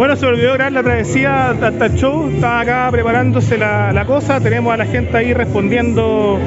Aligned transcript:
Bueno, 0.00 0.16
se 0.16 0.24
olvidó 0.24 0.54
grabar 0.54 0.72
la 0.72 0.82
travesía 0.82 1.50
hasta 1.50 1.84
el 1.84 1.94
show. 1.94 2.30
Estaba 2.30 2.60
acá 2.60 2.88
preparándose 2.90 3.58
la, 3.58 3.92
la 3.92 4.06
cosa. 4.06 4.40
Tenemos 4.40 4.72
a 4.72 4.78
la 4.78 4.86
gente 4.86 5.14
ahí 5.14 5.34
respondiendo 5.34 6.40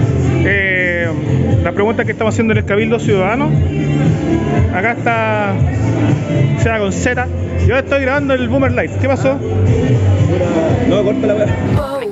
eh, 0.43 1.07
las 1.63 1.73
preguntas 1.75 2.03
que 2.03 2.13
estamos 2.13 2.33
haciendo 2.33 2.53
en 2.53 2.57
el 2.57 2.65
Cabildo 2.65 2.97
Ciudadano. 2.97 3.51
Acá 4.73 4.93
está 4.93 5.53
Seba 6.57 6.79
con 6.79 6.91
Z. 6.91 7.27
Yo 7.67 7.77
estoy 7.77 8.01
grabando 8.01 8.33
el 8.33 8.49
Boomer 8.49 8.71
Live. 8.71 8.97
¿Qué 8.99 9.07
pasó? 9.07 9.37
No, 10.89 11.03
corta 11.03 11.27
la 11.27 12.02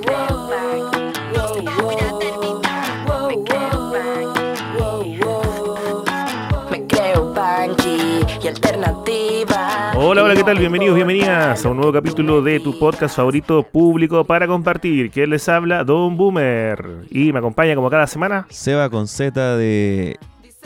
alternativa. 8.82 9.92
Hola, 9.96 10.24
hola, 10.24 10.36
¿qué 10.36 10.44
tal? 10.44 10.58
Bienvenidos, 10.58 10.96
bienvenidas 10.96 11.66
a 11.66 11.70
un 11.70 11.78
nuevo 11.78 11.94
capítulo 11.94 12.42
de 12.42 12.60
tu 12.60 12.78
podcast 12.78 13.16
favorito 13.16 13.64
público 13.64 14.24
para 14.24 14.48
compartir. 14.48 15.12
¿Quién 15.12 15.30
les 15.30 15.48
habla? 15.48 15.84
Don 15.84 16.18
Boomer. 16.18 17.06
Y 17.10 17.32
me 17.32 17.40
acompaña 17.40 17.76
como 17.76 17.90
cada 17.90 18.08
semana 18.08 18.48
Seba 18.50 18.90
con 18.90 19.08
Z 19.08 19.58
de 19.58 20.18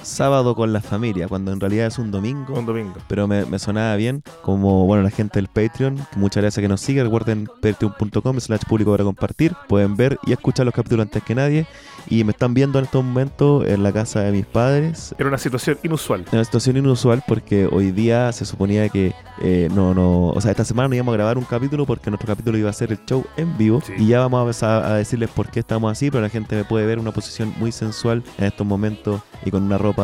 sábado 0.05 0.55
con 0.55 0.71
la 0.73 0.81
familia, 0.81 1.27
cuando 1.27 1.51
en 1.51 1.59
realidad 1.59 1.87
es 1.87 1.97
un 1.99 2.11
domingo. 2.11 2.53
un 2.53 2.65
domingo. 2.65 2.93
Pero 3.07 3.27
me, 3.27 3.45
me 3.45 3.59
sonaba 3.59 3.95
bien, 3.95 4.23
como 4.41 4.85
bueno 4.85 5.03
la 5.03 5.09
gente 5.09 5.39
del 5.39 5.47
Patreon, 5.47 5.97
que 6.11 6.19
muchas 6.19 6.41
gracias 6.43 6.61
que 6.61 6.67
nos 6.67 6.81
sigue, 6.81 7.03
recuerden 7.03 7.47
patreon.com 7.61 8.39
slash 8.39 8.61
público 8.67 8.91
para 8.91 9.03
compartir, 9.03 9.53
pueden 9.67 9.95
ver 9.95 10.17
y 10.25 10.31
escuchar 10.31 10.65
los 10.65 10.73
capítulos 10.75 11.03
antes 11.05 11.23
que 11.23 11.35
nadie, 11.35 11.67
y 12.07 12.23
me 12.23 12.31
están 12.31 12.53
viendo 12.53 12.77
en 12.79 12.85
estos 12.85 13.03
momentos 13.03 13.65
en 13.67 13.81
la 13.83 13.91
casa 13.91 14.21
de 14.21 14.31
mis 14.31 14.45
padres, 14.45 15.15
Era 15.17 15.27
una 15.29 15.37
situación 15.37 15.77
inusual. 15.83 16.21
en 16.21 16.35
una 16.37 16.43
situación 16.45 16.77
inusual 16.77 17.23
porque 17.27 17.67
hoy 17.71 17.91
día 17.91 18.31
se 18.31 18.45
suponía 18.45 18.89
que 18.89 19.13
eh, 19.41 19.69
no, 19.73 19.93
no, 19.93 20.27
o 20.29 20.39
sea, 20.41 20.51
esta 20.51 20.63
semana 20.63 20.87
no 20.87 20.95
íbamos 20.95 21.13
a 21.13 21.17
grabar 21.17 21.37
un 21.37 21.43
capítulo 21.45 21.85
porque 21.85 22.09
nuestro 22.09 22.27
capítulo 22.27 22.57
iba 22.57 22.69
a 22.69 22.73
ser 22.73 22.91
el 22.91 22.99
show 23.05 23.25
en 23.37 23.57
vivo 23.57 23.81
Sí. 23.85 23.93
y 23.97 24.07
ya 24.07 24.19
vamos 24.19 24.39
a 24.39 24.41
empezar 24.43 24.83
a 24.85 24.93
decirles 24.95 25.29
por 25.29 25.49
qué 25.49 25.59
estamos 25.61 25.91
así, 25.91 26.09
pero 26.11 26.21
la 26.21 26.29
gente 26.29 26.55
me 26.55 26.63
puede 26.63 26.85
ver 26.85 26.93
en 26.97 27.01
una 27.01 27.11
posición 27.11 27.53
muy 27.57 27.71
sensual 27.71 28.23
en 28.37 28.45
estos 28.45 28.65
momentos 28.65 29.21
y 29.43 29.51
con 29.51 29.63
una 29.63 29.77
ropa 29.77 29.94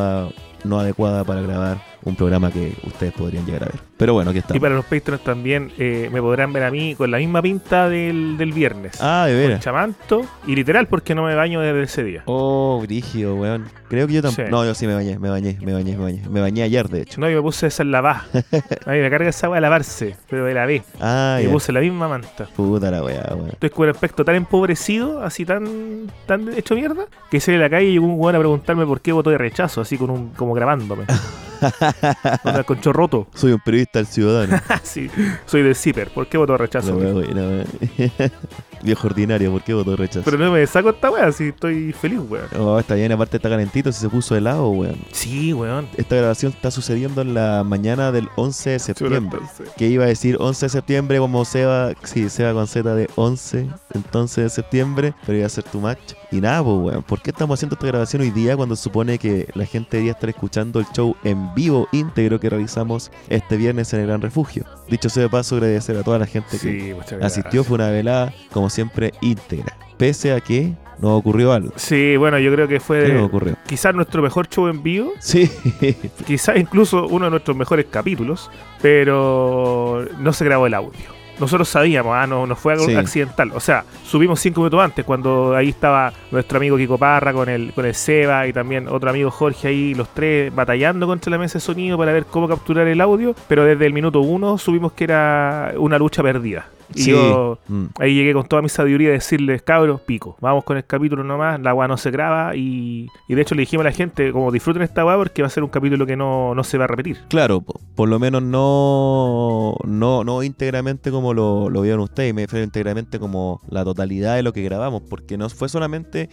no 0.64 0.80
adecuada 0.80 1.24
para 1.24 1.42
grabar 1.42 1.91
un 2.04 2.16
programa 2.16 2.52
que 2.52 2.74
ustedes 2.84 3.14
podrían 3.14 3.46
llegar 3.46 3.64
a 3.64 3.66
ver. 3.68 3.76
Pero 3.98 4.14
bueno, 4.14 4.32
aquí 4.32 4.38
Y 4.38 4.40
estamos. 4.40 4.62
para 4.62 4.76
los 4.76 4.86
Patreons 4.86 5.24
también 5.24 5.72
eh, 5.78 6.10
me 6.12 6.20
podrán 6.22 6.52
ver 6.52 6.64
a 6.64 6.72
mí 6.72 6.96
con 6.96 7.12
la 7.12 7.18
misma 7.18 7.42
pinta 7.42 7.88
del, 7.90 8.38
del 8.38 8.52
viernes. 8.54 8.98
Ah, 9.00 9.26
de 9.28 9.34
Con 9.34 9.42
veras. 9.42 9.64
chamanto 9.64 10.26
y 10.48 10.56
literal 10.56 10.88
porque 10.88 11.14
no 11.14 11.24
me 11.24 11.36
baño 11.36 11.62
desde 11.62 11.84
ese 11.84 12.04
día. 12.04 12.24
Oh, 12.26 12.80
brígido, 12.82 13.36
weón. 13.36 13.66
Creo 13.90 14.08
que 14.08 14.14
yo 14.14 14.22
tampoco. 14.22 14.46
Sí. 14.46 14.52
No, 14.52 14.66
yo 14.66 14.74
sí 14.74 14.88
me 14.88 14.96
bañé, 14.96 15.20
me 15.20 15.30
bañé, 15.30 15.58
me 15.62 15.74
bañé, 15.74 15.96
me 15.98 16.04
bañé. 16.04 16.22
Me 16.30 16.42
bañé 16.42 16.64
ayer, 16.64 16.88
de 16.90 17.02
hecho. 17.02 17.20
No, 17.22 17.30
yo 17.30 17.36
me 17.38 17.42
puse 17.44 17.68
esa 17.68 17.84
en 17.84 17.92
lavar. 17.92 18.22
A 18.86 18.92
mí 18.92 18.98
me 19.00 19.10
carga 19.10 19.30
esa 19.30 19.48
agua 19.48 19.58
de 19.58 19.62
lavarse, 19.62 20.16
pero 20.30 20.46
de 20.46 20.54
la 20.56 20.66
B. 20.66 20.82
Ah, 21.00 21.38
y 21.42 21.46
ya. 21.46 21.52
puse 21.52 21.72
la 21.72 21.82
misma 21.82 22.08
manta. 22.08 22.48
Puta 22.56 22.90
la 22.90 23.04
weá, 23.04 23.34
weón. 23.36 23.50
Estoy 23.50 23.70
con 23.70 23.86
el 23.88 23.92
aspecto 23.92 24.26
tan 24.26 24.36
empobrecido, 24.36 25.22
así 25.24 25.46
tan, 25.46 26.10
tan 26.26 26.52
hecho 26.58 26.74
mierda, 26.76 27.06
que 27.30 27.40
salí 27.40 27.58
a 27.58 27.62
la 27.62 27.70
calle 27.70 27.90
y 27.90 27.92
llegó 27.94 28.06
un 28.08 28.20
weón 28.20 28.36
a 28.36 28.40
preguntarme 28.40 28.86
por 28.88 29.02
qué 29.02 29.12
votó 29.12 29.30
de 29.30 29.38
rechazo, 29.38 29.82
así 29.82 29.98
con 29.98 30.10
un, 30.10 30.30
como 30.30 30.54
grabándome. 30.56 31.04
Con 32.44 32.56
el 32.56 32.66
concho 32.66 32.94
roto. 32.94 33.28
Soy 33.34 33.54
un 33.54 33.60
periodista 33.60 34.00
del 34.00 34.08
ciudadano. 34.08 34.62
sí, 34.84 35.10
soy 35.46 35.64
del 35.64 35.76
Zipper, 35.76 36.10
¿por 36.10 36.28
qué 36.28 36.38
votó 36.38 36.54
de 36.54 36.58
rechazo? 36.58 36.96
Weá 36.96 37.14
buena, 37.14 37.42
weón. 37.42 37.68
Viejo 38.84 39.08
ordinario, 39.08 39.52
¿por 39.52 39.64
qué 39.64 39.74
votó 39.74 39.96
rechazo? 39.96 40.24
Pero 40.26 40.38
no 40.38 40.52
me 40.52 40.66
saco 40.66 40.90
esta 40.90 41.10
weá, 41.12 41.28
así 41.28 41.50
estoy 41.50 41.94
feliz, 41.94 42.20
weón. 42.28 42.48
Oh, 42.60 42.80
está 42.80 42.96
bien, 42.96 43.12
aparte 43.12 43.38
está 43.38 43.50
calentito, 43.50 43.92
si 43.92 44.00
se 44.02 44.10
puso 44.10 44.36
helado, 44.36 44.70
weón. 44.70 44.98
Sí, 45.12 45.54
weón. 45.54 45.88
Esta 45.98 46.16
grabación 46.16 46.52
está 46.52 46.72
sucediendo 46.72 47.22
en 47.22 47.34
la 47.34 47.64
mañana 47.64 48.12
del 48.12 48.28
11 48.36 48.72
de 48.72 48.80
septiembre. 48.80 49.40
Que 49.78 49.88
iba 49.88 50.06
a 50.06 50.08
decir 50.08 50.38
11 50.40 50.66
de 50.66 50.70
septiembre 50.70 51.20
como 51.20 51.46
Seba, 51.46 51.94
sí, 52.04 52.30
Seba 52.30 52.54
con 52.54 52.68
Z 52.68 52.96
de 52.96 53.10
11, 53.16 53.70
entonces 53.94 54.44
de 54.46 54.50
septiembre, 54.50 55.14
pero 55.26 55.38
iba 55.38 55.48
a 55.48 55.50
ser 55.50 55.64
tu 55.66 55.80
match. 55.80 56.14
Y 56.32 56.42
nada, 56.42 56.64
pues, 56.64 56.78
weón, 56.78 57.04
¿por 57.04 57.22
qué 57.22 57.32
estamos 57.32 57.60
haciendo 57.60 57.76
esta 57.76 57.88
grabación 57.88 58.22
hoy 58.22 58.32
día 58.32 58.56
cuando 58.56 58.76
supone 58.76 59.18
que 59.18 59.48
la 59.54 59.66
gente 59.66 59.98
debería 59.98 60.14
estar 60.14 60.30
escuchando 60.30 60.80
el 60.80 60.86
show 60.94 61.16
en 61.24 61.54
vivo 61.54 61.88
íntegro 61.92 62.40
que 62.40 62.50
realizamos 62.50 63.12
este 63.30 63.58
viernes 63.58 63.94
en 63.94 64.00
el 64.02 64.08
Gran 64.08 64.22
Refugio? 64.22 64.66
Dicho 64.90 65.10
sea 65.10 65.24
de 65.24 65.30
paso, 65.30 65.56
agradecer 65.56 65.98
a 65.98 66.04
toda 66.04 66.18
la 66.20 66.26
gente 66.26 66.58
que 66.58 66.58
Sí, 66.58 66.94
asistió, 67.22 67.64
fue 67.64 67.76
una 67.76 67.90
velada, 67.90 68.34
como 68.52 68.70
siempre, 68.72 69.14
íntegra. 69.22 69.78
Pese 69.98 70.34
a 70.34 70.40
que 70.42 70.74
nos 71.00 71.20
ocurrió 71.20 71.52
algo. 71.54 71.74
Sí, 71.76 72.18
bueno, 72.18 72.40
yo 72.40 72.52
creo 72.54 72.68
que 72.68 72.76
¿Qué 72.76 72.80
fue 72.80 73.30
quizás 73.68 73.94
nuestro 73.94 74.22
mejor 74.24 74.48
show 74.48 74.68
en 74.68 74.82
vivo, 74.82 75.14
Sí, 75.20 75.50
quizás 76.26 76.58
incluso 76.58 77.06
uno 77.08 77.26
de 77.26 77.32
nuestros 77.32 77.56
mejores 77.58 77.86
capítulos, 77.90 78.50
pero 78.82 80.06
no 80.20 80.34
se 80.34 80.46
grabó 80.46 80.68
el 80.68 80.74
audio. 80.74 81.22
Nosotros 81.40 81.70
sabíamos, 81.70 82.14
ah, 82.16 82.28
no, 82.28 82.46
no 82.46 82.56
fue 82.56 82.74
algo 82.74 82.86
Sí. 82.86 82.94
accidental. 82.96 83.52
O 83.56 83.60
sea, 83.60 83.84
subimos 84.04 84.40
cinco 84.40 84.62
minutos 84.62 84.80
antes, 84.80 85.04
cuando 85.04 85.56
ahí 85.56 85.70
estaba 85.70 86.14
nuestro 86.30 86.58
amigo 86.58 86.78
Kiko 86.78 87.00
Parra 87.00 87.34
con 87.34 87.50
el, 87.50 87.74
con 87.74 87.84
el 87.86 87.96
Seba 87.96 88.46
y 88.46 88.54
también 88.54 88.88
otro 88.88 89.10
amigo 89.10 89.32
Jorge 89.32 89.70
ahí, 89.70 89.96
los 89.96 90.10
tres 90.14 90.54
batallando 90.54 91.08
contra 91.08 91.32
la 91.32 91.40
mesa 91.40 91.54
de 91.56 91.62
sonido 91.62 91.98
para 91.98 92.12
ver 92.12 92.26
cómo 92.26 92.48
capturar 92.48 92.88
el 92.88 93.02
audio. 93.02 93.34
Pero 93.48 93.66
desde 93.66 93.88
el 93.88 93.94
minuto 93.94 94.20
uno 94.22 94.60
subimos 94.60 94.92
que 94.92 95.06
era 95.06 95.74
una 95.78 95.98
lucha 95.98 96.22
perdida. 96.22 96.68
Y 96.96 97.02
sí. 97.04 97.12
yo 97.12 97.60
Mm. 97.68 97.86
Ahí 98.00 98.16
llegué 98.16 98.34
con 98.34 98.46
toda 98.48 98.62
mi 98.62 98.70
sabiduría 98.70 99.10
a 99.10 99.14
decirles, 99.14 99.62
cabros, 99.62 100.02
pico, 100.02 100.36
vamos 100.42 100.64
con 100.64 100.78
el 100.78 100.86
capítulo 100.86 101.24
nomás, 101.24 101.60
la 101.62 101.70
agua 101.72 101.88
no 101.88 101.96
se 101.98 102.12
graba 102.12 102.56
y, 102.56 103.08
y 103.28 103.36
de 103.36 103.42
hecho 103.42 103.56
le 103.56 103.62
dijimos 103.62 103.86
a 103.86 103.90
la 103.90 103.96
gente, 103.96 104.32
como 104.32 104.52
disfruten 104.52 104.82
esta 104.82 105.02
agua 105.02 105.18
porque 105.18 105.42
va 105.42 105.48
a 105.48 105.52
ser 105.52 105.64
un 105.64 105.70
capítulo 105.70 106.06
que 106.06 106.16
no, 106.18 106.54
no 106.56 106.64
se 106.64 106.78
va 106.78 106.86
a 106.86 106.88
repetir. 106.88 107.18
Claro, 107.30 107.62
po- 107.62 107.80
por 107.96 108.10
lo 108.10 108.20
menos 108.20 108.42
no, 108.42 109.76
no, 109.86 110.24
no 110.24 110.44
íntegramente 110.44 111.12
como 111.12 111.34
lo, 111.34 111.70
lo 111.70 111.82
vieron 111.82 112.02
ustedes, 112.02 112.34
me 112.34 112.44
refiero 112.44 112.64
íntegramente 112.64 113.20
como 113.20 113.62
la 113.70 113.84
totalidad 113.84 114.36
de 114.36 114.44
lo 114.44 114.54
que 114.54 114.64
grabamos, 114.64 115.02
porque 115.10 115.38
no 115.38 115.50
fue 115.50 115.70
solamente 115.70 116.30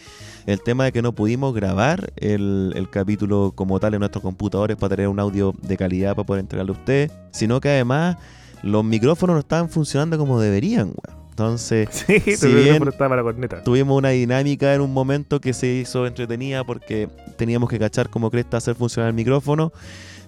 el 0.46 0.62
tema 0.62 0.84
de 0.84 0.92
que 0.92 1.02
no 1.02 1.12
pudimos 1.12 1.54
grabar 1.54 2.12
el, 2.16 2.72
el 2.74 2.88
capítulo 2.90 3.52
como 3.54 3.78
tal 3.80 3.94
en 3.94 4.00
nuestros 4.00 4.22
computadores 4.22 4.76
para 4.76 4.96
tener 4.96 5.08
un 5.08 5.20
audio 5.20 5.54
de 5.62 5.76
calidad 5.76 6.14
para 6.16 6.26
poder 6.26 6.40
entregarle 6.40 6.72
a 6.72 6.76
ustedes, 6.76 7.12
sino 7.32 7.60
que 7.60 7.68
además 7.68 8.16
los 8.62 8.84
micrófonos 8.84 9.34
no 9.34 9.40
estaban 9.40 9.68
funcionando 9.68 10.18
como 10.18 10.40
deberían, 10.40 10.86
weón. 10.88 11.18
Entonces, 11.30 11.88
Sí, 12.06 12.18
Si 12.36 12.52
bien- 12.52 12.82
la 12.84 13.22
corneta. 13.22 13.62
tuvimos 13.62 13.96
una 13.96 14.08
dinámica 14.08 14.74
en 14.74 14.80
un 14.80 14.92
momento 14.92 15.40
que 15.40 15.52
se 15.52 15.68
hizo 15.68 16.04
entretenida 16.06 16.64
porque 16.64 17.08
teníamos 17.36 17.70
que 17.70 17.78
cachar 17.78 18.08
como 18.10 18.28
cresta 18.30 18.56
hacer 18.56 18.74
funcionar 18.74 19.10
el 19.10 19.14
micrófono. 19.14 19.72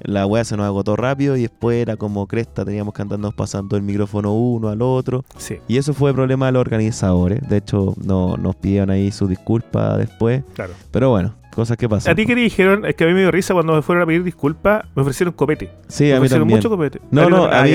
La 0.02 0.24
weá 0.24 0.44
se 0.44 0.56
nos 0.56 0.64
agotó 0.66 0.94
rápido 0.96 1.36
y 1.36 1.42
después 1.42 1.76
era 1.82 1.96
como 1.96 2.26
cresta, 2.26 2.64
teníamos 2.64 2.94
que 2.94 3.02
andarnos 3.02 3.34
pasando 3.34 3.76
el 3.76 3.82
micrófono 3.82 4.32
uno 4.32 4.68
al 4.68 4.80
otro. 4.82 5.24
Sí, 5.36 5.56
Y 5.68 5.76
eso 5.78 5.92
fue 5.92 6.14
problema 6.14 6.46
de 6.46 6.52
los 6.52 6.60
organizadores. 6.60 7.40
De 7.48 7.56
hecho, 7.58 7.94
no, 8.02 8.36
nos 8.38 8.54
pidieron 8.56 8.88
ahí 8.90 9.10
su 9.10 9.26
disculpa 9.26 9.98
después. 9.98 10.42
claro. 10.54 10.72
Pero 10.92 11.10
bueno, 11.10 11.34
cosas 11.50 11.76
que 11.76 11.88
pasan. 11.88 12.12
¿A 12.12 12.14
ti 12.14 12.26
qué 12.26 12.34
te 12.34 12.40
dijeron? 12.40 12.84
Es 12.86 12.94
que 12.94 13.04
a 13.04 13.06
mí 13.06 13.12
me 13.12 13.20
dio 13.20 13.30
risa 13.30 13.54
cuando 13.54 13.74
me 13.74 13.82
fueron 13.82 14.02
a 14.02 14.06
pedir 14.06 14.22
disculpas, 14.24 14.84
me 14.94 15.02
ofrecieron 15.02 15.34
copete. 15.34 15.70
Sí, 15.88 16.04
me 16.04 16.10
a 16.10 16.12
mí 16.14 16.18
ofrecieron 16.18 16.42
también. 16.42 16.58
mucho 16.58 16.70
copete. 16.70 17.00
No, 17.10 17.28
no, 17.28 17.44
a 17.44 17.62
mí- 17.64 17.72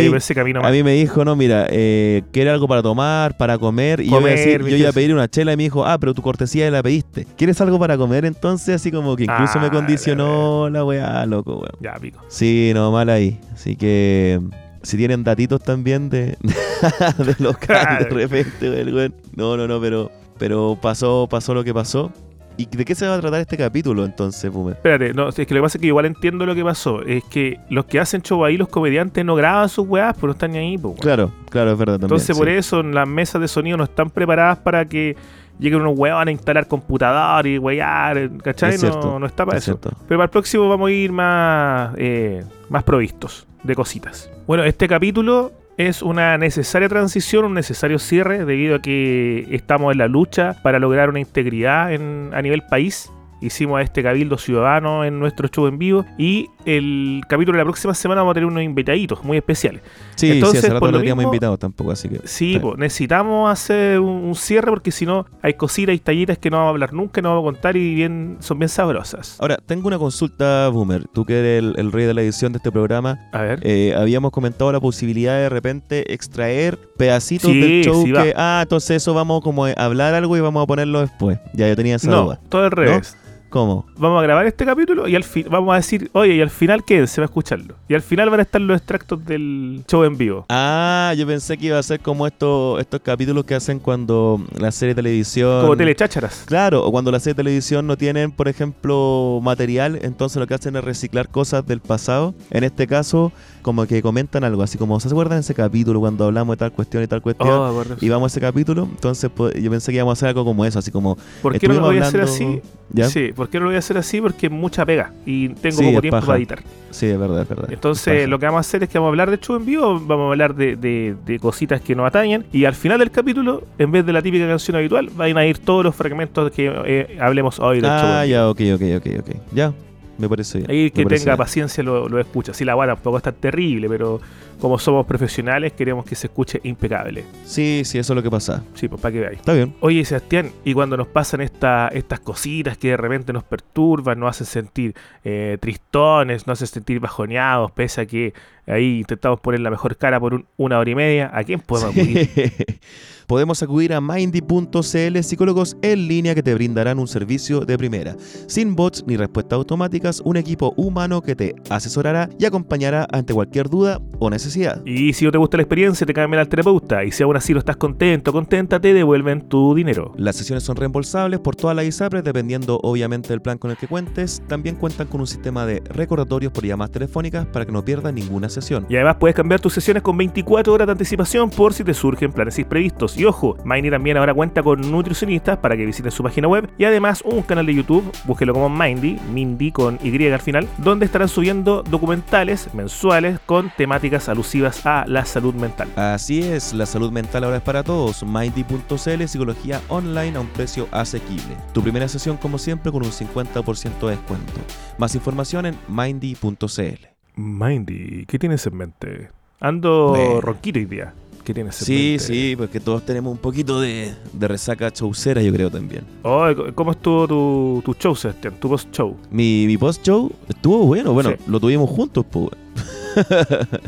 a 0.64 0.72
mí 0.72 0.84
me 0.84 0.94
dijo, 0.94 1.24
no, 1.26 1.36
mira, 1.36 1.68
eh, 1.70 2.24
¿quiere 2.32 2.50
algo 2.50 2.68
para 2.68 2.82
tomar, 2.82 3.38
para 3.38 3.58
comer? 3.58 4.00
Y 4.00 4.06
yo, 4.06 4.10
iba 4.12 4.18
a 4.18 4.22
Comer, 4.22 4.38
decir- 4.38 4.60
yo 4.60 4.66
viste, 4.66 4.80
iba 4.80 4.90
a 4.90 4.92
sí. 4.92 4.96
pedir 4.96 5.14
una 5.14 5.28
chela 5.28 5.54
y 5.54 5.58
me 5.58 5.64
dijo, 5.64 5.86
ah, 5.86 5.98
pero 6.00 6.14
tu 6.14 6.22
cortesía 6.22 6.70
la 6.72 6.82
pediste. 6.82 7.26
¿Quieres 7.38 7.60
algo 7.62 7.78
para 7.80 7.98
comer 7.98 8.26
entonces? 8.26 8.76
Así 8.76 8.92
como 8.92 9.16
que 9.16 9.24
incluso 9.26 9.60
me 9.60 9.68
Ah, 9.68 9.72
condicionó 9.72 10.70
la 10.70 10.84
weá, 10.86 11.26
loco, 11.26 11.56
weón. 11.58 11.76
Ya, 11.82 11.94
pico. 11.96 12.20
Sí, 12.28 12.72
no, 12.74 12.92
mal 12.92 13.10
ahí. 13.10 13.40
Así 13.54 13.76
que 13.76 14.40
si 14.84 14.98
tienen 14.98 15.24
datitos 15.24 15.62
también 15.64 16.10
de, 16.10 16.38
de 17.18 17.36
local 17.40 17.98
de 18.00 18.10
repente, 18.10 18.70
weón. 18.92 19.14
No, 19.36 19.58
no, 19.58 19.68
no, 19.68 19.82
pero, 19.82 20.12
pero 20.38 20.78
pasó, 20.82 21.28
pasó 21.30 21.54
lo 21.54 21.64
que 21.64 21.74
pasó. 21.74 22.12
¿Y 22.58 22.66
de 22.68 22.86
qué 22.86 22.96
se 22.96 23.08
va 23.08 23.16
a 23.16 23.20
tratar 23.20 23.42
este 23.42 23.58
capítulo 23.58 24.06
entonces, 24.06 24.52
Boomer? 24.52 24.76
Espérate, 24.76 25.14
no, 25.14 25.30
es 25.30 25.36
que 25.36 25.42
lo 25.44 25.48
que 25.48 25.62
pasa 25.62 25.78
es 25.78 25.82
que 25.82 25.88
igual 25.88 26.06
entiendo 26.06 26.46
lo 26.46 26.56
que 26.56 26.64
pasó. 26.64 27.02
Es 27.02 27.24
que 27.26 27.60
los 27.70 27.86
que 27.86 28.00
hacen 28.00 28.22
show 28.22 28.46
ahí, 28.46 28.58
los 28.58 28.70
comediantes, 28.70 29.26
no 29.26 29.36
graban 29.36 29.68
sus 29.68 29.88
weás, 29.88 30.14
pero 30.16 30.28
no 30.28 30.34
están 30.34 30.52
ni 30.52 30.60
ahí, 30.60 30.78
pues. 30.78 30.96
Claro, 31.00 31.32
claro, 31.50 31.72
es 31.74 31.78
verdad 31.78 31.94
también. 31.96 32.06
Entonces, 32.06 32.38
por 32.38 32.48
eso 32.48 32.82
las 32.84 33.08
mesas 33.08 33.42
de 33.42 33.48
sonido 33.48 33.78
no 33.78 33.84
están 33.84 34.10
preparadas 34.10 34.58
para 34.60 34.86
que 34.86 35.16
lleguen 35.60 35.82
unos 35.82 35.98
huevos 35.98 36.26
a 36.26 36.32
instalar 36.32 36.68
computador 36.68 37.48
y 37.48 37.58
huear, 37.58 38.30
¿cachai? 38.44 38.76
Es 38.76 38.82
cierto, 38.82 39.12
no, 39.12 39.20
no 39.20 39.26
está 39.26 39.46
para 39.46 39.58
es 39.58 39.64
eso. 39.68 39.78
cierto. 39.80 39.98
Pero 40.08 40.18
para 40.18 40.26
el 40.26 40.30
próximo 40.30 40.70
vamos 40.70 40.90
a 40.90 40.92
ir 40.92 41.12
más, 41.12 41.94
eh, 41.98 42.44
más 42.70 42.84
provistos 42.84 43.48
de 43.64 43.76
cositas. 43.76 44.30
Bueno, 44.48 44.64
este 44.64 44.88
capítulo 44.88 45.52
es 45.78 46.02
una 46.02 46.38
necesaria 46.38 46.88
transición, 46.90 47.46
un 47.46 47.54
necesario 47.54 48.00
cierre, 48.00 48.46
debido 48.46 48.76
a 48.76 48.82
que 48.82 49.46
estamos 49.52 49.92
en 49.92 49.98
la 49.98 50.08
lucha 50.08 50.56
para 50.64 50.80
lograr 50.80 51.10
una 51.10 51.20
integridad 51.20 51.92
en- 51.94 52.30
a 52.34 52.42
nivel 52.42 52.62
país. 52.70 53.12
Hicimos 53.42 53.80
a 53.80 53.82
este 53.82 54.04
Cabildo 54.04 54.38
Ciudadano 54.38 55.06
en 55.06 55.20
nuestro 55.20 55.48
show 55.48 55.68
en 55.68 55.78
vivo 55.78 56.06
y 56.18 56.50
el 56.66 57.22
capítulo 57.30 57.58
de 57.58 57.64
la 57.64 57.66
próxima 57.66 57.94
semana 57.94 58.22
vamos 58.22 58.32
a 58.32 58.34
tener 58.36 58.48
unos 58.48 58.64
invitaditos 58.64 59.24
muy 59.24 59.38
especiales. 59.38 59.82
Sí, 60.16 60.32
Entonces, 60.32 60.62
sí, 60.62 60.66
hace 60.68 60.74
rato 60.74 60.86
no 60.88 60.92
lo 60.94 60.98
teníamos 61.00 61.26
invitados 61.26 61.60
tampoco, 61.60 61.92
así 61.92 62.10
que. 62.10 62.20
Sí, 62.26 62.60
necesitamos 62.78 63.50
hacer 63.52 64.00
un, 64.00 64.26
un 64.26 64.36
cierre 64.36 64.72
porque 64.72 64.92
si 64.92 65.06
no 65.06 65.26
hay 65.42 65.54
cositas 65.54 65.96
y 65.96 66.00
tallitas 66.00 66.38
que 66.38 66.50
no 66.50 66.58
vamos 66.58 66.68
a 66.68 66.72
hablar 66.72 66.94
nunca, 66.94 67.22
no 67.22 67.30
vamos 67.30 67.44
a 67.44 67.54
contar 67.54 67.78
y 67.78 67.96
bien 67.96 68.38
son 68.40 68.60
bien 68.60 68.70
sabrosas. 68.70 69.38
Ahora, 69.40 69.58
tengo 69.66 69.88
una 69.88 69.98
consulta, 70.00 70.68
Boomer. 70.70 71.06
Tú 71.14 71.24
que 71.26 71.40
eres 71.40 71.60
el, 71.64 71.74
el 71.78 71.92
rey 71.92 72.06
de 72.06 72.14
la 72.14 72.22
edición 72.22 72.52
de 72.52 72.58
este 72.58 72.72
programa, 72.72 73.20
A 73.32 73.42
ver. 73.42 73.60
eh, 73.64 73.94
habíamos 73.98 74.32
comentado 74.32 74.72
la 74.72 74.80
posibilidad 74.82 75.38
de 75.38 75.46
de 75.46 75.50
repente 75.50 76.12
extraer 76.12 76.80
pedacitos 76.98 77.52
Sí, 77.52 77.60
del 77.60 77.84
show 77.84 78.04
sí 78.04 78.12
que, 78.12 78.34
ah, 78.36 78.62
entonces 78.64 78.98
eso 78.98 79.14
vamos 79.14 79.42
como 79.42 79.66
a 79.66 79.72
hablar 79.74 80.16
algo 80.16 80.36
y 80.36 80.40
vamos 80.40 80.64
a 80.64 80.66
ponerlo 80.66 81.02
después. 81.02 81.38
Ya 81.54 81.68
yo 81.68 81.76
tenía 81.76 81.98
esa 81.98 82.10
no, 82.10 82.24
duda. 82.24 82.40
todo 82.50 82.64
al 82.66 82.72
revés. 82.72 83.16
¿Cómo? 83.50 83.86
Vamos 83.98 84.20
a 84.20 84.24
grabar 84.24 84.46
este 84.46 84.66
capítulo 84.66 85.08
y 85.08 85.16
al 85.16 85.24
fin 85.24 85.46
vamos 85.50 85.74
a 85.74 85.78
decir, 85.78 86.10
oye, 86.14 86.36
y 86.36 86.42
al 86.42 86.50
final 86.50 86.84
qué, 86.84 87.08
se 87.08 87.22
va 87.22 87.26
a 87.26 87.28
escucharlo. 87.28 87.76
Y 87.88 87.94
al 87.94 88.02
final 88.02 88.30
van 88.30 88.40
a 88.40 88.44
estar 88.44 88.60
los 88.60 88.78
extractos 88.78 89.24
del 89.26 89.84
show 89.88 90.04
en 90.04 90.18
vivo. 90.18 90.46
Ah, 90.50 91.14
yo 91.18 91.26
pensé 91.26 91.58
que 91.58 91.68
iba 91.68 91.80
a 91.80 91.84
ser 91.84 92.00
como 92.00 92.28
estos 92.28 92.82
estos 92.82 93.00
capítulos 93.02 93.46
que 93.46 93.56
hacen 93.56 93.80
cuando 93.80 94.42
la 94.58 94.72
serie 94.72 94.94
de 94.94 95.02
televisión... 95.02 95.62
Como 95.62 95.78
telechácharas. 95.78 96.44
Claro, 96.48 96.84
o 96.86 96.92
cuando 96.92 97.12
las 97.12 97.24
series 97.24 97.38
de 97.38 97.44
televisión 97.44 97.88
no 97.88 97.98
tienen, 97.98 98.32
por 98.32 98.48
ejemplo, 98.48 99.40
material, 99.42 100.00
entonces 100.02 100.38
lo 100.38 100.48
que 100.48 100.54
hacen 100.54 100.76
es 100.76 100.84
reciclar 100.84 101.30
cosas 101.30 101.66
del 101.66 101.80
pasado. 101.80 102.36
En 102.52 102.64
este 102.64 102.88
caso, 102.88 103.32
como 103.66 103.88
que 103.88 104.00
comentan 104.04 104.44
algo, 104.44 104.62
así 104.62 104.78
como, 104.78 105.00
¿se 105.00 105.08
acuerdan 105.08 105.38
de 105.38 105.42
ese 105.42 105.56
capítulo 105.56 106.00
cuando 106.00 106.26
hablamos 106.26 106.54
de 106.54 106.58
tal 106.60 106.72
cuestión 106.72 107.02
y 107.02 107.08
tal 107.08 107.24
cuestión? 107.24 107.50
Oh. 107.50 107.84
Y 108.00 108.10
vamos 108.10 108.28
a 108.28 108.34
ese 108.34 108.40
capítulo, 108.40 108.84
entonces 108.90 109.32
pues, 109.34 109.56
yo 109.56 109.72
pensé 109.72 109.92
que 109.92 109.96
íbamos 109.96 110.12
a 110.12 110.14
hacer 110.20 110.30
algo 110.30 110.46
como 110.46 110.64
eso, 110.66 110.78
así 110.78 110.92
como... 110.92 111.18
¿Por 111.42 111.58
qué 111.58 111.68
no 111.68 111.74
lo 111.74 111.82
voy 111.82 111.98
a 111.98 112.04
hacer 112.04 112.22
así? 112.22 112.62
¿Ya? 112.92 113.10
Sí, 113.10 113.32
¿por 113.36 113.50
qué 113.50 113.58
no 113.58 113.64
lo 113.64 113.70
voy 113.70 113.78
a 113.78 113.80
hacer 113.80 113.98
así? 113.98 114.22
Porque 114.22 114.46
es 114.46 114.52
mucha 114.52 114.86
pega 114.86 115.12
y 115.26 115.50
tengo 115.50 115.78
Sí, 115.78 115.84
poco 115.88 116.02
tiempo 116.02 116.18
paja. 116.18 116.28
para 116.28 116.38
editar. 116.38 116.60
Sí, 116.92 117.08
es 117.08 117.18
verdad, 117.20 117.42
es 117.42 117.50
verdad. 117.50 117.68
Entonces, 117.72 118.30
lo 118.30 118.38
que 118.38 118.46
vamos 118.46 118.60
a 118.60 118.62
hacer 118.62 118.84
es 118.84 118.90
que 118.90 119.00
vamos 119.00 119.08
a 119.08 119.12
hablar 119.14 119.32
de 119.32 119.40
show 119.40 119.56
en 119.56 119.66
vivo, 119.66 120.00
vamos 120.00 120.26
a 120.28 120.30
hablar 120.30 120.54
de, 120.56 120.76
de- 120.76 121.16
de 121.26 121.40
cositas 121.40 121.82
que 121.82 121.96
nos 121.96 122.06
atañen. 122.08 122.46
Y 122.54 122.66
al 122.66 122.76
final 122.76 123.00
del 123.00 123.10
capítulo, 123.10 123.64
en 123.80 123.92
vez 123.92 124.06
de 124.06 124.14
la 124.14 124.22
típica 124.22 124.48
canción 124.48 124.78
habitual, 124.78 125.10
van 125.16 125.36
a 125.38 125.46
ir 125.46 125.58
todos 125.58 125.84
los 125.84 125.96
fragmentos 125.96 126.52
que 126.52 126.72
eh, 126.86 127.18
hablemos 127.20 127.60
hoy 127.60 127.82
del 127.82 127.90
show. 127.90 128.00
Ah, 128.04 128.22
en 128.24 128.30
vivo. 128.30 128.38
ya, 128.38 128.50
ok, 128.50 128.62
ok, 128.76 128.84
ok, 128.98 129.20
ok. 129.28 129.36
Ya, 129.54 129.74
me 130.18 130.30
parece 130.30 130.60
bien. 130.60 130.72
Ahí 130.72 130.92
que 130.92 131.06
tenga 131.06 131.24
bien. 131.24 131.38
paciencia 131.38 131.84
lo, 131.84 132.08
lo 132.08 132.20
escucha. 132.20 132.54
Si 132.54 132.66
la 132.66 132.74
guay 132.74 132.90
tampoco 132.90 133.18
es 133.18 133.24
tan 133.24 133.36
terrible, 133.36 133.90
pero 133.90 134.22
como 134.66 134.80
somos 134.80 135.06
profesionales, 135.06 135.74
queremos 135.74 136.06
que 136.06 136.16
se 136.16 136.26
escuche 136.26 136.60
impecable. 136.64 137.24
Sí, 137.44 137.84
sí, 137.86 138.00
eso 138.00 138.14
es 138.14 138.16
lo 138.16 138.24
que 138.24 138.32
pasa. 138.32 138.64
Sí, 138.74 138.88
pues 138.88 139.00
para 139.00 139.14
que 139.14 139.20
veáis. 139.20 139.38
Está 139.38 139.54
bien. 139.54 139.76
Oye, 139.80 140.04
Sebastián, 140.04 140.50
y 140.64 140.74
cuando 140.74 140.98
nos 140.98 141.06
pasan 141.06 141.42
esta- 141.42 141.88
estas 141.90 142.20
cositas 142.20 142.76
que 142.76 142.88
de 142.90 142.98
repente 142.98 143.32
nos 143.32 143.44
perturban, 143.44 144.20
nos 144.20 144.32
hacen 144.32 144.48
sentir 144.48 144.96
eh, 145.24 145.60
tristones, 145.62 146.48
nos 146.48 146.58
hacen 146.58 146.74
sentir 146.74 147.00
bajoneados, 147.00 147.72
pese 147.74 148.02
a 148.02 148.06
que 148.08 148.34
ahí 148.66 149.00
intentamos 149.02 149.40
poner 149.40 149.60
la 149.60 149.70
mejor 149.70 149.98
cara 149.98 150.20
por 150.20 150.34
un- 150.34 150.48
una 150.58 150.80
hora 150.80 150.90
y 150.90 150.96
media, 150.96 151.30
¿a 151.32 151.44
quién 151.44 151.60
podemos 151.60 151.92
acudir? 151.96 152.28
Podemos 153.28 153.64
acudir 153.64 153.92
a 153.92 154.02
mindy.cl 154.02 155.24
psicólogos 155.24 155.78
en 155.82 156.08
línea 156.08 156.36
que 156.36 156.44
te 156.44 156.54
brindarán 156.54 157.00
un 157.00 157.08
servicio 157.08 157.62
de 157.62 157.76
primera, 157.76 158.16
sin 158.48 158.76
bots 158.76 159.04
ni 159.08 159.18
respuestas 159.18 159.58
automáticas, 159.58 160.22
un 160.24 160.38
equipo 160.38 160.74
humano 160.78 161.22
que 161.22 161.36
te 161.36 161.56
asesorará 161.72 162.30
y 162.38 162.46
acompañará 162.46 163.08
ante 163.12 163.34
cualquier 163.34 163.68
duda 163.68 164.00
o 164.20 164.30
necesidad. 164.30 164.55
Y 164.86 165.14
si 165.14 165.26
no 165.26 165.32
te 165.32 165.38
gusta 165.38 165.58
la 165.58 165.64
experiencia, 165.64 166.06
te 166.06 166.14
cambian 166.14 166.40
al 166.40 166.48
terapeuta. 166.48 167.04
Y 167.04 167.12
si 167.12 167.24
aún 167.24 167.36
así 167.36 167.54
no 167.54 167.60
estás 167.60 167.78
contento, 167.78 168.32
contenta, 168.32 168.80
te 168.80 168.94
devuelven 168.94 169.50
tu 169.50 169.76
dinero. 169.76 170.14
Las 170.18 170.36
sesiones 170.36 170.64
son 170.64 170.76
reembolsables 170.76 171.40
por 171.40 171.56
todas 171.56 171.76
las 171.76 171.86
ISAPRES 171.86 172.24
dependiendo 172.24 172.80
obviamente 172.84 173.30
del 173.30 173.42
plan 173.42 173.58
con 173.58 173.72
el 173.72 173.78
que 173.78 173.88
cuentes. 173.88 174.42
También 174.48 174.76
cuentan 174.76 175.08
con 175.08 175.22
un 175.22 175.28
sistema 175.28 175.66
de 175.66 175.82
recordatorios 175.90 176.52
por 176.52 176.66
llamadas 176.66 176.92
telefónicas 176.92 177.46
para 177.48 177.66
que 177.66 177.72
no 177.72 177.84
pierdas 177.84 178.14
ninguna 178.14 178.50
sesión. 178.50 178.86
Y 178.90 178.96
además 178.96 179.18
puedes 179.20 179.36
cambiar 179.36 179.60
tus 179.60 179.74
sesiones 179.74 180.04
con 180.04 180.18
24 180.18 180.74
horas 180.74 180.88
de 180.88 180.92
anticipación 180.92 181.50
por 181.50 181.74
si 181.74 181.84
te 181.84 181.94
surgen 181.94 182.32
planes 182.32 182.58
imprevistos. 182.60 183.18
Y 183.18 183.26
ojo, 183.26 183.58
Mindy 183.66 183.90
también 183.90 184.18
ahora 184.18 184.34
cuenta 184.34 184.64
con 184.64 184.80
nutricionistas 184.92 185.58
para 185.58 185.76
que 185.76 185.86
visiten 185.86 186.12
su 186.12 186.24
página 186.24 186.48
web 186.48 186.70
y 186.78 186.86
además 186.86 187.22
un 187.26 187.42
canal 187.42 187.66
de 187.66 187.76
YouTube, 187.76 188.10
búsquelo 188.26 188.54
como 188.54 188.70
Mindy, 188.70 189.20
Mindy 189.32 189.72
con 189.72 190.00
Y 190.04 190.26
al 190.28 190.40
final, 190.40 190.68
donde 190.78 191.06
estarán 191.06 191.28
subiendo 191.28 191.84
documentales 191.84 192.74
mensuales 192.74 193.40
con 193.46 193.72
temáticas 193.76 194.30
alusivas 194.36 194.86
a 194.86 195.06
la 195.08 195.26
salud 195.26 195.54
mental. 195.56 195.88
Así 195.96 196.42
es, 196.42 196.74
la 196.74 196.86
salud 196.86 197.12
mental 197.12 197.46
ahora 197.46 197.58
es 197.58 197.64
para 197.64 197.84
todos. 197.84 198.24
Mindy.cl, 198.24 199.24
psicología 199.28 199.82
online 199.88 200.38
a 200.38 200.42
un 200.42 200.48
precio 200.48 200.88
asequible. 200.92 201.56
Tu 201.74 201.82
primera 201.82 202.08
sesión, 202.08 202.38
como 202.38 202.58
siempre, 202.58 202.92
con 202.92 203.04
un 203.04 203.12
50% 203.12 204.00
de 204.02 204.10
descuento. 204.12 204.54
Más 204.98 205.16
información 205.16 205.66
en 205.66 205.76
mindy.cl. 205.88 207.08
Mindy, 207.38 208.26
¿qué 208.28 208.38
tienes 208.40 208.66
en 208.68 208.78
mente? 208.78 209.30
Ando 209.60 210.10
Bueno. 210.10 210.42
ronquito 210.42 210.80
hoy 210.80 210.86
día. 210.86 211.14
¿Qué 211.44 211.54
tienes 211.54 211.80
en 211.82 211.86
Sí, 211.86 211.94
mente? 212.18 212.24
sí, 212.24 212.56
porque 212.58 212.80
todos 212.80 213.06
tenemos 213.06 213.32
un 213.32 213.38
poquito 213.38 213.80
de, 213.80 214.14
de 214.34 214.48
resaca 214.48 214.90
chaucera, 214.92 215.42
yo 215.42 215.54
creo 215.54 215.70
también. 215.70 216.04
Oh, 216.24 216.48
¿Cómo 216.74 216.92
estuvo 216.92 217.28
tu, 217.28 217.82
tu 217.86 217.94
show, 217.94 218.16
Sebastián? 218.16 218.56
Tu 218.60 218.68
post-show, 218.68 219.16
Mi, 219.30 219.66
mi 219.68 219.78
post-show 219.78 220.32
estuvo 220.50 220.86
bueno, 220.88 221.14
bueno, 221.14 221.30
Sí. 221.32 221.36
lo 221.48 221.60
tuvimos 221.60 221.90
juntos, 221.90 222.26
pues. 222.32 222.50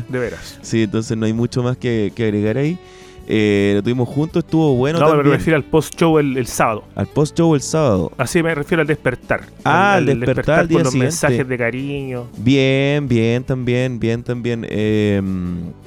De 0.08 0.18
veras. 0.18 0.58
Sí, 0.62 0.82
entonces 0.82 1.16
no 1.16 1.26
hay 1.26 1.32
mucho 1.32 1.62
más 1.62 1.76
que, 1.76 2.12
que 2.14 2.24
agregar 2.24 2.56
ahí. 2.56 2.78
Eh, 3.30 3.72
lo 3.74 3.82
tuvimos 3.82 4.08
juntos, 4.08 4.42
estuvo 4.42 4.74
bueno 4.74 4.98
no, 4.98 5.10
pero 5.10 5.22
me 5.22 5.30
refiero 5.36 5.56
al 5.58 5.64
post-show 5.64 6.18
el, 6.18 6.38
el 6.38 6.46
sábado. 6.46 6.84
Al 6.94 7.06
post-show 7.06 7.54
el 7.54 7.60
sábado. 7.60 8.10
Así 8.16 8.42
me 8.42 8.54
refiero 8.54 8.80
al 8.80 8.86
despertar. 8.86 9.42
Ah, 9.64 9.94
al 9.96 10.06
despertar 10.06 10.60
al 10.60 10.68
con 10.68 10.78
los 10.82 10.92
siguiente. 10.92 11.04
mensajes 11.12 11.46
de 11.46 11.58
cariño. 11.58 12.26
Bien, 12.38 13.06
bien 13.06 13.44
también, 13.44 14.00
bien 14.00 14.22
también. 14.22 14.66
Eh, 14.68 15.20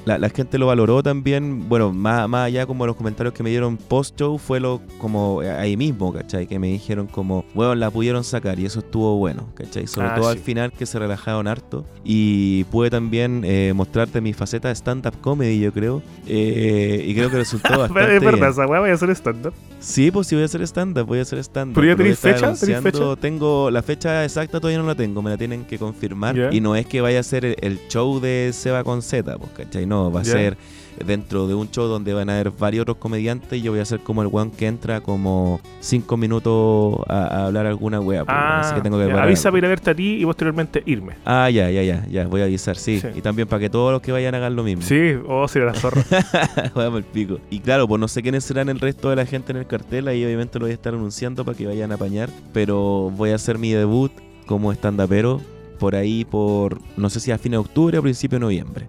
la, 0.04 0.18
la 0.18 0.28
gente 0.30 0.56
lo 0.56 0.66
valoró 0.68 1.02
también. 1.02 1.68
Bueno, 1.68 1.92
más, 1.92 2.28
más 2.28 2.46
allá 2.46 2.64
como 2.64 2.86
los 2.86 2.94
comentarios 2.94 3.34
que 3.34 3.42
me 3.42 3.50
dieron 3.50 3.76
post-show 3.76 4.38
fue 4.38 4.60
lo 4.60 4.80
como 4.98 5.40
ahí 5.40 5.76
mismo, 5.76 6.12
¿cachai? 6.12 6.46
Que 6.46 6.60
me 6.60 6.68
dijeron 6.68 7.08
como, 7.08 7.44
bueno, 7.54 7.74
la 7.74 7.90
pudieron 7.90 8.22
sacar 8.22 8.60
y 8.60 8.66
eso 8.66 8.78
estuvo 8.78 9.16
bueno, 9.16 9.48
¿cachai? 9.54 9.88
Sobre 9.88 10.06
Ah, 10.08 10.14
todo 10.14 10.28
al 10.28 10.38
final 10.38 10.70
que 10.72 10.86
se 10.86 10.96
relajaron 10.98 11.48
harto. 11.48 11.84
Y 12.04 12.62
pude 12.64 12.88
también 12.88 13.42
eh, 13.44 13.72
mostrarte 13.74 14.20
mi 14.20 14.32
faceta 14.32 14.68
de 14.68 14.74
stand-up 14.76 15.20
comedy, 15.20 15.58
yo 15.58 15.72
creo. 15.72 16.02
Eh, 16.28 17.04
y 17.08 17.14
creo 17.14 17.30
que 17.32 17.38
resultó 17.38 17.78
bastante 17.78 18.16
es 18.16 18.22
verdad, 18.22 18.50
esa 18.50 18.66
weá 18.66 18.80
voy 18.80 18.90
a 18.90 18.94
hacer 18.94 19.10
stand-up. 19.10 19.54
Sí, 19.80 20.10
pues 20.10 20.26
sí 20.28 20.36
voy 20.36 20.42
a 20.42 20.44
hacer 20.44 20.62
stand-up, 20.62 21.06
voy 21.06 21.18
a 21.18 21.22
hacer 21.22 21.38
stand-up. 21.40 21.74
¿Pero 21.74 21.86
ya 21.88 21.96
tenéis 21.96 22.18
fecha? 22.18 22.54
¿Tenéis 22.54 22.78
anunciando. 22.78 23.16
Tengo 23.16 23.70
la 23.70 23.82
fecha 23.82 24.24
exacta, 24.24 24.60
todavía 24.60 24.78
no 24.78 24.86
la 24.86 24.94
tengo, 24.94 25.22
me 25.22 25.30
la 25.30 25.36
tienen 25.36 25.64
que 25.64 25.78
confirmar. 25.78 26.52
Y 26.52 26.60
no 26.60 26.76
es 26.76 26.86
que 26.86 27.00
vaya 27.00 27.20
a 27.20 27.22
ser 27.22 27.44
el, 27.44 27.56
el 27.60 27.80
show 27.88 28.20
de 28.20 28.50
Seba 28.52 28.84
con 28.84 29.02
Z, 29.02 29.36
pues, 29.38 29.50
¿cachai? 29.52 29.86
No, 29.86 30.12
va 30.12 30.20
a 30.20 30.24
ser 30.24 30.56
dentro 31.04 31.46
de 31.46 31.54
un 31.54 31.70
show 31.70 31.86
donde 31.86 32.12
van 32.12 32.30
a 32.30 32.34
haber 32.34 32.50
varios 32.50 32.82
otros 32.82 32.96
comediantes 32.98 33.58
y 33.58 33.62
yo 33.62 33.72
voy 33.72 33.80
a 33.80 33.84
ser 33.84 34.00
como 34.00 34.22
el 34.22 34.28
one 34.30 34.50
que 34.50 34.66
entra 34.66 35.00
como 35.00 35.60
cinco 35.80 36.16
minutos 36.16 37.00
a, 37.08 37.26
a 37.26 37.46
hablar 37.46 37.66
alguna 37.66 38.00
wea. 38.00 38.24
Ah, 38.26 38.60
así 38.60 38.74
que 38.74 38.80
tengo 38.80 38.98
que 38.98 39.08
ya, 39.08 39.22
avisa 39.22 39.50
para 39.50 39.58
ir 39.58 39.64
a 39.66 39.68
verte 39.68 39.90
a 39.90 39.94
ti 39.94 40.18
y 40.20 40.24
posteriormente 40.24 40.82
irme. 40.86 41.14
Ah, 41.24 41.50
ya, 41.50 41.70
ya, 41.70 41.82
ya, 41.82 42.06
ya, 42.06 42.26
voy 42.26 42.40
a 42.40 42.44
avisar, 42.44 42.76
sí. 42.76 43.00
Sí. 43.00 43.08
Y 43.14 43.20
también 43.20 43.48
para 43.48 43.60
que 43.60 43.70
todos 43.70 43.92
los 43.92 44.02
que 44.02 44.12
vayan 44.12 44.34
hagan 44.34 44.56
lo 44.56 44.62
mismo. 44.62 44.82
Sí, 44.82 45.14
oh, 45.26 45.46
será 45.48 45.66
la 45.66 45.74
zorra. 45.74 46.02
Juega 46.74 46.96
el 46.96 47.04
pico. 47.04 47.38
Y 47.50 47.60
claro, 47.60 47.88
pues 47.88 48.00
no 48.00 48.08
sé 48.08 48.22
quiénes 48.22 48.44
serán 48.44 48.68
el 48.68 48.80
resto 48.80 49.10
de 49.10 49.16
la 49.16 49.26
gente 49.26 49.52
en 49.52 49.58
el 49.58 49.66
cartel. 49.66 50.08
Ahí 50.08 50.24
obviamente 50.24 50.58
lo 50.58 50.66
voy 50.66 50.72
a 50.72 50.74
estar 50.74 50.94
anunciando 50.94 51.44
para 51.44 51.56
que 51.56 51.66
vayan 51.66 51.92
a 51.92 51.96
apañar. 51.96 52.30
Pero 52.52 53.10
voy 53.10 53.30
a 53.30 53.36
hacer 53.36 53.58
mi 53.58 53.72
debut 53.72 54.12
como 54.46 54.72
stand-upero 54.72 55.40
por 55.82 55.96
ahí 55.96 56.24
por, 56.24 56.80
no 56.96 57.10
sé 57.10 57.18
si 57.18 57.32
a 57.32 57.38
fines 57.38 57.56
de 57.56 57.58
octubre 57.58 57.98
o 57.98 58.02
principio 58.02 58.36
de 58.36 58.40
noviembre. 58.40 58.86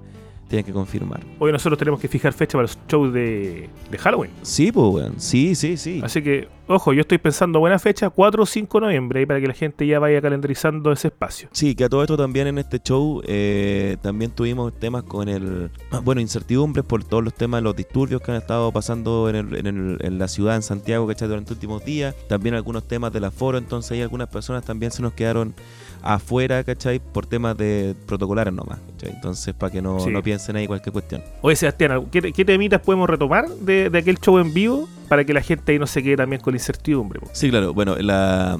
Tienen 0.53 0.65
que 0.67 0.72
confirmar. 0.74 1.19
Hoy 1.39 1.51
nosotros 1.51 1.79
tenemos 1.79 2.00
que 2.00 2.07
fijar 2.07 2.31
fecha 2.31 2.51
para 2.60 2.65
los 2.65 2.77
shows 2.88 3.12
de, 3.12 3.67
de 3.89 3.98
Halloween. 3.98 4.29
Sí, 4.43 4.72
pues, 4.72 4.86
weón. 4.93 5.13
Sí, 5.19 5.55
sí, 5.55 5.77
sí. 5.77 6.00
Así 6.03 6.22
que, 6.22 6.48
ojo, 6.67 6.93
yo 6.93 7.01
estoy 7.01 7.17
pensando 7.17 7.57
buena 7.57 7.79
fecha, 7.79 8.12
4 8.12 8.43
o 8.43 8.45
5 8.45 8.79
de 8.79 8.86
noviembre, 8.86 9.22
ahí 9.22 9.25
para 9.25 9.41
que 9.41 9.48
la 9.48 9.55
gente 9.55 9.88
ya 9.88 9.98
vaya 9.98 10.22
calendarizando 10.22 10.91
ese 10.91 11.07
espacio. 11.07 11.50
Sí, 11.53 11.74
que 11.74 11.86
a 11.86 11.89
todo 11.89 12.03
esto 12.03 12.15
también 12.17 12.45
en 12.45 12.60
este 12.60 12.77
show 12.79 13.24
eh, 13.25 13.98
también 14.03 14.29
tuvimos 14.29 14.72
temas 14.79 15.01
con 15.01 15.27
el, 15.27 15.72
bueno, 16.03 16.22
incertidumbres 16.22 16.86
por 16.86 17.03
todos 17.03 17.24
los 17.24 17.33
temas, 17.33 17.63
los 17.63 17.75
disturbios 17.75 18.22
que 18.22 18.29
han 18.29 18.38
estado 18.38 18.72
pasando 18.72 19.29
en, 19.31 19.36
el- 19.38 19.55
en 19.55 19.65
el- 19.65 19.98
en 20.01 20.19
la 20.19 20.27
ciudad, 20.27 20.55
en 20.55 20.62
Santiago, 20.62 21.07
¿cachai? 21.07 21.27
Durante 21.29 21.50
los 21.50 21.57
últimos 21.57 21.83
días. 21.83 22.13
También 22.29 22.53
algunos 22.53 22.88
temas 22.88 23.12
del 23.12 23.24
aforo, 23.24 23.57
entonces 23.57 23.93
ahí 23.93 24.01
algunas 24.03 24.27
personas 24.29 24.63
también 24.63 24.91
se 24.91 25.01
nos 25.01 25.13
quedaron 25.13 25.55
afuera, 26.03 26.63
¿cachai? 26.63 27.00
Por 27.00 27.25
temas 27.25 27.57
de 27.57 27.95
protocolares 28.05 28.53
nomás, 28.53 28.79
¿cachai? 28.91 29.15
Entonces, 29.15 29.53
para 29.53 29.72
que 29.72 29.81
no, 29.81 30.00
Sí. 30.00 30.10
no 30.10 30.22
piensen 30.22 30.55
ahí 30.55 30.67
cualquier 30.67 30.93
cuestión. 30.93 31.22
Oye, 31.41 31.55
Sebastián, 31.55 32.05
¿qué, 32.12 32.33
qué 32.33 32.45
temitas 32.45 32.81
podemos 32.81 33.10
retomar 33.10 33.48
de, 33.50 33.89
de 33.89 33.98
aquel 33.98 34.19
show 34.19 34.38
en 34.39 34.53
vivo 34.53 34.88
para 35.07 35.24
que 35.25 35.33
la 35.33 35.41
gente 35.41 35.72
ahí 35.72 35.79
no 35.79 35.88
se 35.88 36.03
quede 36.03 36.17
también 36.17 36.41
con 36.41 36.53
la 36.53 36.57
incertidumbre? 36.57 37.19
po? 37.19 37.27
Sí, 37.31 37.50
claro. 37.50 37.74
Bueno, 37.74 37.95
la... 37.98 38.60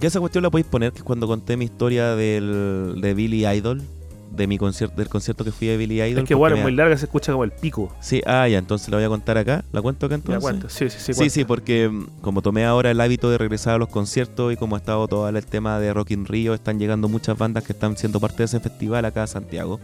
Esa 0.00 0.20
cuestión 0.20 0.42
la 0.44 0.50
podéis 0.50 0.66
poner, 0.66 0.92
que 0.92 0.98
es 0.98 1.04
cuando 1.04 1.26
conté 1.26 1.56
mi 1.56 1.64
historia 1.66 2.14
del, 2.16 2.96
de 3.00 3.14
Billy 3.14 3.46
Idol. 3.46 3.82
De 4.30 4.46
mi 4.46 4.58
concierto, 4.58 4.96
del 4.96 5.08
concierto 5.08 5.44
que 5.44 5.52
fui 5.52 5.70
a 5.70 5.76
Billy 5.76 6.02
Idol. 6.02 6.22
Es 6.22 6.28
que 6.28 6.34
bueno, 6.34 6.56
es 6.56 6.62
muy 6.62 6.72
larga, 6.72 6.96
se 6.96 7.06
escucha 7.06 7.32
como 7.32 7.44
el 7.44 7.52
pico. 7.52 7.94
Sí, 8.00 8.22
ah, 8.26 8.46
ya, 8.48 8.58
entonces 8.58 8.88
la 8.88 8.96
voy 8.96 9.04
a 9.04 9.08
contar 9.08 9.38
acá. 9.38 9.64
¿La 9.72 9.82
cuento 9.82 10.06
acá 10.06 10.14
entonces? 10.14 10.42
cuento. 10.42 10.68
Sí, 10.68 10.90
sí, 10.90 10.98
sí. 10.98 11.12
Sí, 11.12 11.18
cuenta. 11.18 11.34
sí, 11.34 11.44
porque 11.44 11.88
mm, 11.88 12.20
como 12.20 12.42
tomé 12.42 12.64
ahora 12.64 12.90
el 12.90 13.00
hábito 13.00 13.30
de 13.30 13.38
regresar 13.38 13.74
a 13.74 13.78
los 13.78 13.88
conciertos 13.88 14.52
y 14.52 14.56
como 14.56 14.76
ha 14.76 14.78
estado 14.78 15.06
todo 15.08 15.28
el 15.28 15.46
tema 15.46 15.78
de 15.80 15.92
Rock 15.92 16.12
in 16.12 16.26
Rio, 16.26 16.54
están 16.54 16.78
llegando 16.78 17.08
muchas 17.08 17.36
bandas 17.36 17.64
que 17.64 17.72
están 17.72 17.96
siendo 17.96 18.20
parte 18.20 18.38
de 18.38 18.44
ese 18.44 18.60
festival 18.60 19.04
acá 19.04 19.24
a 19.24 19.26
Santiago 19.26 19.80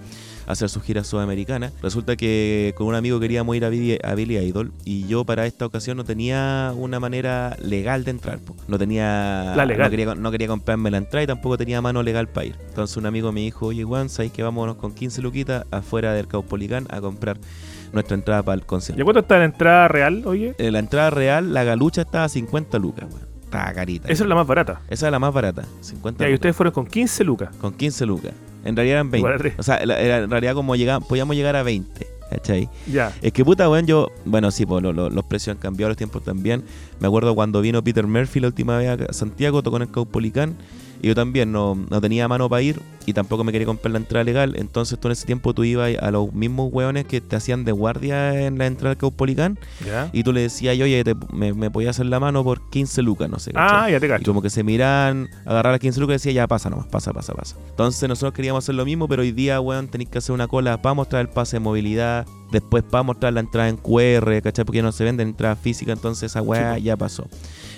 hacer 0.46 0.68
su 0.68 0.80
gira 0.80 1.04
sudamericana. 1.04 1.72
Resulta 1.82 2.16
que 2.16 2.74
con 2.76 2.86
un 2.86 2.94
amigo 2.94 3.20
queríamos 3.20 3.56
ir 3.56 3.64
a 3.64 3.68
Billy, 3.68 3.98
a 4.02 4.14
Billy 4.14 4.36
Idol 4.38 4.72
y 4.84 5.06
yo 5.06 5.24
para 5.24 5.46
esta 5.46 5.66
ocasión 5.66 5.96
no 5.96 6.04
tenía 6.04 6.72
una 6.76 7.00
manera 7.00 7.56
legal 7.62 8.04
de 8.04 8.10
entrar. 8.12 8.38
po. 8.38 8.56
No 8.68 8.78
tenía... 8.78 9.54
La 9.56 9.64
legal. 9.64 9.86
No 9.86 9.90
quería, 9.90 10.14
no 10.14 10.30
quería 10.30 10.48
comprarme 10.48 10.90
la 10.90 10.98
entrada 10.98 11.22
y 11.24 11.26
tampoco 11.26 11.58
tenía 11.58 11.80
mano 11.80 12.02
legal 12.02 12.28
para 12.28 12.46
ir. 12.46 12.56
Entonces 12.68 12.96
un 12.96 13.06
amigo 13.06 13.32
me 13.32 13.40
dijo, 13.40 13.66
oye 13.66 13.84
Juan, 13.84 14.08
¿sabes 14.08 14.32
que 14.32 14.42
vámonos 14.42 14.76
con 14.76 14.94
15 14.94 15.22
luquitas 15.22 15.66
afuera 15.70 16.12
del 16.12 16.26
Caupolicán 16.26 16.86
a 16.90 17.00
comprar 17.00 17.38
nuestra 17.92 18.14
entrada 18.14 18.42
para 18.42 18.56
el 18.56 18.66
concierto? 18.66 19.00
¿Y 19.00 19.04
cuánto 19.04 19.20
está 19.20 19.38
la 19.38 19.44
entrada 19.44 19.88
real, 19.88 20.22
oye? 20.26 20.54
Eh, 20.58 20.70
la 20.70 20.78
entrada 20.78 21.10
real, 21.10 21.54
la 21.54 21.64
galucha 21.64 22.02
estaba 22.02 22.24
a 22.24 22.28
50 22.28 22.78
lucas, 22.78 23.06
weón. 23.12 23.34
Carita. 23.74 24.08
Esa 24.08 24.24
es 24.24 24.28
la 24.28 24.34
más 24.34 24.46
barata. 24.46 24.80
Esa 24.88 25.06
es 25.06 25.12
la 25.12 25.18
más 25.18 25.32
barata, 25.32 25.64
50 25.80 26.24
Ya, 26.24 26.30
y 26.30 26.34
ustedes 26.34 26.56
fueron 26.56 26.72
con 26.72 26.86
15 26.86 27.22
lucas. 27.24 27.54
Con 27.56 27.72
15 27.74 28.06
lucas. 28.06 28.32
En 28.64 28.74
realidad 28.76 28.96
eran 28.96 29.10
20. 29.10 29.18
Igual 29.18 29.34
a 29.34 29.38
tres. 29.38 29.54
O 29.58 29.62
sea, 29.62 29.78
en 29.82 30.30
realidad 30.30 30.54
como 30.54 30.74
llegamos, 30.76 31.08
podíamos 31.08 31.36
llegar 31.36 31.54
a 31.56 31.62
20, 31.62 32.06
¿cachai? 32.30 32.68
Ya. 32.90 33.12
Es 33.22 33.32
que 33.32 33.44
puta, 33.44 33.68
weón, 33.68 33.86
yo... 33.86 34.08
Bueno, 34.24 34.50
sí, 34.50 34.64
pues 34.66 34.82
lo- 34.82 34.92
lo- 34.92 35.10
los 35.10 35.24
precios 35.24 35.54
han 35.56 35.60
cambiado, 35.60 35.88
los 35.90 35.96
tiempos 35.98 36.22
también. 36.24 36.64
Me 37.00 37.06
acuerdo 37.06 37.34
cuando 37.34 37.60
vino 37.60 37.82
Peter 37.84 38.06
Murphy 38.06 38.40
la 38.40 38.48
última 38.48 38.78
vez 38.78 38.88
a 39.08 39.12
Santiago, 39.12 39.62
tocó 39.62 39.76
en 39.76 39.82
el 39.82 39.90
Caupolicán. 39.90 40.56
Y 41.02 41.08
yo 41.08 41.14
también 41.14 41.52
no, 41.52 41.74
no 41.74 42.00
tenía 42.00 42.26
mano 42.28 42.48
para 42.48 42.62
ir 42.62 42.80
y 43.06 43.12
tampoco 43.12 43.44
me 43.44 43.52
quería 43.52 43.66
comprar 43.66 43.92
la 43.92 43.98
entrada 43.98 44.24
legal. 44.24 44.54
Entonces 44.56 44.98
tú 44.98 45.08
en 45.08 45.12
ese 45.12 45.26
tiempo 45.26 45.52
tú 45.52 45.62
ibas 45.64 45.90
a 46.00 46.10
los 46.10 46.32
mismos 46.32 46.70
weones 46.72 47.04
que 47.04 47.20
te 47.20 47.36
hacían 47.36 47.64
de 47.64 47.72
guardia 47.72 48.46
en 48.46 48.56
la 48.56 48.64
entrada 48.66 48.90
del 48.90 48.98
Caupolicán. 48.98 49.58
Y 50.14 50.22
tú 50.22 50.32
le 50.32 50.40
decías, 50.40 50.74
oye, 50.80 51.04
te- 51.04 51.14
me, 51.32 51.52
me 51.52 51.70
podías 51.70 51.96
hacer 51.96 52.06
la 52.06 52.18
mano 52.20 52.42
por 52.42 52.70
15 52.70 53.02
lucas, 53.02 53.28
no 53.28 53.38
sé. 53.38 53.52
¿cachai? 53.52 53.78
Ah, 53.78 53.90
ya 53.90 54.00
te 54.00 54.06
Y 54.06 54.08
cacho. 54.08 54.24
como 54.24 54.40
que 54.40 54.48
se 54.48 54.62
miran, 54.64 55.28
agarrar 55.44 55.72
las 55.74 55.80
15 55.80 56.00
lucas 56.00 56.14
y 56.14 56.28
decía, 56.30 56.42
ya 56.42 56.46
pasa 56.46 56.70
nomás, 56.70 56.86
pasa, 56.86 57.12
pasa, 57.12 57.34
pasa. 57.34 57.56
Entonces 57.68 58.08
nosotros 58.08 58.32
queríamos 58.32 58.64
hacer 58.64 58.74
lo 58.74 58.86
mismo, 58.86 59.06
pero 59.06 59.20
hoy 59.20 59.32
día, 59.32 59.60
weón, 59.60 59.88
tenéis 59.88 60.08
que 60.08 60.18
hacer 60.18 60.32
una 60.34 60.48
cola 60.48 60.80
para 60.80 60.94
mostrar 60.94 61.20
el 61.20 61.28
pase 61.28 61.56
de 61.56 61.60
movilidad, 61.60 62.26
después 62.52 62.82
para 62.84 63.02
mostrar 63.02 63.34
la 63.34 63.40
entrada 63.40 63.68
en 63.68 63.76
QR, 63.76 64.40
¿cachai? 64.42 64.64
Porque 64.64 64.78
ya 64.78 64.82
no 64.82 64.92
se 64.92 65.04
venden 65.04 65.28
entradas 65.28 65.58
físicas, 65.58 65.94
entonces 65.96 66.30
esa 66.32 66.40
weá 66.40 66.76
Sí, 66.76 66.82
ya 66.84 66.96
pasó. 66.96 67.26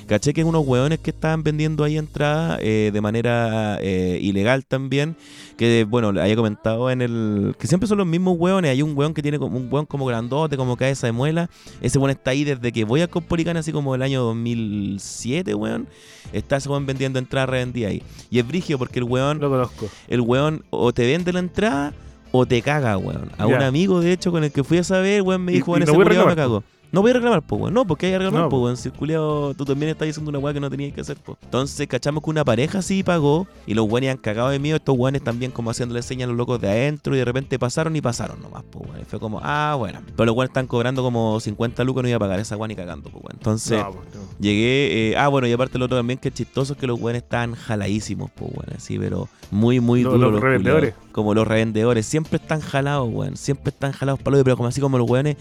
Caché 0.06 0.32
que 0.32 0.44
unos 0.44 0.64
weones 0.66 1.00
que 1.00 1.10
estaban 1.10 1.42
vendiendo 1.42 1.82
ahí 1.82 1.98
entradas 1.98 2.60
eh, 2.62 2.90
de 2.92 3.00
manera 3.00 3.78
eh, 3.80 4.18
ilegal 4.22 4.64
también, 4.64 5.16
que 5.56 5.84
bueno, 5.84 6.12
le 6.12 6.22
había 6.22 6.36
comentado 6.36 6.90
en 6.90 7.02
el... 7.02 7.56
que 7.58 7.66
siempre 7.66 7.88
son 7.88 7.98
los 7.98 8.06
mismos 8.06 8.36
weones, 8.38 8.70
hay 8.70 8.82
un 8.82 8.96
weón 8.96 9.14
que 9.14 9.22
tiene 9.22 9.38
como 9.38 9.56
un 9.56 9.68
weón 9.70 9.84
como 9.84 10.06
grandote, 10.06 10.56
como 10.56 10.76
cabeza 10.76 11.08
de 11.08 11.12
muela, 11.12 11.50
ese 11.80 11.98
weón 11.98 12.10
está 12.10 12.30
ahí 12.30 12.44
desde 12.44 12.70
que 12.70 12.84
voy 12.84 13.00
a 13.00 13.08
Copolicán, 13.08 13.56
así 13.56 13.72
como 13.72 13.96
el 13.96 14.02
año 14.02 14.22
2007, 14.22 15.54
weón, 15.54 15.88
está 16.32 16.56
ese 16.56 16.68
weón 16.68 16.86
vendiendo 16.86 17.18
entradas 17.18 17.48
revendidas 17.48 17.90
ahí. 17.90 18.02
Y 18.30 18.38
es 18.38 18.46
brigio 18.46 18.78
porque 18.78 19.00
el 19.00 19.04
weón, 19.04 19.40
Lo 19.40 19.50
conozco. 19.50 19.88
el 20.06 20.20
weón 20.20 20.64
o 20.70 20.92
te 20.92 21.04
vende 21.04 21.32
la 21.32 21.40
entrada 21.40 21.92
o 22.30 22.46
te 22.46 22.62
caga, 22.62 22.96
weón. 22.96 23.30
A 23.38 23.46
un 23.46 23.54
amigo, 23.54 24.00
de 24.00 24.12
hecho, 24.12 24.30
con 24.30 24.44
el 24.44 24.52
que 24.52 24.62
fui 24.62 24.78
a 24.78 24.84
saber, 24.84 25.22
weón, 25.22 25.44
me 25.44 25.52
dijo, 25.52 25.72
weón, 25.72 25.84
no 25.84 25.92
ese 25.92 26.02
culiao 26.02 26.26
me 26.26 26.36
cago. 26.36 26.62
No 26.92 27.02
voy 27.02 27.10
a 27.10 27.14
reclamar, 27.14 27.42
pues, 27.42 27.60
weón. 27.60 27.74
No, 27.74 27.86
porque 27.86 28.06
hay 28.06 28.12
que 28.12 28.18
reclamar, 28.18 28.42
No, 28.42 28.48
pues, 28.48 28.62
weón. 28.62 28.76
Si 28.76 28.88
el 28.88 28.94
culiao, 28.94 29.54
tú 29.54 29.64
también 29.64 29.90
estás 29.90 30.06
diciendo 30.06 30.30
una 30.30 30.38
weá 30.38 30.54
que 30.54 30.60
no 30.60 30.70
tenías 30.70 30.92
que 30.94 31.00
hacer, 31.00 31.16
pues. 31.22 31.36
Entonces, 31.42 31.86
cachamos 31.88 32.22
que 32.22 32.30
una 32.30 32.44
pareja 32.44 32.80
sí 32.82 33.02
pagó 33.02 33.46
y 33.66 33.74
los 33.74 33.86
weones 33.90 34.10
han 34.10 34.18
cagado 34.18 34.48
de 34.50 34.58
miedo. 34.58 34.76
Estos 34.76 34.96
weones 34.96 35.22
también 35.22 35.50
como 35.50 35.70
haciéndole 35.70 36.02
señas 36.02 36.26
a 36.26 36.28
los 36.28 36.36
locos 36.36 36.60
de 36.60 36.68
adentro 36.68 37.14
y 37.14 37.18
de 37.18 37.24
repente 37.24 37.58
pasaron 37.58 37.94
y 37.96 38.00
pasaron 38.00 38.40
nomás, 38.40 38.62
pues, 38.70 38.88
weón. 38.88 39.00
Y 39.00 39.04
fue 39.04 39.18
como, 39.20 39.40
ah, 39.42 39.74
bueno. 39.78 40.00
Pero 40.16 40.26
los 40.26 40.36
weones 40.36 40.50
están 40.50 40.66
cobrando 40.66 41.02
como 41.02 41.38
50 41.40 41.84
lucas, 41.84 42.02
no 42.02 42.08
iba 42.08 42.16
a 42.16 42.20
pagar 42.20 42.40
esa 42.40 42.56
weá 42.56 42.68
ni 42.68 42.76
cagando, 42.76 43.10
pues, 43.10 43.24
weón. 43.24 43.34
Entonces, 43.36 43.78
No, 43.78 43.92
pues, 43.92 44.14
no. 44.14 44.25
Llegué, 44.38 45.10
eh, 45.10 45.16
ah, 45.16 45.28
bueno, 45.28 45.46
y 45.46 45.52
aparte 45.52 45.78
lo 45.78 45.86
otro 45.86 45.96
también 45.96 46.18
que 46.18 46.28
es 46.28 46.34
chistoso 46.34 46.74
es 46.74 46.78
que 46.78 46.86
los 46.86 47.00
weones 47.00 47.22
estaban 47.22 47.54
jaladísimos, 47.54 48.30
pues, 48.34 48.50
weón, 48.52 48.76
así, 48.76 48.98
pero 48.98 49.28
muy, 49.50 49.80
muy 49.80 50.02
duros 50.02 50.32
los 50.32 50.40
revendedores. 50.40 50.92
culiados. 50.92 51.12
Como 51.14 51.32
los 51.34 51.46
revendedores, 51.46 52.04
siempre 52.04 52.36
están 52.36 52.60
jalados, 52.60 53.08
weón, 53.10 53.36
siempre 53.36 53.70
están 53.70 53.92
jalados 53.92 54.20
para 54.20 54.42
pero 54.44 54.56
como 54.56 54.68
así 54.68 54.80
como 54.80 54.98
los 54.98 55.08
weones, 55.08 55.36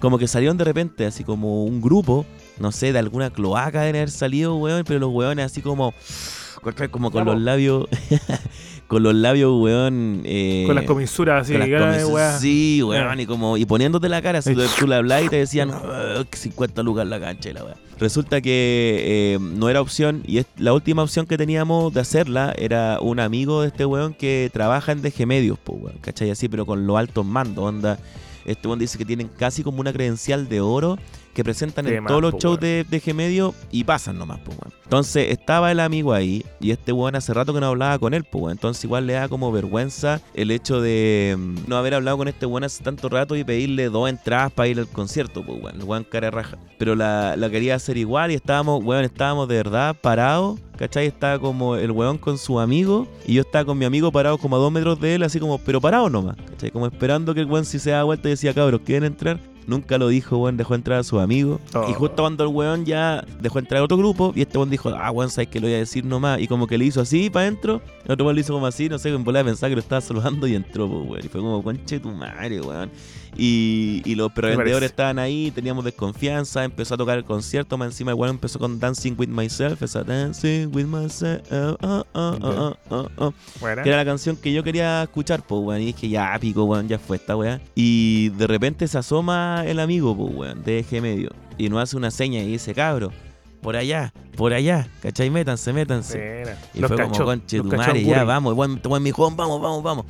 como 0.00 0.18
que 0.18 0.26
salieron 0.26 0.56
de 0.56 0.64
repente, 0.64 1.06
así 1.06 1.22
como 1.22 1.64
un 1.64 1.80
grupo, 1.80 2.26
no 2.58 2.72
sé, 2.72 2.92
de 2.92 2.98
alguna 2.98 3.30
cloaca 3.30 3.82
de 3.82 3.90
haber 3.90 4.10
salido, 4.10 4.56
weón, 4.56 4.82
pero 4.84 4.98
los 4.98 5.10
weones 5.12 5.44
así 5.46 5.62
como, 5.62 5.94
como 6.90 7.10
con 7.12 7.24
Vamos. 7.24 7.34
los 7.34 7.42
labios, 7.44 7.86
con 8.90 9.04
los 9.04 9.14
labios, 9.14 9.52
weón, 9.56 10.22
eh, 10.24 10.64
Con 10.66 10.74
las 10.74 10.84
comisuras 10.84 11.42
así, 11.42 11.52
con 11.52 11.60
las 11.60 12.04
weá. 12.06 12.36
Sí, 12.40 12.82
weón, 12.82 13.20
y 13.20 13.24
como 13.24 13.56
y 13.56 13.64
poniéndote 13.64 14.08
la 14.08 14.20
cara, 14.20 14.42
si 14.42 14.52
tú, 14.52 14.88
le 14.88 14.96
hablabas 14.96 15.26
y 15.26 15.28
te 15.28 15.36
decían 15.36 15.70
"Ah, 15.70 16.24
que 16.28 16.36
50 16.36 16.82
lucas 16.82 17.06
la 17.06 17.20
cancha 17.20 17.50
y 17.50 17.52
la 17.52 17.62
weá. 17.62 17.76
Resulta 18.00 18.40
que 18.40 18.98
eh, 19.00 19.38
no 19.40 19.68
era 19.68 19.80
opción 19.80 20.24
y 20.26 20.38
es, 20.38 20.46
la 20.58 20.72
última 20.72 21.04
opción 21.04 21.26
que 21.26 21.38
teníamos 21.38 21.94
de 21.94 22.00
hacerla 22.00 22.52
era 22.58 22.98
un 23.00 23.20
amigo 23.20 23.62
de 23.62 23.68
este 23.68 23.84
weón 23.84 24.12
que 24.12 24.50
trabaja 24.52 24.90
en 24.90 25.02
DG 25.02 25.24
Medios, 25.24 25.56
pues 25.62 25.80
weón, 25.80 25.98
¿cachai? 26.00 26.28
Así, 26.32 26.48
pero 26.48 26.66
con 26.66 26.84
los 26.84 26.98
altos 26.98 27.24
mandos, 27.24 27.64
onda. 27.64 27.96
Este 28.44 28.66
weón 28.66 28.80
dice 28.80 28.98
que 28.98 29.04
tienen 29.04 29.30
casi 29.38 29.62
como 29.62 29.80
una 29.80 29.92
credencial 29.92 30.48
de 30.48 30.60
oro 30.60 30.98
que 31.34 31.44
presentan 31.44 31.84
De 31.84 31.96
en 31.96 32.04
más, 32.04 32.10
todos 32.10 32.22
los 32.22 32.32
po, 32.32 32.38
shows 32.38 32.60
de 32.60 32.84
DG 32.88 33.14
Medio 33.14 33.54
y 33.70 33.84
pasan 33.84 34.18
nomás, 34.18 34.40
pues 34.44 34.58
weón. 34.58 34.72
Entonces 34.84 35.30
estaba 35.30 35.70
el 35.70 35.80
amigo 35.80 36.12
ahí 36.12 36.44
y 36.58 36.72
este 36.72 36.92
weón 36.92 37.14
hace 37.14 37.32
rato 37.32 37.54
que 37.54 37.60
no 37.60 37.66
hablaba 37.66 37.98
con 37.98 38.14
él, 38.14 38.24
pues 38.24 38.42
weón. 38.42 38.52
Entonces 38.52 38.84
igual 38.84 39.06
le 39.06 39.14
da 39.14 39.28
como 39.28 39.52
vergüenza 39.52 40.20
el 40.34 40.50
hecho 40.50 40.80
de 40.80 41.36
mm, 41.38 41.68
no 41.68 41.76
haber 41.76 41.94
hablado 41.94 42.18
con 42.18 42.28
este 42.28 42.46
weón 42.46 42.64
hace 42.64 42.82
tanto 42.82 43.08
rato 43.08 43.36
y 43.36 43.44
pedirle 43.44 43.88
dos 43.88 44.08
entradas 44.08 44.52
para 44.52 44.68
ir 44.68 44.78
al 44.78 44.88
concierto, 44.88 45.44
pues 45.44 45.62
weón. 45.62 45.80
El 45.80 45.84
weón 45.84 46.04
cara 46.04 46.26
de 46.26 46.30
raja. 46.32 46.58
Pero 46.78 46.94
la, 46.94 47.36
la 47.36 47.50
quería 47.50 47.76
hacer 47.76 47.96
igual 47.96 48.32
y 48.32 48.34
estábamos, 48.34 48.82
weón, 48.84 49.04
estábamos 49.04 49.48
de 49.48 49.56
verdad 49.56 49.96
parados. 50.00 50.58
¿Cachai? 50.76 51.06
Estaba 51.06 51.38
como 51.38 51.76
el 51.76 51.90
weón 51.90 52.16
con 52.16 52.38
su 52.38 52.58
amigo 52.58 53.06
y 53.26 53.34
yo 53.34 53.42
estaba 53.42 53.66
con 53.66 53.76
mi 53.76 53.84
amigo 53.84 54.10
parado 54.10 54.38
como 54.38 54.56
a 54.56 54.58
dos 54.58 54.72
metros 54.72 54.98
de 54.98 55.16
él, 55.16 55.22
así 55.22 55.38
como, 55.38 55.58
pero 55.58 55.78
parado 55.78 56.08
nomás. 56.08 56.36
¿Cachai? 56.36 56.70
Como 56.70 56.86
esperando 56.86 57.34
que 57.34 57.40
el 57.40 57.46
weón 57.46 57.66
si 57.66 57.78
se 57.78 57.90
da 57.90 58.02
vuelta 58.02 58.28
y 58.28 58.30
decía, 58.30 58.54
cabros, 58.54 58.80
¿quieren 58.82 59.04
entrar? 59.04 59.38
Nunca 59.70 59.98
lo 59.98 60.08
dijo, 60.08 60.36
weón, 60.36 60.56
dejó 60.56 60.74
entrar 60.74 60.98
a 60.98 61.04
su 61.04 61.20
amigo. 61.20 61.60
Oh. 61.74 61.88
Y 61.88 61.92
justo 61.92 62.24
cuando 62.24 62.42
el 62.42 62.50
weón 62.50 62.84
ya 62.84 63.24
dejó 63.40 63.60
entrar 63.60 63.80
a 63.80 63.84
otro 63.84 63.96
grupo, 63.96 64.32
y 64.34 64.42
este 64.42 64.58
weón 64.58 64.68
dijo, 64.68 64.88
ah, 64.90 65.12
weón, 65.12 65.30
sabes 65.30 65.48
que 65.48 65.60
lo 65.60 65.68
voy 65.68 65.74
a 65.74 65.78
decir 65.78 66.04
nomás. 66.04 66.40
Y 66.40 66.48
como 66.48 66.66
que 66.66 66.76
le 66.76 66.86
hizo 66.86 67.00
así 67.00 67.30
para 67.30 67.46
adentro, 67.46 67.80
el 68.04 68.10
otro 68.10 68.26
weón 68.26 68.34
le 68.34 68.40
hizo 68.40 68.52
como 68.52 68.66
así, 68.66 68.88
no 68.88 68.98
sé, 68.98 69.10
en 69.10 69.22
bola 69.22 69.44
pensaba 69.44 69.68
que 69.70 69.76
lo 69.76 69.80
estaba 69.80 70.00
saludando 70.00 70.48
y 70.48 70.56
entró, 70.56 70.88
pues, 70.88 71.08
weón. 71.08 71.24
Y 71.24 71.28
fue 71.28 71.40
como, 71.40 71.62
conche 71.62 72.00
tu 72.00 72.10
madre, 72.10 72.60
weón. 72.60 72.90
Y, 73.36 74.02
y 74.04 74.14
los 74.14 74.32
parece? 74.32 74.56
vendedores 74.56 74.90
estaban 74.90 75.18
ahí, 75.18 75.50
teníamos 75.50 75.84
desconfianza, 75.84 76.64
empezó 76.64 76.94
a 76.94 76.98
tocar 76.98 77.18
el 77.18 77.24
concierto, 77.24 77.78
más 77.78 77.88
encima 77.88 78.10
igual 78.10 78.30
empezó 78.30 78.58
con 78.58 78.78
Dancing 78.80 79.14
with 79.16 79.28
Myself, 79.28 79.82
esa 79.82 80.02
Dancing 80.02 80.74
with 80.74 80.86
Myself, 80.86 81.42
ah, 81.50 82.04
ah, 82.14 83.32
Buena. 83.60 83.82
que 83.82 83.88
era 83.88 83.98
la 83.98 84.04
canción 84.04 84.36
que 84.36 84.52
yo 84.52 84.62
quería 84.62 85.02
escuchar, 85.02 85.42
pues, 85.42 85.62
weón. 85.62 85.82
Y 85.82 85.86
dije, 85.86 86.08
ya, 86.08 86.36
pico, 86.40 86.64
weón, 86.64 86.88
ya 86.88 86.98
fue 86.98 87.16
esta 87.16 87.36
weá. 87.36 87.60
Y 87.74 88.30
de 88.30 88.46
repente 88.46 88.86
se 88.88 88.98
asoma 88.98 89.64
el 89.66 89.78
amigo, 89.80 90.16
pues, 90.16 90.34
weón, 90.34 90.62
de 90.64 90.80
eje 90.80 91.00
medio. 91.00 91.30
Y 91.56 91.68
nos 91.68 91.82
hace 91.82 91.96
una 91.96 92.10
seña 92.10 92.40
y 92.40 92.48
dice, 92.48 92.74
cabro, 92.74 93.12
por 93.60 93.76
allá, 93.76 94.12
por 94.36 94.52
allá, 94.52 94.88
¿cachai? 95.02 95.30
Métanse, 95.30 95.72
métanse. 95.72 96.18
Buena. 96.18 96.58
Y 96.74 96.80
fue 96.80 96.96
cachó, 96.96 97.12
como, 97.12 97.24
conche 97.26 97.58
tu 97.58 97.64
madre, 97.64 98.04
ya, 98.04 98.24
vamos. 98.24 98.54
Weón, 98.54 98.80
weón, 98.84 99.02
mi 99.02 99.10
Juan, 99.10 99.36
vamos, 99.36 99.60
vamos, 99.60 99.82
vamos. 99.82 100.06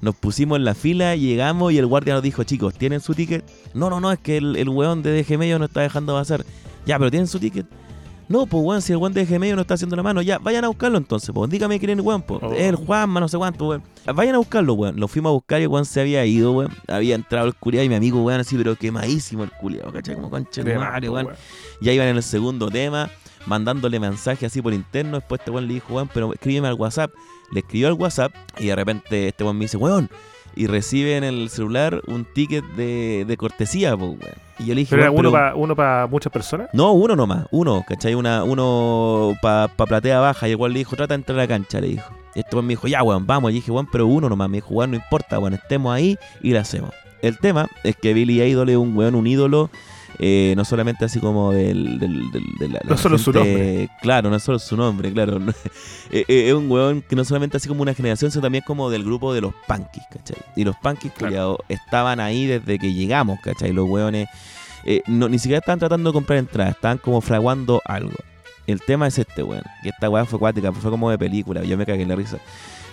Nos 0.00 0.14
pusimos 0.14 0.58
en 0.58 0.64
la 0.64 0.74
fila, 0.74 1.16
llegamos 1.16 1.72
y 1.72 1.78
el 1.78 1.86
guardia 1.86 2.14
nos 2.14 2.22
dijo, 2.22 2.44
chicos, 2.44 2.74
¿tienen 2.74 3.00
su 3.00 3.14
ticket? 3.14 3.44
No, 3.74 3.90
no, 3.90 4.00
no, 4.00 4.12
es 4.12 4.18
que 4.18 4.36
el, 4.36 4.56
el 4.56 4.68
weón 4.68 5.02
de 5.02 5.22
DG 5.22 5.38
medio 5.38 5.58
no 5.58 5.64
está 5.64 5.80
dejando 5.80 6.14
pasar. 6.14 6.44
Ya, 6.86 6.98
pero 6.98 7.10
¿tienen 7.10 7.26
su 7.26 7.38
ticket? 7.38 7.66
No, 8.28 8.46
pues 8.46 8.64
weón, 8.64 8.82
si 8.82 8.92
el 8.92 8.98
weón 8.98 9.12
de 9.12 9.24
DG 9.24 9.38
medio 9.38 9.54
no 9.54 9.62
está 9.62 9.74
haciendo 9.74 9.96
la 9.96 10.02
mano, 10.02 10.22
ya, 10.22 10.38
vayan 10.38 10.64
a 10.64 10.68
buscarlo 10.68 10.96
entonces, 10.96 11.30
pues. 11.34 11.50
Dígame 11.50 11.78
quién 11.78 11.90
es 11.90 11.98
el 11.98 12.00
weón, 12.00 12.22
pues. 12.22 12.40
Oh. 12.42 12.52
El 12.52 12.76
Juanma, 12.76 13.20
no 13.20 13.28
sé 13.28 13.36
cuánto, 13.36 13.68
weón. 13.68 13.82
Vayan 14.14 14.34
a 14.34 14.38
buscarlo, 14.38 14.74
weón. 14.74 14.98
Lo 14.98 15.08
fuimos 15.08 15.30
a 15.30 15.32
buscar 15.34 15.60
y 15.60 15.64
el 15.64 15.68
weón 15.68 15.84
se 15.84 16.00
había 16.00 16.24
ido, 16.24 16.52
weón. 16.52 16.72
Había 16.88 17.14
entrado 17.14 17.46
el 17.46 17.54
culiado 17.54 17.84
y 17.84 17.88
mi 17.88 17.94
amigo, 17.94 18.22
weón, 18.22 18.40
así, 18.40 18.56
pero 18.56 18.76
quemadísimo 18.76 19.44
el 19.44 19.50
culiado, 19.50 19.92
¿cachai? 19.92 20.14
Como 20.14 20.30
conche 20.30 20.64
de 20.64 20.78
madre, 20.78 21.08
weón. 21.10 21.26
weón. 21.26 21.38
Ya 21.82 21.92
iban 21.92 22.08
en 22.08 22.16
el 22.16 22.22
segundo 22.22 22.70
tema, 22.70 23.10
mandándole 23.46 24.00
mensajes 24.00 24.50
así 24.52 24.62
por 24.62 24.72
interno. 24.72 25.18
Después 25.18 25.40
este 25.40 25.50
weón 25.50 25.66
le 25.68 25.74
dijo, 25.74 25.94
weón, 25.94 26.08
pero 26.12 26.32
escríbeme 26.32 26.68
al 26.68 26.74
WhatsApp. 26.74 27.12
Le 27.52 27.60
escribió 27.60 27.88
al 27.88 27.94
WhatsApp 27.94 28.32
y 28.58 28.66
de 28.66 28.76
repente 28.76 29.28
este 29.28 29.44
weón 29.44 29.58
me 29.58 29.64
dice, 29.64 29.76
weón. 29.76 30.08
Y 30.56 30.68
recibe 30.68 31.16
en 31.16 31.24
el 31.24 31.50
celular 31.50 32.00
un 32.06 32.24
ticket 32.24 32.64
de, 32.76 33.24
de 33.26 33.36
cortesía, 33.36 33.96
pues, 33.96 34.10
weón. 34.10 34.34
Y 34.60 34.66
yo 34.66 34.74
le 34.74 34.82
dije, 34.82 34.90
Pero 34.90 35.02
era 35.02 35.10
uno 35.10 35.32
para 35.32 35.54
uno 35.56 35.74
pa 35.74 36.06
muchas 36.08 36.32
personas. 36.32 36.68
no, 36.72 36.92
uno 36.92 37.16
nomás, 37.16 37.46
uno, 37.50 37.84
¿cachai? 37.88 38.14
Una, 38.14 38.44
uno 38.44 39.34
para 39.42 39.66
pa 39.68 39.84
platea 39.86 40.20
baja. 40.20 40.48
Y 40.48 40.54
weón 40.54 40.72
le 40.72 40.78
dijo, 40.78 40.94
trata 40.94 41.14
de 41.14 41.16
entrar 41.16 41.38
a 41.38 41.42
la 41.42 41.48
cancha, 41.48 41.80
le 41.80 41.88
dijo. 41.88 42.08
Y 42.36 42.40
este 42.40 42.54
weón 42.54 42.66
me 42.66 42.72
dijo, 42.72 42.86
ya, 42.86 43.02
weón, 43.02 43.26
vamos. 43.26 43.50
Y 43.50 43.54
dije, 43.54 43.72
weón, 43.72 43.88
pero 43.90 44.06
uno 44.06 44.28
nomás. 44.28 44.48
Me 44.48 44.58
dijo, 44.58 44.68
weón, 44.74 44.90
no 44.92 44.96
importa, 44.96 45.38
weón, 45.40 45.54
estemos 45.54 45.92
ahí 45.92 46.16
y 46.40 46.52
la 46.52 46.60
hacemos. 46.60 46.90
El 47.20 47.38
tema 47.38 47.66
es 47.82 47.96
que 47.96 48.14
Billy 48.14 48.40
Idol 48.42 48.68
es 48.68 48.76
un 48.76 48.96
weón, 48.96 49.14
un 49.16 49.26
ídolo 49.26 49.70
eh, 50.18 50.54
no 50.56 50.64
solamente 50.64 51.04
así 51.04 51.18
como 51.20 51.52
del... 51.52 51.98
del, 51.98 52.30
del- 52.30 52.44
de 52.58 52.68
la- 52.68 52.80
No 52.84 52.90
la 52.90 52.96
solo 52.96 53.18
su 53.18 53.32
nombre. 53.32 53.88
Claro, 54.02 54.30
no 54.30 54.38
solo 54.38 54.58
su 54.58 54.76
nombre, 54.76 55.12
claro. 55.12 55.38
Eh, 56.10 56.24
eh, 56.28 56.48
es 56.48 56.54
un 56.54 56.70
weón 56.70 57.02
que 57.02 57.16
no 57.16 57.24
solamente 57.24 57.56
así 57.56 57.66
como 57.66 57.82
una 57.82 57.92
generación, 57.94 58.30
sino 58.30 58.42
también 58.42 58.62
como 58.64 58.88
del 58.90 59.02
grupo 59.02 59.34
de 59.34 59.40
los 59.40 59.52
punkis, 59.66 60.02
¿cachai? 60.12 60.36
Y 60.54 60.62
los 60.64 60.76
punkis, 60.76 61.10
Claro. 61.12 61.58
estaban 61.68 62.20
ahí 62.20 62.46
desde 62.46 62.78
que 62.78 62.92
llegamos, 62.92 63.40
¿cachai? 63.40 63.72
Los 63.72 63.88
weones 63.88 64.28
eh, 64.84 65.02
no, 65.06 65.28
ni 65.28 65.38
siquiera 65.38 65.58
estaban 65.58 65.78
tratando 65.80 66.10
de 66.10 66.14
comprar 66.14 66.38
entradas, 66.38 66.74
estaban 66.76 66.98
como 66.98 67.20
fraguando 67.20 67.80
algo. 67.86 68.12
El 68.66 68.80
tema 68.82 69.08
es 69.08 69.18
este, 69.18 69.42
weón. 69.42 69.62
Que 69.82 69.88
esta 69.88 70.08
weá 70.08 70.24
fue 70.24 70.36
acuática, 70.36 70.72
fue 70.72 70.90
como 70.90 71.10
de 71.10 71.18
película, 71.18 71.64
yo 71.64 71.76
me 71.76 71.84
cagué 71.86 72.02
en 72.02 72.08
la 72.10 72.16
risa. 72.16 72.38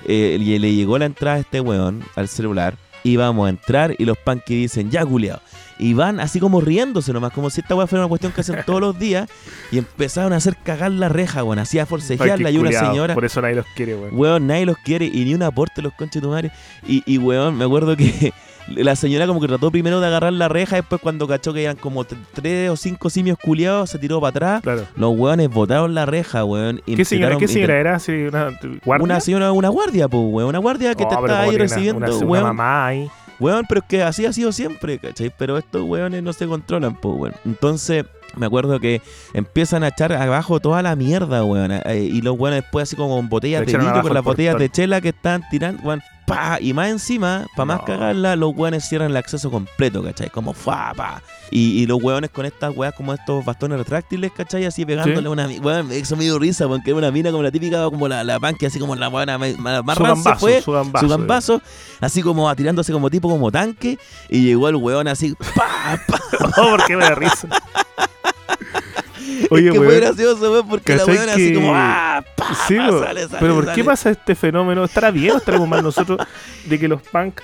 Eh, 0.07 0.37
y 0.39 0.57
le 0.57 0.73
llegó 0.73 0.97
la 0.97 1.05
entrada 1.05 1.37
a 1.37 1.39
este 1.41 1.61
weón 1.61 2.03
al 2.15 2.27
celular. 2.27 2.75
Íbamos 3.03 3.45
a 3.45 3.49
entrar 3.49 3.93
y 3.99 4.05
los 4.05 4.17
punkis 4.17 4.57
dicen, 4.57 4.89
ya 4.89 5.05
culiao. 5.05 5.39
Y 5.81 5.93
van 5.95 6.19
así 6.19 6.39
como 6.39 6.61
riéndose 6.61 7.11
nomás, 7.11 7.33
como 7.33 7.49
si 7.49 7.59
esta 7.61 7.73
weá 7.75 7.87
fuera 7.87 8.05
una 8.05 8.09
cuestión 8.09 8.31
que 8.31 8.41
hacen 8.41 8.57
todos 8.65 8.79
los 8.79 8.99
días. 8.99 9.27
Y 9.71 9.79
empezaron 9.79 10.31
a 10.31 10.35
hacer 10.35 10.55
cagar 10.63 10.91
la 10.91 11.09
reja, 11.09 11.43
weón. 11.43 11.57
Así 11.57 11.79
a 11.79 11.85
forcejearla 11.87 12.51
y 12.51 12.57
una 12.59 12.71
señora. 12.71 13.15
Por 13.15 13.25
eso 13.25 13.41
nadie 13.41 13.55
los 13.55 13.65
quiere, 13.75 13.95
weón. 13.95 14.15
Weón, 14.15 14.45
nadie 14.47 14.65
los 14.67 14.77
quiere 14.77 15.05
y 15.07 15.25
ni 15.25 15.33
un 15.33 15.41
aporte 15.41 15.81
los 15.81 15.91
conches 15.93 16.21
de 16.21 16.27
tu 16.27 16.31
madre. 16.31 16.51
Y, 16.87 17.01
y 17.11 17.17
weón, 17.17 17.57
me 17.57 17.65
acuerdo 17.65 17.97
que 17.97 18.31
la 18.67 18.95
señora 18.95 19.25
como 19.25 19.41
que 19.41 19.47
trató 19.47 19.71
primero 19.71 19.99
de 19.99 20.05
agarrar 20.05 20.33
la 20.33 20.47
reja, 20.47 20.75
después 20.75 21.01
cuando 21.01 21.27
cachó 21.27 21.51
que 21.51 21.63
eran 21.63 21.77
como 21.77 22.05
tres 22.05 22.69
o 22.69 22.75
cinco 22.77 23.09
simios 23.09 23.39
culiados, 23.43 23.89
se 23.89 23.97
tiró 23.97 24.21
para 24.21 24.29
atrás. 24.29 24.61
Claro. 24.61 24.87
Los 24.95 25.17
weones 25.17 25.49
botaron 25.49 25.95
la 25.95 26.05
reja, 26.05 26.45
weón. 26.45 26.79
¿Qué 26.85 27.03
señora, 27.05 27.37
¿qué 27.39 27.47
señora 27.47 27.79
era? 27.79 27.97
¿Sí, 27.99 28.11
¿Una 28.11 28.51
guardia? 28.85 29.03
Una 29.03 29.19
señora, 29.19 29.51
una 29.51 29.69
guardia, 29.69 30.07
pues, 30.07 30.23
weón. 30.27 30.49
Una 30.49 30.59
guardia 30.59 30.93
que 30.93 31.05
Oh, 31.05 31.09
te 31.09 31.15
está 31.15 31.41
ahí 31.41 31.49
una- 31.49 31.57
recibiendo, 31.57 32.19
una, 32.19 32.41
mamá 32.43 32.85
ahí. 32.85 33.09
Weón, 33.41 33.65
pero 33.67 33.81
es 33.81 33.87
que 33.87 34.03
así 34.03 34.23
ha 34.27 34.33
sido 34.33 34.51
siempre, 34.51 34.99
¿cachai? 34.99 35.33
Pero 35.35 35.57
estos 35.57 35.81
weones 35.81 36.21
no 36.21 36.31
se 36.31 36.45
controlan, 36.45 36.95
pues, 36.95 37.15
weón. 37.17 37.35
Entonces, 37.43 38.05
me 38.35 38.45
acuerdo 38.45 38.79
que 38.79 39.01
empiezan 39.33 39.83
a 39.83 39.89
echar 39.89 40.13
abajo 40.13 40.59
toda 40.59 40.81
la 40.81 40.95
mierda, 40.95 41.43
weón. 41.43 41.71
eh, 41.71 42.09
y 42.11 42.21
los 42.21 42.37
weones 42.39 42.63
después 42.63 42.83
así 42.83 42.95
como 42.95 43.15
con 43.17 43.29
botellas 43.29 43.65
de 43.65 43.77
vidrio, 43.77 44.01
con 44.01 44.13
las 44.13 44.23
botellas 44.23 44.57
de 44.57 44.69
chela 44.69 45.01
que 45.01 45.09
están 45.09 45.43
tirando, 45.49 45.81
weón. 45.83 46.01
Pa, 46.27 46.59
y 46.61 46.71
más 46.71 46.87
encima, 46.89 47.45
para 47.57 47.65
más 47.65 47.79
No. 47.79 47.85
cagarla, 47.85 48.35
los 48.37 48.53
weones 48.55 48.87
cierran 48.87 49.09
el 49.09 49.17
acceso 49.17 49.51
completo, 49.51 50.01
¿cachai? 50.01 50.29
Como 50.29 50.53
fa, 50.53 50.93
pa. 50.95 51.21
Y, 51.49 51.81
y 51.81 51.85
los 51.87 52.01
weones 52.01 52.29
con 52.29 52.45
estas 52.45 52.73
weas 52.77 52.93
como 52.93 53.13
estos 53.13 53.43
bastones 53.43 53.77
retráctiles, 53.79 54.31
¿cachai? 54.31 54.63
Así 54.65 54.85
pegándole 54.85 55.23
Sí. 55.23 55.27
una 55.27 55.47
weón, 55.61 55.91
eso 55.91 56.15
me 56.15 56.23
dio 56.23 56.39
risa, 56.39 56.67
porque 56.69 56.91
era 56.91 56.99
una 56.99 57.11
mina 57.11 57.31
como 57.31 57.43
la 57.43 57.51
típica, 57.51 57.83
como 57.89 58.07
la, 58.07 58.23
la 58.23 58.39
panque, 58.39 58.67
así 58.67 58.79
como 58.79 58.95
la 58.95 59.09
weona 59.09 59.37
más, 59.37 59.97
Su 59.97 60.03
gambazo, 60.03 60.39
fue 60.39 60.61
su 60.61 60.71
gambazo. 60.71 61.05
su 61.05 61.09
gambazo, 61.09 61.61
así 61.99 62.21
como 62.21 62.55
tirándose 62.55 62.93
como 62.93 63.09
tipo 63.09 63.27
como 63.27 63.51
tanque, 63.51 63.97
y 64.29 64.43
llegó 64.45 64.69
el 64.69 64.77
weón 64.77 65.09
así, 65.09 65.33
pa, 65.55 65.99
pa. 66.07 66.19
Oh, 66.57 66.69
¿por 66.71 66.85
qué 66.85 66.95
me 66.95 67.03
da 67.03 67.15
risa? 67.15 67.47
Oye, 69.49 69.67
es 69.67 69.73
que 69.73 69.79
fue 69.79 69.95
gracioso, 69.99 70.51
weón, 70.51 70.67
porque 70.67 70.93
la 70.93 70.99
¿cachai 70.99 71.15
weón 71.17 71.29
así 71.29 71.47
que- 71.49 71.53
como, 71.55 71.71
ah, 71.75 72.23
pa, 72.35 72.55
Sí, 72.67 72.75
pa, 72.75 72.89
weón. 72.89 73.03
sale, 73.03 73.21
sale, 73.27 73.37
pero 73.39 73.55
¿por 73.55 73.73
qué 73.73 73.83
pasa 73.83 74.09
este 74.11 74.35
fenómeno? 74.35 74.83
¿Estará 74.83 75.11
bien 75.11 75.31
o 75.33 75.37
estaremos 75.37 75.67
mal 75.67 75.83
nosotros 75.83 76.19
de 76.65 76.79
que 76.79 76.87
los 76.87 77.01
punk 77.01 77.41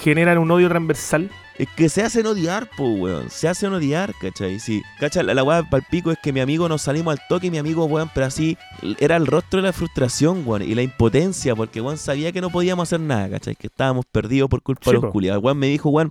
generan 0.00 0.38
un 0.38 0.50
odio 0.50 0.68
transversal? 0.68 1.30
Es 1.58 1.68
que 1.76 1.88
se 1.90 2.02
hacen 2.02 2.26
odiar, 2.26 2.68
po, 2.76 2.84
weón. 2.88 3.28
Se 3.30 3.46
hacen 3.46 3.72
odiar, 3.74 4.14
¿cachai? 4.20 4.58
Sí. 4.58 4.82
¿Cachai? 4.98 5.22
La, 5.22 5.34
la 5.34 5.44
weá 5.44 5.62
palpico 5.68 6.10
es 6.10 6.18
que 6.22 6.32
mi 6.32 6.40
amigo 6.40 6.66
nos 6.68 6.82
salimos 6.82 7.12
al 7.12 7.20
toque 7.28 7.48
y 7.48 7.50
mi 7.50 7.58
amigo, 7.58 7.84
weón, 7.84 8.10
pero 8.14 8.26
así 8.26 8.56
era 8.98 9.16
el 9.16 9.26
rostro 9.26 9.60
de 9.60 9.66
la 9.66 9.72
frustración, 9.72 10.42
weón, 10.46 10.62
y 10.62 10.74
la 10.74 10.82
impotencia, 10.82 11.54
porque, 11.54 11.80
weón, 11.82 11.98
sabía 11.98 12.32
que 12.32 12.40
no 12.40 12.48
podíamos 12.50 12.88
hacer 12.88 13.00
nada, 13.00 13.28
¿cachai? 13.28 13.54
Que 13.54 13.66
estábamos 13.66 14.06
perdidos 14.10 14.48
por 14.48 14.62
culpa 14.62 14.80
Sí, 14.84 14.90
de 14.90 14.94
los 14.94 15.04
po. 15.04 15.10
culiados. 15.12 15.42
Weón 15.44 15.58
me 15.58 15.66
dijo, 15.66 15.90
weón, 15.90 16.10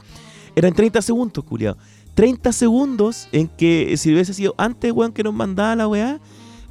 eran 0.56 0.74
30 0.74 1.02
segundos, 1.02 1.44
culiado. 1.44 1.78
30 2.14 2.52
segundos 2.52 3.28
en 3.32 3.48
que 3.48 3.96
si 3.98 4.14
hubiese 4.14 4.34
sido 4.34 4.54
antes, 4.58 4.92
weón, 4.92 5.12
que 5.12 5.24
nos 5.24 5.34
mandaba 5.34 5.76
la 5.76 5.88
weá, 5.88 6.20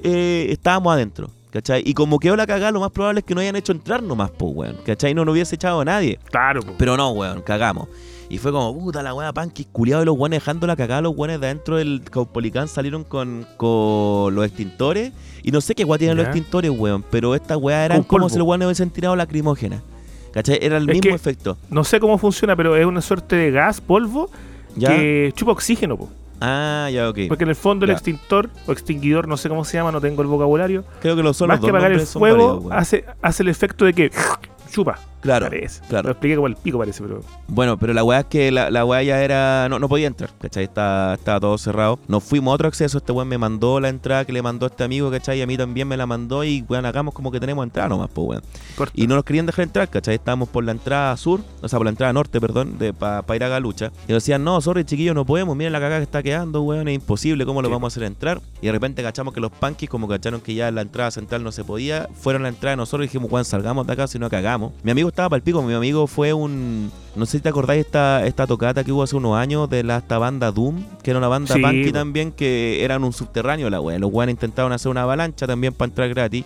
eh, 0.03 0.47
estábamos 0.51 0.93
adentro. 0.93 1.31
¿Cachai? 1.51 1.83
Y 1.85 1.95
como 1.95 2.21
quedó 2.21 2.37
la 2.37 2.47
cagada, 2.47 2.71
lo 2.71 2.79
más 2.79 2.93
probable 2.93 3.21
es 3.21 3.27
que 3.27 3.35
no 3.35 3.41
hayan 3.41 3.57
hecho 3.57 3.73
entrar 3.73 4.03
nomás, 4.03 4.31
po, 4.31 4.47
weón. 4.47 4.77
¿Cachai? 4.87 5.15
No 5.15 5.25
nos 5.25 5.33
hubiese 5.33 5.57
echado 5.57 5.81
a 5.81 5.85
nadie. 5.85 6.19
Claro, 6.31 6.63
po. 6.63 6.75
Pero 6.79 6.97
no, 6.97 7.11
weón, 7.11 7.43
cagamos. 7.43 7.89
Y 8.29 8.39
fue 8.39 8.53
como, 8.53 8.73
puta 8.79 9.03
la 9.03 9.13
weá, 9.13 9.33
panquis, 9.33 9.67
culiado, 9.73 10.03
y 10.05 10.07
los 10.07 10.17
weones 10.17 10.39
dejando 10.39 10.69
la 10.69 10.77
cagada, 10.77 11.01
los 11.01 11.17
weones 11.17 11.41
de 11.41 11.47
adentro 11.49 11.77
del 11.77 12.03
Caupolicán 12.09 12.69
salieron 12.69 13.03
con, 13.03 13.45
con 13.57 14.33
los 14.33 14.47
extintores. 14.47 15.13
Y 15.43 15.51
no 15.51 15.61
sé 15.61 15.75
qué 15.75 15.85
weá 15.85 15.99
tienen 15.99 16.17
los 16.17 16.27
extintores, 16.27 16.71
weón, 16.71 17.05
pero 17.11 17.35
esta 17.35 17.57
weá 17.57 17.85
eran 17.85 18.05
como 18.05 18.29
si 18.29 18.39
los 18.39 18.47
weones 18.47 18.67
hubiesen 18.67 18.91
tirado 18.91 19.17
lacrimógena. 19.17 19.83
¿Cachai? 20.31 20.61
Era 20.63 20.77
el 20.77 20.89
Es 20.89 20.95
mismo 21.01 21.17
efecto. 21.17 21.59
No 21.69 21.83
sé 21.83 21.99
cómo 21.99 22.17
funciona, 22.19 22.55
pero 22.55 22.77
es 22.77 22.87
una 22.87 23.01
suerte 23.01 23.35
de 23.35 23.51
gas, 23.51 23.81
polvo, 23.81 24.31
¿Ya? 24.77 24.89
que 24.89 25.33
chupa 25.35 25.53
oxígeno, 25.53 25.97
po. 25.97 26.09
Ah, 26.41 26.89
ya, 26.91 27.09
ok. 27.09 27.19
Porque 27.29 27.45
en 27.45 27.51
el 27.51 27.57
fondo 27.57 27.85
el 27.85 27.91
extintor 27.91 28.49
o 28.67 28.73
extinguidor, 28.73 29.29
no 29.29 29.37
sé 29.37 29.49
cómo 29.49 29.65
se 29.65 29.77
llama, 29.77 29.93
no 29.93 30.01
tengo 30.01 30.23
el 30.23 30.29
vocabulario, 30.29 30.85
Creo 31.01 31.15
que 31.15 31.23
los 31.23 31.37
son 31.37 31.49
más 31.49 31.59
los 31.59 31.67
que 31.67 31.71
apagar 31.71 31.93
el 31.93 32.01
fuego, 32.01 32.61
válidos, 32.61 32.73
hace, 32.73 33.05
hace 33.21 33.43
el 33.43 33.49
efecto 33.51 33.85
de 33.85 33.93
que 33.93 34.11
chupa. 34.71 34.99
Claro, 35.21 35.47
parece. 35.49 35.81
claro. 35.89 36.07
Lo 36.07 36.13
expliqué 36.13 36.37
como 36.37 36.47
el 36.47 36.57
pico, 36.57 36.79
parece, 36.79 37.03
pero. 37.03 37.21
Bueno, 37.49 37.79
pero 37.79 37.93
la 37.93 38.03
weá 38.05 38.21
es 38.21 38.27
que 38.27 38.51
la, 38.51 38.71
la 38.71 38.85
weá 38.85 39.03
ya 39.03 39.23
era. 39.23 39.69
No, 39.69 39.79
no 39.79 39.89
podía 39.89 40.07
entrar, 40.07 40.31
¿cachai? 40.41 40.65
Estaba, 40.65 41.15
estaba 41.15 41.41
todo 41.41 41.59
cerrado. 41.59 41.99
Nos 42.09 42.25
fuimos 42.25 42.53
a 42.53 42.55
otro 42.55 42.69
acceso. 42.69 42.99
Este 42.99 43.13
weón 43.13 43.29
me 43.29 43.39
mandó 43.39 43.81
la 43.81 43.89
entrada 43.89 44.25
que 44.25 44.33
le 44.33 44.43
mandó 44.43 44.67
este 44.67 44.85
amigo, 44.85 45.11
¿cachai? 45.11 45.39
Y 45.39 45.43
a 45.43 45.47
mí 45.47 45.57
también 45.57 45.87
me 45.89 45.97
la 45.97 46.07
mandó. 46.07 46.43
Y 46.45 46.65
weón, 46.69 46.87
hagamos 46.87 47.15
como 47.15 47.31
que 47.31 47.41
tenemos 47.41 47.65
entrada 47.65 47.89
nomás, 47.89 48.09
pues 48.13 48.29
weón. 48.29 48.43
Corta. 48.77 48.93
Y 48.97 49.07
no 49.07 49.15
nos 49.15 49.25
querían 49.25 49.47
dejar 49.47 49.65
entrar, 49.65 49.89
¿cachai? 49.89 50.15
Estábamos 50.15 50.49
por 50.49 50.65
la 50.65 50.73
entrada 50.73 51.17
sur, 51.17 51.41
o 51.61 51.69
sea, 51.69 51.79
por 51.79 51.87
la 51.87 51.91
entrada 51.91 52.13
norte, 52.13 52.41
perdón, 52.41 52.79
de 52.79 52.93
para 52.95 53.37
ir 53.37 53.45
a 53.45 53.49
Galucha. 53.49 53.93
Y 54.09 54.13
nos 54.13 54.23
decían, 54.23 54.43
no, 54.45 54.61
sorry, 54.61 54.85
chiquillos, 54.85 55.15
no 55.15 55.25
podemos. 55.27 55.57
Miren 55.57 55.73
la 55.73 55.81
cagada 55.81 55.99
que 56.01 56.05
está 56.05 56.23
quedando, 56.23 56.63
weón, 56.63 56.89
es 56.89 56.95
imposible. 56.95 57.45
¿Cómo 57.47 57.61
lo 57.63 57.69
Sí. 57.69 57.73
vamos 57.73 57.87
a 57.87 57.91
hacer 57.95 58.03
entrar? 58.05 58.41
Y 58.63 58.67
de 58.67 58.73
repente 58.73 59.03
cachamos 59.03 59.35
que 59.35 59.41
los 59.41 59.51
punkis, 59.53 59.89
como 59.89 60.09
cacharon 60.09 60.41
que 60.41 60.55
ya 60.55 60.71
la 60.71 60.81
entrada 60.81 61.11
central 61.11 61.45
no 61.45 61.53
se 61.53 61.63
podía, 61.65 62.09
fueron 62.15 62.43
a 62.43 62.45
la 62.45 62.49
entrada 62.49 62.73
de 62.73 62.77
nosotros 62.79 63.05
y 63.05 63.09
dijimos, 63.09 63.31
weón, 63.31 63.45
salgamos 63.45 63.87
de 63.87 63.93
acá 63.93 64.07
si 64.07 64.19
no 64.19 64.29
cagamos. 64.31 64.73
Mi 64.83 64.91
amigo 64.93 65.10
estaba 65.11 65.29
para 65.29 65.39
el 65.39 65.43
pico, 65.43 65.63
mi 65.63 65.75
amigo 65.75 66.07
fue 66.07 66.33
un. 66.33 66.91
No 67.15 67.27
sé 67.27 67.39
si 67.39 67.41
te 67.41 67.49
acordáis 67.49 67.85
esta, 67.85 68.25
esta 68.27 68.47
tocata 68.47 68.85
que 68.85 68.93
hubo 68.93 69.03
hace 69.03 69.17
unos 69.17 69.37
años 69.37 69.69
de 69.69 69.83
la 69.83 69.99
esta 69.99 70.19
banda 70.19 70.51
Doom, 70.51 70.83
que 71.03 71.11
era 71.11 71.19
una 71.19 71.29
banda 71.29 71.55
Sí, 71.55 71.61
punky 71.61 71.93
también, 71.93 72.33
que 72.33 72.85
eran 72.85 73.05
un 73.05 73.13
subterráneo 73.13 73.69
la 73.69 73.81
weá. 73.81 73.99
Los 73.99 74.13
weones 74.13 74.35
intentaron 74.35 74.73
hacer 74.73 74.91
una 74.91 75.03
avalancha 75.03 75.47
también 75.47 75.75
para 75.75 75.89
entrar 75.89 76.09
gratis. 76.09 76.45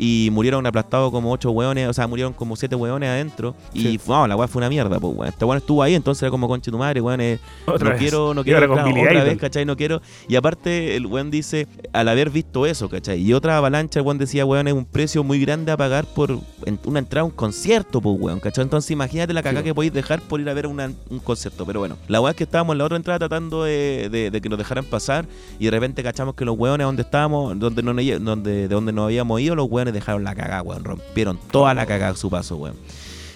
Y 0.00 0.30
murieron 0.32 0.64
aplastados 0.64 1.10
como 1.10 1.32
ocho 1.32 1.50
weones, 1.50 1.88
o 1.88 1.92
sea, 1.92 2.06
murieron 2.06 2.32
como 2.32 2.54
siete 2.54 2.76
weones 2.76 3.08
adentro. 3.08 3.56
Y 3.74 3.98
la 4.06 4.36
weá 4.36 4.46
fue 4.46 4.60
una 4.60 4.68
mierda, 4.68 5.00
pues 5.00 5.12
weón. 5.16 5.28
Este 5.28 5.44
weón 5.44 5.58
estuvo 5.58 5.82
ahí, 5.82 5.94
entonces 5.96 6.22
era 6.22 6.30
como 6.30 6.46
conche 6.46 6.70
tu 6.70 6.78
madre, 6.78 7.00
weón. 7.00 7.20
eh, 7.20 7.38
no 7.66 7.74
vez. 7.78 7.98
quiero, 7.98 8.32
no 8.32 8.44
quiero 8.44 8.58
claro, 8.72 8.90
otra 8.90 9.24
vez, 9.24 9.38
¿cachai? 9.38 9.64
No 9.64 9.76
quiero. 9.76 10.00
Y 10.28 10.36
aparte, 10.36 10.94
el 10.96 11.04
weón 11.06 11.30
dice, 11.32 11.66
al 11.92 12.08
haber 12.08 12.30
visto 12.30 12.64
eso, 12.64 12.88
¿cachai? 12.88 13.20
Y 13.20 13.32
otra 13.34 13.56
avalancha, 13.58 13.98
el 13.98 14.06
weón 14.06 14.18
decía, 14.18 14.44
weón, 14.46 14.68
es 14.68 14.74
un 14.74 14.84
precio 14.84 15.24
muy 15.24 15.40
grande 15.40 15.72
a 15.72 15.76
pagar 15.76 16.04
por 16.06 16.38
una 16.84 16.98
entrada 17.00 17.22
a 17.22 17.24
un 17.24 17.30
concierto, 17.32 18.00
pues 18.00 18.16
weón, 18.20 18.38
¿cachai? 18.40 18.62
Entonces 18.62 18.90
imagínate 18.92 19.32
la 19.32 19.42
Sí, 19.42 19.64
que 19.64 19.74
podéis 19.74 19.92
dejar 19.92 20.20
por 20.20 20.40
ir 20.40 20.48
a 20.48 20.54
ver 20.54 20.66
una- 20.68 20.92
un 21.10 21.18
concierto. 21.18 21.66
Pero 21.66 21.80
bueno, 21.80 21.96
la 22.06 22.20
weá 22.20 22.30
es 22.30 22.36
que 22.36 22.44
estábamos 22.44 22.74
en 22.74 22.78
la 22.78 22.84
otra 22.84 22.96
entrada 22.96 23.18
tratando 23.18 23.64
de, 23.64 24.08
de- 24.10 24.30
de 24.30 24.40
que 24.40 24.48
nos 24.48 24.58
dejaran 24.58 24.84
pasar. 24.84 25.26
Y 25.58 25.64
de 25.64 25.70
repente 25.72 26.02
cachamos 26.02 26.34
que 26.34 26.44
los 26.44 26.56
weones 26.56 26.86
donde 26.86 27.02
estábamos, 27.02 27.58
donde 27.58 27.82
no, 27.82 27.92
donde, 28.20 28.52
de 28.52 28.68
donde 28.68 28.92
nos 28.92 29.06
habíamos 29.06 29.40
ido, 29.40 29.56
los 29.56 29.66
weones 29.68 29.87
dejaron 29.92 30.24
la 30.24 30.34
cagada, 30.34 30.62
weón. 30.62 30.84
Rompieron 30.84 31.38
toda 31.50 31.74
la 31.74 31.86
cagada 31.86 32.12
a 32.12 32.16
su 32.16 32.30
paso, 32.30 32.56
weón. 32.56 32.76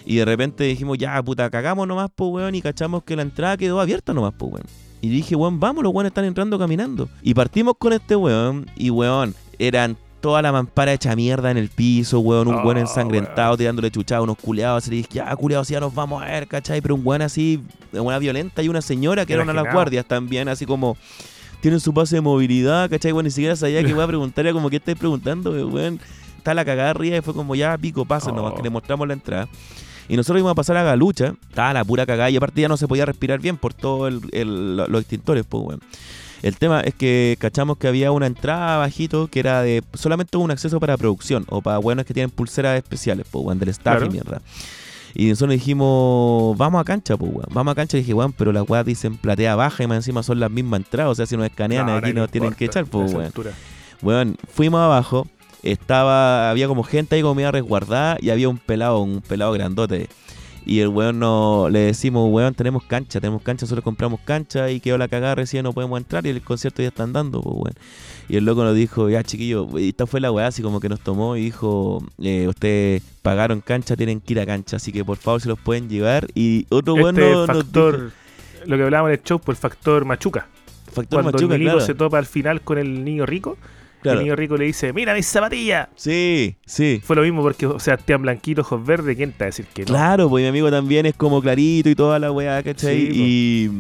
Y 0.04 0.16
de 0.16 0.24
repente 0.24 0.64
dijimos, 0.64 0.98
ya, 0.98 1.22
puta, 1.22 1.48
cagamos 1.50 1.86
nomás, 1.86 2.10
pues, 2.14 2.30
weón, 2.30 2.54
y 2.54 2.62
cachamos 2.62 3.04
que 3.04 3.16
la 3.16 3.22
entrada 3.22 3.56
quedó 3.56 3.80
abierta 3.80 4.12
nomás, 4.12 4.34
pues, 4.36 4.52
weón. 4.52 4.66
Y 5.00 5.08
dije, 5.08 5.34
weón, 5.34 5.58
vamos, 5.60 5.82
los 5.82 5.92
weones 5.92 6.10
están 6.10 6.24
entrando 6.24 6.58
caminando. 6.58 7.08
Y 7.22 7.34
partimos 7.34 7.74
con 7.78 7.92
este 7.92 8.16
weón, 8.16 8.66
y 8.76 8.90
weón, 8.90 9.34
eran 9.58 9.96
toda 10.20 10.40
la 10.40 10.52
mampara 10.52 10.92
hecha 10.92 11.14
mierda 11.16 11.50
en 11.50 11.56
el 11.58 11.68
piso, 11.68 12.20
weón, 12.20 12.48
un 12.48 12.54
Oh, 12.54 12.62
weón 12.62 12.78
ensangrentado, 12.78 13.56
tirándole 13.56 13.90
chuchada 13.90 14.20
a 14.20 14.22
unos 14.22 14.38
culeados. 14.38 14.86
Y 14.86 14.90
le 14.90 14.96
dije, 14.98 15.08
ya, 15.14 15.36
culeados, 15.36 15.68
ya 15.68 15.80
nos 15.80 15.92
vamos 15.94 16.22
a 16.22 16.26
ver, 16.26 16.46
¿cachai? 16.46 16.80
Pero 16.80 16.94
un 16.94 17.02
weón 17.04 17.22
así, 17.22 17.60
una 17.92 18.18
violenta 18.18 18.62
y 18.62 18.68
una 18.68 18.80
señora 18.80 19.26
que 19.26 19.34
era 19.34 19.42
una 19.42 19.52
de 19.52 19.62
las 19.62 19.74
guardias 19.74 20.06
también, 20.06 20.48
así 20.48 20.64
como 20.64 20.96
tienen 21.60 21.80
su 21.80 21.92
pase 21.92 22.16
de 22.16 22.20
movilidad, 22.20 22.88
¿cachai? 22.88 23.12
Bueno, 23.12 23.26
ni 23.26 23.32
siquiera 23.32 23.56
sabía 23.56 23.82
que 23.82 23.90
iba 23.90 24.04
a 24.04 24.06
preguntar, 24.06 24.46
era 24.46 24.52
como 24.52 24.70
que 24.70 24.76
estáis 24.76 24.96
preguntando, 24.96 25.50
weón. 25.68 26.00
Está 26.42 26.54
la 26.54 26.64
cagada 26.64 26.90
arriba 26.90 27.16
y 27.16 27.20
fue 27.20 27.34
como 27.34 27.54
ya 27.54 27.78
pico, 27.78 28.04
pasen 28.04 28.34
nomás, 28.34 28.54
Oh. 28.54 28.56
que 28.56 28.62
le 28.64 28.70
mostramos 28.70 29.06
la 29.06 29.14
entrada. 29.14 29.46
Y 30.08 30.16
nosotros 30.16 30.40
íbamos 30.40 30.50
a 30.50 30.54
pasar 30.56 30.76
a 30.76 30.82
Galucha, 30.82 31.34
estaba 31.48 31.72
la 31.72 31.84
pura 31.84 32.04
cagada 32.04 32.28
y 32.30 32.36
aparte 32.36 32.60
ya 32.60 32.66
no 32.68 32.76
se 32.76 32.88
podía 32.88 33.06
respirar 33.06 33.38
bien 33.38 33.56
por 33.56 33.72
todos 33.74 34.12
los 34.12 35.00
extintores, 35.00 35.44
pues, 35.48 35.62
weón. 35.64 35.80
El 36.42 36.56
tema 36.56 36.80
es 36.80 36.94
que 36.94 37.36
cachamos 37.38 37.76
que 37.76 37.86
había 37.86 38.10
una 38.10 38.26
entrada 38.26 38.78
bajito 38.78 39.28
que 39.28 39.38
era 39.38 39.62
de 39.62 39.84
solamente 39.94 40.36
un 40.36 40.50
acceso 40.50 40.80
para 40.80 40.96
producción 40.96 41.46
o 41.48 41.62
para 41.62 41.78
buenos 41.78 42.04
que 42.04 42.12
tienen 42.12 42.30
pulseras 42.30 42.76
especiales, 42.76 43.24
pues, 43.30 43.44
weón, 43.44 43.60
del 43.60 43.68
staff 43.68 43.98
Claro. 43.98 44.06
y 44.06 44.10
mierda. 44.10 44.42
Y 45.14 45.28
nosotros 45.28 45.52
dijimos, 45.54 46.58
vamos 46.58 46.80
a 46.80 46.84
cancha, 46.84 47.16
pues, 47.16 47.30
weón. 47.32 47.46
Vamos 47.52 47.70
a 47.70 47.74
cancha. 47.76 47.96
Y 47.96 48.00
dije, 48.00 48.14
weón, 48.14 48.32
pero 48.32 48.50
las 48.52 48.68
weas 48.68 48.84
dicen 48.84 49.16
platea 49.16 49.54
baja 49.54 49.84
y 49.84 49.86
más 49.86 49.98
encima 49.98 50.24
son 50.24 50.40
las 50.40 50.50
mismas 50.50 50.80
entradas. 50.80 51.12
O 51.12 51.14
sea, 51.14 51.26
si 51.26 51.36
nos 51.36 51.46
escanean 51.46 51.86
No, 51.86 51.94
aquí 51.94 52.12
nos 52.12 52.28
tienen 52.30 52.52
que 52.54 52.64
echar, 52.64 52.86
pues, 52.86 53.14
weón. 53.14 53.32
Weón, 54.02 54.36
fuimos 54.52 54.80
abajo, 54.80 55.28
estaba, 55.62 56.50
había 56.50 56.68
como 56.68 56.82
gente 56.82 57.16
ahí 57.16 57.22
como 57.22 57.34
media 57.34 57.50
resguardada 57.50 58.18
y 58.20 58.30
había 58.30 58.48
un 58.48 58.58
pelado, 58.58 59.00
un 59.00 59.20
pelado 59.20 59.52
grandote. 59.52 60.08
Y 60.64 60.78
el 60.78 60.88
weón 60.88 61.18
no, 61.18 61.68
le 61.70 61.80
decimos, 61.80 62.28
weón, 62.30 62.54
tenemos 62.54 62.84
cancha, 62.84 63.20
tenemos 63.20 63.42
cancha, 63.42 63.66
solo 63.66 63.82
compramos 63.82 64.20
cancha 64.20 64.70
y 64.70 64.78
quedó 64.78 64.96
la 64.96 65.08
cagada 65.08 65.34
recién 65.34 65.64
no 65.64 65.72
podemos 65.72 65.98
entrar 65.98 66.24
y 66.24 66.28
el 66.30 66.40
concierto 66.40 66.82
ya 66.82 66.88
están 66.88 67.12
dando, 67.12 67.40
pues 67.42 67.54
weón. 67.56 67.74
Y 68.28 68.36
el 68.36 68.44
loco 68.44 68.62
nos 68.62 68.76
dijo, 68.76 69.10
ya 69.10 69.24
chiquillo, 69.24 69.66
esta 69.76 70.06
fue 70.06 70.20
la 70.20 70.30
weá, 70.30 70.46
así 70.46 70.62
como 70.62 70.78
que 70.78 70.88
nos 70.88 71.00
tomó 71.00 71.36
y 71.36 71.40
dijo, 71.46 72.04
eh, 72.22 72.46
ustedes 72.48 73.02
pagaron 73.22 73.60
cancha, 73.60 73.96
tienen 73.96 74.20
que 74.20 74.34
ir 74.34 74.40
a 74.40 74.46
cancha, 74.46 74.76
así 74.76 74.92
que 74.92 75.04
por 75.04 75.16
favor 75.16 75.40
se 75.40 75.48
los 75.48 75.58
pueden 75.58 75.88
llevar. 75.88 76.28
Y 76.36 76.66
otro 76.70 76.94
weón 76.94 77.18
este 77.18 77.32
no- 77.32 77.46
nos 77.48 77.72
dijo- 77.72 77.90
lo 78.66 78.76
que 78.76 78.82
hablábamos 78.84 79.08
en 79.10 79.18
el 79.18 79.22
show, 79.24 79.40
por 79.40 79.54
el 79.54 79.58
factor 79.60 80.04
machuca. 80.04 80.46
factor 80.92 81.22
Cuando 81.22 81.32
machuca, 81.32 81.56
el 81.56 81.62
claro. 81.62 81.80
se 81.80 81.94
topa 81.96 82.18
al 82.18 82.26
final 82.26 82.60
con 82.60 82.78
el 82.78 83.04
niño 83.04 83.26
rico, 83.26 83.58
Claro. 84.02 84.18
el 84.18 84.24
niño 84.24 84.36
rico 84.36 84.56
le 84.56 84.64
dice, 84.66 84.92
mira 84.92 85.14
mis 85.14 85.26
zapatillas. 85.26 85.88
Sí, 85.96 86.56
sí. 86.66 87.00
Fue 87.04 87.16
lo 87.16 87.22
mismo 87.22 87.42
porque 87.42 87.68
Sebastián 87.78 88.22
Blanquito, 88.22 88.62
ojos 88.62 88.84
verdes, 88.84 89.16
¿quién 89.16 89.32
te 89.32 89.38
va 89.38 89.44
a 89.44 89.46
decir 89.46 89.66
que 89.72 89.82
no? 89.82 89.86
Claro, 89.86 90.28
pues 90.28 90.42
mi 90.42 90.48
amigo 90.48 90.70
también 90.70 91.06
es 91.06 91.14
como 91.14 91.40
clarito 91.40 91.88
y 91.88 91.94
toda 91.94 92.18
la 92.18 92.32
weá, 92.32 92.62
¿cachai? 92.62 93.00
Sí, 93.06 93.70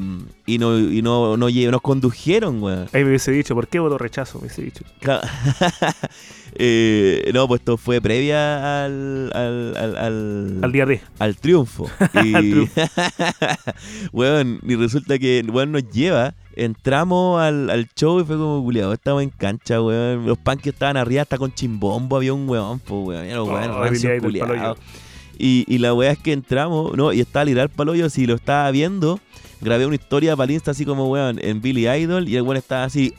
y, 0.46 0.54
y 0.54 0.58
no, 0.58 0.78
y 0.78 1.02
no, 1.02 1.36
no 1.36 1.48
nos 1.50 1.80
condujeron, 1.82 2.62
weón. 2.62 2.88
Ahí 2.92 3.02
me 3.02 3.10
hubiese 3.10 3.32
dicho, 3.32 3.54
¿por 3.54 3.68
qué 3.68 3.78
voto 3.78 3.98
rechazo? 3.98 4.38
Me 4.38 4.46
hubiese 4.46 4.62
dicho. 4.62 4.84
Claro. 5.00 5.26
Eh, 6.54 7.30
no, 7.32 7.48
pues 7.48 7.60
esto 7.60 7.76
fue 7.76 8.00
previa 8.00 8.84
al, 8.84 9.30
al, 9.34 9.76
al, 9.76 9.96
al, 9.96 10.58
Al 10.62 10.72
día 10.72 10.84
D. 10.86 11.00
al 11.18 11.36
triunfo. 11.36 11.88
Y, 12.24 12.34
Al 12.34 12.42
triunfo. 12.42 12.80
weón, 14.12 14.60
y 14.66 14.74
resulta 14.76 15.18
que 15.18 15.44
weón 15.50 15.72
nos 15.72 15.88
lleva. 15.90 16.34
Entramos 16.54 17.40
al, 17.40 17.70
al 17.70 17.88
show 17.96 18.20
y 18.20 18.24
fue 18.24 18.36
como 18.36 18.62
culiado. 18.62 18.92
Estábamos 18.92 19.22
en 19.22 19.30
cancha, 19.30 19.80
weón. 19.80 20.26
Los 20.26 20.36
punks 20.38 20.66
estaban 20.66 20.96
arriba 20.98 21.22
hasta 21.22 21.38
con 21.38 21.52
chimbombo. 21.52 22.16
Había 22.16 22.34
un 22.34 22.48
weón, 22.48 22.78
pues 22.80 23.06
weón. 23.06 23.26
Un 23.26 23.36
Oh, 23.38 23.44
weón. 23.44 24.76
Y, 25.38 25.64
y 25.66 25.78
la 25.78 25.94
weá 25.94 26.12
es 26.12 26.18
que 26.18 26.32
entramos, 26.32 26.94
¿no? 26.96 27.12
Y 27.12 27.20
estaba 27.20 27.46
literal 27.46 27.70
paloyo. 27.70 28.10
Si 28.10 28.26
lo 28.26 28.34
estaba 28.34 28.70
viendo, 28.70 29.18
grabé 29.62 29.86
una 29.86 29.94
historia 29.94 30.36
para 30.36 30.52
Insta 30.52 30.72
así 30.72 30.84
como, 30.84 31.08
weón, 31.10 31.38
en 31.42 31.62
Billy 31.62 31.88
Idol. 31.88 32.28
Y 32.28 32.36
el 32.36 32.42
weón 32.42 32.58
estaba 32.58 32.84
así. 32.84 33.14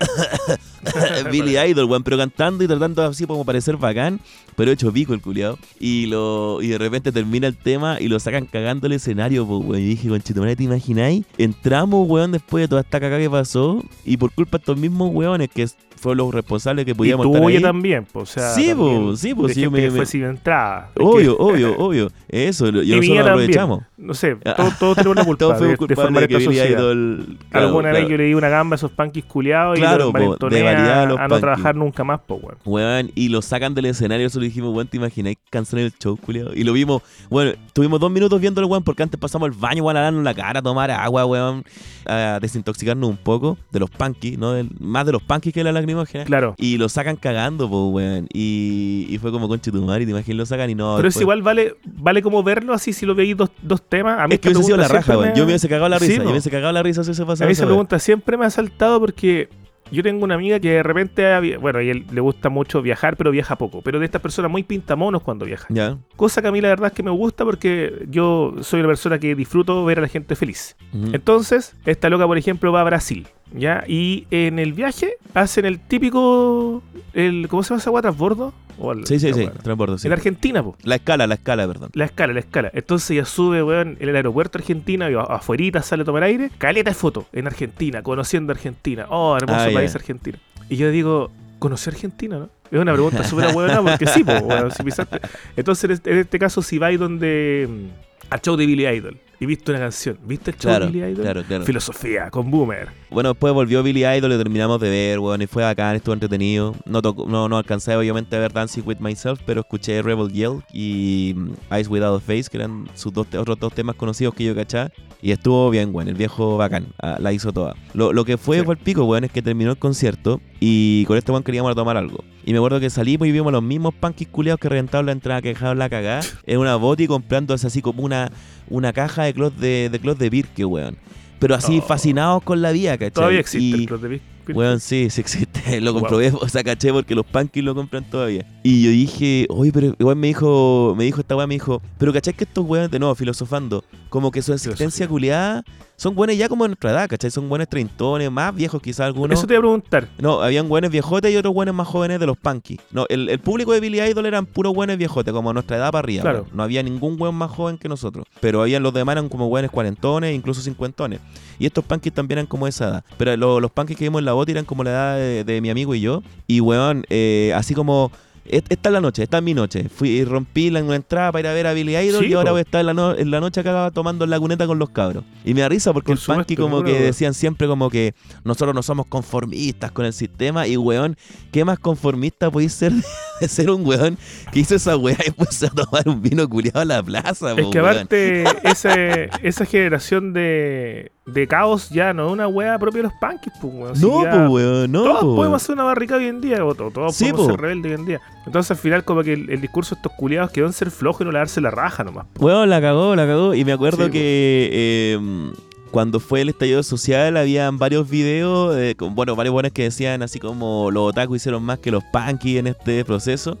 Billy 1.30 1.58
Idol, 1.58 1.84
weón, 1.86 2.02
pero 2.02 2.16
cantando 2.16 2.64
y 2.64 2.66
tratando 2.66 3.02
así 3.04 3.26
como 3.26 3.44
parecer 3.44 3.76
bacán, 3.76 4.20
pero 4.56 4.70
hecho 4.72 4.92
pico 4.92 5.12
el 5.14 5.20
culiado. 5.20 5.58
Y 5.78 6.06
lo 6.06 6.60
y 6.62 6.68
de 6.68 6.78
repente 6.78 7.12
termina 7.12 7.46
el 7.46 7.56
tema 7.56 7.98
y 8.00 8.08
lo 8.08 8.18
sacan 8.18 8.46
cagando 8.46 8.86
el 8.86 8.94
escenario, 8.94 9.46
pues, 9.46 9.60
weón. 9.64 9.82
Y 9.82 9.86
dije, 9.86 10.08
conchetumare, 10.08 10.56
¿te 10.56 10.64
imagináis? 10.64 11.24
Entramos, 11.38 12.08
weón, 12.08 12.32
después 12.32 12.62
de 12.64 12.68
toda 12.68 12.80
esta 12.82 12.98
cagada 13.00 13.20
que 13.20 13.30
pasó 13.30 13.82
y 14.04 14.16
por 14.16 14.32
culpa 14.32 14.58
de 14.58 14.62
estos 14.62 14.78
mismos 14.78 15.10
weones 15.12 15.48
que 15.50 15.66
fueron 15.96 16.16
los 16.26 16.34
responsables 16.34 16.86
que 16.86 16.92
Y 16.92 16.94
podíamos 16.94 17.26
estar 17.26 17.42
tuya 17.42 17.60
también, 17.60 18.06
pues, 18.10 18.30
o 18.30 18.32
sea. 18.32 18.54
Sí, 18.54 18.72
po, 18.74 19.14
sí, 19.16 19.34
de 19.34 19.54
sí, 19.54 19.60
yo 19.60 19.70
me- 19.70 19.80
que 19.82 19.90
fue 19.90 20.00
me- 20.00 20.06
sin 20.06 20.24
entrada. 20.24 20.88
Obvio, 20.98 21.36
obvio, 21.38 21.76
obvio. 21.76 22.10
Eso, 22.26 22.70
yo 22.70 22.80
y 22.80 22.88
nosotros 22.88 23.08
lo 23.08 23.14
también. 23.16 23.28
aprovechamos. 23.28 23.82
No 23.98 24.14
sé, 24.14 24.34
todos, 24.78 24.96
tenemos 24.96 25.16
la 25.16 25.24
culpa 25.24 25.38
Todos 25.38 25.60
de, 25.60 25.66
de 25.66 25.76
de 25.76 26.28
que 26.28 26.36
Billy. 26.38 26.58
Idol. 26.72 27.36
claro, 27.50 27.66
Alguna 27.66 27.90
claro. 27.90 28.02
vez 28.04 28.10
yo 28.10 28.16
le 28.16 28.24
di 28.24 28.32
una 28.34 28.48
gamba 28.48 28.74
a 28.74 28.76
esos 28.76 28.90
punkis 28.92 29.24
culiados 29.24 29.78
y 29.78 29.82
Claro, 29.96 30.12
po, 30.12 30.48
de 30.48 30.62
variedad 30.62 31.00
a 31.00 31.02
a, 31.02 31.06
los 31.06 31.18
a 31.18 31.28
no 31.28 31.40
trabajar 31.40 31.74
nunca 31.76 32.04
más, 32.04 32.20
pues, 32.26 32.40
weón. 32.42 32.56
Weón, 32.64 33.10
y 33.14 33.28
lo 33.28 33.42
sacan 33.42 33.74
del 33.74 33.86
escenario, 33.86 34.26
eso 34.26 34.40
le 34.40 34.46
dijimos, 34.46 34.74
weón, 34.74 34.88
te 34.88 34.96
imagináis 34.96 35.36
cancelar 35.50 35.84
el 35.86 35.92
show, 35.98 36.16
culiado. 36.16 36.52
Y 36.54 36.64
lo 36.64 36.72
vimos, 36.72 37.02
bueno, 37.28 37.52
tuvimos 37.72 38.00
dos 38.00 38.10
minutos 38.10 38.40
viéndolo, 38.40 38.66
weón, 38.66 38.82
porque 38.84 39.02
antes 39.02 39.18
pasamos 39.20 39.46
al 39.48 39.52
baño, 39.56 39.82
weón, 39.84 39.96
a 39.96 40.00
darnos 40.02 40.24
la 40.24 40.34
cara, 40.34 40.60
a 40.60 40.62
tomar 40.62 40.90
agua, 40.90 41.24
weón, 41.26 41.64
a 42.06 42.38
desintoxicarnos 42.40 43.08
un 43.08 43.16
poco 43.16 43.58
de 43.70 43.80
los 43.80 43.90
punkies, 43.90 44.38
¿no? 44.38 44.52
Del- 44.52 44.70
más 44.80 45.06
de 45.06 45.12
los 45.12 45.22
punkies 45.22 45.52
que 45.54 45.60
de 45.60 45.64
la 45.64 45.72
lacrimógena. 45.72 46.24
Claro. 46.24 46.54
Y 46.58 46.76
lo 46.78 46.88
sacan 46.88 47.16
cagando, 47.16 47.68
pues, 47.68 47.82
weón. 47.92 48.26
Y, 48.32 49.06
y 49.08 49.18
fue 49.18 49.30
como 49.32 49.48
conche 49.48 49.70
tu 49.70 49.82
madre, 49.84 50.04
te 50.04 50.10
imaginas 50.12 50.36
lo 50.38 50.46
sacan 50.46 50.70
y 50.70 50.74
no. 50.74 50.96
Pero 50.96 51.08
es 51.08 51.20
igual 51.20 51.42
vale 51.42 51.74
vale 51.84 52.22
como 52.22 52.42
verlo 52.42 52.72
así 52.72 52.92
si 52.92 53.04
lo 53.06 53.14
veis 53.14 53.36
dos, 53.36 53.50
dos 53.62 53.82
temas. 53.82 54.18
A 54.20 54.26
mí 54.26 54.34
Es 54.34 54.40
que 54.40 54.48
hubiese 54.48 54.64
sido 54.64 54.76
la 54.76 54.88
raja, 54.88 55.16
weón. 55.16 55.30
me- 55.30 55.34
Yo 55.36 55.44
me 55.44 55.50
hubiese 55.52 55.68
cagado 55.68 55.88
la 55.88 55.98
Sí, 55.98 56.06
risa. 56.06 56.16
yo 56.16 56.22
po. 56.22 56.24
me 56.26 56.30
hubiese 56.32 56.50
cagado 56.50 56.72
la 56.72 56.82
risa 56.82 57.04
si 57.04 57.14
se 57.14 57.24
pasaba 57.24 57.46
A 57.46 57.48
mí 57.48 57.52
esa 57.52 57.66
pregunta 57.66 57.98
siempre 57.98 58.36
me 58.36 58.46
ha 58.46 58.50
saltado 58.50 58.98
porque 59.00 59.48
yo 59.90 60.02
tengo 60.02 60.24
una 60.24 60.34
amiga 60.34 60.60
que 60.60 60.70
de 60.70 60.82
repente, 60.82 61.56
bueno, 61.58 61.78
a 61.78 61.82
él 61.82 62.06
le 62.12 62.20
gusta 62.20 62.48
mucho 62.48 62.82
viajar, 62.82 63.16
pero 63.16 63.30
viaja 63.30 63.56
poco. 63.56 63.82
Pero 63.82 63.98
de 63.98 64.04
estas 64.04 64.20
personas 64.20 64.50
muy 64.50 64.62
pintamonos 64.62 65.22
cuando 65.22 65.44
viaja. 65.44 65.66
Ya. 65.70 65.98
Cosa 66.16 66.42
que 66.42 66.48
a 66.48 66.52
mí 66.52 66.60
la 66.60 66.68
verdad 66.68 66.88
es 66.88 66.92
que 66.92 67.02
me 67.02 67.10
gusta 67.10 67.44
porque 67.44 68.06
yo 68.08 68.54
soy 68.62 68.80
una 68.80 68.88
persona 68.88 69.18
que 69.18 69.34
disfruto 69.34 69.84
ver 69.84 69.98
a 69.98 70.02
la 70.02 70.08
gente 70.08 70.36
feliz. 70.36 70.76
Entonces, 71.12 71.76
esta 71.84 72.08
loca, 72.08 72.26
por 72.26 72.38
ejemplo, 72.38 72.72
va 72.72 72.80
a 72.80 72.84
Brasil, 72.84 73.28
¿ya? 73.54 73.84
Y 73.86 74.26
en 74.30 74.58
el 74.58 74.72
viaje 74.72 75.14
hacen 75.34 75.64
el 75.64 75.78
típico, 75.80 76.82
el, 77.14 77.46
¿cómo 77.48 77.62
se 77.62 77.70
llama 77.70 77.80
esa 77.80 77.90
guata? 77.90 78.08
¿Transbordo? 78.08 78.52
O 78.78 78.92
el- 78.92 79.06
Sí, 79.06 79.18
sí, 79.20 79.32
sí. 79.34 79.48
Transbordo, 79.62 79.98
sí. 79.98 80.06
En 80.06 80.12
Argentina, 80.12 80.62
po. 80.62 80.76
La 80.82 80.94
escala, 80.96 81.26
la 81.26 81.34
escala, 81.34 81.66
perdón. 81.66 81.90
La 81.94 82.06
escala, 82.06 82.32
la 82.32 82.40
escala. 82.40 82.70
Entonces 82.72 83.16
ya 83.16 83.24
sube, 83.24 83.62
weón, 83.62 83.96
en 84.00 84.08
el 84.08 84.16
aeropuerto 84.16 84.58
argentino 84.58 85.10
y 85.10 85.14
a- 85.14 85.20
afuerita 85.20 85.82
sale 85.82 86.02
a 86.02 86.04
tomar 86.06 86.22
aire. 86.22 86.50
Caleta 86.58 86.90
de 86.90 86.94
foto 86.94 87.26
en 87.32 87.46
Argentina, 87.46 88.02
conociendo 88.02 88.52
Argentina. 88.52 89.06
Oh, 89.10 89.36
hermoso 89.36 89.66
Ah, 89.68 89.70
país 89.72 89.94
Argentina. 89.94 90.38
Y 90.68 90.76
yo 90.76 90.90
digo, 90.90 91.30
¿conocí 91.58 91.90
Argentina, 91.90 92.38
no? 92.38 92.48
Es 92.70 92.78
una 92.80 92.92
pregunta 92.92 93.24
súper 93.24 93.52
buena 93.52 93.82
porque 93.82 94.06
sí, 94.06 94.22
po, 94.24 94.32
weón, 94.32 94.70
si 94.70 94.82
pisaste. 94.84 95.20
Entonces, 95.56 95.84
en 95.84 95.90
este, 95.90 96.12
en 96.12 96.18
este 96.18 96.38
caso, 96.38 96.62
si 96.62 96.78
vais 96.78 96.98
donde. 96.98 97.68
mm, 97.68 98.32
al 98.32 98.40
show 98.40 98.54
de 98.56 98.64
Billy 98.64 98.86
Idol 98.86 99.18
y 99.40 99.46
viste 99.46 99.72
una 99.72 99.80
canción, 99.80 100.16
¿viste 100.24 100.52
el 100.52 100.56
show 100.56 100.70
Claro, 100.70 100.86
de 100.86 100.92
Billy 100.92 101.04
Idol? 101.04 101.22
claro, 101.24 101.42
claro. 101.42 101.64
Filosofía, 101.64 102.30
con 102.30 102.48
Boomer. 102.50 102.88
Bueno, 103.10 103.30
después 103.30 103.52
volvió 103.52 103.82
Billy 103.82 104.04
Idol, 104.06 104.30
lo 104.30 104.38
terminamos 104.38 104.80
de 104.80 104.88
ver, 104.88 105.18
weón, 105.18 105.42
y 105.42 105.48
fue 105.48 105.64
bacán, 105.64 105.96
estuvo 105.96 106.12
entretenido. 106.14 106.76
No, 106.84 107.02
tocó- 107.02 107.26
no, 107.26 107.48
no 107.48 107.56
alcancé 107.56 107.96
obviamente 107.96 108.36
a 108.36 108.38
ver 108.38 108.52
Dancing 108.52 108.82
With 108.86 108.98
Myself, 109.00 109.40
pero 109.44 109.62
escuché 109.62 110.00
Rebel 110.00 110.30
Yell 110.32 110.60
y 110.72 111.34
mm, 111.36 111.74
Eyes 111.74 111.88
Without 111.88 112.18
a 112.18 112.20
Face, 112.24 112.44
que 112.48 112.58
eran 112.58 112.88
sus 112.94 113.12
dos, 113.12 113.26
otros 113.36 113.58
dos 113.58 113.72
temas 113.74 113.96
conocidos 113.96 114.32
que 114.34 114.44
yo 114.44 114.54
cachaba. 114.54 114.90
Y 115.20 115.32
estuvo 115.32 115.68
bien, 115.70 115.90
weón, 115.92 116.06
el 116.08 116.14
viejo 116.14 116.56
bacán, 116.56 116.86
ah, 117.02 117.16
la 117.18 117.32
hizo 117.32 117.52
toda. 117.52 117.74
Lo, 117.94 118.12
lo 118.12 118.24
que 118.24 118.36
fue 118.38 118.60
Sí. 118.60 118.64
fue 118.64 118.74
el 118.74 118.80
pico, 118.80 119.04
weón, 119.04 119.24
es 119.24 119.32
que 119.32 119.42
terminó 119.42 119.72
el 119.72 119.76
concierto 119.78 120.40
y 120.60 121.04
con 121.06 121.18
este 121.18 121.32
weón 121.32 121.42
queríamos 121.42 121.74
tomar 121.74 121.96
algo. 121.96 122.22
Y 122.46 122.52
me 122.52 122.58
acuerdo 122.58 122.78
que 122.78 122.90
salimos 122.90 123.26
y 123.26 123.32
vimos 123.32 123.50
los 123.52 123.62
mismos 123.62 123.92
punkis 123.92 124.28
culiados 124.28 124.60
que 124.60 124.68
reventaron 124.68 125.06
la 125.06 125.12
entrada, 125.12 125.42
que 125.42 125.48
dejaron 125.48 125.78
la 125.80 125.90
cagada, 125.90 126.20
en 126.46 126.58
una 126.60 126.76
boti 126.76 127.08
comprándose 127.08 127.66
así 127.66 127.82
como 127.82 128.04
una, 128.04 128.30
una 128.68 128.92
caja 128.92 129.24
de 129.24 129.34
clos 129.34 129.58
de, 129.58 129.88
de 129.90 129.98
clos 129.98 130.16
de 130.16 130.30
Birke, 130.30 130.64
weón. 130.64 130.96
Pero 131.40 131.56
así 131.56 131.78
Oh. 131.78 131.82
fascinados 131.82 132.42
con 132.44 132.62
la 132.62 132.70
vida, 132.70 132.92
¿cachai? 132.96 133.10
Todavía 133.10 133.40
existe 133.40 133.76
Y- 133.78 133.80
el 133.82 133.86
club 133.86 134.00
de 134.02 134.08
Big 134.08 134.22
Weón, 134.52 134.80
sí, 134.80 135.08
sí 135.10 135.20
existe. 135.20 135.50
Lo 135.80 135.92
Wow. 135.92 136.00
comprobé, 136.02 136.32
o 136.40 136.48
sea, 136.48 136.62
caché 136.64 136.92
porque 136.92 137.14
los 137.14 137.24
punkies 137.24 137.64
lo 137.64 137.74
compran 137.74 138.02
todavía. 138.08 138.44
Y 138.64 138.82
yo 138.82 138.90
dije, 138.90 139.46
oye, 139.48 139.70
pero 139.72 139.94
igual 139.98 140.16
me 140.16 140.26
dijo, 140.28 140.94
me 140.98 141.04
dijo 141.04 141.20
esta 141.20 141.36
weá, 141.36 141.46
me 141.46 141.54
dijo, 141.54 141.80
pero 141.98 142.12
caché 142.12 142.32
que 142.32 142.44
estos 142.44 142.64
weones, 142.66 142.90
de 142.90 142.98
nuevo, 142.98 143.14
filosofando, 143.14 143.84
como 144.08 144.30
que 144.30 144.42
su 144.42 144.52
existencia 144.52 145.06
culiada, 145.08 145.62
son 146.00 146.14
buenos 146.14 146.34
ya 146.34 146.48
como 146.48 146.64
de 146.64 146.68
nuestra 146.68 146.92
edad, 146.92 147.08
¿cachai? 147.10 147.30
Son 147.30 147.46
buenos 147.46 147.68
treintones, 147.68 148.30
más 148.30 148.54
viejos 148.54 148.80
quizás 148.80 149.00
algunos. 149.00 149.38
Eso 149.38 149.46
te 149.46 149.52
iba 149.52 149.58
a 149.58 149.60
preguntar. 149.60 150.08
No, 150.18 150.40
habían 150.40 150.66
buenos 150.66 150.90
viejotes 150.90 151.30
y 151.30 151.36
otros 151.36 151.52
buenos 151.52 151.74
más 151.74 151.86
jóvenes 151.86 152.18
de 152.18 152.26
los 152.26 152.38
punkies. 152.38 152.80
No, 152.90 153.04
el, 153.10 153.28
el 153.28 153.38
público 153.38 153.72
de 153.74 153.80
Billy 153.80 154.00
Idol 154.00 154.24
eran 154.24 154.46
puros 154.46 154.72
buenos 154.74 154.96
viejotes, 154.96 155.34
como 155.34 155.52
nuestra 155.52 155.76
edad 155.76 155.90
para 155.92 155.98
arriba. 155.98 156.22
Claro. 156.22 156.46
No 156.54 156.62
había 156.62 156.82
ningún 156.82 157.18
buen 157.18 157.34
más 157.34 157.50
joven 157.50 157.76
que 157.76 157.88
nosotros. 157.88 158.24
Pero 158.40 158.62
habían 158.62 158.82
los 158.82 158.94
demás 158.94 159.12
eran 159.12 159.28
como 159.28 159.48
buenos 159.50 159.70
cuarentones, 159.70 160.34
incluso 160.34 160.62
cincuentones. 160.62 161.20
Y 161.58 161.66
estos 161.66 161.84
punkies 161.84 162.14
también 162.14 162.38
eran 162.38 162.46
como 162.46 162.66
esa 162.66 162.88
edad. 162.88 163.04
Pero 163.18 163.36
lo- 163.36 163.60
los 163.60 163.70
punkies 163.70 163.98
que 163.98 164.04
vimos 164.04 164.20
en 164.20 164.24
la 164.24 164.32
bota 164.32 164.50
eran 164.52 164.64
como 164.64 164.82
la 164.82 164.90
edad 164.90 165.16
de, 165.16 165.44
de 165.44 165.60
mi 165.60 165.68
amigo 165.68 165.94
y 165.94 166.00
yo. 166.00 166.22
Y 166.46 166.60
weón, 166.60 167.04
eh, 167.10 167.52
así 167.54 167.74
como. 167.74 168.10
"Et- 168.50 168.66
Esta 168.68 168.88
es 168.88 168.92
la 168.92 169.00
noche, 169.00 169.22
esta 169.22 169.38
es 169.38 169.42
mi 169.42 169.54
noche. 169.54 169.88
Fui 169.88 170.08
y 170.10 170.24
rompí 170.24 170.70
la 170.70 170.80
entrada 170.80 171.32
para 171.32 171.40
ir 171.40 171.46
a 171.48 171.52
ver 171.54 171.66
a 171.66 171.72
Billy 171.72 171.96
Idol 171.96 172.22
Sí, 172.24 172.30
y 172.30 172.34
ahora 172.34 172.50
voy 172.52 172.58
a 172.60 172.62
estar 172.62 172.80
en 172.80 172.86
la, 172.86 172.94
no- 172.94 173.16
en 173.16 173.30
la 173.30 173.40
noche 173.40 173.60
acá 173.60 173.90
tomando 173.92 174.24
en 174.24 174.30
la 174.30 174.38
cuneta 174.40 174.66
con 174.66 174.78
los 174.78 174.90
cabros. 174.90 175.24
Y 175.44 175.54
me 175.54 175.60
da 175.62 175.68
risa 175.68 175.92
porque 175.92 176.12
Por 176.12 176.18
el 176.18 176.24
punky 176.24 176.54
supuesto, 176.54 176.62
como 176.62 176.82
que 176.84 176.92
decían 177.04 177.34
siempre 177.34 177.66
como 177.66 177.88
que 177.90 178.14
nosotros 178.44 178.74
no 178.74 178.82
somos 178.82 179.06
conformistas 179.06 179.92
con 179.92 180.04
el 180.04 180.12
sistema 180.12 180.66
y 180.66 180.76
weón, 180.76 181.16
¿qué 181.52 181.64
más 181.64 181.78
conformista 181.78 182.50
podéis 182.50 182.72
ser 182.72 182.92
de 183.40 183.48
ser 183.48 183.70
un 183.70 183.86
weón 183.86 184.18
que 184.52 184.60
hizo 184.60 184.74
esa 184.74 184.96
weá 184.96 185.16
y 185.26 185.30
puso 185.30 185.66
a 185.66 185.70
tomar 185.70 186.08
un 186.08 186.20
vino 186.22 186.48
culiado 186.48 186.80
a 186.80 186.84
la 186.84 187.02
plaza? 187.02 187.52
Es 187.52 187.64
po, 187.64 187.70
que 187.70 187.78
aparte, 187.78 188.44
ese- 188.64 189.28
esa 189.42 189.64
generación 189.64 190.32
de, 190.32 191.12
de 191.26 191.46
caos 191.46 191.90
ya 191.90 192.12
no 192.12 192.26
es 192.26 192.32
una 192.32 192.48
wea 192.48 192.78
propia 192.78 192.98
de 192.98 193.02
los 193.04 193.12
punkies, 193.20 193.52
pues, 193.60 193.72
weón. 193.74 194.00
No, 194.00 194.20
pues 194.20 194.48
weón, 194.50 194.92
no. 194.92 195.02
todos 195.04 195.20
po, 195.20 195.36
podemos 195.36 195.62
hacer 195.62 195.74
una 195.74 195.84
barricada 195.84 196.20
hoy 196.20 196.28
en 196.28 196.40
día, 196.40 196.58
todos 196.58 197.16
Sí, 197.16 197.24
podemos 197.24 197.40
po. 197.46 197.50
ser 197.52 197.60
rebeldes 197.60 197.92
hoy 197.92 197.98
en 198.00 198.06
día. 198.06 198.20
Entonces 198.46 198.70
al 198.70 198.76
final 198.78 199.04
como 199.04 199.22
que 199.22 199.32
el, 199.34 199.50
el 199.50 199.60
discurso 199.60 199.94
de 199.94 199.98
estos 200.00 200.12
culiados 200.16 200.50
quedó 200.50 200.66
en 200.66 200.72
ser 200.72 200.90
flojo 200.90 201.22
y 201.22 201.26
no 201.26 201.32
darse 201.32 201.60
la 201.60 201.70
raja 201.70 202.04
nomás. 202.04 202.26
Weón, 202.38 202.68
la 202.70 202.80
cagó, 202.80 203.14
la 203.16 203.26
cagó. 203.26 203.54
Y 203.54 203.64
me 203.64 203.72
acuerdo 203.72 204.06
Sí, 204.06 204.10
que 204.12 204.70
eh, 204.72 205.52
cuando 205.90 206.20
fue 206.20 206.42
el 206.42 206.48
estallido 206.50 206.82
social 206.82 207.36
habían 207.36 207.78
varios 207.78 208.08
videos, 208.08 208.76
eh, 208.76 208.94
con- 208.96 209.14
bueno, 209.14 209.34
varios 209.36 209.52
buenos 209.52 209.72
que 209.72 209.82
decían 209.84 210.22
así 210.22 210.38
como 210.38 210.90
los 210.90 211.10
otaku 211.10 211.34
hicieron 211.36 211.62
más 211.62 211.78
que 211.78 211.90
los 211.90 212.02
punky 212.12 212.58
en 212.58 212.68
este 212.68 213.04
proceso. 213.04 213.58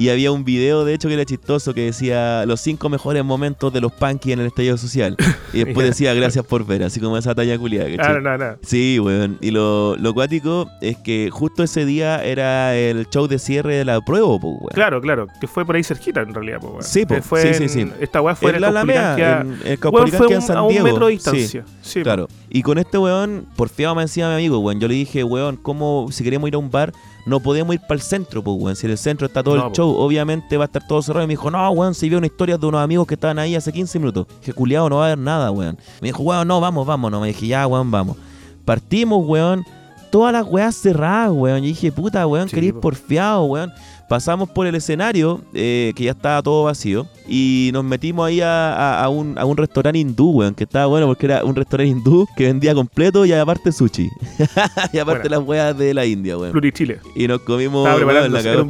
Y 0.00 0.08
había 0.08 0.32
un 0.32 0.46
video, 0.46 0.86
de 0.86 0.94
hecho, 0.94 1.08
que 1.08 1.14
era 1.14 1.26
chistoso, 1.26 1.74
que 1.74 1.82
decía 1.82 2.46
los 2.46 2.62
cinco 2.62 2.88
mejores 2.88 3.22
momentos 3.22 3.70
de 3.70 3.82
los 3.82 3.92
punky 3.92 4.32
en 4.32 4.40
el 4.40 4.46
estallido 4.46 4.78
social. 4.78 5.14
Y 5.52 5.62
después 5.62 5.86
decía 5.90 6.14
gracias 6.14 6.42
por 6.46 6.64
ver, 6.64 6.84
así 6.84 7.00
como 7.00 7.18
esa 7.18 7.34
talla 7.34 7.58
culiada. 7.58 7.86
Ah, 7.98 8.18
no, 8.18 8.38
no. 8.38 8.56
Sí, 8.62 8.98
weón. 8.98 9.36
Y 9.42 9.50
lo, 9.50 9.96
lo 9.96 10.14
cuático 10.14 10.70
es 10.80 10.96
que 10.96 11.28
justo 11.30 11.62
ese 11.62 11.84
día 11.84 12.24
era 12.24 12.74
el 12.74 13.10
show 13.10 13.28
de 13.28 13.38
cierre 13.38 13.74
de 13.74 13.84
la 13.84 14.00
prueba, 14.00 14.28
pues, 14.40 14.42
weón. 14.42 14.70
Claro, 14.72 15.02
claro, 15.02 15.26
que 15.38 15.46
fue 15.46 15.66
por 15.66 15.76
ahí 15.76 15.84
cerquita 15.84 16.22
en 16.22 16.32
realidad, 16.32 16.60
pues, 16.62 16.72
weón. 16.72 16.82
Sí, 16.82 17.04
fue 17.20 17.52
Sí, 17.52 17.68
sí. 17.68 17.86
Esta 18.00 18.22
weá 18.22 18.34
fue 18.34 18.52
en 18.52 18.54
en 18.56 18.60
la 18.62 18.68
el 18.68 18.76
Alameda, 18.78 19.40
en 19.42 19.78
Weón, 19.92 20.08
fue 20.08 20.32
en 20.32 20.40
San 20.40 20.56
a 20.56 20.62
un 20.62 20.70
Diego. 20.70 20.86
metro 20.86 21.06
de 21.08 21.12
distancia. 21.12 21.66
Sí. 21.82 22.00
Claro. 22.02 22.26
Y 22.48 22.62
con 22.62 22.78
este 22.78 22.96
weón, 22.96 23.44
porfiado 23.54 23.94
me 23.94 24.00
encima 24.00 24.28
mi 24.28 24.36
amigo, 24.36 24.60
weón. 24.60 24.80
Yo 24.80 24.88
le 24.88 24.94
dije, 24.94 25.24
weón, 25.24 25.56
¿cómo 25.56 26.08
si 26.10 26.24
queremos 26.24 26.48
ir 26.48 26.54
a 26.54 26.58
un 26.58 26.70
bar, 26.70 26.90
no 27.26 27.40
podemos 27.40 27.74
ir 27.74 27.80
para 27.80 27.94
el 27.94 28.00
centro, 28.00 28.42
pues, 28.42 28.56
weón? 28.60 28.76
Si 28.76 28.86
en 28.86 28.92
el 28.92 28.98
centro 28.98 29.26
está 29.26 29.42
todo 29.42 29.56
No, 29.56 29.62
el 29.64 29.68
po. 29.68 29.74
show, 29.74 29.90
obviamente 29.96 30.56
va 30.56 30.64
a 30.64 30.66
estar 30.66 30.86
todo 30.86 31.02
cerrado. 31.02 31.24
Y 31.24 31.26
me 31.28 31.32
dijo, 31.32 31.50
no, 31.50 31.70
weón, 31.70 31.94
si 31.94 32.08
veo 32.08 32.18
una 32.18 32.26
historia 32.26 32.56
de 32.58 32.66
unos 32.66 32.80
amigos 32.82 33.06
que 33.06 33.14
estaban 33.14 33.38
ahí 33.38 33.54
hace 33.54 33.72
15 33.72 33.98
minutos. 33.98 34.26
Dije, 34.40 34.52
culiado, 34.52 34.88
no 34.88 34.96
va 34.96 35.02
a 35.04 35.06
haber 35.06 35.18
nada, 35.18 35.50
weón. 35.50 35.76
Me 36.00 36.08
dijo, 36.08 36.22
weón, 36.22 36.46
no, 36.48 36.60
vamos, 36.60 36.86
vamos. 36.86 37.10
No, 37.10 37.20
me 37.20 37.28
dije, 37.28 37.46
ya, 37.46 37.66
weón, 37.66 37.90
vamos. 37.90 38.16
Partimos, 38.64 39.24
weón. 39.26 39.64
Todas 40.10 40.32
las 40.32 40.44
weas 40.44 40.74
cerradas, 40.74 41.30
weón. 41.32 41.58
Yo 41.60 41.66
dije, 41.66 41.92
puta, 41.92 42.26
weón, 42.26 42.48
Sí, 42.48 42.54
queréis 42.54 42.72
po. 42.74 42.80
porfiado, 42.80 43.44
weón. 43.44 43.72
Pasamos 44.10 44.48
por 44.50 44.66
el 44.66 44.74
escenario, 44.74 45.40
eh, 45.54 45.92
que 45.94 46.02
ya 46.02 46.10
estaba 46.10 46.42
todo 46.42 46.64
vacío, 46.64 47.06
y 47.28 47.70
nos 47.72 47.84
metimos 47.84 48.26
ahí 48.26 48.40
a, 48.40 48.72
a- 48.74 49.04
a 49.04 49.08
un, 49.08 49.38
a 49.38 49.44
un 49.44 49.56
restaurante 49.56 50.00
hindú, 50.00 50.30
weón, 50.30 50.52
que 50.56 50.64
estaba 50.64 50.86
bueno 50.86 51.06
porque 51.06 51.26
era 51.26 51.44
un 51.44 51.54
restaurante 51.54 51.92
hindú 51.92 52.26
que 52.36 52.42
vendía 52.46 52.74
completo 52.74 53.24
y 53.24 53.32
aparte 53.32 53.70
sushi. 53.70 54.10
y 54.92 54.98
aparte 54.98 55.28
las 55.30 55.38
weas 55.46 55.78
de 55.78 55.94
la 55.94 56.04
India, 56.06 56.36
weón. 56.36 56.50
Plurichile. 56.50 56.98
Y 57.14 57.28
nos 57.28 57.42
comimos, 57.42 57.84
weón, 58.24 58.32
la 58.32 58.38
cagó. 58.50 58.64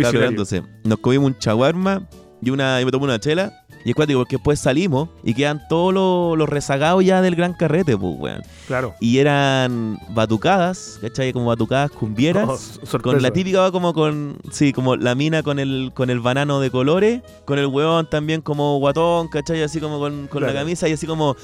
Nos 0.85 0.98
comimos 0.98 1.26
un 1.31 1.38
chaguarma 1.38 2.07
y 2.42 2.50
una 2.50 2.79
y 2.81 2.85
me 2.85 2.90
tomé 2.90 3.05
una 3.05 3.18
chela. 3.18 3.60
Y 3.85 3.90
es 3.90 3.97
cuático 3.97 4.21
porque 4.21 4.37
después 4.37 4.61
salimos 4.61 5.09
y 5.23 5.35
quedan 5.35 5.62
todos 5.69 5.95
los, 5.95 6.37
los 6.37 6.49
rezagados 6.49 7.05
ya 7.05 7.23
del 7.23 7.35
gran 7.35 7.55
carrete, 7.55 7.97
pues, 7.97 8.14
weón. 8.19 8.43
Claro. 8.66 8.95
Y 9.01 9.19
eran 9.19 9.99
batucadas, 10.11 10.99
¿cachai? 11.01 11.33
Como 11.33 11.47
batucadas 11.47 11.90
cumbieras. 11.90 12.79
Oh, 12.83 12.99
Con 12.99 13.23
la 13.23 13.31
típica 13.31 13.61
va 13.61 13.73
como 13.73 13.95
con, 13.95 14.38
sí, 14.51 14.73
como 14.73 14.97
la 14.97 15.14
mina 15.14 15.43
con 15.43 15.59
el, 15.59 15.93
con 15.95 16.11
el 16.11 16.21
banano 16.21 16.61
de 16.61 16.71
colores, 16.71 17.23
con 17.47 17.59
el 17.59 17.66
huevón 17.66 18.09
también 18.09 18.43
como 18.43 18.79
guatón, 18.79 19.29
¿cachai? 19.29 19.62
Así 19.62 19.81
como 19.81 19.99
con, 19.99 20.27
con 20.27 20.43
la 20.43 20.53
camisa 20.53 20.88
y 20.88 20.93
así 20.93 21.07
como, 21.07 21.37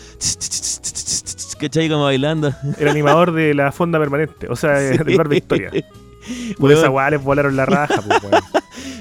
¿cachai? 1.59 1.89
Como 1.89 2.05
bailando. 2.05 2.53
El 2.79 2.89
animador 2.89 3.33
de 3.33 3.55
la 3.55 3.73
fonda 3.73 3.99
permanente. 3.99 4.49
O 4.51 4.57
sea, 4.57 4.81
eh, 4.81 4.99
del 4.99 5.17
bar 5.17 5.29
Victoria. 5.29 5.71
Por 6.59 6.71
Weón, 6.71 6.85
esa 6.85 7.11
les 7.11 7.23
volaron 7.23 7.57
la 7.57 7.67
raja, 7.67 8.03
pues, 8.03 8.23
weón. 8.23 8.43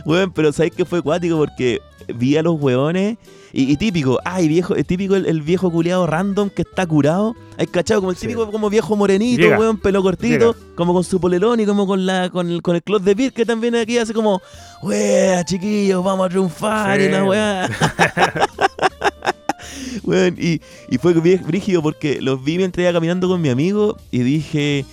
Weón, 0.06 0.32
pero 0.32 0.52
¿sabes 0.54 0.72
qué 0.76 0.86
fue 0.86 1.02
cuático? 1.02 1.38
Porque 1.38 1.82
vi 2.16 2.38
a 2.38 2.44
los 2.44 2.60
huevones 2.62 3.18
y, 3.52 3.72
y 3.72 3.78
típico, 3.78 4.20
ay, 4.26 4.48
viejo, 4.48 4.76
es 4.76 4.86
típico 4.86 5.16
el, 5.16 5.26
el 5.26 5.42
viejo 5.42 5.72
culiado 5.72 6.06
random 6.06 6.50
que 6.50 6.62
está 6.62 6.86
curado. 6.86 7.36
Hay 7.58 7.68
cachado 7.68 8.02
como 8.02 8.12
el 8.12 8.18
Sí. 8.18 8.28
típico 8.28 8.52
como 8.52 8.70
viejo 8.70 8.96
morenito, 8.96 9.42
Llega. 9.42 9.58
weón, 9.58 9.78
pelo 9.78 10.04
cortito, 10.04 10.56
como 10.76 10.94
con 10.94 11.04
su 11.04 11.20
polerón 11.20 11.60
y 11.60 11.66
como 11.66 11.88
con 11.88 12.06
la 12.06 12.30
con 12.30 12.50
el, 12.50 12.62
con 12.62 12.76
el 12.76 12.84
clot 12.84 13.02
de 13.04 13.16
beer 13.16 13.34
que 13.34 13.46
también 13.46 13.76
aquí 13.76 13.98
hace 13.98 14.14
como, 14.14 14.42
wea, 14.84 15.44
chiquillos, 15.46 16.04
vamos 16.04 16.26
a 16.26 16.30
triunfar 16.30 17.00
Sí. 17.00 17.06
y 17.06 17.10
la 17.10 17.24
weá. 17.24 17.70
Weón, 20.04 20.36
y, 20.38 20.62
y 20.90 20.98
fue 21.00 21.14
brígido 21.14 21.82
porque 21.82 22.22
los 22.22 22.44
vi 22.44 22.58
mientras 22.58 22.84
iba 22.84 22.94
caminando 22.94 23.28
con 23.28 23.42
mi 23.42 23.50
amigo 23.50 23.98
y 24.12 24.20
dije, 24.20 24.86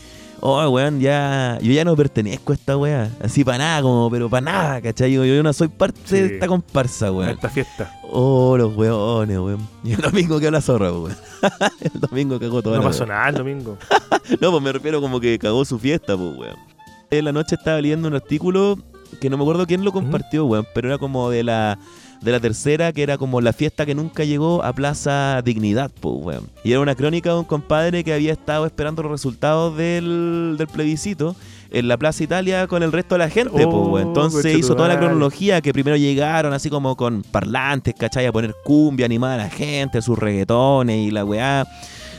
oh, 0.43 0.69
weón, 0.69 1.01
ya, 1.01 1.59
yo 1.63 1.73
ya 1.73 1.85
no 1.85 1.97
pertenezco 1.97 2.53
a 2.53 2.55
esta 2.57 2.77
weá. 2.77 3.11
Así 3.23 3.45
para 3.45 3.59
nada, 3.59 3.83
como, 3.83 4.11
pero 4.11 4.29
para 4.29 4.41
nada, 4.45 4.81
¿cachai? 4.83 5.13
Yo, 5.13 5.25
yo 5.25 5.43
no 5.43 5.53
soy 5.53 5.69
parte 5.69 5.99
Sí. 6.05 6.17
de 6.17 6.35
esta 6.35 6.47
comparsa, 6.49 7.11
weón. 7.11 7.31
esta 7.31 7.49
fiesta. 7.49 7.91
Oh, 8.11 8.57
los 8.59 8.77
weones, 8.77 9.39
weón. 9.39 9.67
Y 9.85 9.93
el 9.95 10.01
domingo 10.01 10.39
quedó 10.39 10.51
la 10.51 10.61
zorra, 10.61 10.93
weón. 10.93 11.17
el 11.95 12.01
domingo 12.01 12.39
cagó 12.39 12.61
toda 12.63 12.77
No 12.79 12.83
pasó 12.85 13.07
nada 13.07 13.29
el 13.31 13.37
domingo. 13.37 13.79
No, 14.41 14.51
pues 14.51 14.63
me 14.63 14.73
refiero 14.73 15.01
como 15.01 15.19
que 15.21 15.39
cagó 15.39 15.65
su 15.65 15.79
fiesta, 15.79 16.17
pues, 16.17 16.37
weón. 16.37 16.57
En 17.11 17.25
la 17.25 17.33
noche 17.33 17.55
estaba 17.57 17.81
leyendo 17.81 18.09
un 18.09 18.15
artículo 18.15 18.79
que 19.21 19.29
no 19.29 19.37
me 19.37 19.43
acuerdo 19.45 19.67
quién 19.67 19.85
lo 19.85 19.93
compartió, 19.93 20.45
weón, 20.47 20.67
pero 20.75 20.89
era 20.89 20.99
como 20.99 21.29
de 21.31 21.45
la 21.45 21.79
de 22.23 22.33
la 22.33 22.41
tercera, 22.41 22.93
que 22.93 23.03
era 23.03 23.19
como 23.19 23.41
la 23.41 23.53
fiesta 23.53 23.85
que 23.85 23.95
nunca 23.95 24.25
llegó 24.25 24.63
a 24.63 24.73
Plaza 24.73 25.43
Dignidad, 25.45 25.91
pues, 26.01 26.15
weón. 26.19 26.49
Y 26.65 26.71
era 26.71 26.81
una 26.81 26.95
crónica 26.95 27.31
de 27.31 27.39
un 27.41 27.45
compadre 27.45 28.05
que 28.05 28.15
había 28.15 28.33
estado 28.33 28.65
esperando 28.65 29.03
los 29.03 29.13
resultados 29.13 29.77
del, 29.77 30.55
del 30.57 30.67
plebiscito 30.69 31.35
en 31.71 31.89
la 31.89 31.97
Plaza 31.97 32.23
Italia 32.23 32.67
con 32.67 32.83
el 32.83 32.93
resto 32.93 33.17
de 33.17 33.21
la 33.21 33.29
gente, 33.29 33.51
pues, 33.51 33.67
Oh, 33.67 33.89
weón. 33.89 34.09
Entonces 34.09 34.57
hizo 34.57 34.77
toda 34.77 34.89
la 34.89 34.99
cronología 34.99 35.61
que 35.61 35.73
primero 35.73 35.97
llegaron 35.97 36.53
así 36.53 36.71
como 36.71 36.97
con 36.97 37.23
parlantes, 37.23 37.95
¿cachai? 37.99 38.27
A 38.27 38.33
poner 38.33 38.55
cumbia, 38.63 39.07
animar 39.07 39.41
a 39.41 39.45
la 39.45 39.51
gente, 39.51 40.01
sus 40.01 40.19
reggaetones 40.19 41.09
y 41.09 41.11
la 41.11 41.25
weá. 41.25 41.67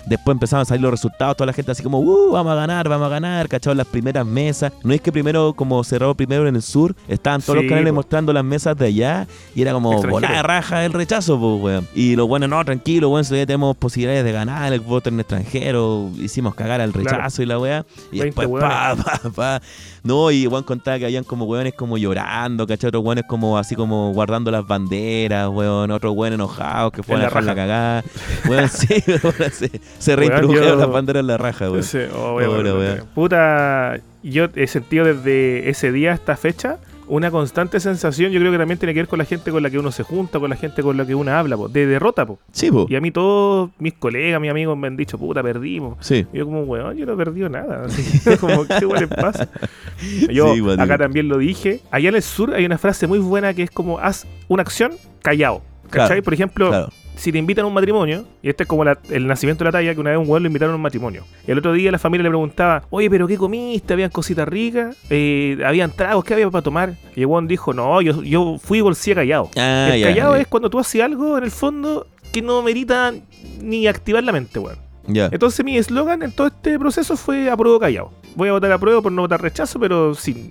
Después 0.05 0.35
empezaron 0.35 0.61
a 0.63 0.65
salir 0.65 0.81
los 0.81 0.91
resultados, 0.91 1.37
toda 1.37 1.47
la 1.47 1.53
gente 1.53 1.71
así 1.71 1.81
como, 1.83 1.99
uh, 1.99 2.31
vamos 2.31 2.51
a 2.51 2.55
ganar, 2.55 2.89
vamos 2.89 3.07
a 3.07 3.09
ganar, 3.09 3.47
¿cachai? 3.47 3.73
Las 3.75 3.87
primeras 3.87 4.25
mesas. 4.25 4.71
No 4.83 4.93
es 4.93 5.01
que 5.01 5.11
primero, 5.11 5.53
como 5.53 5.83
cerró 5.83 6.13
primero 6.15 6.47
en 6.47 6.55
el 6.55 6.61
sur, 6.61 6.95
estaban 7.07 7.41
todos 7.41 7.57
Sí, 7.59 7.63
los 7.63 7.69
canales 7.69 7.91
po. 7.91 7.95
mostrando 7.95 8.33
las 8.33 8.43
mesas 8.43 8.77
de 8.77 8.87
allá 8.87 9.27
y 9.55 9.61
era 9.61 9.73
como 9.73 10.01
volada 10.03 10.43
raja 10.43 10.83
el 10.85 10.93
rechazo, 10.93 11.39
pues, 11.39 11.61
weón. 11.63 11.87
Y 11.95 12.15
los 12.15 12.27
buenos, 12.27 12.49
no, 12.49 12.63
tranquilo, 12.65 13.09
weón, 13.09 13.23
si 13.25 13.31
tenemos 13.45 13.75
posibilidades 13.77 14.23
de 14.25 14.31
ganar 14.31 14.71
el 14.73 14.79
voto 14.81 15.09
en 15.09 15.19
extranjero, 15.19 16.09
hicimos 16.19 16.55
cagar 16.55 16.81
al 16.81 16.91
Claro. 16.91 17.09
rechazo 17.17 17.41
y 17.41 17.45
la 17.45 17.59
weá. 17.59 17.85
Y 18.11 18.19
20 18.19 18.41
después, 18.41 18.61
pa, 18.63 18.95
pa, 18.95 19.29
pa. 19.29 19.61
No, 20.03 20.31
y 20.31 20.45
Juan 20.45 20.63
contaba 20.63 20.99
que 20.99 21.05
habían 21.05 21.23
como 21.23 21.45
weones 21.45 21.73
como 21.75 21.97
llorando, 21.97 22.67
¿cachai? 22.67 22.89
Otros 22.89 23.03
weones 23.05 23.23
como 23.25 23.57
así 23.57 23.73
como 23.75 24.11
guardando 24.11 24.51
las 24.51 24.67
banderas, 24.67 25.47
weón. 25.49 25.91
Otros 25.91 26.13
weones 26.13 26.35
enojados 26.35 26.91
que 26.91 27.03
fueron 27.03 27.21
a 27.21 27.27
dejar 27.29 27.43
la 27.45 27.55
cagada. 27.55 28.03
Weón, 28.49 28.67
sí, 28.69 28.87
weón, 29.07 29.51
se, 29.51 29.71
se 29.99 30.15
reintrodujeron 30.15 30.79
las 30.79 30.89
banderas 30.89 31.21
en 31.21 31.27
la 31.27 31.38
raja, 31.38 31.69
weón. 31.69 31.84
Sí, 31.84 31.99
oh, 32.15 32.36
weón. 32.36 33.03
Puta, 33.13 33.99
yo 34.23 34.47
he 34.56 34.67
sentido 34.67 35.06
desde 35.06 35.69
ese 35.69 35.91
día 35.91 36.12
a 36.12 36.15
esta 36.15 36.36
fecha 36.38 36.79
una 37.08 37.32
constante 37.32 37.79
sensación, 37.79 38.32
yo 38.32 38.39
creo 38.39 38.51
que 38.51 38.58
también 38.58 38.77
tiene 38.79 38.93
que 38.93 39.01
ver 39.01 39.08
con 39.08 39.19
la 39.19 39.25
gente 39.25 39.51
con 39.51 39.62
la 39.62 39.69
que 39.69 39.77
uno 39.77 39.91
se 39.91 40.03
junta, 40.03 40.39
con 40.39 40.49
la 40.49 40.56
gente 40.56 40.82
con 40.82 40.97
la 40.97 41.06
que 41.06 41.13
uno 41.15 41.32
habla, 41.32 41.58
po, 41.58 41.67
de 41.67 41.86
derrota, 41.86 42.25
po. 42.25 42.39
Sí, 42.51 42.71
po. 42.71 42.86
Y 42.89 42.95
a 42.95 43.01
mí 43.01 43.12
todos 43.12 43.71
mis 43.79 43.93
colegas, 43.93 44.39
mis 44.39 44.49
amigos 44.49 44.77
me 44.77 44.88
han 44.88 44.97
dicho, 44.97 45.17
puta, 45.17 45.43
perdimos. 45.43 45.97
Sí. 45.99 46.25
Y 46.34 46.38
yo 46.38 46.45
como, 46.45 46.63
weón, 46.63 46.95
yo 46.97 47.06
no 47.06 47.13
he 47.13 47.17
perdido 47.17 47.49
nada. 47.49 47.86
Así, 47.86 48.38
como, 48.39 48.65
¿qué 48.65 48.86
les 48.99 49.10
pasa? 49.10 49.49
Yo 50.29 50.51
Sí, 50.53 50.58
igual, 50.58 50.75
acá 50.75 50.84
igual. 50.86 50.99
también 50.99 51.27
lo 51.27 51.38
dije. 51.38 51.82
Allá 51.91 52.10
en 52.10 52.15
el 52.15 52.21
sur 52.23 52.53
hay 52.53 52.65
una 52.65 52.77
frase 52.77 53.08
muy 53.08 53.19
buena 53.19 53.53
que 53.53 53.63
es 53.63 53.71
como, 53.71 53.99
haz 53.99 54.25
una 54.47 54.63
acción 54.63 54.93
callado. 55.21 55.62
¿Cachai? 55.89 56.08
Claro, 56.08 56.23
Por 56.23 56.34
ejemplo, 56.34 56.67
Claro. 56.69 56.89
Si 57.15 57.32
te 57.32 57.38
invitan 57.38 57.63
a 57.65 57.67
un 57.67 57.73
matrimonio, 57.73 58.26
y 58.41 58.49
este 58.49 58.63
es 58.63 58.67
como 58.69 58.84
la- 58.84 58.97
el 59.10 59.28
nacimiento 59.28 59.63
de 59.63 59.69
la 59.69 59.71
talla, 59.71 59.93
que 59.93 59.99
una 59.99 60.10
vez 60.12 60.19
un 60.19 60.28
weón 60.30 60.43
lo 60.43 60.47
invitaron 60.47 60.73
a 60.73 60.76
un 60.76 60.82
matrimonio. 60.82 61.23
Y 61.47 61.52
el 61.52 61.58
otro 61.60 61.73
día 61.73 61.91
la 61.91 61.99
familia 61.99 62.23
le 62.23 62.30
preguntaba, 62.30 62.84
oye, 62.89 63.10
pero 63.10 63.28
¿qué 63.28 63.38
comiste? 63.38 63.93
¿Habían 63.93 64.10
cositas 64.10 64.47
ricas? 64.47 64.97
Eh, 65.10 65.58
¿Habían 65.65 65.91
tragos? 65.91 66.23
¿Qué 66.26 66.34
había 66.34 66.49
para 66.49 66.62
tomar? 66.62 66.93
Y 67.15 67.21
el 67.21 67.26
weón 67.28 67.47
dijo, 67.47 67.73
no, 67.73 68.02
yo, 68.02 68.23
yo 68.23 68.58
fui 68.62 68.82
bolsilla 68.82 69.15
callado. 69.15 69.49
Ah, 69.58 69.89
el 69.93 70.04
callado 70.04 70.36
es 70.36 70.47
cuando 70.47 70.69
tú 70.69 70.80
haces 70.80 71.02
algo, 71.02 71.38
en 71.38 71.43
el 71.43 71.52
fondo, 71.52 72.08
que 72.32 72.41
no 72.41 72.62
merita 72.63 73.13
ni 73.62 73.88
activar 73.88 74.23
la 74.23 74.32
mente, 74.32 74.60
weón. 74.60 74.78
Ya. 75.06 75.30
Entonces 75.32 75.63
mi 75.65 75.78
eslogan 75.78 76.23
en 76.23 76.32
todo 76.32 76.47
este 76.47 76.80
proceso 76.80 77.17
fue 77.17 77.49
apruebo 77.49 77.80
callado. 77.80 78.12
Voy 78.36 78.49
a 78.49 78.54
votar 78.54 78.71
apruebo 78.71 79.02
por 79.02 79.12
no 79.12 79.21
votar 79.23 79.41
rechazo, 79.41 79.80
pero 79.80 80.15
sin 80.15 80.49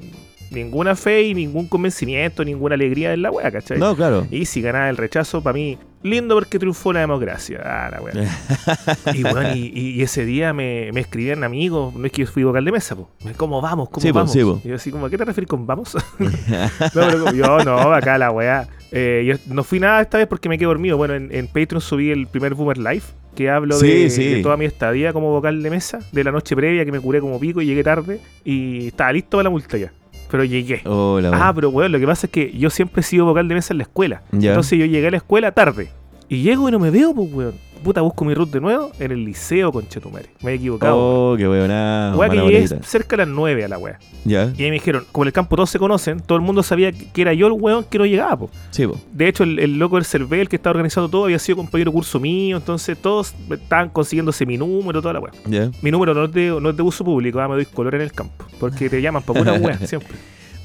ninguna 0.50 0.94
fe 0.94 1.22
y 1.22 1.34
ningún 1.34 1.66
convencimiento, 1.66 2.44
ninguna 2.44 2.74
alegría 2.74 3.14
en 3.14 3.22
la 3.22 3.30
wea, 3.30 3.50
¿cachai? 3.50 3.78
No, 3.78 3.96
claro. 3.96 4.26
Y 4.30 4.44
si 4.44 4.60
ganaba 4.60 4.90
el 4.90 4.98
rechazo, 4.98 5.42
para 5.42 5.54
mí, 5.54 5.78
lindo 6.02 6.34
porque 6.34 6.58
triunfó 6.58 6.92
la 6.92 7.00
democracia. 7.00 7.60
Ah, 7.64 7.90
la 7.90 8.00
wea. 8.02 8.12
y, 9.14 9.24
weón, 9.24 9.46
y, 9.56 10.02
ese 10.02 10.24
día 10.24 10.52
me, 10.52 10.90
me 10.92 11.00
escribían 11.00 11.44
amigos, 11.44 11.94
no 11.94 12.04
es 12.06 12.12
que 12.12 12.22
yo 12.24 12.26
fui 12.30 12.42
vocal 12.44 12.64
de 12.64 12.72
mesa, 12.72 12.96
po. 12.96 13.08
¿cómo 13.36 13.60
vamos? 13.60 13.88
¿Cómo 13.90 14.02
Sí, 14.02 14.10
vamos? 14.12 14.32
sí, 14.32 14.40
y 14.40 14.68
yo 14.68 14.74
así 14.74 14.90
como, 14.90 15.06
¿a 15.06 15.10
qué 15.10 15.18
te 15.18 15.24
refieres 15.24 15.48
con 15.48 15.66
vamos? 15.66 15.94
no, 16.18 16.90
pero 16.92 17.32
yo 17.32 17.58
no, 17.64 17.78
acá 17.92 18.18
la 18.18 18.30
weá. 18.30 18.68
Eh, 18.94 19.24
yo 19.26 19.54
no 19.54 19.64
fui 19.64 19.80
nada 19.80 20.02
esta 20.02 20.18
vez 20.18 20.26
porque 20.26 20.48
me 20.48 20.58
quedé 20.58 20.66
dormido. 20.66 20.96
Bueno, 20.96 21.14
en, 21.14 21.34
en 21.34 21.46
Patreon 21.46 21.80
subí 21.80 22.10
el 22.10 22.26
primer 22.26 22.54
Boomer 22.54 22.76
Live, 22.76 23.04
que 23.34 23.48
hablo 23.48 23.74
Sí, 23.76 23.86
de, 24.04 24.10
sí. 24.10 24.24
de 24.34 24.42
toda 24.42 24.58
mi 24.58 24.66
estadía 24.66 25.12
como 25.14 25.30
vocal 25.30 25.62
de 25.62 25.70
mesa, 25.70 26.00
de 26.12 26.24
la 26.24 26.30
noche 26.30 26.54
previa 26.54 26.84
que 26.84 26.92
me 26.92 27.00
curé 27.00 27.20
como 27.20 27.40
pico 27.40 27.62
y 27.62 27.66
llegué 27.66 27.82
tarde 27.82 28.20
y 28.44 28.88
estaba 28.88 29.12
listo 29.12 29.38
para 29.38 29.44
la 29.44 29.50
multa 29.50 29.78
ya. 29.78 29.90
Pero 30.32 30.44
llegué. 30.44 30.80
Hola. 30.86 31.30
Ah, 31.34 31.52
pero 31.54 31.68
weón, 31.68 31.92
lo 31.92 32.00
que 32.00 32.06
pasa 32.06 32.26
es 32.26 32.32
que 32.32 32.56
yo 32.56 32.70
siempre 32.70 33.00
he 33.00 33.04
sido 33.04 33.26
vocal 33.26 33.48
de 33.48 33.54
mesa 33.54 33.74
en 33.74 33.78
la 33.78 33.82
escuela. 33.82 34.22
Ya. 34.32 34.52
Entonces 34.52 34.78
yo 34.78 34.86
llegué 34.86 35.08
a 35.08 35.10
la 35.10 35.18
escuela 35.18 35.52
tarde. 35.52 35.90
Y 36.32 36.40
llego 36.40 36.66
y 36.66 36.72
no 36.72 36.78
me 36.78 36.90
veo, 36.90 37.12
pues 37.12 37.30
weón. 37.30 37.54
Puta, 37.84 38.00
busco 38.00 38.24
mi 38.24 38.32
root 38.32 38.50
de 38.50 38.58
nuevo 38.58 38.90
en 38.98 39.12
el 39.12 39.22
liceo, 39.22 39.70
con 39.70 39.86
Chetumare. 39.86 40.30
Me 40.42 40.52
he 40.52 40.54
equivocado. 40.54 40.96
Oh, 40.96 41.36
qué 41.36 41.46
weón. 41.46 41.70
Weá 42.16 42.30
que 42.30 42.38
llegué 42.38 42.68
cerca 42.82 43.18
de 43.18 43.26
las 43.26 43.28
9 43.28 43.64
a 43.64 43.68
la 43.68 43.76
weá. 43.76 43.98
Ya. 44.24 44.50
Y 44.56 44.62
ahí 44.62 44.70
me 44.70 44.76
dijeron, 44.76 45.04
como 45.12 45.24
en 45.24 45.26
el 45.26 45.32
campo 45.34 45.56
todos 45.56 45.68
se 45.68 45.78
conocen, 45.78 46.20
todo 46.20 46.36
el 46.36 46.42
mundo 46.42 46.62
sabía 46.62 46.90
que 46.90 47.20
era 47.20 47.34
yo 47.34 47.48
el 47.48 47.52
weón 47.52 47.84
que 47.84 47.98
no 47.98 48.06
llegaba, 48.06 48.38
po. 48.38 48.50
Sí, 48.70 48.86
po. 48.86 48.98
De 49.12 49.28
hecho, 49.28 49.42
el, 49.42 49.58
el 49.58 49.78
loco 49.78 49.96
del 49.96 50.06
Cervel 50.06 50.48
que 50.48 50.56
estaba 50.56 50.70
organizando 50.72 51.10
todo 51.10 51.24
había 51.24 51.38
sido 51.38 51.56
compañero 51.56 51.90
de 51.90 51.96
curso 51.96 52.18
mío, 52.18 52.56
entonces 52.56 52.96
todos 52.96 53.34
estaban 53.50 53.90
consiguiéndose 53.90 54.46
mi 54.46 54.56
número, 54.56 55.02
toda 55.02 55.12
la 55.12 55.20
weá. 55.20 55.32
Ya. 55.44 55.70
Mi 55.82 55.90
número 55.90 56.14
no 56.14 56.24
es 56.24 56.32
de, 56.32 56.58
no 56.62 56.70
es 56.70 56.76
de 56.78 56.82
uso 56.82 57.04
público, 57.04 57.40
ah, 57.40 57.48
me 57.48 57.56
doy 57.56 57.66
color 57.66 57.94
en 57.96 58.00
el 58.00 58.12
campo, 58.12 58.46
porque 58.58 58.88
te 58.88 59.02
llaman 59.02 59.22
para 59.22 59.38
pura 59.38 59.52
weá 59.52 59.78
siempre. 59.86 60.16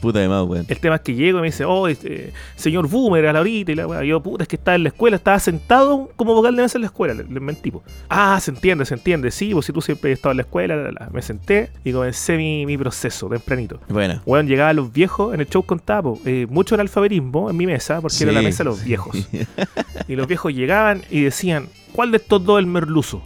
Puta 0.02 0.20
de 0.20 0.28
más, 0.28 0.46
weón. 0.46 0.66
El 0.68 0.80
tema 0.80 0.96
es 0.96 1.02
que 1.02 1.16
llego 1.16 1.40
y 1.40 1.42
me 1.42 1.48
dice, 1.48 1.66
oh, 1.66 1.88
este, 1.88 2.34
señor 2.56 2.88
Boomer 2.88 3.26
a 3.28 3.34
la 3.34 3.42
horita 3.42 3.72
y 3.72 3.76
la 3.76 3.88
weá. 3.88 4.04
Yo, 4.04 4.22
puta, 4.22 4.44
es 4.44 4.48
que 4.48 4.56
estaba 4.56 4.76
en 4.76 4.84
la 4.84 4.90
escuela, 4.90 5.18
estaba 5.18 5.40
sentado 5.40 6.10
como 6.16 6.34
vocal 6.34 6.56
de 6.56 6.62
mesa 6.64 6.78
en 6.78 6.82
la 6.82 6.88
escuela. 6.88 7.14
Le, 7.14 7.24
le 7.24 7.40
mentí, 7.40 7.72
po. 7.72 7.84
Ah, 8.10 8.40
se 8.40 8.52
entiende, 8.52 8.86
se 8.86 8.94
entiende. 8.94 9.32
Sí, 9.32 9.54
pues 9.54 9.66
si 9.66 9.74
tú 9.74 9.82
siempre 9.82 10.12
has 10.12 10.18
estado 10.18 10.32
en 10.32 10.38
la 10.38 10.44
escuela, 10.44 10.76
la, 10.76 10.92
la, 10.92 11.10
me 11.12 11.22
senté 11.22 11.70
y 11.84 11.92
comencé 11.92 12.38
mi, 12.38 12.66
mi 12.66 12.78
proceso 12.78 13.28
tempranito. 13.30 13.80
Bueno. 13.90 14.22
Weón, 14.26 14.48
llegaban 14.48 14.76
los 14.76 14.92
viejos 14.92 15.34
en 15.34 15.42
el 15.42 15.48
show 15.48 15.64
con 15.64 15.80
tapo. 15.80 16.20
Eh, 16.26 16.48
mucho 16.50 16.76
analfabetismo 16.76 17.50
en 17.50 17.58
mi 17.58 17.66
mesa, 17.66 18.02
porque 18.02 18.24
era 18.24 18.32
la 18.32 18.42
mesa 18.42 18.64
de 18.64 18.70
los 18.70 18.84
viejos. 18.84 19.28
Y 20.08 20.16
los 20.16 20.28
viejos 20.28 20.54
llegaban 20.54 21.02
y 21.10 21.22
decían, 21.22 21.68
¿cuál 21.92 22.12
de 22.12 22.18
estos 22.18 22.44
dos 22.46 22.60
es 22.60 22.66
el 22.66 22.72
merluzo? 22.72 23.22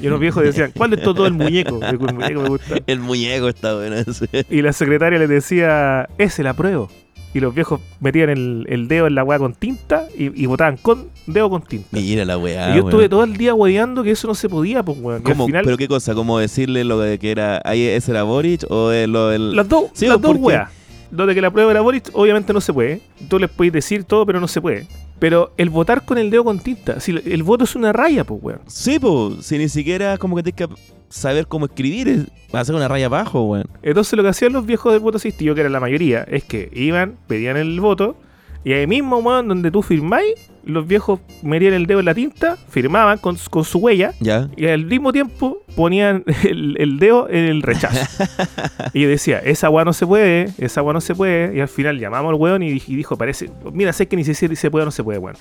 Y 0.00 0.06
los 0.08 0.20
viejos 0.20 0.42
decían, 0.44 0.72
¿cuál 0.76 0.90
de 0.90 0.96
dos 0.98 1.16
es 1.18 1.24
el 1.26 1.32
muñeco? 1.32 1.80
El 1.82 1.98
muñeco 1.98 2.42
me 2.42 2.48
gusta. 2.48 2.74
El 2.86 3.00
muñeco 3.00 3.48
está 3.48 3.74
bueno 3.74 3.96
ese. 4.06 4.28
Y 4.50 4.62
la 4.62 4.72
secretaria 4.72 5.18
les 5.18 5.28
decía, 5.28 6.08
ese 6.18 6.42
la 6.42 6.50
apruebo. 6.50 6.88
Y 7.34 7.40
los 7.40 7.54
viejos 7.54 7.80
metían 8.00 8.30
el, 8.30 8.64
el 8.70 8.88
dedo 8.88 9.06
en 9.06 9.14
la 9.14 9.22
weá 9.22 9.38
con 9.38 9.52
tinta 9.54 10.06
y, 10.16 10.42
y 10.42 10.46
votaban 10.46 10.78
con 10.78 11.08
dedo 11.26 11.50
con 11.50 11.60
tinta. 11.62 11.88
Mira 11.90 12.24
la 12.24 12.38
weá. 12.38 12.70
y 12.72 12.76
yo 12.78 12.84
estuve 12.84 13.08
todo 13.10 13.22
el 13.24 13.36
día 13.36 13.54
hueveando 13.54 14.02
que 14.02 14.12
eso 14.12 14.26
no 14.28 14.34
se 14.34 14.48
podía, 14.48 14.82
pues 14.82 14.98
weón. 14.98 15.22
¿Pero 15.52 15.76
qué 15.76 15.88
cosa? 15.88 16.14
¿Cómo 16.14 16.38
decirle 16.38 16.84
lo 16.84 16.98
de 17.00 17.18
que 17.18 17.30
era. 17.30 17.60
Ahí 17.66 17.82
ese 17.82 18.12
era 18.12 18.22
Boric 18.22 18.64
o 18.70 18.92
el- 18.92 19.12
lo 19.12 19.28
del. 19.28 19.54
las 19.54 19.68
dos, 19.68 19.90
Sí, 19.92 20.06
las 20.06 20.20
dos 20.20 20.32
porque- 20.32 20.42
weas. 20.46 20.70
Lo 21.10 21.26
de 21.26 21.34
que 21.34 21.40
la 21.40 21.50
prueba 21.50 21.70
era 21.70 21.80
Boris, 21.80 22.02
obviamente 22.12 22.52
no 22.52 22.60
se 22.60 22.70
puede. 22.72 23.00
Tú 23.28 23.38
les 23.38 23.48
puedes 23.50 23.72
decir 23.72 24.04
todo, 24.04 24.26
pero 24.26 24.40
no 24.40 24.48
se 24.48 24.60
puede. 24.60 24.86
Pero 25.18 25.52
el 25.56 25.70
votar 25.70 26.04
con 26.04 26.16
el 26.18 26.30
dedo 26.30 26.44
con 26.44 26.60
tinta, 26.60 27.00
si 27.00 27.10
el 27.24 27.42
voto 27.42 27.64
es 27.64 27.74
una 27.74 27.92
raya, 27.92 28.24
pues 28.24 28.40
weón. 28.42 28.60
Sí, 28.66 28.98
pues. 28.98 29.44
Si 29.46 29.58
ni 29.58 29.68
siquiera 29.68 30.16
como 30.18 30.36
que 30.36 30.42
tienes 30.44 30.68
que 30.68 30.74
saber 31.08 31.46
cómo 31.46 31.66
escribir, 31.66 32.08
es- 32.08 32.26
va 32.54 32.60
a 32.60 32.62
hacer 32.62 32.74
una 32.74 32.86
raya 32.88 33.06
abajo, 33.06 33.42
weón. 33.44 33.66
Entonces 33.82 34.12
lo 34.16 34.22
que 34.22 34.28
hacían 34.28 34.52
los 34.52 34.64
viejos 34.66 34.92
del 34.92 35.00
voto 35.00 35.16
asistido, 35.16 35.54
que 35.54 35.62
era 35.62 35.70
la 35.70 35.80
mayoría, 35.80 36.22
es 36.22 36.44
que 36.44 36.70
iban, 36.72 37.16
pedían 37.26 37.56
el 37.56 37.80
voto, 37.80 38.16
y 38.64 38.72
ahí 38.72 38.86
mismo, 38.86 39.18
weón, 39.18 39.48
donde 39.48 39.70
tú 39.70 39.82
firmáis, 39.82 40.34
los 40.68 40.86
viejos 40.86 41.20
metían 41.42 41.74
el 41.74 41.86
dedo 41.86 42.00
en 42.00 42.06
la 42.06 42.14
tinta, 42.14 42.56
firmaban 42.68 43.18
con, 43.18 43.36
su- 43.38 43.50
con 43.50 43.64
su 43.64 43.78
huella, 43.78 44.14
¿Ya? 44.20 44.48
y 44.56 44.66
al 44.66 44.84
mismo 44.86 45.12
tiempo 45.12 45.58
ponían 45.76 46.24
el, 46.44 46.76
el 46.78 46.98
dedo 46.98 47.28
en 47.28 47.44
el 47.46 47.62
rechazo. 47.62 48.06
y 48.92 49.02
yo 49.02 49.08
decía, 49.08 49.38
esa 49.40 49.70
weá 49.70 49.84
no 49.84 49.92
se 49.92 50.06
puede, 50.06 50.50
esa 50.58 50.82
weá 50.82 50.92
no 50.92 51.00
se 51.00 51.14
puede, 51.14 51.56
y 51.56 51.60
al 51.60 51.68
final 51.68 51.98
llamamos 51.98 52.30
al 52.30 52.36
weón 52.40 52.62
y, 52.62 52.70
dij- 52.74 52.84
y 52.88 52.96
dijo, 52.96 53.16
parece, 53.16 53.50
mira, 53.72 53.92
sé 53.92 54.06
que 54.08 54.16
ni 54.16 54.24
si 54.24 54.34
se 54.34 54.70
puede 54.70 54.82
o 54.82 54.86
no 54.86 54.90
se 54.92 55.02
puede, 55.04 55.18
weón. 55.18 55.36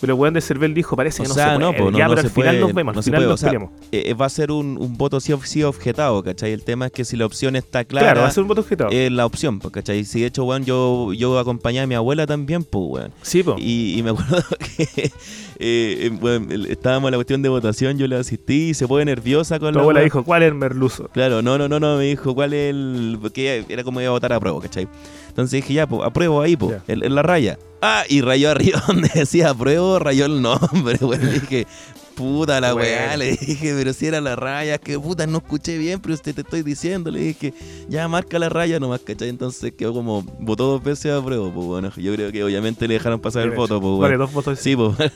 Pero 0.00 0.14
el 0.14 0.18
weón 0.18 0.32
de 0.32 0.40
Cervel 0.40 0.72
dijo, 0.72 0.96
parece 0.96 1.20
O 1.20 1.24
que 1.24 1.28
no 1.28 1.34
sea, 1.34 1.52
se 1.52 1.56
puede. 1.58 1.70
no, 1.70 1.76
pues, 1.76 1.92
no, 1.92 1.98
ya, 1.98 2.04
no 2.04 2.10
pero 2.12 2.22
se 2.22 2.26
al 2.28 2.32
final 2.32 2.48
puede, 2.54 2.60
nos 2.60 2.72
vemos, 2.74 2.94
no 2.94 2.98
al 3.00 3.04
final 3.04 3.22
nos 3.24 3.32
o 3.32 3.36
sea, 3.36 3.48
peleamos. 3.50 3.70
Eh, 3.92 4.14
va 4.14 4.24
a 4.26 4.28
ser 4.30 4.50
un, 4.50 4.78
un 4.80 4.96
voto 4.96 5.20
sí, 5.20 5.34
sí 5.44 5.62
objetado, 5.62 6.22
¿cachai? 6.22 6.52
El 6.52 6.64
tema 6.64 6.86
es 6.86 6.92
que 6.92 7.04
si 7.04 7.16
la 7.18 7.26
opción 7.26 7.56
está 7.56 7.84
clara. 7.84 8.06
Claro, 8.06 8.20
va 8.22 8.28
a 8.28 8.30
ser 8.30 8.40
un 8.42 8.48
voto 8.48 8.62
objetado. 8.62 8.90
es 8.90 9.12
la 9.12 9.26
opción, 9.26 9.58
pues, 9.58 9.70
¿cachai? 9.74 10.04
Si 10.04 10.20
de 10.22 10.26
hecho, 10.28 10.44
weón, 10.44 10.64
yo, 10.64 11.12
yo 11.12 11.38
acompañaba 11.38 11.84
a 11.84 11.86
mi 11.86 11.94
abuela 11.94 12.26
también, 12.26 12.64
pues, 12.64 12.84
weón. 12.88 13.12
sí, 13.20 13.42
po. 13.42 13.56
Y, 13.58 13.98
y 13.98 14.02
me 14.02 14.10
acuerdo 14.10 14.38
que 14.58 14.64
eh, 14.78 15.10
eh, 15.58 16.10
bueno, 16.20 16.46
estábamos 16.68 17.08
en 17.08 17.12
la 17.12 17.16
cuestión 17.18 17.42
de 17.42 17.48
votación, 17.48 17.98
yo 17.98 18.06
le 18.06 18.16
asistí 18.16 18.70
y 18.70 18.74
se 18.74 18.86
pone 18.86 19.04
nerviosa 19.04 19.58
con 19.58 19.72
Tu 19.72 19.78
la 19.78 19.82
abuela 19.82 20.00
dijo, 20.00 20.24
¿cuál 20.24 20.42
es 20.42 20.48
el 20.48 20.54
merluzo? 20.54 21.08
Claro, 21.08 21.42
no, 21.42 21.58
no, 21.58 21.68
no, 21.68 21.80
no, 21.80 21.96
me 21.96 22.04
dijo 22.04 22.34
cuál 22.34 22.52
es 22.52 22.70
el. 22.70 23.18
Porque 23.20 23.64
era 23.68 23.84
como 23.84 24.00
iba 24.00 24.08
a 24.08 24.12
votar 24.12 24.32
a 24.32 24.40
prueba, 24.40 24.60
¿cachai? 24.60 24.88
Entonces 25.28 25.62
dije, 25.62 25.74
ya, 25.74 25.86
pues, 25.86 26.02
apruebo 26.04 26.42
ahí, 26.42 26.56
pues, 26.56 26.76
en, 26.88 27.04
en 27.04 27.14
la 27.14 27.22
raya. 27.22 27.58
Ah, 27.80 28.04
y 28.08 28.20
rayó 28.20 28.50
arriba 28.50 28.82
donde 28.86 29.10
decía 29.12 29.50
apruebo, 29.50 29.98
rayó 29.98 30.26
el 30.26 30.40
nombre. 30.40 30.98
Le 31.00 31.32
dije, 31.40 31.66
puta 32.14 32.60
la 32.60 32.72
Bueno. 32.72 32.88
weá, 32.88 33.16
le 33.16 33.32
dije, 33.36 33.74
pero 33.76 33.92
si 33.92 34.06
era 34.06 34.20
la 34.20 34.36
raya, 34.36 34.78
que 34.78 34.98
puta, 34.98 35.26
no 35.26 35.38
escuché 35.38 35.78
bien, 35.78 36.00
pero 36.00 36.14
usted 36.14 36.34
te 36.34 36.40
estoy 36.42 36.62
diciendo, 36.62 37.10
le 37.10 37.20
dije, 37.20 37.54
ya 37.88 38.06
marca 38.08 38.38
la 38.38 38.48
raya 38.48 38.78
nomás, 38.80 39.00
¿cachai? 39.00 39.28
Entonces 39.28 39.72
quedó 39.72 39.92
como, 39.92 40.22
votó 40.40 40.66
dos 40.66 40.82
veces 40.82 41.12
a 41.12 41.24
prueba, 41.24 41.52
pues 41.52 41.66
bueno, 41.66 41.92
yo 41.96 42.14
creo 42.14 42.32
que 42.32 42.42
obviamente 42.44 42.86
le 42.88 42.94
dejaron 42.94 43.20
pasar 43.20 43.42
el 43.42 43.50
voto, 43.52 43.80
pues 43.80 43.92
Vale, 43.98 44.16
bueno. 44.16 44.18
dos 44.18 44.32
votos. 44.32 44.58
Sí, 44.58 44.76
pues. 44.76 44.96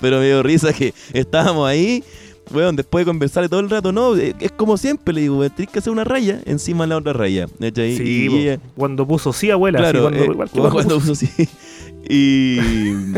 Pero 0.00 0.18
me 0.18 0.26
dio 0.26 0.42
risa 0.42 0.72
que 0.72 0.94
estábamos 1.12 1.68
ahí, 1.68 2.02
weón, 2.52 2.74
después 2.76 3.04
de 3.04 3.10
conversar 3.10 3.48
todo 3.48 3.60
el 3.60 3.68
rato, 3.68 3.92
no, 3.92 4.16
eh, 4.16 4.34
es 4.40 4.52
como 4.52 4.76
siempre, 4.78 5.12
le 5.14 5.20
digo, 5.22 5.38
weón, 5.38 5.54
tenés 5.54 5.70
que 5.70 5.78
hacer 5.78 5.92
una 5.92 6.04
raya 6.04 6.40
encima 6.46 6.84
de 6.84 6.88
la 6.88 6.96
otra 6.96 7.12
raya. 7.12 7.46
¿cachai? 7.60 7.96
Sí, 7.96 8.28
y, 8.30 8.58
cuando 8.76 9.06
puso 9.06 9.32
sí, 9.32 9.50
abuela. 9.50 9.78
claro, 9.78 9.98
sí, 9.98 10.02
cuando, 10.02 10.22
eh, 10.22 10.26
igual 10.32 10.48
cuando, 10.50 10.70
cuando 10.70 10.98
puso 10.98 11.14
sí. 11.14 11.28
Y, 12.08 12.58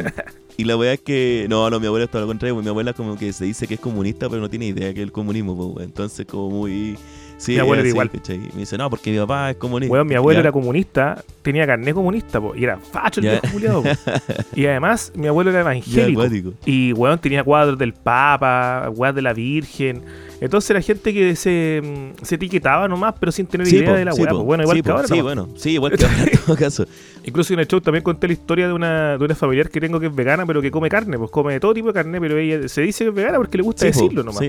y 0.60 0.64
la 0.64 0.76
weá 0.76 0.92
es 0.94 1.00
que, 1.00 1.46
no, 1.48 1.68
no, 1.70 1.80
mi 1.80 1.86
abuela 1.86 2.04
es 2.04 2.10
todo 2.10 2.22
lo 2.22 2.28
contrario, 2.28 2.54
pues 2.54 2.64
mi 2.64 2.70
abuela 2.70 2.92
como 2.92 3.16
que 3.18 3.32
se 3.32 3.44
dice 3.44 3.66
que 3.66 3.74
es 3.74 3.80
comunista, 3.80 4.28
pero 4.28 4.40
no 4.42 4.48
tiene 4.50 4.66
idea 4.66 4.92
que 4.94 5.00
es 5.00 5.04
el 5.04 5.12
comunismo, 5.12 5.72
pues. 5.74 5.86
Entonces, 5.86 6.26
como 6.26 6.50
muy... 6.50 6.96
Sí, 7.38 7.52
Mi 7.52 7.58
abuela 7.60 7.80
era 7.80 7.88
igual. 7.88 8.10
¿cachai? 8.10 8.36
Me 8.52 8.60
dice, 8.60 8.76
no, 8.76 8.90
porque 8.90 9.10
mi 9.10 9.16
papá 9.16 9.48
es 9.50 9.56
comunista. 9.56 9.90
Weón, 9.94 10.06
mi 10.06 10.14
abuelo 10.14 10.36
Ya. 10.36 10.40
era 10.40 10.52
comunista, 10.52 11.24
tenía 11.40 11.66
carnet 11.66 11.94
comunista, 11.94 12.38
po, 12.38 12.54
y 12.54 12.64
era 12.64 12.76
facho 12.76 13.20
el 13.20 13.24
Ya. 13.26 13.30
viejo 13.40 13.46
culiao, 13.54 13.82
po. 13.82 13.88
Y 14.54 14.66
además, 14.66 15.10
mi 15.14 15.26
abuelo 15.26 15.48
era 15.48 15.60
Ya, 15.60 15.70
evangélico. 15.70 16.20
acuático. 16.20 16.52
y 16.66 16.92
weón 16.92 17.18
tenía 17.18 17.42
cuadros 17.42 17.78
del 17.78 17.94
Papa, 17.94 18.90
weón 18.94 19.14
de 19.14 19.22
la 19.22 19.32
Virgen. 19.32 20.02
Entonces 20.40 20.70
era 20.70 20.80
gente 20.80 21.12
que 21.12 21.36
se, 21.36 21.82
mm, 21.82 22.24
se 22.24 22.36
etiquetaba 22.36 22.88
nomás, 22.88 23.14
pero 23.20 23.30
sin 23.30 23.46
tener 23.46 23.68
idea 23.68 23.90
po, 23.90 23.94
de 23.94 24.04
la 24.06 24.12
sí. 24.12 24.22
Bueno, 24.22 24.62
igual 24.62 24.76
sí, 24.76 24.82
que 24.82 24.88
po, 24.88 24.96
ahora. 24.96 25.08
Sí, 25.08 25.20
bueno, 25.20 25.48
sí, 25.56 25.70
igual 25.72 25.96
que 25.96 26.04
ahora 26.04 26.24
en 26.24 26.38
todo 26.38 26.56
caso. 26.58 26.86
Incluso 27.24 27.52
en 27.52 27.60
el 27.60 27.68
show 27.68 27.80
también 27.80 28.02
conté 28.02 28.26
la 28.26 28.32
historia 28.32 28.66
de 28.66 28.72
una, 28.72 29.18
de 29.18 29.24
una 29.24 29.34
familiar 29.34 29.68
que 29.68 29.80
tengo 29.80 30.00
que 30.00 30.06
es 30.06 30.14
vegana, 30.14 30.46
pero 30.46 30.62
que 30.62 30.70
come 30.70 30.88
carne, 30.88 31.18
pues 31.18 31.30
come 31.30 31.60
todo 31.60 31.74
tipo 31.74 31.88
de 31.88 31.92
carne, 31.92 32.18
pero 32.20 32.38
ella 32.38 32.66
se 32.68 32.80
dice 32.80 33.04
que 33.04 33.10
es 33.10 33.14
vegana 33.14 33.36
porque 33.36 33.58
le 33.58 33.64
gusta 33.64 33.84
Sí, 33.84 33.92
po, 33.92 34.00
decirlo 34.00 34.22
nomás, 34.22 34.42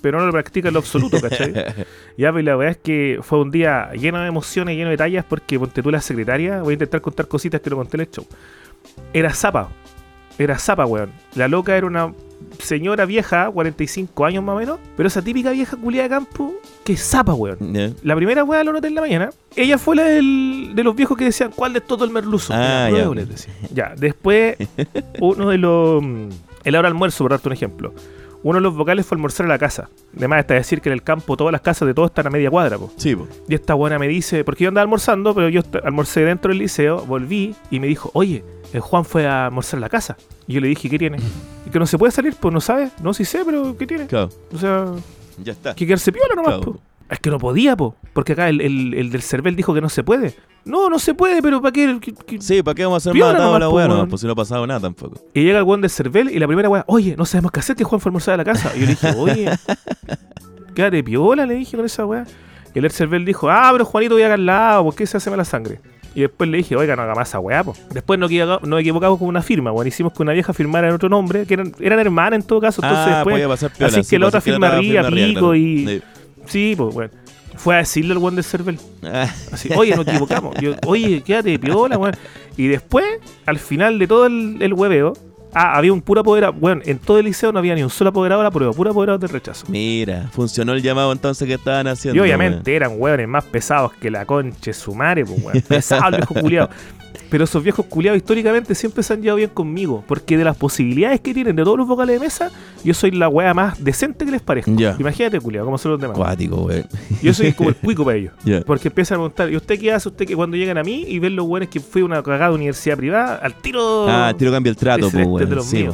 pero 0.00 0.18
no 0.18 0.26
lo 0.26 0.32
practica 0.32 0.68
en 0.68 0.74
lo 0.74 0.80
absoluto, 0.80 1.20
¿cachai? 1.20 1.52
ya, 2.16 2.32
pues 2.32 2.44
la 2.44 2.56
verdad 2.56 2.72
es 2.72 2.78
que 2.78 3.18
fue 3.22 3.40
un 3.40 3.50
día 3.50 3.90
lleno 3.94 4.20
de 4.20 4.28
emociones, 4.28 4.76
lleno 4.76 4.90
de 4.90 4.96
tallas, 4.96 5.24
porque 5.28 5.58
ponte 5.58 5.82
tú 5.82 5.90
la 5.90 6.00
secretaria, 6.00 6.62
voy 6.62 6.72
a 6.72 6.74
intentar 6.74 7.00
contar 7.00 7.26
cositas 7.26 7.60
que 7.60 7.70
lo 7.70 7.76
conté 7.76 7.96
en 7.96 8.00
el 8.02 8.10
show. 8.10 8.26
Era 9.12 9.32
zapa, 9.32 9.70
era 10.38 10.58
zapa, 10.58 10.86
weón. 10.86 11.10
La 11.34 11.48
loca 11.48 11.76
era 11.76 11.86
una 11.86 12.12
señora 12.58 13.04
vieja, 13.06 13.50
45 13.50 14.24
años 14.24 14.44
más 14.44 14.54
o 14.56 14.58
menos, 14.58 14.78
pero 14.96 15.06
esa 15.06 15.22
típica 15.22 15.50
vieja 15.50 15.76
culiada 15.76 16.08
de 16.08 16.14
campo 16.14 16.52
que 16.84 16.94
es 16.94 17.02
zapa, 17.02 17.34
weón. 17.34 17.58
La 18.02 18.16
primera 18.16 18.44
weá 18.44 18.62
lo 18.64 18.72
noté 18.72 18.88
en 18.88 18.94
la 18.94 19.00
mañana. 19.00 19.30
Ella 19.56 19.78
fue 19.78 19.96
la 19.96 20.04
del- 20.04 20.72
de 20.74 20.82
los 20.84 20.94
viejos 20.96 21.16
que 21.16 21.24
decían, 21.24 21.50
¿cuál 21.54 21.72
de 21.72 21.80
todo 21.80 22.04
el 22.04 22.10
merluzo? 22.10 22.52
Ah, 22.54 22.88
ya. 22.90 23.08
decía. 23.24 23.52
Ya, 23.72 23.94
después, 23.96 24.56
uno 25.20 25.48
de 25.50 25.58
los. 25.58 26.02
mm, 26.02 26.28
El 26.64 26.76
hora 26.76 26.88
almuerzo, 26.88 27.24
por 27.24 27.30
darte 27.32 27.48
un 27.48 27.52
ejemplo. 27.54 27.92
Uno 28.44 28.56
de 28.58 28.62
los 28.62 28.74
vocales 28.74 29.06
fue 29.06 29.14
a 29.14 29.18
almorzar 29.18 29.46
a 29.46 29.48
la 29.48 29.58
casa. 29.58 29.88
Además, 30.16 30.40
está 30.40 30.54
decir 30.54 30.80
que 30.80 30.88
en 30.88 30.94
el 30.94 31.02
campo 31.02 31.36
todas 31.36 31.52
las 31.52 31.60
casas 31.60 31.86
de 31.86 31.94
todos 31.94 32.10
están 32.10 32.26
a 32.26 32.30
media 32.30 32.50
cuadra, 32.50 32.76
po. 32.78 32.90
Sí, 32.96 33.14
po. 33.14 33.28
Y 33.48 33.54
esta 33.54 33.74
buena 33.74 33.98
me 33.98 34.08
dice, 34.08 34.42
porque 34.44 34.64
yo 34.64 34.68
andaba 34.68 34.82
almorzando, 34.82 35.34
pero 35.34 35.48
yo 35.48 35.62
almorcé 35.84 36.20
dentro 36.24 36.48
del 36.50 36.58
liceo, 36.58 37.04
volví 37.06 37.54
y 37.70 37.78
me 37.78 37.86
dijo, 37.86 38.10
oye, 38.14 38.44
el 38.72 38.80
Juan 38.80 39.04
fue 39.04 39.26
a 39.26 39.46
almorzar 39.46 39.78
a 39.78 39.80
la 39.82 39.88
casa. 39.88 40.16
Y 40.48 40.54
yo 40.54 40.60
le 40.60 40.68
dije, 40.68 40.88
¿qué 40.90 40.98
tiene? 40.98 41.18
Y 41.66 41.70
que 41.70 41.78
no 41.78 41.86
se 41.86 41.96
puede 41.96 42.10
salir, 42.10 42.34
pues 42.40 42.52
no 42.52 42.60
sabe. 42.60 42.90
No, 43.02 43.14
sí 43.14 43.24
sé, 43.24 43.44
pero 43.44 43.76
¿qué 43.76 43.86
tiene? 43.86 44.06
Claro, 44.08 44.28
O 44.52 44.58
sea, 44.58 44.86
ya 45.42 45.52
está. 45.52 45.74
que 45.76 45.86
quedarse 45.86 46.10
piola 46.10 46.34
nomás, 46.34 46.56
Claro. 46.56 46.72
po. 46.72 46.80
Es 47.12 47.20
que 47.20 47.30
no 47.30 47.38
podía, 47.38 47.76
po. 47.76 47.94
Porque 48.14 48.32
acá 48.32 48.48
el, 48.48 48.60
el- 48.60 48.94
el 48.94 49.10
del 49.10 49.22
Cervel 49.22 49.54
dijo 49.54 49.74
que 49.74 49.80
no 49.80 49.88
se 49.88 50.02
puede. 50.02 50.34
No, 50.64 50.88
no 50.88 50.98
se 50.98 51.12
puede, 51.14 51.42
pero 51.42 51.60
¿para 51.60 51.72
qué? 51.72 51.98
¿Qué- 52.00 52.14
qué? 52.26 52.40
Sí, 52.40 52.62
¿para 52.62 52.74
qué 52.74 52.84
vamos 52.84 53.06
a 53.06 53.10
hacer 53.10 53.20
más 53.20 53.34
nomás, 53.44 53.60
la 53.60 53.68
po, 53.68 53.74
weá? 53.76 53.88
No, 53.88 54.08
pues 54.08 54.20
si 54.20 54.26
no 54.26 54.32
ha 54.32 54.36
pasado 54.36 54.66
nada 54.66 54.80
tampoco. 54.80 55.20
Y 55.34 55.42
llega 55.42 55.58
el 55.58 55.64
weón 55.64 55.80
del 55.82 55.90
Cervel 55.90 56.30
y 56.30 56.38
la 56.38 56.46
primera 56.46 56.68
weá, 56.68 56.84
oye, 56.86 57.14
no 57.16 57.24
sabemos 57.26 57.52
qué 57.52 57.60
hacer, 57.60 57.76
que 57.76 57.84
Juan 57.84 58.00
fue 58.00 58.08
a 58.08 58.10
almorzar 58.10 58.34
a 58.34 58.36
la 58.38 58.44
casa. 58.44 58.72
Y 58.76 58.80
yo 58.80 58.86
le 58.86 58.92
dije, 58.92 59.12
oye, 59.16 59.50
quédate 60.74 61.02
piola, 61.04 61.46
le 61.46 61.54
dije 61.54 61.76
con 61.76 61.86
esa 61.86 62.06
weá. 62.06 62.24
Y 62.74 62.78
el 62.78 62.90
Cervel 62.90 63.24
dijo, 63.24 63.50
ah, 63.50 63.68
pero 63.72 63.84
Juanito 63.84 64.14
voy 64.14 64.22
acá 64.22 64.34
al 64.34 64.46
lado, 64.46 64.84
¿por 64.84 64.94
qué 64.94 65.06
se 65.06 65.16
hace 65.16 65.30
mala 65.30 65.44
sangre? 65.44 65.80
Y 66.14 66.20
después 66.20 66.48
le 66.48 66.58
dije, 66.58 66.76
oiga, 66.76 66.94
no 66.94 67.02
haga 67.02 67.14
más 67.14 67.28
esa 67.28 67.38
weá, 67.40 67.64
po. 67.64 67.74
Después 67.92 68.18
nos 68.18 68.30
nos 68.62 68.80
equivocamos 68.80 69.18
con 69.18 69.28
una 69.28 69.42
firma, 69.42 69.72
weón. 69.72 69.86
Hicimos 69.86 70.12
que 70.12 70.22
una 70.22 70.32
vieja 70.32 70.52
firmara 70.52 70.88
en 70.88 70.94
otro 70.94 71.08
nombre, 71.08 71.46
que 71.46 71.54
eran, 71.54 71.72
eran 71.80 71.98
hermanas 72.00 72.40
en 72.40 72.46
todo 72.46 72.60
caso. 72.60 72.82
Entonces 72.82 73.06
ah, 73.08 73.14
después, 73.16 73.34
podía 73.34 73.48
pasar 73.48 73.70
piola. 73.72 73.98
así 73.98 74.08
que 74.10 74.18
la 74.18 74.24
pues, 74.26 74.28
otra 74.28 74.40
firma 74.40 74.68
arriba, 74.68 75.02
pico 75.08 75.38
claro. 75.40 75.54
y- 75.56 75.86
Sí. 75.86 76.02
Sí, 76.46 76.74
pues 76.76 76.94
bueno. 76.94 77.10
Fue 77.56 77.74
a 77.74 77.78
decirle 77.78 78.12
al 78.12 78.18
weón 78.18 78.34
del 78.34 78.44
Cervel. 78.44 78.78
Ah, 79.04 79.28
Así, 79.52 79.68
oye, 79.76 79.94
nos 79.94 80.06
equivocamos. 80.06 80.56
Yo, 80.60 80.74
oye, 80.86 81.22
quédate 81.22 81.58
piola, 81.58 81.98
weón. 81.98 82.14
Y 82.56 82.66
después, 82.66 83.04
al 83.46 83.58
final 83.58 83.98
de 83.98 84.06
todo 84.06 84.26
el, 84.26 84.56
el 84.60 84.72
hueveo, 84.72 85.12
ah, 85.52 85.76
había 85.76 85.92
un 85.92 86.00
puro 86.00 86.22
apoderado. 86.22 86.54
Bueno, 86.54 86.80
en 86.84 86.98
todo 86.98 87.18
el 87.18 87.26
liceo 87.26 87.52
no 87.52 87.58
había 87.58 87.74
ni 87.74 87.82
un 87.82 87.90
solo 87.90 88.10
apoderado 88.10 88.40
de 88.40 88.44
la 88.44 88.50
prueba, 88.50 88.72
puro 88.72 88.90
apoderado 88.90 89.18
del 89.18 89.28
rechazo. 89.28 89.66
Mira, 89.68 90.28
funcionó 90.32 90.72
el 90.72 90.82
llamado 90.82 91.12
entonces 91.12 91.46
que 91.46 91.54
estaban 91.54 91.86
haciendo. 91.86 92.16
Y 92.16 92.20
obviamente 92.20 92.74
eran 92.74 92.92
hueones 92.96 93.28
más 93.28 93.44
pesados 93.44 93.92
que 93.94 94.10
la 94.10 94.24
conche 94.24 94.72
su 94.72 94.94
madre, 94.94 95.24
pues, 95.24 95.42
weón. 95.44 95.60
Pesado 95.60 96.08
el 96.08 96.16
viejo 96.26 96.34
culiado. 96.34 96.70
Pero 97.32 97.44
esos 97.44 97.62
viejos 97.62 97.86
culiados 97.86 98.18
históricamente 98.18 98.74
siempre 98.74 99.02
se 99.02 99.14
han 99.14 99.22
llevado 99.22 99.38
bien 99.38 99.48
conmigo. 99.48 100.04
Porque 100.06 100.36
de 100.36 100.44
las 100.44 100.54
posibilidades 100.54 101.18
que 101.20 101.32
tienen 101.32 101.56
de 101.56 101.64
todos 101.64 101.78
los 101.78 101.88
vocales 101.88 102.20
de 102.20 102.26
mesa, 102.26 102.50
yo 102.84 102.92
soy 102.92 103.10
la 103.12 103.26
wea 103.26 103.54
más 103.54 103.82
decente 103.82 104.26
que 104.26 104.30
les 104.30 104.42
parezca. 104.42 104.70
Ya. 104.76 104.94
Imagínate, 104.98 105.40
culiado, 105.40 105.64
como 105.64 105.78
son 105.78 105.92
los 105.92 106.00
demás. 106.02 106.14
Cuático, 106.14 106.56
weón. 106.56 106.84
Yo 107.22 107.32
soy 107.32 107.54
como 107.54 107.70
el 107.70 107.76
cuico 107.76 108.04
para 108.04 108.18
ellos. 108.18 108.34
Porque 108.66 108.88
empiezan 108.88 109.14
a 109.14 109.18
preguntar, 109.20 109.50
¿y 109.50 109.56
usted 109.56 109.80
qué 109.80 109.94
hace? 109.94 110.10
Usted 110.10 110.26
que 110.26 110.36
cuando 110.36 110.58
llegan 110.58 110.76
a 110.76 110.82
mí 110.82 111.06
y 111.08 111.20
ven 111.20 111.34
los 111.34 111.46
buenos 111.46 111.70
que 111.70 111.80
fui 111.80 112.02
a 112.02 112.04
una 112.04 112.22
cagada 112.22 112.50
de 112.50 112.56
universidad 112.56 112.98
privada, 112.98 113.36
al 113.36 113.54
tiro 113.54 114.06
Ah, 114.10 114.34
tiro 114.36 114.52
cambia 114.52 114.68
el 114.68 114.76
trato, 114.76 115.08
pues, 115.10 115.26
este 115.50 115.62
Sí, 115.62 115.88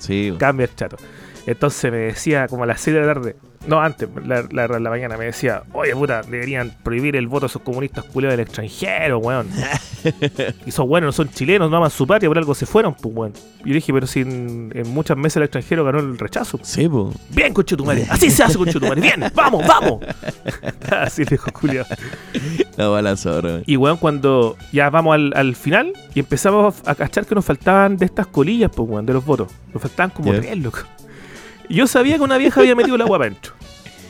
sí, 0.00 0.34
cambia 0.38 0.64
el 0.64 0.74
chato. 0.74 0.96
Entonces 1.46 1.92
me 1.92 1.98
decía 1.98 2.48
como 2.48 2.64
a 2.64 2.66
las 2.66 2.80
6 2.80 2.96
de 2.96 3.00
la 3.00 3.14
tarde, 3.14 3.36
No, 3.66 3.78
antes, 3.80 4.08
la, 4.24 4.42
la, 4.50 4.66
la 4.68 4.90
mañana 4.90 5.18
me 5.18 5.26
decía, 5.26 5.62
oye 5.72 5.94
puta, 5.94 6.22
deberían 6.22 6.72
prohibir 6.82 7.14
el 7.16 7.26
voto 7.28 7.44
a 7.44 7.48
esos 7.48 7.60
comunistas 7.60 8.04
culeos 8.04 8.32
del 8.32 8.40
extranjero, 8.40 9.18
weón. 9.18 9.48
y 10.64 10.70
esos 10.70 10.86
buenos 10.88 11.08
no 11.08 11.12
son 11.12 11.28
chilenos, 11.30 11.70
no 11.70 11.76
aman 11.76 11.90
su 11.90 12.06
patria, 12.06 12.30
por 12.30 12.38
algo 12.38 12.54
se 12.54 12.64
fueron, 12.64 12.94
pues 12.94 13.14
weón. 13.14 13.32
Y 13.64 13.68
yo 13.68 13.74
dije, 13.74 13.92
pero 13.92 14.06
si 14.06 14.20
en, 14.20 14.72
en 14.74 14.88
muchas 14.94 15.18
mesas 15.18 15.36
el 15.38 15.42
extranjero 15.42 15.84
ganó 15.84 15.98
el 15.98 16.18
rechazo. 16.18 16.58
Sí, 16.62 16.88
po. 16.88 17.12
Bien, 17.30 17.52
conchetumare, 17.52 18.06
así 18.08 18.30
se 18.30 18.42
hace, 18.42 18.56
conchetumare, 18.56 18.98
bien, 19.00 19.24
vamos, 19.34 19.66
vamos. 19.66 20.00
así 20.90 21.24
dijo 21.24 21.50
Julio. 21.52 21.84
La 22.78 22.88
bala 22.88 23.14
zorra. 23.16 23.48
weón. 23.50 23.62
Y 23.66 23.76
weón, 23.76 23.98
cuando 23.98 24.56
ya 24.72 24.88
vamos 24.88 25.14
al, 25.14 25.32
al 25.36 25.54
final 25.54 25.92
y 26.14 26.20
empezamos 26.20 26.76
a 26.86 26.94
cachar 26.94 27.26
que 27.26 27.34
nos 27.34 27.44
faltaban 27.44 27.98
de 27.98 28.06
estas 28.06 28.26
colillas, 28.26 28.70
pues 28.74 28.88
weón, 28.88 29.04
de 29.04 29.12
los 29.12 29.24
votos. 29.24 29.52
Nos 29.74 29.82
faltaban 29.82 30.10
como 30.10 30.32
Ya. 30.32 30.40
tres, 30.40 30.56
loco. 30.58 30.78
Y 31.70 31.76
yo 31.76 31.86
sabía 31.86 32.16
que 32.16 32.22
una 32.22 32.36
vieja 32.36 32.60
había 32.60 32.74
metido 32.74 32.96
el 32.96 33.02
agua 33.02 33.18
adentro. 33.18 33.52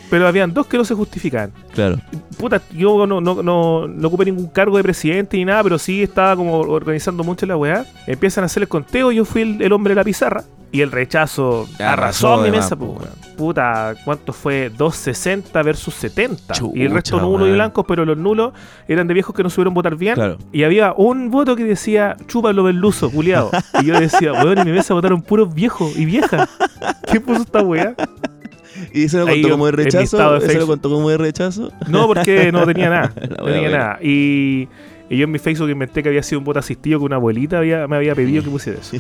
Pero 0.08 0.26
habían 0.26 0.52
dos 0.52 0.66
que 0.66 0.78
no 0.78 0.84
se 0.84 0.94
justificaban. 0.94 1.52
Claro. 1.74 2.00
Puta, 2.38 2.62
yo 2.72 3.06
no, 3.06 3.20
no, 3.20 3.42
no, 3.42 3.86
no 3.86 4.08
ocupé 4.08 4.24
ningún 4.24 4.48
cargo 4.48 4.78
de 4.78 4.82
presidente 4.82 5.36
ni 5.36 5.44
nada, 5.44 5.62
pero 5.62 5.78
sí 5.78 6.02
estaba 6.02 6.34
como 6.34 6.58
organizando 6.58 7.22
mucho 7.22 7.44
la 7.44 7.58
weá. 7.58 7.84
Empiezan 8.06 8.42
a 8.42 8.46
hacer 8.46 8.62
el 8.62 8.68
conteo, 8.68 9.12
yo 9.12 9.26
fui 9.26 9.42
el, 9.42 9.62
el 9.62 9.72
hombre 9.72 9.92
de 9.92 9.96
la 9.96 10.04
pizarra. 10.04 10.42
Y 10.72 10.82
el 10.82 10.92
rechazo 10.92 11.68
arrasó, 11.78 12.36
en 12.38 12.52
mi 12.52 12.56
mesa, 12.56 12.76
más, 12.76 12.88
pues. 12.96 13.08
Puta, 13.36 13.94
¿cuánto 14.04 14.32
fue? 14.32 14.70
260 14.70 15.62
versus 15.62 15.94
70. 15.94 16.54
y 16.74 16.82
el 16.82 16.92
resto 16.92 17.20
nulos 17.20 17.48
y 17.48 17.52
blancos, 17.52 17.84
pero 17.88 18.04
los 18.04 18.16
nulos 18.16 18.52
eran 18.86 19.08
de 19.08 19.14
viejos 19.14 19.34
que 19.34 19.42
no 19.42 19.50
supieron 19.50 19.74
votar 19.74 19.96
bien. 19.96 20.14
Claro. 20.14 20.38
Y 20.52 20.62
había 20.62 20.92
un 20.92 21.30
voto 21.30 21.56
que 21.56 21.64
decía, 21.64 22.16
chúpalo 22.26 22.62
verluso, 22.62 23.10
culiado. 23.10 23.50
Y 23.80 23.86
yo 23.86 23.98
decía, 23.98 24.32
weón, 24.32 24.58
en 24.58 24.66
mi 24.66 24.72
mesa 24.72 24.94
votaron 24.94 25.22
puros 25.22 25.52
viejos 25.52 25.96
y 25.96 26.04
viejas. 26.04 26.48
¿Qué 27.10 27.20
puso 27.20 27.42
esta 27.42 27.62
weá? 27.62 27.94
¿Y 28.92 29.04
eso 29.04 29.18
lo 29.18 29.26
contó 29.26 29.50
como 29.50 29.66
de 29.66 29.72
rechazo? 29.72 30.36
¿Eso 30.36 30.58
lo 30.58 30.66
contó 30.66 30.90
como 30.90 31.10
de 31.10 31.18
rechazo? 31.18 31.72
No, 31.88 32.06
porque 32.06 32.52
no 32.52 32.66
tenía 32.66 32.90
nada. 32.90 33.12
No 33.38 33.44
tenía 33.44 33.70
nada. 33.70 33.98
Y, 34.02 34.68
y 35.10 35.16
yo 35.16 35.24
en 35.24 35.32
mi 35.32 35.40
Facebook 35.40 35.68
inventé 35.68 36.04
que 36.04 36.08
había 36.08 36.22
sido 36.22 36.38
un 36.38 36.44
voto 36.44 36.60
asistido 36.60 37.00
que 37.00 37.04
una 37.04 37.16
abuelita 37.16 37.58
había, 37.58 37.88
me 37.88 37.96
había 37.96 38.14
pedido 38.14 38.44
que 38.44 38.48
pusiera 38.48 38.78
eso. 38.78 38.96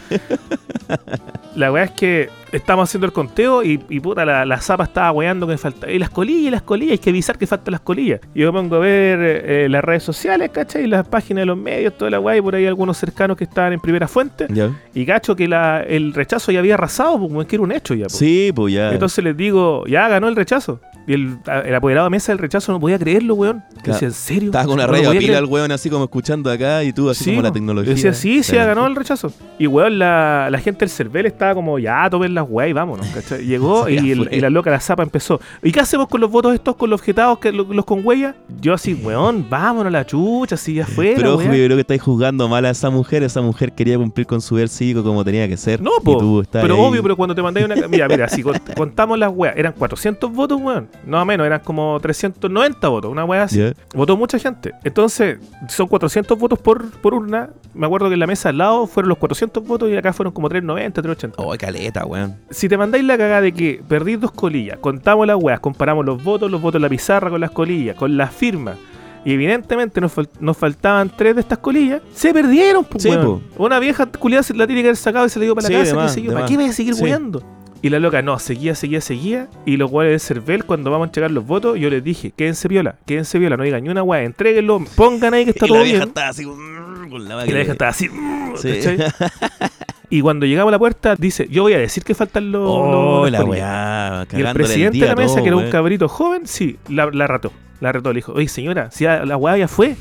La 1.54 1.70
weá 1.70 1.84
es 1.84 1.92
que 1.92 2.28
estamos 2.52 2.88
haciendo 2.88 3.06
el 3.06 3.12
conteo 3.12 3.62
y, 3.62 3.80
y 3.88 4.00
puta, 4.00 4.24
la, 4.24 4.44
la 4.44 4.60
zapa 4.60 4.84
estaba 4.84 5.10
weando 5.12 5.46
que 5.46 5.56
falta. 5.58 5.90
Y 5.90 5.98
las 5.98 6.10
colillas, 6.10 6.48
y 6.48 6.50
las 6.50 6.62
colillas, 6.62 6.92
hay 6.92 6.98
que 6.98 7.10
avisar 7.10 7.38
que 7.38 7.46
faltan 7.46 7.72
las 7.72 7.80
colillas. 7.80 8.20
Y 8.34 8.40
yo 8.40 8.52
pongo 8.52 8.76
a 8.76 8.78
ver 8.80 9.18
eh, 9.20 9.68
las 9.68 9.82
redes 9.82 10.02
sociales, 10.02 10.50
¿cachai? 10.52 10.86
Las 10.86 11.06
páginas 11.08 11.42
de 11.42 11.46
los 11.46 11.56
medios, 11.58 11.96
toda 11.96 12.10
la 12.10 12.20
weá, 12.20 12.36
y 12.36 12.40
por 12.42 12.54
ahí 12.54 12.66
algunos 12.66 12.96
cercanos 12.96 13.36
que 13.36 13.44
estaban 13.44 13.72
en 13.72 13.80
primera 13.80 14.08
fuente. 14.08 14.46
Y 14.94 15.06
cacho 15.06 15.34
que 15.36 15.48
la, 15.48 15.82
el 15.82 16.12
rechazo 16.14 16.52
ya 16.52 16.58
había 16.60 16.74
arrasado, 16.74 17.18
pues, 17.28 17.46
que 17.46 17.56
era 17.56 17.62
un 17.62 17.72
hecho 17.72 17.94
ya. 17.94 18.04
pues. 18.04 18.12
Sí, 18.16 18.52
pues 18.54 18.74
ya. 18.74 18.92
Entonces 18.92 19.22
les 19.24 19.36
digo, 19.36 19.84
ya 19.86 20.08
ganó 20.08 20.28
el 20.28 20.36
rechazo. 20.36 20.80
Y 21.06 21.14
el, 21.14 21.38
el 21.64 21.74
apoderado 21.74 22.06
de 22.06 22.10
mesa 22.10 22.30
del 22.30 22.38
rechazo 22.38 22.72
no 22.72 22.78
podía 22.78 22.98
creerlo, 22.98 23.34
weón. 23.34 23.64
Claro. 23.82 23.92
Decía, 23.94 24.08
¿en 24.08 24.14
serio? 24.14 24.48
Estaba 24.50 24.66
con 24.66 24.74
una 24.74 24.82
No 24.86 24.88
lo 24.88 24.92
radio 24.92 25.08
a 25.08 25.12
podía 25.12 25.20
pila 25.26 25.38
el 25.38 25.44
weón 25.46 25.72
así 25.72 25.88
como 25.90 26.04
escuchando 26.04 26.50
acá 26.50 26.84
y 26.84 26.92
tú 26.92 27.08
así 27.10 27.24
Sí, 27.24 27.30
como 27.30 27.42
la 27.42 27.52
tecnología. 27.52 27.94
Decía, 27.94 28.12
sí, 28.12 28.42
sí, 28.42 28.54
ganó 28.54 28.86
el 28.86 28.94
rechazo. 28.94 29.32
Y 29.58 29.66
weón, 29.66 29.98
la, 29.98 30.48
la 30.50 30.58
gente 30.58 30.80
del 30.80 30.90
CERVEL 30.90 31.26
estaba 31.26 31.54
como, 31.54 31.78
ya, 31.78 32.08
tomen 32.10 32.34
las 32.48 32.68
y 32.68 32.72
vámonos, 32.72 33.06
¿cachai? 33.08 33.44
Llegó 33.44 33.88
y, 33.88 34.10
el- 34.12 34.26
fue. 34.28 34.36
y 34.36 34.40
la 34.40 34.50
loca, 34.50 34.70
la 34.70 34.80
zapa 34.80 35.02
empezó. 35.02 35.40
¿Y 35.62 35.72
qué 35.72 35.80
hacemos 35.80 36.08
con 36.08 36.20
los 36.20 36.30
votos 36.30 36.54
estos, 36.54 36.76
con 36.76 36.90
los 36.90 37.00
objetados, 37.00 37.38
que, 37.38 37.52
lo- 37.52 37.64
los 37.64 37.84
con 37.84 38.00
huella? 38.06 38.34
Yo 38.60 38.74
así, 38.74 38.94
weón, 38.94 39.46
vámonos 39.48 39.86
a 39.86 39.90
la 39.90 40.06
chucha, 40.06 40.56
si 40.56 40.74
ya 40.74 40.86
fue. 40.86 41.14
Pero 41.16 41.34
ojo, 41.34 41.42
yo 41.44 41.50
creo 41.50 41.76
que 41.76 41.80
estáis 41.80 42.02
juzgando 42.02 42.48
mal 42.48 42.64
a 42.64 42.70
esa 42.70 42.90
mujer. 42.90 43.22
Esa 43.22 43.40
mujer 43.42 43.72
quería 43.72 43.96
cumplir 43.98 44.26
con 44.26 44.40
su 44.40 44.56
deber 44.56 44.68
cívico 44.68 45.02
como 45.02 45.24
tenía 45.24 45.48
que 45.48 45.56
ser. 45.56 45.80
No, 45.80 45.90
po, 46.04 46.42
pero 46.50 46.74
ahí. 46.74 46.80
obvio, 46.80 47.02
pero 47.02 47.16
cuando 47.16 47.34
te 47.34 47.42
mandáis 47.42 47.66
una... 47.66 47.88
Mira, 47.88 48.08
mira, 48.08 48.28
si 48.28 48.42
cont- 48.42 48.74
contamos 48.76 49.18
las 49.18 49.30
weas, 49.34 49.56
eran 49.56 49.72
400 49.72 50.30
votos, 50.32 50.60
weón. 50.60 50.88
No 51.06 51.24
menos, 51.24 51.46
eran 51.46 51.60
como 51.60 51.98
390 52.00 52.88
votos, 52.88 53.10
una 53.10 53.24
wea 53.24 53.44
así. 53.44 53.60
Votó 53.94 54.16
mucha 54.16 54.38
gente. 54.38 54.72
Entonces, 54.84 55.38
son 55.68 55.86
400 55.88 56.38
votos 56.38 56.58
por, 56.58 56.90
por 57.00 57.14
urna. 57.14 57.50
Me 57.74 57.86
acuerdo 57.86 58.08
que 58.08 58.14
en 58.14 58.20
la 58.20 58.26
mesa 58.26 58.48
al 58.50 58.58
lado 58.58 58.86
fueron 58.86 59.08
los 59.08 59.18
400 59.18 59.64
votos 59.66 59.90
y 59.90 59.96
acá 59.96 60.12
fueron 60.12 60.32
como 60.32 60.48
390, 60.48 61.02
380. 61.02 61.42
Oh, 61.42 61.54
caleta, 61.58 62.04
weón. 62.04 62.29
Si 62.50 62.68
te 62.68 62.76
mandáis 62.76 63.04
la 63.04 63.16
cagada 63.18 63.40
de 63.42 63.52
que 63.52 63.80
perdís 63.88 64.20
dos 64.20 64.32
colillas, 64.32 64.78
contamos 64.78 65.26
las 65.26 65.36
weas, 65.36 65.60
comparamos 65.60 66.04
los 66.04 66.22
votos, 66.22 66.50
los 66.50 66.60
votos 66.60 66.78
en 66.78 66.82
la 66.82 66.88
pizarra 66.88 67.30
con 67.30 67.40
las 67.40 67.50
colillas, 67.50 67.96
con 67.96 68.16
las 68.16 68.32
firmas. 68.34 68.76
Y 69.24 69.32
evidentemente 69.34 70.00
nos, 70.00 70.16
fal- 70.16 70.28
nos 70.40 70.56
faltaban 70.56 71.10
tres 71.14 71.34
de 71.34 71.42
estas 71.42 71.58
colillas. 71.58 72.00
Se 72.14 72.32
perdieron, 72.32 72.84
pues, 72.84 73.02
Sí. 73.02 73.10
Una 73.58 73.78
vieja 73.78 74.06
culiada 74.06 74.42
se 74.42 74.54
la 74.54 74.66
tiene 74.66 74.80
que 74.82 74.88
haber 74.88 74.96
sacado 74.96 75.26
y 75.26 75.28
se 75.28 75.38
la 75.38 75.44
dio 75.44 75.54
para 75.54 75.68
la 75.68 75.78
de 75.78 75.84
casa. 75.84 75.94
más, 75.96 76.16
yo, 76.16 76.30
de 76.30 76.34
¿Para 76.34 76.46
qué 76.46 76.56
voy 76.56 76.64
a 76.66 76.72
seguir 76.72 76.94
Sí. 76.94 77.02
weando? 77.02 77.42
Y 77.82 77.88
la 77.88 77.98
loca, 77.98 78.20
no, 78.22 78.38
seguía, 78.38 78.74
seguía, 78.74 79.00
seguía. 79.00 79.48
Y 79.64 79.76
los 79.78 79.90
guardias 79.90 80.12
del 80.12 80.20
CERVEL, 80.20 80.64
cuando 80.64 80.90
vamos 80.90 81.06
a 81.06 81.08
entregar 81.08 81.30
los 81.30 81.46
votos, 81.46 81.78
yo 81.78 81.88
les 81.90 82.02
dije, 82.04 82.30
quédense 82.36 82.68
viola, 82.68 82.96
quédense 83.06 83.38
viola, 83.38 83.56
no 83.56 83.64
digan 83.64 83.82
ni 83.82 83.88
una 83.88 84.02
wea, 84.02 84.22
entréguenlo, 84.22 84.82
pongan 84.96 85.32
ahí 85.34 85.44
que 85.44 85.50
está 85.52 85.64
y 85.64 85.68
todo 85.68 85.78
la 85.78 85.84
vieja 85.84 85.98
bien. 85.98 86.08
estaba 86.08 86.28
así 86.28 86.44
mm, 86.46 87.10
con 87.10 87.24
la 87.28 87.46
Y 87.46 87.48
la 87.50 87.54
vieja 87.56 87.72
estaba 87.72 87.90
así. 87.90 88.08
mm, 88.08 88.56
Sí. 88.56 88.68
¿cachai? 88.74 88.98
Y 90.10 90.20
cuando 90.22 90.44
llegamos 90.44 90.70
a 90.70 90.72
la 90.72 90.78
puerta, 90.78 91.14
dice, 91.16 91.46
yo 91.50 91.62
voy 91.62 91.72
a 91.74 91.78
decir 91.78 92.02
que 92.02 92.14
faltan 92.14 92.50
los... 92.50 92.62
Oh, 92.68 93.22
los- 93.22 93.30
la 93.30 93.44
weá. 93.44 94.26
Y 94.32 94.36
el 94.40 94.42
presidente 94.54 94.98
de 94.98 95.06
la 95.06 95.14
mesa, 95.16 95.34
todo, 95.34 95.42
que 95.44 95.48
era 95.48 95.56
un 95.56 95.70
cabrito 95.70 96.08
joven, 96.08 96.42
sí, 96.46 96.76
la, 96.88 97.06
la 97.12 97.26
rató. 97.28 97.52
La 97.80 97.92
retó, 97.92 98.10
le 98.12 98.16
dijo, 98.16 98.32
oye 98.32 98.48
señora, 98.48 98.90
si 98.90 99.04
ya 99.04 99.24
la 99.24 99.36
weá 99.36 99.56
ya 99.56 99.68
fue. 99.68 99.96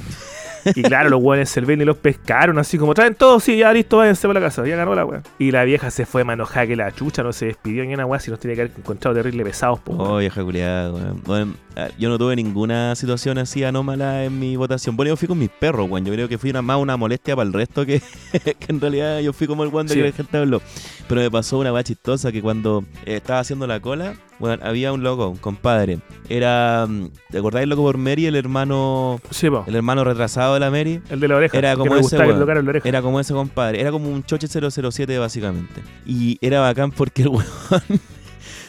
Y 0.75 0.81
claro, 0.83 1.09
los 1.09 1.21
weones 1.23 1.51
Cervel 1.51 1.81
y 1.81 1.85
los 1.85 1.97
pescaron 1.97 2.57
así 2.59 2.77
como, 2.77 2.93
traen 2.93 3.15
todo, 3.15 3.39
sí, 3.39 3.57
ya 3.57 3.71
listo, 3.73 3.97
váyanse 3.97 4.27
para 4.27 4.39
la 4.39 4.45
casa, 4.47 4.65
ya 4.65 4.75
ganó 4.75 4.95
la 4.95 5.05
weá. 5.05 5.21
Y 5.37 5.51
la 5.51 5.63
vieja 5.63 5.91
se 5.91 6.05
fue 6.05 6.23
manojada 6.23 6.67
que 6.67 6.75
la 6.75 6.91
chucha, 6.91 7.23
no 7.23 7.33
se 7.33 7.47
despidió 7.47 7.83
ni 7.85 7.93
una 7.93 8.05
weá, 8.05 8.19
si 8.19 8.31
nos 8.31 8.39
tenía 8.39 8.55
que 8.55 8.61
haber 8.63 8.73
encontrado 8.77 9.15
terrible 9.15 9.43
pesados, 9.43 9.79
po. 9.79 9.93
Oh, 9.97 10.17
vieja 10.17 10.43
culiada, 10.43 10.91
weón. 10.91 11.21
Bueno, 11.25 11.53
ah, 11.75 11.87
yo 11.97 12.09
no 12.09 12.17
tuve 12.17 12.35
ninguna 12.35 12.95
situación 12.95 13.37
así 13.37 13.63
anómala 13.63 14.23
en 14.25 14.39
mi 14.39 14.55
votación. 14.55 14.95
Bueno, 14.95 15.09
yo 15.09 15.17
fui 15.17 15.27
con 15.27 15.37
mis 15.39 15.49
perros, 15.49 15.89
weón. 15.89 16.05
Yo 16.05 16.13
creo 16.13 16.27
que 16.27 16.37
fui 16.37 16.49
una, 16.49 16.61
más 16.61 16.77
una 16.77 16.97
molestia 16.97 17.35
para 17.35 17.47
el 17.47 17.53
resto 17.53 17.85
que, 17.85 18.01
que 18.31 18.55
en 18.67 18.79
realidad 18.81 19.19
yo 19.19 19.33
fui 19.33 19.47
como 19.47 19.63
el 19.63 19.69
weón 19.69 19.87
de 19.87 19.93
Sí. 19.93 19.99
que 20.01 20.05
la 20.07 20.11
gente 20.13 20.37
habló. 20.37 20.61
Pero 21.07 21.21
me 21.21 21.31
pasó 21.31 21.57
una 21.59 21.73
weá 21.73 21.83
chistosa 21.83 22.31
que 22.31 22.41
cuando 22.41 22.83
estaba 23.05 23.39
haciendo 23.39 23.65
la 23.67 23.79
cola, 23.79 24.13
bueno, 24.39 24.63
había 24.65 24.91
un 24.93 25.03
loco, 25.03 25.27
un 25.29 25.37
compadre. 25.37 25.99
Era, 26.29 26.85
mm, 26.87 27.09
¿te 27.29 27.37
acordáis 27.37 27.67
loco 27.67 27.83
por 27.83 27.97
Mary, 27.97 28.25
el 28.25 28.35
hermano, 28.35 29.19
Sí, 29.29 29.49
po. 29.49 29.63
el 29.67 29.75
hermano 29.75 30.03
retrasado 30.03 30.53
de 30.53 30.59
la 30.61 30.71
Mary? 30.71 31.01
El 31.09 31.19
de 31.19 31.27
la 31.27 31.35
oreja. 31.35 31.57
Era 31.57 31.75
como 31.75 31.95
ese 31.95 32.17
que 32.17 32.25
la 32.25 32.35
oreja. 32.69 32.87
Era 32.87 33.01
como 33.01 33.19
ese 33.19 33.33
compadre, 33.33 33.81
era 33.81 33.91
como 33.91 34.09
un 34.09 34.23
choche 34.23 34.47
007 34.47 35.17
básicamente. 35.19 35.81
Y 36.05 36.37
era 36.41 36.61
bacán 36.61 36.91
porque 36.91 37.23
el 37.23 37.27
weón 37.29 37.43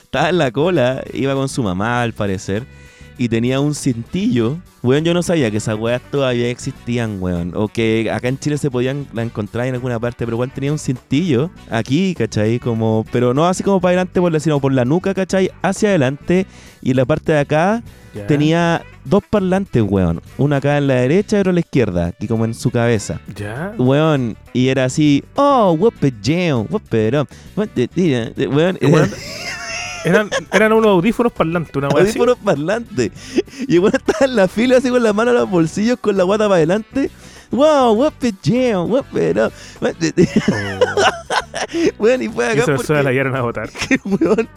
estaba 0.03 0.29
en 0.29 0.39
la 0.39 0.51
cola, 0.51 1.05
iba 1.13 1.35
con 1.35 1.49
su 1.49 1.63
mamá 1.63 2.03
al 2.03 2.13
parecer, 2.13 2.65
y 3.19 3.29
tenía 3.29 3.61
un 3.61 3.75
cintillo. 3.75 4.59
Weón, 4.83 5.05
yo 5.05 5.13
no 5.13 5.23
sabía 5.23 5.51
que 5.51 5.59
esas 5.59 5.77
weas 5.79 6.01
todavía 6.11 6.49
existían, 6.51 7.19
weón. 7.21 7.53
O 7.55 7.69
que 7.69 8.11
acá 8.11 8.29
en 8.29 8.39
Chile 8.39 8.57
se 8.57 8.71
podían 8.71 9.07
la 9.13 9.23
encontrar 9.23 9.67
en 9.67 9.75
alguna 9.75 9.99
parte, 10.01 10.25
pero 10.25 10.37
igual 10.37 10.51
tenía 10.53 10.73
un 10.73 10.79
cintillo 10.79 11.51
aquí, 11.71 12.15
¿cachai? 12.17 12.59
Como, 12.59 13.05
pero 13.13 13.35
no 13.35 13.47
así 13.47 13.63
como 13.63 13.81
para 13.81 13.91
adelante, 13.91 14.21
por 14.21 14.33
la, 14.33 14.41
sino 14.41 14.59
por 14.61 14.73
la 14.73 14.85
nuca, 14.87 15.13
¿cachai? 15.13 15.51
Hacia 15.63 15.91
adelante. 15.91 16.47
Y 16.81 16.91
en 16.93 16.97
la 16.97 17.05
parte 17.05 17.33
de 17.33 17.39
acá 17.41 17.83
tenía 18.27 18.83
dos 19.05 19.23
parlantes, 19.29 19.83
weón. 19.87 20.23
Uno 20.39 20.57
acá 20.57 20.79
en 20.79 20.87
la 20.87 20.95
derecha 20.95 21.37
y 21.37 21.41
otro 21.41 21.51
a 21.51 21.53
la 21.55 21.61
izquierda, 21.61 22.15
y 22.19 22.27
como 22.27 22.47
en 22.47 22.55
su 22.55 22.71
cabeza. 22.71 23.21
Ya. 23.37 23.75
Weón, 23.77 24.37
y 24.55 24.69
era 24.69 24.87
así, 24.87 25.23
oh, 25.37 25.73
the- 27.75 27.89
the- 28.35 28.49
weón, 28.49 28.79
Weón, 28.81 29.11
Eran, 30.05 30.31
eran 30.53 30.73
unos 30.73 30.89
audífonos 30.91 31.33
parlantes, 31.33 31.75
una 31.77 31.89
weá 31.89 32.03
audífonos 32.05 32.37
parlantes. 32.39 33.11
Y 33.69 33.79
bueno, 33.79 33.99
estaba 33.99 34.25
en 34.27 34.37
la 34.37 34.49
fila 34.49 34.79
así 34.79 34.89
con 34.91 35.03
la 35.03 35.13
mano 35.13 35.31
en 35.33 35.37
los 35.39 35.51
bolsillos, 35.51 35.99
con 36.01 36.17
la 36.17 36.25
guata 36.25 36.45
para 36.45 36.57
adelante. 36.57 37.11
Wow, 37.51 37.95
whoop 37.95 38.15
it 38.23 38.37
jam, 38.45 38.91
what 38.91 39.05
the- 39.99 40.13
the- 40.13 40.29
y 42.23 42.29
fue 42.29 42.45
Oh. 42.45 42.49
Y 42.49 42.53
acá 42.53 42.53
esa 42.63 42.67
persona 42.77 42.99
la 43.03 43.05
porque, 43.05 43.15
llevaron 43.15 43.37
a 43.37 43.43
votar. 43.43 43.71
weón, 44.05 44.49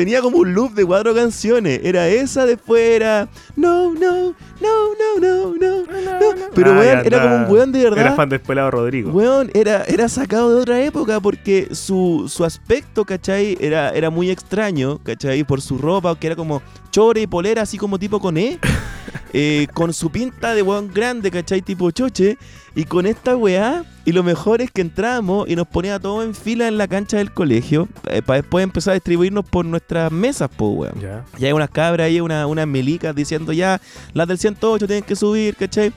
tenía 0.00 0.22
como 0.22 0.38
un 0.38 0.54
loop 0.54 0.72
de 0.72 0.86
cuatro 0.86 1.14
canciones. 1.14 1.78
Era 1.84 2.08
esa, 2.08 2.46
después 2.46 2.80
era 2.80 3.28
no, 3.54 3.92
no, 3.92 4.34
no, 4.58 4.94
no, 4.98 5.20
no, 5.20 5.54
no. 5.58 5.82
no. 5.82 6.46
Pero 6.54 6.72
Ah, 6.72 6.78
weón, 6.78 7.02
era 7.04 7.22
como 7.22 7.36
un 7.36 7.52
weón 7.52 7.70
de 7.70 7.84
verdad. 7.84 7.98
Era 7.98 8.12
fan 8.14 8.30
del 8.30 8.40
pelado 8.40 8.70
Rodrigo. 8.70 9.10
Weón, 9.10 9.50
era, 9.52 9.84
era 9.84 10.08
sacado 10.08 10.54
de 10.54 10.62
otra 10.62 10.80
época 10.80 11.20
porque 11.20 11.68
su, 11.72 12.32
su 12.34 12.46
aspecto, 12.46 13.04
¿cachai? 13.04 13.58
Era, 13.60 13.90
era 13.90 14.08
muy 14.08 14.30
extraño, 14.30 15.00
¿cachai? 15.02 15.44
Por 15.44 15.60
su 15.60 15.76
ropa, 15.76 16.18
que 16.18 16.28
era 16.28 16.36
como 16.36 16.62
chore 16.90 17.20
y 17.20 17.26
polera, 17.26 17.60
así 17.60 17.76
como 17.76 17.98
tipo 17.98 18.20
con 18.20 18.38
E. 18.38 18.58
eh, 19.32 19.66
con 19.74 19.92
su 19.92 20.10
pinta 20.10 20.54
de 20.54 20.62
weón 20.62 20.88
grande, 20.92 21.30
¿cachai? 21.30 21.62
Tipo 21.62 21.90
choche. 21.90 22.36
Y 22.74 22.84
con 22.84 23.06
esta 23.06 23.36
weá. 23.36 23.84
Y 24.04 24.12
lo 24.12 24.22
mejor 24.22 24.60
es 24.62 24.70
que 24.70 24.80
entramos 24.80 25.48
y 25.48 25.56
nos 25.56 25.66
ponía 25.68 25.98
todo 25.98 26.22
en 26.22 26.34
fila 26.34 26.66
en 26.68 26.78
la 26.78 26.88
cancha 26.88 27.18
del 27.18 27.32
colegio. 27.32 27.88
para 28.26 28.40
después 28.40 28.62
empezar 28.62 28.92
a 28.92 28.94
distribuirnos 28.94 29.44
por 29.44 29.64
nuestras 29.64 30.10
mesas, 30.10 30.48
pues, 30.56 30.72
weón. 30.76 31.00
Ya. 31.00 31.24
Y 31.38 31.44
hay 31.46 31.52
unas 31.52 31.70
cabras 31.70 32.06
ahí, 32.06 32.20
una- 32.20 32.46
unas 32.46 32.66
milicas 32.66 33.14
diciendo 33.14 33.52
ya, 33.52 33.80
las 34.14 34.26
del 34.28 34.38
108 34.38 34.86
tienen 34.86 35.04
que 35.04 35.16
subir, 35.16 35.54
¿cachai? 35.56 35.92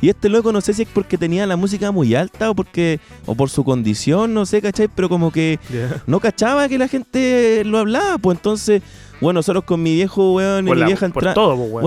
Y 0.00 0.08
este 0.10 0.28
loco 0.28 0.52
no 0.52 0.60
sé 0.60 0.74
si 0.74 0.82
es 0.82 0.88
porque 0.94 1.18
tenía 1.18 1.44
la 1.44 1.56
música 1.56 1.90
muy 1.90 2.14
alta 2.14 2.50
o 2.50 2.54
porque 2.54 3.00
o 3.26 3.34
por 3.34 3.50
su 3.50 3.64
condición, 3.64 4.32
no 4.32 4.46
sé, 4.46 4.62
¿cachai? 4.62 4.86
Pero 4.86 5.08
como 5.08 5.32
que 5.32 5.58
no 6.06 6.20
cachaba 6.20 6.68
que 6.68 6.78
la 6.78 6.86
gente 6.86 7.64
lo 7.64 7.78
hablaba, 7.78 8.16
pues 8.18 8.38
entonces 8.38 8.80
Bueno, 9.20 9.38
nosotros 9.38 9.64
con 9.64 9.82
mi 9.82 9.94
viejo, 9.94 10.34
weón, 10.34 10.66
y 10.66 10.70
mi 10.70 10.76
vieja 10.86 11.08
por 11.08 11.22
entra- 11.24 11.34
todo, 11.34 11.54
weón. 11.54 11.82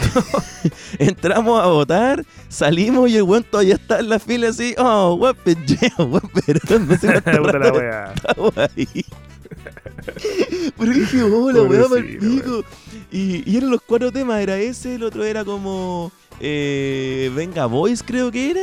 Todo. 0.00 0.70
entramos 0.98 1.60
a 1.62 1.66
votar, 1.66 2.24
salimos 2.48 3.08
y 3.10 3.16
el 3.16 3.22
weón 3.22 3.44
todavía 3.44 3.74
está 3.74 3.98
en 4.00 4.08
la 4.10 4.18
fila 4.18 4.48
así, 4.50 4.74
oh, 4.78 5.14
weón, 5.14 5.36
pendejo, 5.44 6.04
weón, 6.04 6.30
pero 6.44 6.60
no 6.68 6.86
Puta 7.42 7.58
la 7.58 7.72
wea. 7.72 8.14
ahí. 8.76 9.04
Pero 10.78 10.92
dije, 10.92 11.22
hola, 11.22 11.62
weón. 11.62 12.64
Y, 13.12 13.50
y 13.50 13.56
eran 13.56 13.70
los 13.70 13.80
cuatro 13.82 14.10
temas, 14.12 14.40
era 14.40 14.56
ese, 14.58 14.96
el 14.96 15.04
otro 15.04 15.24
era 15.24 15.44
como 15.44 16.10
eh, 16.40 17.30
Venga 17.34 17.66
Boys, 17.66 18.02
creo 18.02 18.30
que 18.30 18.50
era. 18.50 18.60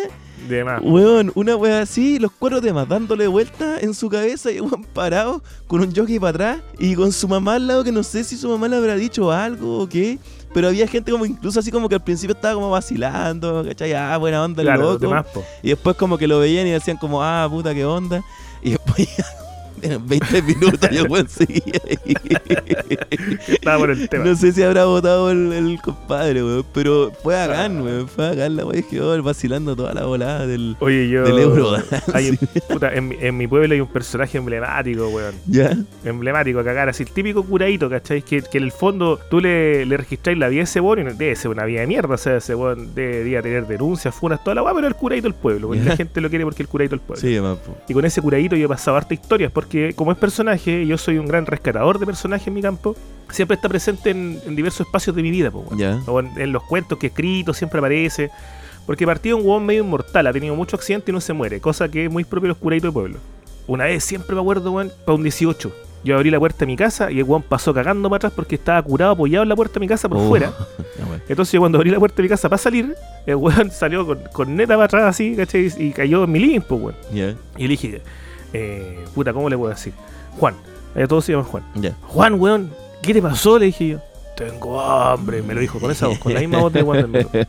De 0.48 0.64
más. 0.64 0.82
Weón, 0.84 1.32
una 1.36 1.56
wea 1.56 1.82
así, 1.82 2.20
los 2.20 2.32
cuatro 2.38 2.62
temas 2.62 2.88
dándole 2.88 3.28
vuelta 3.28 3.80
en 3.80 3.94
su 3.94 4.10
cabeza 4.10 4.52
y 4.52 4.60
weón 4.60 4.84
parado 4.94 5.42
con 5.68 5.82
un 5.82 5.96
jockey 5.96 6.20
para 6.20 6.30
atrás 6.32 6.58
y 6.80 6.96
con 6.96 7.12
su 7.12 7.28
mamá 7.28 7.56
al 7.56 7.68
lado 7.68 7.84
que 7.84 7.92
no 7.92 8.04
sé 8.04 8.24
si 8.24 8.36
su 8.38 8.50
mamá 8.50 8.68
le 8.68 8.76
habrá 8.78 8.96
dicho 8.96 9.32
algo 9.32 9.80
o 9.80 9.88
qué. 9.88 10.20
Pero 10.54 10.68
había 10.68 10.88
gente 10.88 11.12
como 11.12 11.26
incluso 11.26 11.60
así 11.60 11.72
como 11.72 11.90
que 11.90 11.96
al 11.96 12.04
principio 12.04 12.36
estaba 12.36 12.54
como 12.54 12.70
vacilando, 12.70 13.64
¿cachai? 13.68 13.94
Ah, 13.94 14.16
buena 14.18 14.44
onda 14.44 14.62
el 14.62 14.68
Claro, 14.68 14.84
loco. 14.84 15.00
demás. 15.00 15.26
Y 15.64 15.70
después 15.70 15.96
como 15.96 16.18
que 16.18 16.28
lo 16.28 16.38
veían 16.40 16.68
y 16.68 16.72
decían 16.72 16.98
como, 16.98 17.24
ah, 17.24 17.48
puta, 17.50 17.74
qué 17.74 17.86
onda. 17.86 18.22
Y 18.62 18.72
después 18.72 18.98
ya, 19.18 19.26
en 19.94 20.08
20 20.08 20.42
minutos 20.42 20.90
y 20.92 20.98
el 20.98 21.08
weón 21.10 21.28
seguía 21.28 21.80
ahí. 21.88 22.16
Estaba 23.48 23.78
por 23.80 23.90
el 23.92 24.08
tema. 24.10 24.26
No 24.26 24.36
sé 24.36 24.52
si 24.52 24.64
habrá 24.64 24.86
votado 24.86 25.32
el, 25.32 25.52
el 25.54 25.80
compadre, 25.82 26.44
weón. 26.44 26.66
Pero 26.74 27.12
fue 27.22 27.36
bacán, 27.36 27.82
weón. 27.82 28.08
Fue 28.08 28.30
bacán 28.30 28.56
la 28.56 28.66
weón. 28.66 28.76
Dije, 28.78 29.02
oh, 29.02 29.22
vacilando 29.24 29.76
toda 29.76 29.94
la 29.94 30.06
volada 30.06 30.48
del, 30.48 30.76
Oye, 30.80 31.10
yo. 31.10 31.24
del 31.24 31.40
euro. 31.40 31.74
hay- 32.14 32.38
puta, 32.70 32.94
en, 32.94 33.08
mi- 33.10 33.18
en 33.20 33.38
mi 33.38 33.48
pueblo 33.48 33.74
hay 33.74 33.82
un 33.82 33.88
personaje 33.88 34.38
emblemático, 34.38 35.08
weón. 35.10 35.36
¿Ya? 35.48 35.76
Emblemático 36.04 36.60
a 36.60 36.64
cagar, 36.64 36.90
así 36.90 37.04
el 37.04 37.10
típico 37.12 37.44
curadito, 37.44 37.90
¿cachai? 37.90 38.22
Que, 38.22 38.42
que 38.42 38.58
en 38.58 38.64
el 38.66 38.72
fondo 38.72 39.20
tú 39.30 39.40
le, 39.40 39.86
le 39.86 39.98
registráis 39.98 40.38
la 40.38 40.48
vida 40.50 40.62
a 40.62 40.64
ese 40.64 40.80
weón 40.80 41.00
y 41.00 41.04
no- 41.04 41.14
debe 41.14 41.36
ser 41.36 41.52
una 41.52 41.66
vida 41.66 41.82
de 41.82 41.88
mierda, 41.88 42.16
o 42.16 42.18
sea, 42.18 42.38
ese 42.38 42.56
weón 42.56 42.94
debería 42.96 43.42
tener 43.42 43.68
denuncias, 43.68 44.14
funas, 44.16 44.44
toda 44.44 44.56
la 44.56 44.64
weá, 44.64 44.74
pero 44.74 44.88
el 44.88 44.96
curadito 44.96 45.28
del 45.28 45.36
pueblo, 45.36 45.68
porque 45.68 45.84
Ya. 45.84 45.90
la 45.92 45.98
gente 45.98 46.22
lo 46.22 46.30
quiere 46.30 46.44
porque 46.46 46.64
el 46.64 46.68
curadito 46.70 46.96
del 46.96 47.02
pueblo. 47.06 47.22
Sí, 47.22 47.38
po. 47.66 47.78
Y 47.88 47.94
con 47.94 48.06
ese 48.06 48.22
curadito 48.22 48.56
yo 48.56 48.66
he 48.66 48.70
pasado 48.70 48.98
harta 48.98 49.14
historias, 49.14 49.52
porque 49.52 49.73
como 49.96 50.12
es 50.12 50.18
personaje, 50.18 50.86
yo 50.86 50.98
soy 50.98 51.18
un 51.18 51.26
gran 51.28 51.46
rescatador 51.46 52.00
de 52.00 52.06
personajes 52.06 52.48
en 52.48 52.54
mi 52.54 52.62
campo, 52.62 52.96
siempre 53.30 53.56
está 53.56 53.70
presente 53.70 54.10
en, 54.12 54.40
en 54.46 54.56
diversos 54.56 54.86
espacios 54.88 55.16
de 55.16 55.22
mi 55.24 55.32
vida, 55.32 55.52
pues. 55.52 55.66
Ya. 55.78 56.02
O 56.08 56.20
en, 56.20 56.30
en 56.38 56.52
los 56.52 56.64
cuentos 56.64 56.98
que 56.98 57.08
he 57.08 57.10
escrito 57.10 57.54
siempre 57.54 57.80
aparece. 57.80 58.30
Porque 58.86 59.06
partido 59.06 59.38
un 59.38 59.44
huevón 59.44 59.66
medio 59.66 59.84
inmortal, 59.84 60.28
ha 60.28 60.34
tenido 60.34 60.56
mucho 60.56 60.76
accidente 60.76 61.12
y 61.12 61.14
no 61.14 61.22
se 61.22 61.32
muere, 61.34 61.62
cosa 61.62 61.88
que 61.90 62.06
es 62.06 62.12
muy 62.12 62.24
propio 62.26 62.48
de 62.48 62.50
los 62.50 62.58
curaditos 62.58 62.90
de 62.90 62.94
pueblo. 62.94 63.18
Una 63.66 63.86
vez 63.86 64.04
siempre 64.04 64.36
me 64.36 64.42
acuerdo, 64.42 64.72
weón, 64.74 64.92
para 65.06 65.16
un 65.16 65.24
18. 65.24 65.74
Yo 66.04 66.18
abrí 66.18 66.30
la 66.30 66.38
puerta 66.38 66.60
de 66.60 66.66
mi 66.66 66.76
casa 66.76 67.10
y 67.10 67.20
el 67.20 67.24
weón 67.24 67.44
pasó 67.44 67.74
cagando 67.74 68.10
para 68.10 68.18
atrás 68.18 68.34
porque 68.36 68.56
estaba 68.56 68.82
curado 68.84 69.14
apoyado 69.14 69.44
en 69.44 69.48
la 69.50 69.56
puerta 69.56 69.76
de 69.76 69.80
mi 69.80 69.88
casa 69.88 70.10
por 70.10 70.18
Oh. 70.18 70.28
fuera. 70.28 70.52
Entonces 71.30 71.54
yo 71.54 71.62
cuando 71.62 71.78
abrí 71.78 71.92
la 71.92 72.00
puerta 72.00 72.18
de 72.18 72.24
mi 72.24 72.30
casa 72.30 72.50
para 72.50 72.58
salir, 72.58 72.94
el 73.26 73.36
weón 73.36 73.72
salió 73.72 74.06
con, 74.06 74.20
con 74.34 74.54
neta 74.54 74.74
para 74.74 74.84
atrás 74.84 75.04
así, 75.06 75.34
¿cachai? 75.34 75.72
Y 75.78 75.92
cayó 75.92 76.26
en 76.26 76.32
mi 76.34 76.60
pues, 76.60 76.82
weón. 76.82 76.96
Ya, 77.14 77.36
Y 77.58 77.64
le 77.64 77.68
dije, 77.70 78.02
eh, 78.54 79.06
puta, 79.14 79.34
¿cómo 79.34 79.50
le 79.50 79.58
puedo 79.58 79.70
decir? 79.70 79.94
Juan, 80.38 80.56
allá 80.96 81.08
todos 81.08 81.26
se 81.26 81.32
llaman 81.34 81.48
Juan. 81.48 81.64
Juan, 82.08 82.40
weón, 82.40 82.72
¿qué 83.02 83.14
te 83.14 83.22
pasó? 83.22 83.60
Le 83.60 83.66
dije 83.68 83.88
yo. 83.90 84.00
Tengo 84.36 84.80
hambre, 84.80 85.42
me 85.42 85.54
lo 85.54 85.62
dijo 85.62 85.80
con 85.80 85.92
esa 85.92 86.08
voz, 86.08 86.18
con 86.20 86.34
la 86.34 86.40
misma 86.40 86.60
voz 86.60 86.74
de 86.74 86.82
Juan 86.82 87.12
del. 87.12 87.28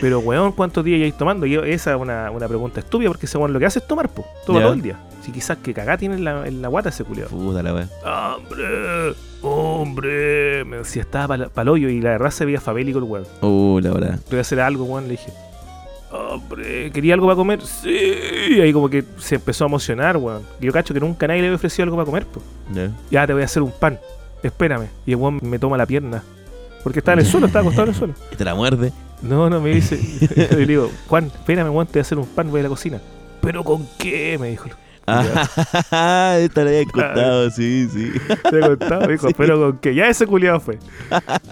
Pero, 0.00 0.18
weón, 0.18 0.52
¿cuántos 0.52 0.84
días 0.84 0.98
lleváis 0.98 1.16
tomando? 1.16 1.46
Y 1.46 1.52
yo, 1.52 1.62
esa 1.62 1.94
es 1.94 2.00
una, 2.00 2.30
una 2.30 2.48
pregunta 2.48 2.80
estúpida 2.80 3.08
porque 3.08 3.26
ese 3.26 3.38
weón 3.38 3.52
lo 3.52 3.58
que 3.58 3.66
hace 3.66 3.78
es 3.78 3.86
tomar, 3.86 4.08
po. 4.08 4.24
Toma 4.44 4.60
todo 4.60 4.72
el 4.72 4.82
día. 4.82 4.98
Si 5.22 5.32
quizás 5.32 5.58
que 5.58 5.72
cagá 5.72 5.96
tiene 5.96 6.16
en 6.16 6.24
la, 6.24 6.46
en 6.46 6.60
la 6.60 6.68
guata 6.68 6.88
ese 6.88 7.04
culiado. 7.04 7.30
Puta 7.30 7.62
la 7.62 7.72
weón. 7.72 7.90
¡Hambre! 8.04 9.14
¡Hombre! 9.42 10.64
Me 10.64 10.78
decía, 10.78 11.02
estaba 11.02 11.36
el 11.36 11.68
hoyo 11.68 11.88
y 11.88 12.00
la 12.00 12.10
verdad 12.10 12.30
se 12.30 12.44
veía 12.44 12.60
famélico 12.60 12.98
el 12.98 13.04
weón. 13.04 13.26
Uh, 13.40 13.80
la 13.80 13.92
verdad. 13.92 14.18
Voy 14.28 14.38
a 14.38 14.40
hacer 14.40 14.60
algo, 14.60 14.84
weón, 14.84 15.04
le 15.04 15.10
dije. 15.12 15.32
Hombre, 16.14 16.92
¿quería 16.92 17.14
algo 17.14 17.26
para 17.26 17.36
comer? 17.36 17.60
Sí. 17.62 18.14
Y 18.50 18.60
ahí 18.60 18.72
como 18.72 18.88
que 18.88 19.04
se 19.18 19.34
empezó 19.34 19.64
a 19.64 19.66
emocionar, 19.66 20.16
weón. 20.16 20.42
Y 20.60 20.66
yo 20.66 20.72
cacho 20.72 20.94
que 20.94 21.00
nunca 21.00 21.26
nadie 21.26 21.40
le 21.40 21.48
había 21.48 21.56
ofrecido 21.56 21.84
algo 21.84 21.96
para 21.96 22.06
comer, 22.06 22.26
po. 22.26 22.40
Ya. 22.72 22.92
Ya 23.10 23.26
te 23.26 23.32
voy 23.32 23.42
a 23.42 23.46
hacer 23.46 23.62
un 23.62 23.72
pan. 23.72 23.98
Espérame. 24.42 24.86
Y 25.06 25.10
el 25.10 25.16
weón 25.16 25.40
me 25.42 25.58
toma 25.58 25.76
la 25.76 25.86
pierna. 25.86 26.22
Porque 26.84 27.00
estaba 27.00 27.14
en 27.14 27.20
el 27.20 27.26
suelo, 27.26 27.46
estaba 27.46 27.62
acostado 27.62 27.88
en 27.88 27.94
el 27.94 27.98
suelo. 27.98 28.14
Y 28.32 28.36
te 28.36 28.44
la 28.44 28.54
muerde. 28.54 28.92
No, 29.22 29.50
no, 29.50 29.60
me 29.60 29.70
dice. 29.70 29.96
y 30.52 30.54
le 30.54 30.66
digo, 30.66 30.90
Juan, 31.08 31.26
espérame, 31.26 31.70
weón, 31.70 31.86
te 31.86 31.94
voy 31.94 32.00
a 32.00 32.02
hacer 32.02 32.18
un 32.18 32.26
pan, 32.26 32.50
voy 32.50 32.60
a 32.60 32.62
la 32.62 32.68
cocina. 32.68 33.00
¿Pero 33.40 33.64
con 33.64 33.86
qué? 33.98 34.38
Me 34.38 34.50
dijo. 34.50 34.68
Ah, 35.06 36.36
esta 36.40 36.64
la 36.64 36.70
había 36.70 36.84
contado, 36.86 37.50
sí, 37.50 37.88
sí. 37.92 38.12
Te 38.50 38.58
he 38.58 38.60
contado, 38.60 39.02
me 39.02 39.12
dijo, 39.12 39.28
pero 39.36 39.58
con 39.60 39.78
qué. 39.78 39.94
Ya 39.94 40.08
ese 40.08 40.26
culiado 40.26 40.60
fue. 40.60 40.78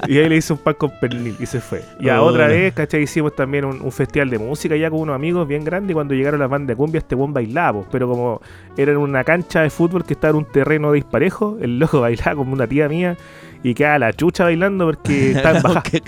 Y 0.09 0.19
ahí 0.19 0.29
le 0.29 0.37
hice 0.37 0.53
un 0.53 0.59
pan 0.59 0.75
con 0.75 0.91
pernil 1.01 1.37
y 1.39 1.47
se 1.47 1.61
fue. 1.61 1.83
Y 2.01 2.09
a 2.09 2.23
otra 2.23 2.49
vez, 2.49 2.73
¿cachai? 2.75 3.03
Hicimos 3.03 3.35
también 3.35 3.65
un, 3.65 3.81
un 3.81 3.93
festival 3.93 4.31
de 4.31 4.39
música 4.39 4.77
ya 4.77 4.91
con 4.91 5.01
unos 5.01 5.15
amigos 5.15 5.47
bien 5.47 5.65
grandes. 5.65 5.91
Y 5.91 5.95
cuando 5.95 6.15
llegaron 6.15 6.41
las 6.41 6.49
bandas 6.49 6.69
de 6.69 6.77
cumbia, 6.77 6.99
este 6.99 7.15
buen 7.15 7.33
bailaba. 7.33 7.81
po. 7.83 7.89
Pero 7.91 8.09
como 8.09 8.41
era 8.77 8.93
en 8.93 8.99
una 8.99 9.25
cancha 9.25 9.63
de 9.63 9.71
fútbol 9.71 10.05
que 10.05 10.15
estaba 10.15 10.31
en 10.31 10.37
un 10.37 10.45
terreno 10.45 10.93
disparejo, 10.93 11.59
el 11.61 11.79
loco 11.79 12.01
bailaba 12.01 12.37
como 12.37 12.53
una 12.53 12.67
tía 12.67 12.89
mía. 12.89 13.17
Y 13.65 13.75
quedaba 13.75 13.99
la 14.01 14.13
chucha 14.13 14.45
bailando 14.45 14.87
porque 14.87 15.31
estaba 15.31 15.59
en 15.59 15.63
bajada. 15.63 15.83
Que 15.83 16.03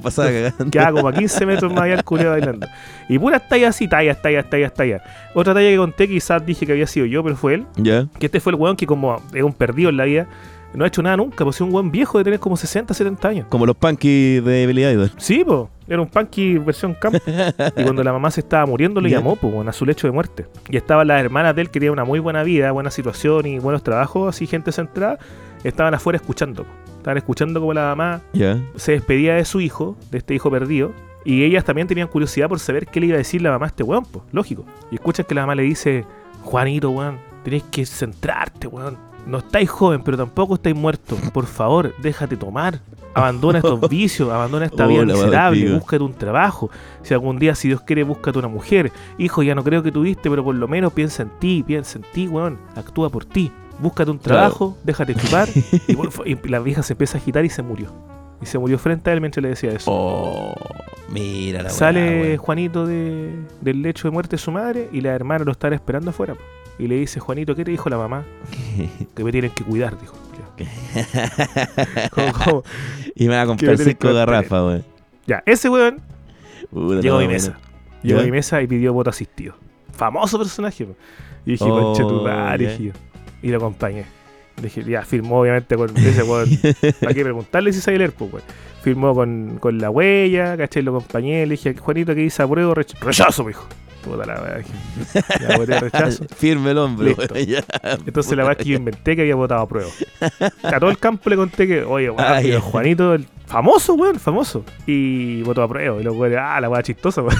bajada 0.00 0.28
cagando. 0.28 0.70
Quedaba 0.70 0.92
como 0.92 1.08
a 1.08 1.12
15 1.12 1.46
metros 1.46 1.72
más 1.72 1.82
allá 1.84 1.94
el 1.94 2.04
culiado 2.04 2.32
bailando. 2.32 2.66
Y 3.08 3.18
puras 3.18 3.48
tallas 3.48 3.76
así, 3.76 3.86
tallas, 3.86 4.20
tallas, 4.20 4.50
tallas, 4.50 4.74
tallas. 4.74 5.02
Otra 5.34 5.54
talla 5.54 5.68
que 5.68 5.76
conté, 5.76 6.08
quizás 6.08 6.44
dije 6.44 6.66
que 6.66 6.72
había 6.78 6.86
sido 6.86 7.06
yo, 7.06 7.22
pero 7.22 7.36
fue 7.36 7.54
él. 7.54 7.66
Ya. 7.76 8.06
Que 8.18 8.26
este 8.26 8.40
fue 8.40 8.52
el 8.52 8.58
weón 8.58 8.76
que 8.76 8.86
como 8.86 9.22
es 9.32 9.42
un 9.42 9.52
perdido 9.52 9.90
en 9.90 9.96
la 9.96 10.04
vida, 10.04 10.28
no 10.74 10.84
ha 10.84 10.88
hecho 10.88 11.02
nada 11.02 11.16
nunca, 11.16 11.44
pues 11.44 11.56
es 11.56 11.60
un 11.60 11.72
weón 11.72 11.90
viejo 11.90 12.18
de 12.18 12.24
tener 12.24 12.40
como 12.40 12.56
60, 12.56 12.92
70 12.92 13.28
años. 13.28 13.46
Como 13.48 13.66
los 13.66 13.76
punky 13.76 14.40
de 14.40 14.66
Billy 14.66 14.84
Idol. 14.84 15.10
Sí, 15.16 15.42
pues, 15.44 15.68
era 15.88 16.00
un 16.00 16.08
punky 16.08 16.58
versión 16.58 16.94
camp. 16.94 17.16
y 17.76 17.82
cuando 17.82 18.04
la 18.04 18.12
mamá 18.12 18.30
se 18.30 18.40
estaba 18.40 18.66
muriendo, 18.66 19.00
le 19.00 19.10
llamó, 19.10 19.36
pues, 19.36 19.66
a 19.66 19.72
su 19.72 19.86
lecho 19.86 20.06
de 20.06 20.12
muerte. 20.12 20.46
Y 20.68 20.76
estaban 20.76 21.08
las 21.08 21.22
hermanas 21.22 21.54
de 21.54 21.62
él 21.62 21.70
que 21.70 21.80
tenían 21.80 21.94
una 21.94 22.04
muy 22.04 22.18
buena 22.18 22.42
vida, 22.42 22.70
buena 22.72 22.90
situación 22.90 23.46
y 23.46 23.58
buenos 23.58 23.82
trabajos, 23.82 24.28
así 24.28 24.46
gente 24.46 24.72
centrada, 24.72 25.18
estaban 25.64 25.94
afuera 25.94 26.16
escuchando. 26.16 26.64
po. 26.64 26.70
Estaban 26.98 27.16
escuchando 27.16 27.60
como 27.60 27.72
la 27.72 27.94
mamá 27.94 28.20
se 28.76 28.92
despedía 28.92 29.34
de 29.34 29.44
su 29.44 29.60
hijo, 29.60 29.96
de 30.10 30.18
este 30.18 30.34
hijo 30.34 30.50
perdido, 30.50 30.92
y 31.24 31.44
ellas 31.44 31.64
también 31.64 31.88
tenían 31.88 32.08
curiosidad 32.08 32.48
por 32.48 32.58
saber 32.58 32.86
qué 32.86 33.00
le 33.00 33.06
iba 33.06 33.14
a 33.14 33.18
decir 33.18 33.40
la 33.40 33.50
mamá 33.50 33.66
a 33.66 33.68
este 33.68 33.82
weón, 33.82 34.04
pues, 34.04 34.24
lógico. 34.32 34.64
Y 34.90 34.96
escuchan 34.96 35.24
que 35.26 35.34
la 35.34 35.42
mamá 35.42 35.54
le 35.54 35.62
dice, 35.62 36.04
Juanito, 36.48 36.90
weón, 36.90 37.18
tenés 37.44 37.62
que 37.64 37.84
centrarte, 37.84 38.66
weón. 38.66 38.96
No 39.26 39.38
estáis 39.38 39.68
joven, 39.68 40.02
pero 40.02 40.16
tampoco 40.16 40.54
estáis 40.54 40.74
muerto. 40.74 41.14
Por 41.34 41.44
favor, 41.44 41.94
déjate 42.00 42.38
tomar. 42.38 42.80
Abandona 43.12 43.58
estos 43.58 43.80
vicios, 43.90 44.30
abandona 44.30 44.64
esta 44.66 44.86
vida 44.86 45.02
Hola, 45.02 45.12
miserable, 45.12 45.74
búscate 45.74 46.02
un 46.02 46.14
trabajo. 46.14 46.70
Si 47.02 47.12
algún 47.12 47.38
día, 47.38 47.54
si 47.54 47.68
Dios 47.68 47.82
quiere, 47.82 48.02
búscate 48.02 48.38
una 48.38 48.48
mujer. 48.48 48.90
Hijo, 49.18 49.42
ya 49.42 49.54
no 49.54 49.62
creo 49.62 49.82
que 49.82 49.92
tuviste, 49.92 50.30
pero 50.30 50.42
por 50.42 50.54
lo 50.54 50.66
menos 50.68 50.94
piensa 50.94 51.22
en 51.24 51.30
ti, 51.38 51.62
piensa 51.66 51.98
en 51.98 52.04
ti, 52.12 52.26
weón. 52.28 52.58
Actúa 52.76 53.10
por 53.10 53.26
ti. 53.26 53.52
Búscate 53.80 54.10
un 54.10 54.16
Claro. 54.18 54.38
trabajo, 54.40 54.78
déjate 54.84 55.14
chupar. 55.16 55.48
y, 56.26 56.32
y 56.32 56.48
la 56.48 56.60
vieja 56.60 56.82
se 56.82 56.94
empieza 56.94 57.18
a 57.18 57.20
agitar 57.20 57.44
y 57.44 57.50
se 57.50 57.62
murió. 57.62 57.92
Y 58.40 58.46
se 58.46 58.58
murió 58.58 58.78
frente 58.78 59.10
a 59.10 59.12
él 59.14 59.20
mientras 59.20 59.42
le 59.42 59.48
decía 59.50 59.70
eso. 59.70 59.90
Oh, 59.92 60.54
mira 61.10 61.62
la 61.62 61.70
Sale 61.70 62.20
weón. 62.20 62.36
Juanito 62.36 62.86
de- 62.86 63.34
del 63.60 63.82
lecho 63.82 64.06
de 64.08 64.12
muerte 64.12 64.36
de 64.36 64.38
su 64.38 64.52
madre 64.52 64.88
y 64.92 65.00
la 65.00 65.10
hermana 65.14 65.44
lo 65.44 65.52
están 65.52 65.72
esperando 65.72 66.10
afuera. 66.10 66.34
Y 66.78 66.86
le 66.86 66.94
dice, 66.96 67.18
Juanito, 67.18 67.56
¿qué 67.56 67.64
te 67.64 67.70
dijo 67.72 67.88
la 67.90 67.96
mamá? 67.98 68.24
Que 69.16 69.24
me 69.24 69.32
tienen 69.32 69.50
que 69.50 69.64
cuidar, 69.64 69.98
dijo. 70.00 70.14
Como- 72.12 72.32
como- 72.32 72.62
y 73.14 73.28
me 73.28 73.36
va 73.36 73.42
a 73.42 73.46
comprar 73.46 73.76
cinco 73.78 74.12
garrafas, 74.12 74.50
weón. 74.50 74.84
Ya, 75.26 75.42
ese 75.46 75.68
weón 75.68 76.00
llegó 77.02 77.16
a 77.18 77.20
mi 77.20 77.28
mesa. 77.28 77.58
Llegó 78.02 78.20
a 78.20 78.22
mi 78.24 78.30
mesa 78.30 78.62
y 78.62 78.66
pidió 78.66 78.92
voto 78.92 79.10
asistido. 79.10 79.54
Famoso 79.92 80.38
personaje. 80.38 80.84
po. 80.86 80.94
Y 81.44 81.52
dije, 81.52 81.64
Oh, 81.64 81.92
conche 81.94 82.02
tu 82.02 82.22
madre", 82.22 82.64
ya. 82.64 82.70
dije 82.70 82.84
yo. 82.84 82.92
Y 83.42 83.48
lo 83.50 83.56
acompañé. 83.58 84.04
Dije, 84.62 84.82
ya, 84.84 85.02
firmó 85.02 85.40
obviamente 85.40 85.76
con 85.76 85.90
ese 85.96 86.22
weón. 86.22 86.48
¿Para 87.00 87.14
qué 87.14 87.22
preguntarle 87.22 87.72
si 87.72 87.80
sabe 87.80 87.98
leer, 87.98 88.12
pues, 88.12 88.32
weón? 88.32 88.44
Firmó 88.82 89.14
con, 89.14 89.58
con 89.60 89.78
la 89.78 89.90
huella, 89.90 90.56
¿cachai? 90.56 90.82
Lo 90.82 90.96
acompañé, 90.96 91.44
le 91.46 91.52
dije, 91.52 91.74
Juanito, 91.76 92.14
¿qué 92.14 92.20
dice 92.22 92.42
apruebo? 92.42 92.74
Rech- 92.74 92.98
rechazo, 93.00 93.42
me 93.44 93.50
dijo. 93.50 93.66
Puta 94.04 94.24
la 94.24 94.40
weá. 94.40 94.62
Ya 95.40 95.56
voté 95.58 95.80
rechazo. 95.80 96.24
Firme 96.36 96.70
el 96.70 96.78
hombre, 96.78 97.08
Listo. 97.08 97.34
weón, 97.34 97.46
ya. 97.46 97.64
Entonces 98.06 98.36
la 98.36 98.44
verdad 98.44 98.60
es 98.60 98.64
que 98.64 98.70
yo 98.70 98.76
inventé 98.78 99.16
que 99.16 99.22
había 99.22 99.34
votado 99.34 99.60
a 99.62 99.68
prueba. 99.68 99.90
A 100.62 100.78
todo 100.80 100.90
el 100.90 100.98
campo 100.98 101.28
le 101.30 101.36
conté 101.36 101.66
que, 101.66 101.82
oye, 101.82 102.08
weón. 102.10 102.60
Juanito, 102.60 103.14
el 103.14 103.26
famoso, 103.46 103.94
weón, 103.94 104.20
famoso. 104.20 104.64
Y 104.86 105.42
votó 105.42 105.62
a 105.64 105.68
prueba. 105.68 106.00
Y 106.00 106.04
los 106.04 106.16
weones, 106.16 106.38
ah, 106.40 106.60
la 106.60 106.68
weá 106.70 106.82
chistosa, 106.82 107.22
weón. 107.22 107.36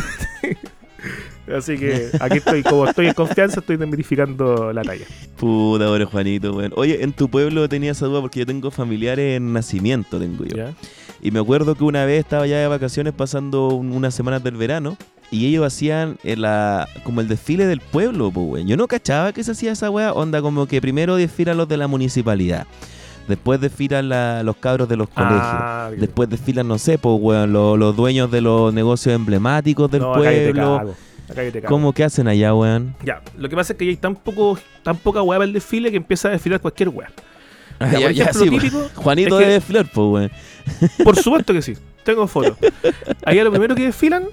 Así 1.56 1.76
que 1.78 2.08
aquí 2.20 2.38
estoy, 2.38 2.62
como 2.62 2.86
estoy 2.86 3.06
en 3.08 3.14
confianza, 3.14 3.60
estoy 3.60 3.76
desmitificando 3.76 4.72
la 4.72 4.82
talla. 4.82 5.04
Puta, 5.36 5.86
pobre 5.86 6.04
Juanito, 6.04 6.54
weón. 6.54 6.72
Oye, 6.76 7.02
en 7.02 7.12
tu 7.12 7.28
pueblo 7.28 7.68
tenía 7.68 7.92
esa 7.92 8.06
duda 8.06 8.20
porque 8.20 8.40
yo 8.40 8.46
tengo 8.46 8.70
familiares 8.70 9.36
en 9.36 9.52
nacimiento, 9.52 10.18
tengo 10.18 10.44
yo. 10.44 10.56
¿Ya? 10.56 10.74
Y 11.22 11.30
me 11.30 11.40
acuerdo 11.40 11.74
que 11.74 11.84
una 11.84 12.04
vez 12.04 12.20
estaba 12.20 12.46
ya 12.46 12.58
de 12.58 12.68
vacaciones 12.68 13.12
pasando 13.12 13.68
un- 13.68 13.92
unas 13.92 14.14
semanas 14.14 14.42
del 14.44 14.56
verano 14.56 14.96
y 15.30 15.46
ellos 15.46 15.66
hacían 15.66 16.16
eh, 16.24 16.36
la, 16.36 16.88
como 17.04 17.20
el 17.20 17.28
desfile 17.28 17.66
del 17.66 17.80
pueblo, 17.80 18.30
pues, 18.30 18.46
weón. 18.48 18.66
Yo 18.68 18.76
no 18.76 18.86
cachaba 18.86 19.32
que 19.32 19.42
se 19.44 19.52
hacía 19.52 19.72
esa 19.72 19.90
weá, 19.90 20.12
onda 20.12 20.40
como 20.42 20.66
que 20.66 20.80
primero 20.80 21.16
desfilan 21.16 21.56
los 21.56 21.68
de 21.68 21.76
la 21.76 21.86
municipalidad. 21.88 22.66
Después 23.26 23.60
desfilan 23.60 24.08
la- 24.08 24.42
los 24.42 24.56
cabros 24.56 24.88
de 24.88 24.96
los 24.96 25.08
colegios. 25.10 25.40
Ah, 25.42 25.90
Después 25.94 26.30
desfilan, 26.30 26.66
no 26.66 26.78
sé, 26.78 26.96
pues, 26.98 27.16
weón, 27.20 27.52
lo- 27.52 27.76
los 27.76 27.94
dueños 27.94 28.30
de 28.30 28.40
los 28.40 28.72
negocios 28.72 29.14
emblemáticos 29.14 29.90
del 29.90 30.00
no, 30.02 30.12
pueblo. 30.14 30.94
Acá 31.30 31.42
te 31.52 31.60
cago. 31.60 31.68
¿Cómo 31.68 31.92
que 31.92 32.04
hacen 32.04 32.28
allá, 32.28 32.54
weón? 32.54 32.94
Ya, 33.04 33.20
lo 33.36 33.48
que 33.48 33.56
pasa 33.56 33.72
es 33.72 33.78
que 33.78 33.84
ya 33.84 33.90
hay 33.90 33.96
tan, 33.96 34.14
poco, 34.16 34.58
tan 34.82 34.96
poca 34.96 35.22
hueá 35.22 35.38
para 35.38 35.46
el 35.46 35.52
desfile 35.52 35.90
que 35.90 35.96
empieza 35.98 36.28
a 36.28 36.30
desfilar 36.32 36.60
cualquier. 36.60 36.90
Ah, 37.80 37.92
Ya, 37.98 38.10
ya, 38.10 38.32
sí, 38.32 38.48
típico 38.50 38.88
Juanito 38.96 39.28
es 39.28 39.34
que- 39.34 39.40
debe 39.44 39.52
desfilar, 39.54 39.86
pues, 39.92 40.06
weón. 40.08 40.30
Por 41.04 41.16
supuesto 41.16 41.52
que 41.52 41.62
sí, 41.62 41.74
tengo 42.04 42.26
fotos. 42.26 42.56
Allá 43.24 43.44
lo 43.44 43.50
primero 43.50 43.74
que 43.74 43.84
desfilan 43.84 44.24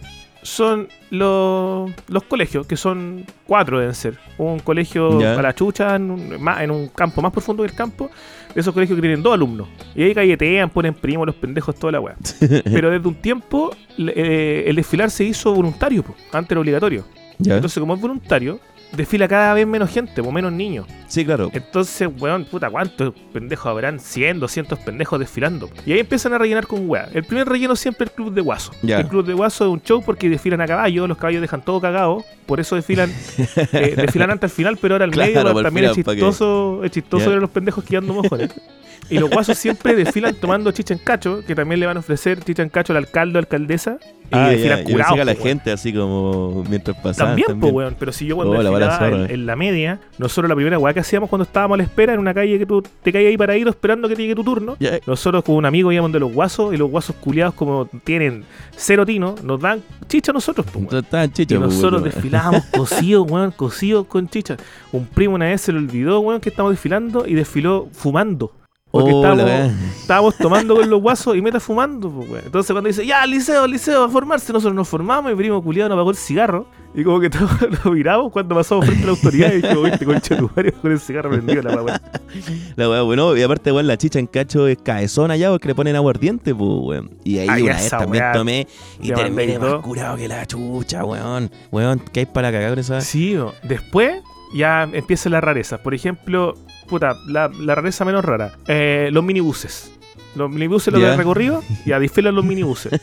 son 0.46 0.88
los, 1.10 1.92
los 2.08 2.24
colegios, 2.24 2.68
que 2.68 2.78
son 2.78 3.26
cuatro 3.48 3.80
deben 3.80 3.96
ser. 3.96 4.18
Un 4.38 4.60
colegio 4.60 5.20
Ya. 5.20 5.34
a 5.38 5.42
la 5.42 5.54
chucha, 5.56 5.96
en 5.96 6.12
un, 6.12 6.42
más- 6.42 6.62
en 6.62 6.70
un 6.72 6.88
campo 6.90 7.22
más 7.22 7.32
profundo 7.32 7.64
que 7.64 7.70
el 7.70 7.76
campo, 7.76 8.10
de 8.54 8.62
esos 8.62 8.74
colegios 8.74 8.96
que 8.96 9.02
tienen 9.02 9.24
dos 9.24 9.34
alumnos. 9.34 9.68
Y 9.96 10.04
ahí 10.04 10.14
galletean, 10.14 10.70
ponen 10.70 10.94
primos, 10.94 11.26
los 11.26 11.36
pendejos, 11.36 11.76
toda 11.76 11.94
la 11.94 12.00
weá. 12.00 12.16
Pero 12.64 12.92
desde 12.92 13.08
un 13.08 13.16
tiempo 13.16 13.76
eh, 13.98 14.66
el 14.68 14.76
desfilar 14.76 15.10
se 15.10 15.24
hizo 15.24 15.54
voluntario, 15.54 16.04
po. 16.04 16.16
antes 16.32 16.52
era 16.52 16.60
obligatorio. 16.62 17.06
Entonces, 17.40 17.80
como 17.80 17.96
es 17.96 18.00
voluntario, 18.02 18.60
desfila 18.96 19.28
cada 19.28 19.54
vez 19.54 19.68
menos 19.68 19.90
gente, 19.90 20.22
o 20.22 20.32
menos 20.32 20.52
niños. 20.52 20.88
Sí, 21.08 21.26
claro. 21.26 21.50
Entonces, 21.54 22.10
weón, 22.20 22.46
puta, 22.46 22.70
¿cuántos 22.70 23.14
pendejos 23.34 23.68
habrán? 23.68 24.00
100, 24.00 24.40
200 24.40 24.80
pendejos 24.80 25.20
desfilando. 25.20 25.70
Y 25.86 25.94
ahí 25.94 26.00
empiezan 26.00 26.34
a 26.34 26.38
rellenar 26.38 26.68
con 26.68 26.90
weá. 26.90 27.10
El 27.14 27.24
primer 27.24 27.48
relleno 27.48 27.76
siempre 27.76 28.06
el 28.06 28.12
Club 28.12 28.34
de 28.34 28.42
Guaso. 28.42 28.72
Ya. 28.82 29.00
El 29.00 29.08
Club 29.08 29.26
de 29.26 29.34
Guaso 29.34 29.66
es 29.66 29.72
un 29.72 29.82
show 29.82 30.02
porque 30.04 30.30
desfilan 30.30 30.62
a 30.62 30.68
caballo, 30.68 31.08
los 31.08 31.18
caballos 31.18 31.42
dejan 31.42 31.64
todo 31.64 31.80
cagado. 31.80 32.26
Por 32.46 32.60
eso 32.60 32.76
desfilan 32.76 33.10
eh, 33.74 33.94
desfilan 33.98 34.32
antes 34.32 34.52
al 34.52 34.56
final, 34.56 34.78
pero 34.82 34.96
ahora 34.96 35.06
al 35.06 35.12
Claro, 35.12 35.50
medio 35.50 35.64
también 35.64 35.86
es 35.86 35.92
final, 35.92 36.06
¿pa' 36.06 36.12
qué? 36.12 36.18
chistoso, 36.18 36.84
es 36.84 36.92
chistoso 36.92 37.30
ver 37.30 37.40
los 37.40 37.50
pendejos 37.50 37.84
quedando 37.84 38.14
mojones. 38.14 38.50
Y 39.10 39.20
los 39.20 39.30
guasos 39.30 39.58
siempre 39.58 39.96
desfilan 39.96 40.34
tomando 40.36 40.72
chicha 40.72 40.94
en 40.94 41.00
cacho, 41.00 41.44
que 41.46 41.54
también 41.56 41.80
le 41.80 41.86
van 41.86 41.98
a 41.98 42.00
ofrecer 42.00 42.40
chicha 42.44 42.64
en 42.64 42.70
cacho 42.70 42.94
al 42.94 42.98
alcalde 42.98 43.38
o 43.38 43.40
alcaldesa. 43.40 43.98
Y 44.02 44.28
Ah, 44.32 44.50
desfilan 44.50 44.80
pensé 44.80 44.92
curados. 44.94 45.18
la 45.20 45.24
weón. 45.26 45.38
gente 45.44 45.72
así 45.72 45.94
como 45.94 46.64
mientras 46.68 46.98
pasaba. 46.98 47.30
También, 47.30 47.60
pues, 47.60 47.72
weón. 47.72 47.96
Pero 48.00 48.12
si 48.12 48.26
yo 48.26 48.36
cuando 48.36 48.54
Oh, 48.54 48.64
la 48.64 48.70
desfilaba 48.72 48.98
zorra, 48.98 49.16
en, 49.26 49.30
eh. 49.30 49.34
en 49.36 49.46
la 49.46 49.56
media, 49.56 50.00
nosotros 50.18 50.50
la 50.50 50.56
primera 50.56 50.80
weá 50.80 50.94
que 50.96 51.02
hacíamos 51.02 51.30
cuando 51.30 51.44
estábamos 51.44 51.76
a 51.76 51.78
la 51.78 51.84
espera 51.84 52.14
en 52.14 52.20
una 52.20 52.34
calle 52.34 52.58
que 52.58 52.66
tú 52.66 52.82
te 53.04 53.14
caías 53.14 53.30
ahí 53.30 53.38
paradito 53.38 53.70
esperando 53.70 54.10
que 54.10 54.16
te 54.16 54.24
llegue 54.24 54.34
tu 54.34 54.44
turno. 54.44 54.76
Ya. 54.80 54.98
Nosotros 55.06 55.44
con 55.44 55.54
un 55.56 55.66
amigo 55.66 55.92
íbamos 55.92 56.12
de 56.12 56.20
los 56.20 56.34
guasos 56.34 56.74
y 56.74 56.78
los 56.78 56.90
guasos 56.90 57.16
culiados 57.18 57.54
como 57.54 57.86
tienen 58.04 58.44
cero 58.76 59.06
tino, 59.06 59.36
nos 59.44 59.62
dan 59.62 59.84
chicha 60.08 60.32
a 60.32 60.34
nosotros, 60.34 60.66
pues, 60.74 60.92
weón. 60.92 61.32
Y 61.38 61.54
nosotros 61.60 62.02
weón. 62.02 62.04
desfilábamos 62.06 62.64
cocidos, 62.76 63.30
weón, 63.30 63.52
cocidos 63.52 64.08
con 64.08 64.28
chicha. 64.28 64.58
Un 64.92 65.06
primo 65.06 65.36
una 65.36 65.46
vez 65.46 65.62
se 65.62 65.72
le 65.72 65.78
olvidó, 65.78 66.20
weón, 66.22 66.42
que 66.42 66.50
estábamos 66.50 66.74
desfilando 66.74 67.28
y 67.28 67.36
desfiló 67.36 67.88
fumando. 67.92 68.52
Porque 68.92 69.12
Oh, 69.12 69.26
estábamos, 69.26 69.74
estábamos 70.00 70.38
tomando 70.38 70.76
con 70.76 70.90
los 70.90 71.02
guasos 71.02 71.36
y 71.36 71.42
meta 71.42 71.60
fumando, 71.60 72.10
pues, 72.10 72.30
weón. 72.30 72.46
Entonces 72.46 72.72
cuando 72.72 72.88
dice, 72.88 73.06
ya, 73.06 73.26
liceo, 73.26 73.68
liceo, 73.68 74.04
a 74.06 74.10
formarse, 74.10 74.54
nosotros 74.54 74.74
nos 74.74 74.88
formamos 74.88 75.32
y 75.32 75.36
primo 75.36 75.62
culiado 75.62 75.90
nos 75.90 75.98
apagó 75.98 76.12
el 76.12 76.16
cigarro. 76.16 76.68
Y 76.94 77.04
como 77.04 77.20
que 77.20 77.30
todos 77.32 77.52
lo 77.84 77.92
miramos 77.92 78.32
cuando 78.32 78.56
pasamos 78.56 78.86
frente 78.86 79.04
a 79.04 79.08
la 79.08 79.12
autoridad 79.12 79.52
y 79.52 79.62
dijimos, 79.62 79.84
viste, 79.84 80.06
concha 80.06 80.36
de 80.36 80.42
tu 80.42 80.50
madre, 80.56 80.72
con 80.72 80.92
el 80.94 81.00
cigarro 81.00 81.30
prendido 81.30 81.62
la 81.62 81.82
weá. 81.82 82.02
La 82.78 82.90
weá, 82.90 83.02
bueno, 83.02 83.36
y 83.36 83.42
aparte, 83.44 83.72
weón, 83.72 83.88
la 83.88 83.98
chicha 83.98 84.20
en 84.20 84.28
cacho 84.28 84.68
es 84.68 84.78
caezón 84.78 85.32
allá 85.32 85.50
porque 85.52 85.68
le 85.70 85.76
ponen 85.76 85.96
aguardiente, 85.96 86.56
pues, 86.56 86.70
weón. 86.82 87.12
Y 87.24 87.40
ahí 87.40 87.48
Ay, 87.50 87.64
una 87.64 87.74
vez 87.76 87.90
también 87.90 88.24
weá, 88.24 88.34
tomé 88.34 88.68
y 89.02 89.10
te 89.10 89.14
terminé 89.14 89.60
más 89.60 89.76
curado 89.82 90.16
que 90.16 90.28
la 90.28 90.46
chucha, 90.46 91.04
weón. 91.04 91.52
Weón, 91.72 92.02
¿qué 92.14 92.22
hay 92.22 92.26
para 92.28 92.50
cagar 92.52 92.70
con 92.72 92.80
esa? 92.80 93.02
Sí, 93.02 93.38
después 93.64 94.22
ya 94.54 94.84
empiezan 94.84 95.34
las 95.34 95.44
rarezas. 95.44 95.80
Por 95.82 95.94
ejemplo, 95.94 96.56
puta, 96.88 97.16
la, 97.28 97.50
la 97.60 97.76
rareza 97.76 98.06
menos 98.06 98.24
rara. 98.26 98.54
Eh, 98.68 99.10
los 99.12 99.24
minibuses. 99.24 99.92
Los 100.36 100.50
minibuses, 100.50 100.92
los 100.94 101.02
Ya. 101.02 101.12
de 101.12 101.18
recorrido, 101.18 101.64
ya 101.86 101.98
desfilan 102.00 102.36
los 102.36 102.44
minibuses. 102.44 103.00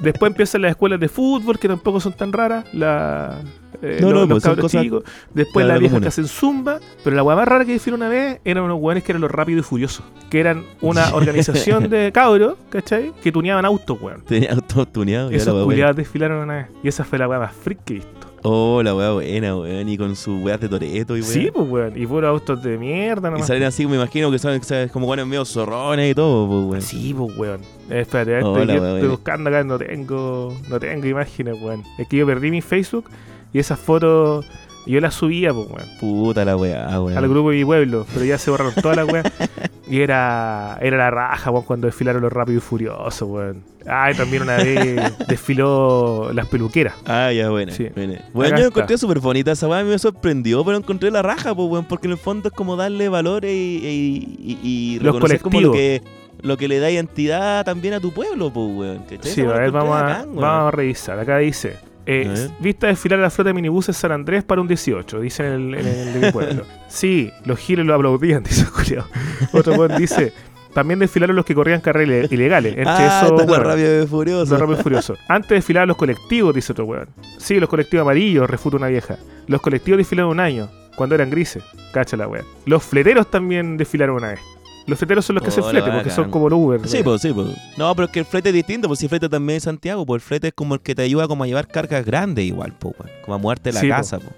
Después 0.00 0.30
empiezan 0.30 0.62
las 0.62 0.70
escuelas 0.70 0.98
de 0.98 1.08
fútbol, 1.08 1.58
que 1.58 1.68
tampoco 1.68 2.00
son 2.00 2.12
tan 2.12 2.32
raras. 2.32 2.64
La, 2.74 3.40
eh, 3.82 3.98
No, 4.00 4.10
los, 4.10 4.28
no, 4.28 4.34
los 4.34 4.42
pues 4.42 4.56
cosas- 4.58 4.82
chicos. 4.82 5.04
Después 5.32 5.64
las 5.64 5.78
viejas 5.78 6.00
que 6.00 6.08
hacen 6.08 6.26
zumba. 6.26 6.80
Pero 7.04 7.14
la 7.14 7.22
hueá 7.22 7.36
más 7.36 7.46
rara 7.46 7.64
que 7.64 7.72
desfiló 7.72 7.94
una 7.96 8.08
vez 8.08 8.40
eran 8.44 8.64
unos 8.64 8.78
hueones 8.80 9.04
que 9.04 9.12
eran 9.12 9.22
los 9.22 9.30
rápidos 9.30 9.64
y 9.64 9.68
furiosos. 9.68 10.04
Que 10.28 10.40
eran 10.40 10.64
una 10.80 11.04
organización 11.14 11.88
de 11.88 12.10
cabros, 12.12 12.56
¿cachai? 12.68 13.12
Que 13.22 13.30
tuneaban 13.30 13.64
autos, 13.64 13.96
weón. 14.00 14.22
Tenía 14.22 14.50
auto 14.52 14.86
tuneado. 14.86 15.30
ya 15.30 15.36
la 15.36 15.42
Esos 15.42 15.64
culiados 15.64 15.94
desfilaron 15.96 16.38
una 16.42 16.54
vez. 16.54 16.66
Y 16.82 16.88
esa 16.88 17.04
fue 17.04 17.18
la 17.18 17.28
hueá 17.28 17.38
más 17.38 17.52
freak 17.52 17.78
que 17.84 17.92
he 17.92 17.96
visto. 17.98 18.15
Oh, 18.48 18.80
la 18.80 18.94
weá 18.94 19.10
buena, 19.10 19.56
weón. 19.56 19.88
Y 19.88 19.98
con 19.98 20.14
sus 20.14 20.40
weas 20.40 20.60
de 20.60 20.68
toreto 20.68 21.16
y 21.16 21.20
weón. 21.20 21.32
Sí, 21.32 21.50
pues, 21.52 21.68
weón. 21.68 21.92
Y 22.00 22.06
puros 22.06 22.28
autos 22.28 22.62
de 22.62 22.78
mierda 22.78 23.28
Y 23.28 23.32
nomás. 23.32 23.46
salen 23.48 23.64
así, 23.64 23.86
me 23.86 23.96
imagino 23.96 24.30
que 24.30 24.38
son 24.38 24.62
¿sabes? 24.62 24.92
como 24.92 25.06
buenos 25.06 25.26
medio 25.26 25.44
zorrones 25.44 26.12
y 26.12 26.14
todo, 26.14 26.46
pues, 26.46 26.64
weón. 26.70 26.82
Sí, 26.82 27.12
pues, 27.12 27.36
weón. 27.36 27.60
Eh, 27.90 28.00
espérate, 28.02 28.42
Hola, 28.44 28.74
estoy, 28.74 28.94
estoy 28.94 29.08
buscando 29.08 29.50
acá, 29.50 29.64
no 29.64 29.78
tengo, 29.78 30.56
no 30.68 30.78
tengo 30.78 31.06
imágenes, 31.06 31.60
weón. 31.60 31.82
Es 31.98 32.06
que 32.06 32.18
yo 32.18 32.26
perdí 32.26 32.50
mi 32.52 32.60
Facebook 32.60 33.10
y 33.52 33.58
esas 33.58 33.80
fotos 33.80 34.46
yo 34.86 35.00
las 35.00 35.14
subía, 35.14 35.52
pues, 35.52 35.66
weón. 35.68 35.88
Puta 35.98 36.44
la 36.44 36.56
weá, 36.56 37.00
weón. 37.00 37.18
Al 37.18 37.28
grupo 37.28 37.50
de 37.50 37.56
mi 37.56 37.64
pueblo, 37.64 38.06
pero 38.14 38.24
ya 38.24 38.38
se 38.38 38.52
borraron 38.52 38.74
todas 38.80 38.96
las 38.96 39.06
weas. 39.12 39.26
Y 39.88 40.00
era, 40.00 40.78
era 40.80 40.96
la 40.96 41.10
raja, 41.10 41.50
weón, 41.50 41.64
cuando 41.64 41.86
desfilaron 41.86 42.20
los 42.22 42.32
rápidos 42.32 42.64
y 42.64 42.66
furiosos, 42.66 43.22
weón. 43.28 43.62
Ah, 43.86 44.10
y 44.10 44.16
también 44.16 44.42
una 44.42 44.56
vez 44.56 45.16
desfiló 45.28 46.30
las 46.32 46.46
peluqueras. 46.48 46.94
Ah, 47.06 47.30
ya. 47.32 47.48
Sí. 47.70 47.88
Bueno, 47.94 48.14
Acá 48.14 48.48
yo 48.48 48.54
está. 48.56 48.66
encontré 48.66 48.98
súper 48.98 49.20
bonita 49.20 49.52
esa 49.52 49.68
mí 49.68 49.88
me 49.88 49.98
sorprendió, 49.98 50.64
pero 50.64 50.76
encontré 50.76 51.10
la 51.10 51.22
raja, 51.22 51.54
pues, 51.54 51.68
weón, 51.68 51.84
porque 51.84 52.08
en 52.08 52.12
el 52.12 52.18
fondo 52.18 52.48
es 52.48 52.54
como 52.54 52.74
darle 52.74 53.08
valores 53.08 53.52
y, 53.52 53.56
y, 53.56 54.58
y, 54.62 54.68
y 54.68 54.98
Los 54.98 55.14
reconocer 55.14 55.40
como 55.40 55.60
lo 55.60 55.72
que, 55.72 56.02
lo 56.42 56.56
que 56.56 56.66
le 56.66 56.80
da 56.80 56.90
identidad 56.90 57.64
también 57.64 57.94
a 57.94 58.00
tu 58.00 58.12
pueblo, 58.12 58.52
pues, 58.52 58.66
weón. 58.74 59.04
Sí, 59.20 59.42
a 59.42 59.46
ver, 59.52 59.70
vamos 59.70 59.96
a, 59.96 60.02
bacán, 60.02 60.28
weón. 60.30 60.40
vamos 60.40 60.68
a 60.68 60.76
revisar. 60.76 61.18
Acá 61.20 61.38
dice: 61.38 61.76
eh, 62.06 62.48
A. 62.50 62.62
Vista 62.62 62.86
desfilar 62.86 63.18
la 63.18 63.30
flota 63.30 63.50
de 63.50 63.54
minibuses 63.54 63.96
San 63.96 64.12
Andrés 64.12 64.44
para 64.44 64.60
un 64.60 64.68
18, 64.68 65.20
dice 65.20 65.46
en 65.46 65.52
el, 65.52 65.74
en 65.74 65.86
el 65.86 66.12
de 66.20 66.26
mi 66.26 66.32
pueblo. 66.32 66.64
sí, 66.88 67.30
los 67.44 67.58
giles 67.58 67.84
lo 67.84 67.94
aplaudían, 67.94 68.42
dice 68.44 68.62
el 68.62 68.70
culiao. 68.70 69.06
Otro 69.52 69.74
weón 69.74 69.96
dice: 69.96 70.32
También 70.74 70.98
desfilaron 70.98 71.34
los 71.36 71.44
que 71.44 71.54
corrían 71.54 71.80
carreras 71.80 72.30
ilegales. 72.30 72.72
Entre 72.76 72.92
Ah, 72.92 73.22
esos, 73.24 73.46
bueno, 73.46 73.64
rabia 73.64 73.90
de 73.90 74.06
furioso. 74.06 74.56
Furiosos. 74.82 75.18
Antes 75.28 75.50
desfilaban 75.50 75.88
los 75.88 75.96
colectivos, 75.96 76.54
dice 76.54 76.72
otro 76.72 76.84
weón. 76.84 77.08
Sí, 77.38 77.58
los 77.58 77.68
colectivos 77.68 78.02
amarillos, 78.02 78.48
refuta 78.48 78.76
una 78.76 78.88
vieja. 78.88 79.16
Los 79.46 79.60
colectivos 79.60 79.98
desfilaron 79.98 80.32
un 80.32 80.40
año, 80.40 80.68
cuando 80.96 81.14
eran 81.14 81.30
grises. 81.30 81.62
Cacha 81.92 82.16
la 82.16 82.28
weón. 82.28 82.44
Los 82.66 82.82
fleteros 82.84 83.30
también 83.30 83.76
desfilaron 83.76 84.16
una 84.16 84.28
vez. 84.28 84.40
Los 84.86 84.98
fleteros 84.98 85.24
son 85.24 85.34
los 85.34 85.42
que 85.42 85.48
hacen 85.48 85.64
Oh, 85.64 85.68
flete, 85.70 85.90
porque 85.90 86.10
son 86.10 86.30
como 86.30 86.48
los 86.48 86.58
Uber. 86.58 86.88
Sí, 86.88 87.02
pues, 87.02 87.20
sí, 87.20 87.32
pues. 87.32 87.48
No, 87.76 87.92
pero 87.94 88.06
es 88.06 88.12
que 88.12 88.20
el 88.20 88.24
flete 88.24 88.50
es 88.50 88.54
distinto, 88.54 88.86
pues 88.86 89.00
si 89.00 89.06
el 89.06 89.10
flete 89.10 89.28
también 89.28 89.56
es 89.56 89.64
Santiago, 89.64 90.06
pues 90.06 90.22
el 90.22 90.26
flete 90.28 90.48
es 90.48 90.54
como 90.54 90.74
el 90.74 90.80
que 90.80 90.94
te 90.94 91.02
ayuda 91.02 91.26
como 91.26 91.42
a 91.44 91.46
llevar 91.48 91.66
cargas 91.66 92.04
grandes 92.04 92.44
igual, 92.44 92.72
pues. 92.78 92.94
Como 93.24 93.34
a 93.34 93.38
moverte 93.38 93.72
la 93.72 93.80
Sí, 93.80 93.88
casa, 93.88 94.18
pues. 94.18 94.30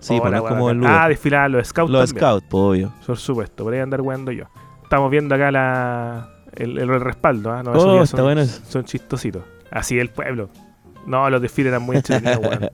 Sí, 0.00 0.18
Oh, 0.18 0.22
weá 0.26 0.40
como 0.40 0.70
el. 0.70 0.78
Uber. 0.78 0.90
Ah, 0.90 1.08
desfilaban 1.08 1.52
los 1.52 1.68
scouts 1.68 1.90
Los 1.90 2.08
también. 2.08 2.20
scouts, 2.28 2.46
pues, 2.48 2.62
obvio. 2.62 2.92
Por 3.06 3.18
supuesto, 3.18 3.64
por 3.64 3.74
ahí 3.74 3.80
andar 3.80 4.00
weando 4.00 4.32
yo. 4.32 4.44
Estamos 4.82 5.10
viendo 5.10 5.34
acá 5.34 5.50
la, 5.50 6.30
el, 6.56 6.78
el 6.78 7.00
respaldo, 7.00 7.52
¿ah? 7.52 7.62
No, 7.62 7.72
Oh, 7.72 8.02
está 8.02 8.16
son, 8.16 8.24
bueno 8.26 8.44
son 8.46 8.84
chistositos. 8.84 9.42
Así 9.70 9.98
el 9.98 10.08
pueblo. 10.08 10.48
No, 11.06 11.28
los 11.30 11.40
desfiles 11.42 11.70
eran 11.72 11.82
muy 11.82 11.96
entretenidos, 11.96 12.40
weón. 12.42 12.70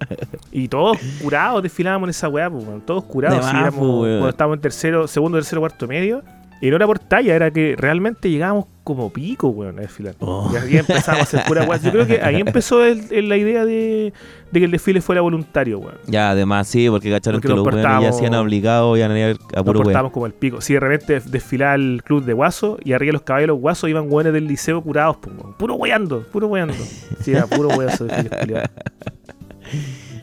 Y 0.53 0.69
todos 0.69 0.99
curados 1.21 1.63
desfilábamos 1.63 2.07
en 2.07 2.11
esa 2.11 2.29
weá, 2.29 2.49
pues, 2.49 2.65
weón. 2.65 2.81
Todos 2.83 3.03
curados. 3.05 3.39
De 3.39 3.43
sí, 3.45 3.53
más, 3.53 3.63
éramos- 3.63 3.83
weón. 4.03 4.19
cuando 4.19 4.29
estábamos 4.29 4.57
en 4.57 4.61
tercero, 4.63 5.09
segundo, 5.09 5.39
tercero, 5.39 5.61
cuarto 5.61 5.89
medio. 5.89 6.23
Y 6.61 6.71
no 6.71 6.77
era 6.77 6.87
por 6.87 6.99
talla, 6.99 7.35
era 7.35 7.51
que 7.51 7.75
realmente 7.77 8.31
llegábamos 8.31 8.65
como 8.83 9.13
pico, 9.13 9.49
weón, 9.49 9.79
a 9.79 9.83
desfilar. 9.83 10.15
Oh. 10.21 10.51
Y 10.53 10.57
ahí 10.57 10.77
empezábamos 10.79 11.21
a 11.35 11.37
hacer 11.39 11.47
pura 11.47 11.65
weá. 11.65 11.79
Yo 11.79 11.91
creo 11.91 12.07
que 12.07 12.21
ahí 12.23 12.37
empezó 12.41 12.83
el- 12.85 13.05
el- 13.11 13.29
la 13.29 13.37
idea 13.37 13.65
de, 13.67 14.13
de 14.53 14.59
que 14.61 14.65
el 14.65 14.71
desfile 14.71 15.01
fuera 15.03 15.21
voluntario, 15.21 15.81
weón. 15.81 15.97
Ya, 16.07 16.31
además, 16.31 16.67
sí, 16.69 16.89
porque 16.89 17.11
cacharon 17.11 17.41
Porque 17.41 17.49
que 17.49 17.55
nos 17.57 17.65
los 17.67 17.75
weones 17.75 18.03
ya 18.03 18.09
hacían 18.09 18.35
obligados 18.35 18.97
y 18.97 19.01
iban 19.01 19.11
a 19.13 19.29
Nos 19.29 19.39
puro 19.39 19.65
weón. 19.65 19.83
portábamos 19.85 20.13
como 20.13 20.25
el 20.27 20.33
pico. 20.33 20.61
Si 20.63 20.73
de 20.73 20.81
repente 20.81 21.21
desfilaba 21.27 21.75
el 21.75 22.01
club 22.05 22.25
de 22.25 22.33
guaso 22.33 22.79
y 22.83 22.93
arriba 22.93 23.13
los 23.13 23.23
caballos 23.23 23.43
de 23.45 23.49
los 23.49 23.59
guasos 23.59 23.91
iban 23.91 24.07
weones 24.09 24.33
del 24.33 24.47
liceo 24.47 24.81
curados, 24.83 25.17
pues, 25.21 25.37
weón. 25.37 25.53
puro 25.55 25.75
weando, 25.75 26.23
puro 26.23 26.47
weando. 26.47 26.75
Sí, 27.21 27.33
era 27.33 27.47
puro 27.47 27.69
weazo 27.71 28.05
desfile 28.07 28.31
culiao. 28.31 28.63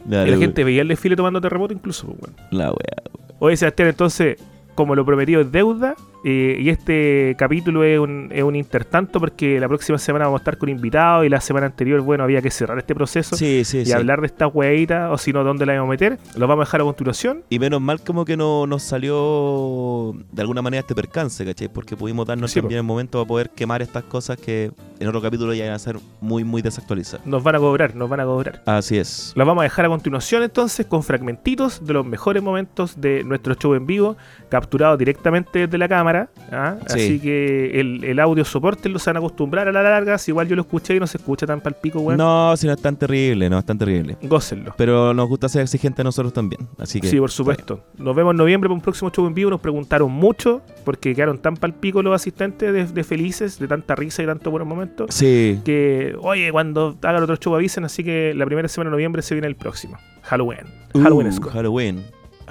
Y 0.05 0.09
la 0.09 0.37
gente 0.37 0.63
veía 0.63 0.81
el 0.81 0.87
desfile 0.89 1.15
tomando 1.15 1.39
terremoto 1.39 1.73
incluso, 1.73 2.07
pues, 2.07 2.19
weón. 2.21 2.35
La 2.51 2.69
wea. 2.71 3.03
Oye, 3.39 3.55
Sebastián, 3.57 3.89
entonces, 3.89 4.37
como 4.75 4.95
lo 4.95 5.05
prometido 5.05 5.41
es 5.41 5.51
deuda, 5.51 5.95
eh, 6.23 6.57
y 6.59 6.69
este 6.69 7.35
capítulo 7.37 7.83
es 7.83 7.99
un, 7.99 8.29
es 8.31 8.43
un 8.43 8.55
intertanto 8.55 9.19
porque 9.19 9.59
la 9.59 9.67
próxima 9.67 9.97
semana 9.97 10.25
vamos 10.25 10.39
a 10.39 10.41
estar 10.41 10.57
con 10.57 10.69
invitados 10.69 11.25
y 11.25 11.29
la 11.29 11.41
semana 11.41 11.65
anterior, 11.65 12.01
bueno, 12.01 12.23
había 12.23 12.41
que 12.41 12.49
cerrar 12.49 12.77
este 12.77 12.95
proceso 12.95 13.35
Sí, 13.35 13.63
sí, 13.65 13.79
y 13.79 13.85
sí. 13.87 13.91
hablar 13.91 14.21
de 14.21 14.27
esta 14.27 14.47
hueita, 14.47 15.11
o 15.11 15.17
si 15.17 15.33
no, 15.33 15.43
dónde 15.43 15.65
la 15.65 15.73
vamos 15.73 15.87
a 15.87 15.91
meter. 15.91 16.17
Lo 16.37 16.47
vamos 16.47 16.63
a 16.63 16.65
dejar 16.67 16.81
a 16.81 16.83
continuación. 16.85 17.43
Y 17.49 17.59
menos 17.59 17.81
mal 17.81 18.01
como 18.01 18.25
que 18.25 18.37
no 18.37 18.65
nos 18.67 18.83
salió 18.83 20.13
de 20.31 20.41
alguna 20.41 20.61
manera 20.61 20.81
este 20.81 20.95
percance, 20.95 21.45
¿cachai? 21.45 21.67
Porque 21.67 21.95
pudimos 21.95 22.25
darnos 22.25 22.53
también 22.53 22.79
el 22.79 22.83
momento 22.83 23.19
para 23.19 23.27
poder 23.27 23.49
quemar 23.49 23.81
estas 23.81 24.03
cosas 24.03 24.37
que 24.37 24.71
en 24.99 25.07
otro 25.07 25.21
capítulo 25.21 25.53
ya 25.53 25.65
iban 25.65 25.75
a 25.75 25.79
ser 25.79 25.97
muy, 26.21 26.43
muy 26.43 26.61
desactualizadas. 26.61 27.25
Nos 27.25 27.43
van 27.43 27.55
a 27.55 27.59
cobrar, 27.59 27.95
nos 27.95 28.09
van 28.09 28.19
a 28.21 28.25
cobrar. 28.25 28.61
Así 28.65 28.97
es. 28.97 29.33
Los 29.35 29.45
vamos 29.45 29.61
a 29.61 29.63
dejar 29.63 29.85
a 29.85 29.89
continuación 29.89 30.43
entonces 30.43 30.85
con 30.85 31.03
fragmentitos 31.03 31.85
de 31.85 31.93
los 31.93 32.05
mejores 32.05 32.41
momentos 32.41 32.99
de 32.99 33.23
nuestro 33.23 33.55
show 33.55 33.73
en 33.73 33.85
vivo, 33.85 34.15
capturados 34.49 34.97
directamente 34.97 35.59
desde 35.59 35.77
la 35.77 35.87
cámara 35.89 36.12
cámara, 36.13 36.29
¿ah? 36.51 36.77
Sí. 36.87 36.93
así 36.93 37.19
que 37.19 37.79
el, 37.79 38.03
el 38.03 38.19
audio 38.19 38.45
soporte 38.45 38.89
lo 38.89 38.99
se 38.99 39.09
van 39.09 39.17
a 39.17 39.19
acostumbrar 39.19 39.67
a 39.67 39.71
la 39.71 39.81
larga. 39.83 40.17
Si 40.17 40.31
igual 40.31 40.47
yo 40.47 40.55
lo 40.55 40.61
escuché 40.61 40.95
y 40.95 40.99
no 40.99 41.07
se 41.07 41.17
escucha 41.17 41.45
tan 41.45 41.61
palpico, 41.61 41.99
weón. 41.99 42.17
No, 42.17 42.55
si 42.57 42.67
no 42.67 42.73
es 42.73 42.81
tan 42.81 42.95
terrible, 42.95 43.49
no 43.49 43.57
es 43.57 43.65
tan 43.65 43.77
terrible. 43.77 44.17
Gócenlo. 44.21 44.73
Pero 44.77 45.13
nos 45.13 45.27
gusta 45.27 45.49
ser 45.49 45.61
exigentes 45.61 46.01
a 46.01 46.03
nosotros 46.03 46.33
también. 46.33 46.67
Así 46.77 46.99
que. 47.01 47.07
Sí, 47.07 47.19
por 47.19 47.31
supuesto. 47.31 47.83
Nos 47.97 48.15
vemos 48.15 48.31
en 48.31 48.37
noviembre 48.37 48.67
para 48.67 48.75
un 48.75 48.81
próximo 48.81 49.11
show 49.11 49.25
en 49.27 49.33
vivo. 49.33 49.49
Nos 49.49 49.61
preguntaron 49.61 50.11
mucho 50.11 50.61
porque 50.85 51.15
quedaron 51.15 51.39
tan 51.39 51.55
palpico 51.57 52.01
los 52.01 52.13
asistentes 52.13 52.73
de, 52.73 52.85
de 52.85 53.03
felices, 53.03 53.59
de 53.59 53.67
tanta 53.67 53.95
risa 53.95 54.23
y 54.23 54.25
tanto 54.25 54.51
buenos 54.51 54.67
momentos. 54.67 55.13
Sí. 55.13 55.59
Que, 55.65 56.15
oye, 56.21 56.51
cuando 56.51 56.97
hagan 57.01 57.23
otro 57.23 57.35
show 57.37 57.55
avisen. 57.55 57.83
Así 57.85 58.03
que 58.03 58.33
la 58.33 58.45
primera 58.45 58.67
semana 58.67 58.89
de 58.89 58.91
noviembre 58.93 59.21
se 59.21 59.35
viene 59.35 59.47
el 59.47 59.55
próximo. 59.55 59.97
Halloween. 60.23 60.65
Uh, 60.93 61.01
Halloween 61.01 61.27
es 61.27 61.39
Halloween. 61.39 62.03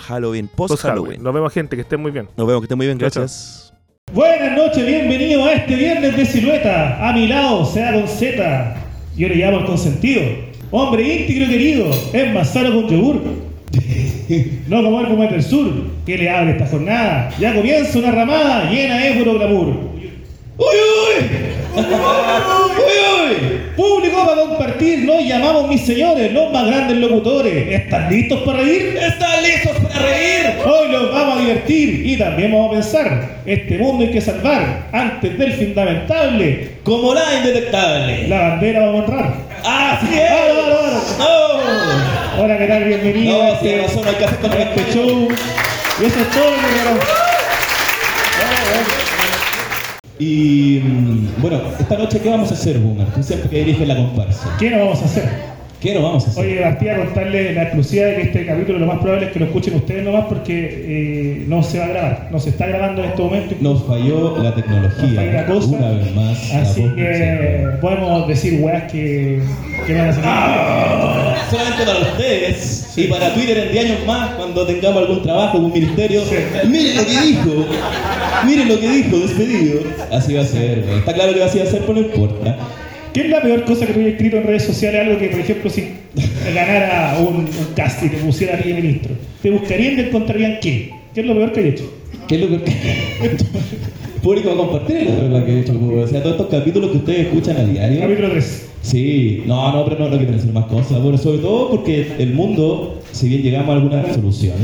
Halloween. 0.02 0.48
Post 0.48 0.72
Post 0.72 0.82
Halloween. 0.82 1.04
Halloween. 1.04 1.22
Nos 1.22 1.34
vemos, 1.34 1.52
gente. 1.52 1.76
Que 1.76 1.82
estén 1.82 2.00
muy 2.00 2.10
bien. 2.10 2.28
Nos 2.36 2.46
vemos, 2.46 2.60
que 2.60 2.66
estén 2.66 2.78
muy 2.78 2.86
bien. 2.86 2.98
Gracias. 2.98 3.72
Buenas 4.12 4.56
noches, 4.56 4.84
bienvenido 4.86 5.44
a 5.46 5.52
este 5.54 5.74
viernes 5.74 6.16
de 6.16 6.26
silueta. 6.26 7.08
A 7.08 7.12
mi 7.14 7.26
lado, 7.26 7.64
sea 7.64 7.94
con 7.94 8.06
Z. 8.06 8.76
Yo 9.16 9.28
le 9.28 9.36
llamo 9.36 9.58
el 9.60 9.64
consentido. 9.64 10.22
Hombre 10.70 11.02
íntegro 11.02 11.44
y 11.44 11.48
querido, 11.48 11.90
es 12.12 12.34
más 12.34 12.52
sano 12.52 12.74
con 12.74 12.88
yogur. 12.88 13.22
no 14.68 14.82
como 14.82 15.00
el 15.00 15.06
como 15.06 15.22
del 15.22 15.42
sur, 15.42 15.72
que 16.04 16.18
le 16.18 16.28
abre 16.28 16.52
esta 16.52 16.66
jornada. 16.66 17.30
Ya 17.38 17.54
comienza 17.54 17.98
una 17.98 18.10
ramada 18.10 18.70
llena 18.70 18.98
de 18.98 19.12
puro 19.14 19.34
glamour. 19.34 19.92
¡Uy, 20.62 20.76
uy! 21.02 21.14
¡Uy, 21.74 22.82
uy! 23.20 23.62
Público 23.76 24.24
para 24.24 24.42
compartir, 24.42 25.04
nos 25.04 25.24
llamamos 25.24 25.68
mis 25.68 25.84
señores, 25.84 26.32
los 26.32 26.52
más 26.52 26.66
grandes 26.66 26.98
locutores. 26.98 27.80
¿Están 27.80 28.08
listos 28.10 28.42
para 28.42 28.58
reír? 28.58 28.96
¿Están 28.96 29.42
listos 29.42 29.72
para 29.78 30.06
reír? 30.06 30.54
Hoy 30.64 30.92
los 30.92 31.12
vamos 31.12 31.38
a 31.38 31.40
divertir 31.40 32.06
y 32.06 32.16
también 32.16 32.52
vamos 32.52 32.68
a 32.68 32.74
pensar. 32.74 33.38
Este 33.44 33.78
mundo 33.78 34.04
hay 34.04 34.12
que 34.12 34.20
salvar 34.20 34.88
antes 34.92 35.36
del 35.36 35.52
fin 35.54 35.74
lamentable. 35.74 36.68
Como 36.84 37.12
la 37.12 37.22
indetectable. 37.38 38.28
La 38.28 38.40
bandera 38.50 38.86
vamos 38.86 39.00
a 39.00 39.04
honrar. 39.04 39.34
¡Así 39.64 40.14
es! 40.14 40.30
¡Ahora, 40.30 40.76
ahora, 40.76 41.00
¡No! 42.36 42.42
Hola, 42.42 42.58
¿qué 42.58 42.66
tal? 42.66 42.84
Bienvenido 42.84 43.36
No, 43.36 43.42
a 43.42 43.48
este, 43.50 43.82
razón, 43.82 44.06
hay 44.06 44.14
que 44.14 44.24
hacer 44.24 44.38
con 44.38 44.52
este 44.52 44.92
show. 44.92 45.28
Y 46.00 46.04
eso 46.04 46.20
es 46.20 46.30
todo 46.30 46.50
lo 46.50 47.21
Y 50.24 50.78
mm, 50.78 51.42
bueno, 51.42 51.60
esta 51.80 51.98
noche, 51.98 52.20
¿qué 52.20 52.28
vamos 52.28 52.52
a 52.52 52.54
hacer, 52.54 52.78
Boomer? 52.78 53.08
Tú 53.08 53.24
siempre 53.24 53.50
que 53.50 53.58
diriges 53.64 53.88
la 53.88 53.96
comparsa. 53.96 54.56
¿Qué 54.56 54.70
nos 54.70 54.78
vamos 54.78 55.02
a 55.02 55.04
hacer? 55.06 55.51
¿Qué 55.82 55.94
nos 55.94 56.02
vamos 56.04 56.26
a 56.26 56.30
hacer? 56.30 56.44
Oye, 56.44 56.60
partía 56.60 56.94
a 56.94 56.98
contarle 57.04 57.52
la 57.54 57.62
exclusiva 57.64 58.06
de 58.06 58.14
que 58.14 58.22
este 58.22 58.46
capítulo 58.46 58.78
lo 58.78 58.86
más 58.86 58.98
probable 59.00 59.26
es 59.26 59.32
que 59.32 59.40
lo 59.40 59.46
escuchen 59.46 59.74
ustedes 59.74 60.04
nomás 60.04 60.26
porque 60.26 60.84
eh, 60.86 61.44
no 61.48 61.60
se 61.64 61.80
va 61.80 61.86
a 61.86 61.88
grabar, 61.88 62.28
no 62.30 62.38
se 62.38 62.50
está 62.50 62.66
grabando 62.68 63.02
en 63.02 63.10
este 63.10 63.22
momento. 63.22 63.54
Nos 63.60 63.82
falló 63.84 64.04
la 64.04 64.12
Nos 64.12 64.24
falló 64.32 64.42
la 64.42 64.54
tecnología. 64.54 65.46
cosa. 65.46 65.66
Una 65.68 65.90
vez 65.90 66.14
más. 66.14 66.52
Así 66.52 66.82
que 66.94 67.68
podemos 67.80 68.28
decir 68.28 68.60
weas 68.62 68.92
que, 68.92 69.40
que 69.86 69.94
van 69.94 70.08
a 70.08 70.12
salir. 70.12 70.28
Ah, 70.28 71.34
Solamente 71.50 71.84
para 71.84 71.98
ustedes 71.98 72.92
y 72.96 73.04
para 73.08 73.34
Twitter 73.34 73.58
en 73.58 73.72
10 73.72 73.84
años 73.84 73.98
más, 74.06 74.34
cuando 74.34 74.64
tengamos 74.66 75.02
algún 75.02 75.22
trabajo, 75.22 75.56
algún 75.56 75.72
ministerio. 75.72 76.22
Miren 76.68 76.96
lo 76.96 77.04
que 77.04 77.20
dijo. 77.20 77.66
Miren 78.46 78.68
lo 78.68 78.78
que 78.78 78.88
dijo, 78.88 79.18
despedido. 79.18 79.80
Así 80.12 80.34
va 80.34 80.42
a 80.42 80.44
ser. 80.44 80.78
Está 80.78 81.12
claro 81.12 81.34
que 81.34 81.42
así 81.42 81.58
va 81.58 81.64
a 81.64 81.66
ser, 81.66 81.80
pero 81.80 81.94
no 81.94 82.00
importa. 82.00 82.56
¿Qué 83.12 83.20
es 83.20 83.30
la 83.30 83.42
peor 83.42 83.64
cosa 83.64 83.86
que 83.86 83.92
tú 83.92 84.00
hayas 84.00 84.12
escrito 84.12 84.36
en 84.38 84.44
redes 84.44 84.64
sociales? 84.64 85.02
Algo 85.06 85.18
que, 85.18 85.28
por 85.28 85.40
ejemplo, 85.40 85.70
si 85.70 85.88
ganara 86.54 87.18
un, 87.18 87.36
un 87.36 87.74
cast 87.76 88.02
y 88.02 88.08
te 88.08 88.16
pusiera 88.18 88.58
a 88.58 88.64
ministro, 88.64 89.14
¿te 89.42 89.50
buscarían 89.50 89.94
y 89.94 89.96
te 89.96 90.08
encontrarían 90.08 90.58
qué? 90.60 90.90
¿Qué 91.14 91.20
es 91.20 91.26
lo 91.26 91.34
peor 91.34 91.52
que 91.52 91.60
hay 91.60 91.68
hecho? 91.68 91.92
¿Qué 92.26 92.36
es 92.36 92.40
lo 92.40 92.48
que.? 92.48 92.72
Público 94.22 94.52
a 94.52 94.56
compartir 94.56 95.08
la 95.08 95.16
verdad 95.16 95.44
que 95.44 95.52
he 95.52 95.60
hecho. 95.60 95.72
O 95.72 96.06
sea, 96.06 96.22
todos 96.22 96.36
estos 96.36 96.48
capítulos 96.48 96.90
que 96.92 96.98
ustedes 96.98 97.26
escuchan 97.26 97.56
a 97.56 97.64
diario. 97.64 98.00
Capítulo 98.00 98.30
3. 98.30 98.68
Sí, 98.82 99.42
no, 99.46 99.72
no, 99.72 99.84
pero 99.84 99.98
no, 99.98 100.08
no 100.08 100.16
quiero 100.16 100.32
decir 100.32 100.52
más 100.52 100.66
cosas. 100.66 101.02
Bueno, 101.02 101.18
sobre 101.18 101.38
todo 101.38 101.70
porque 101.70 102.12
el 102.18 102.32
mundo, 102.32 103.02
si 103.10 103.28
bien 103.28 103.42
llegamos 103.42 103.70
a 103.70 103.72
alguna 103.72 104.02
resolución, 104.02 104.54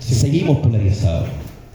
seguimos 0.00 0.58
polarizados. 0.58 1.28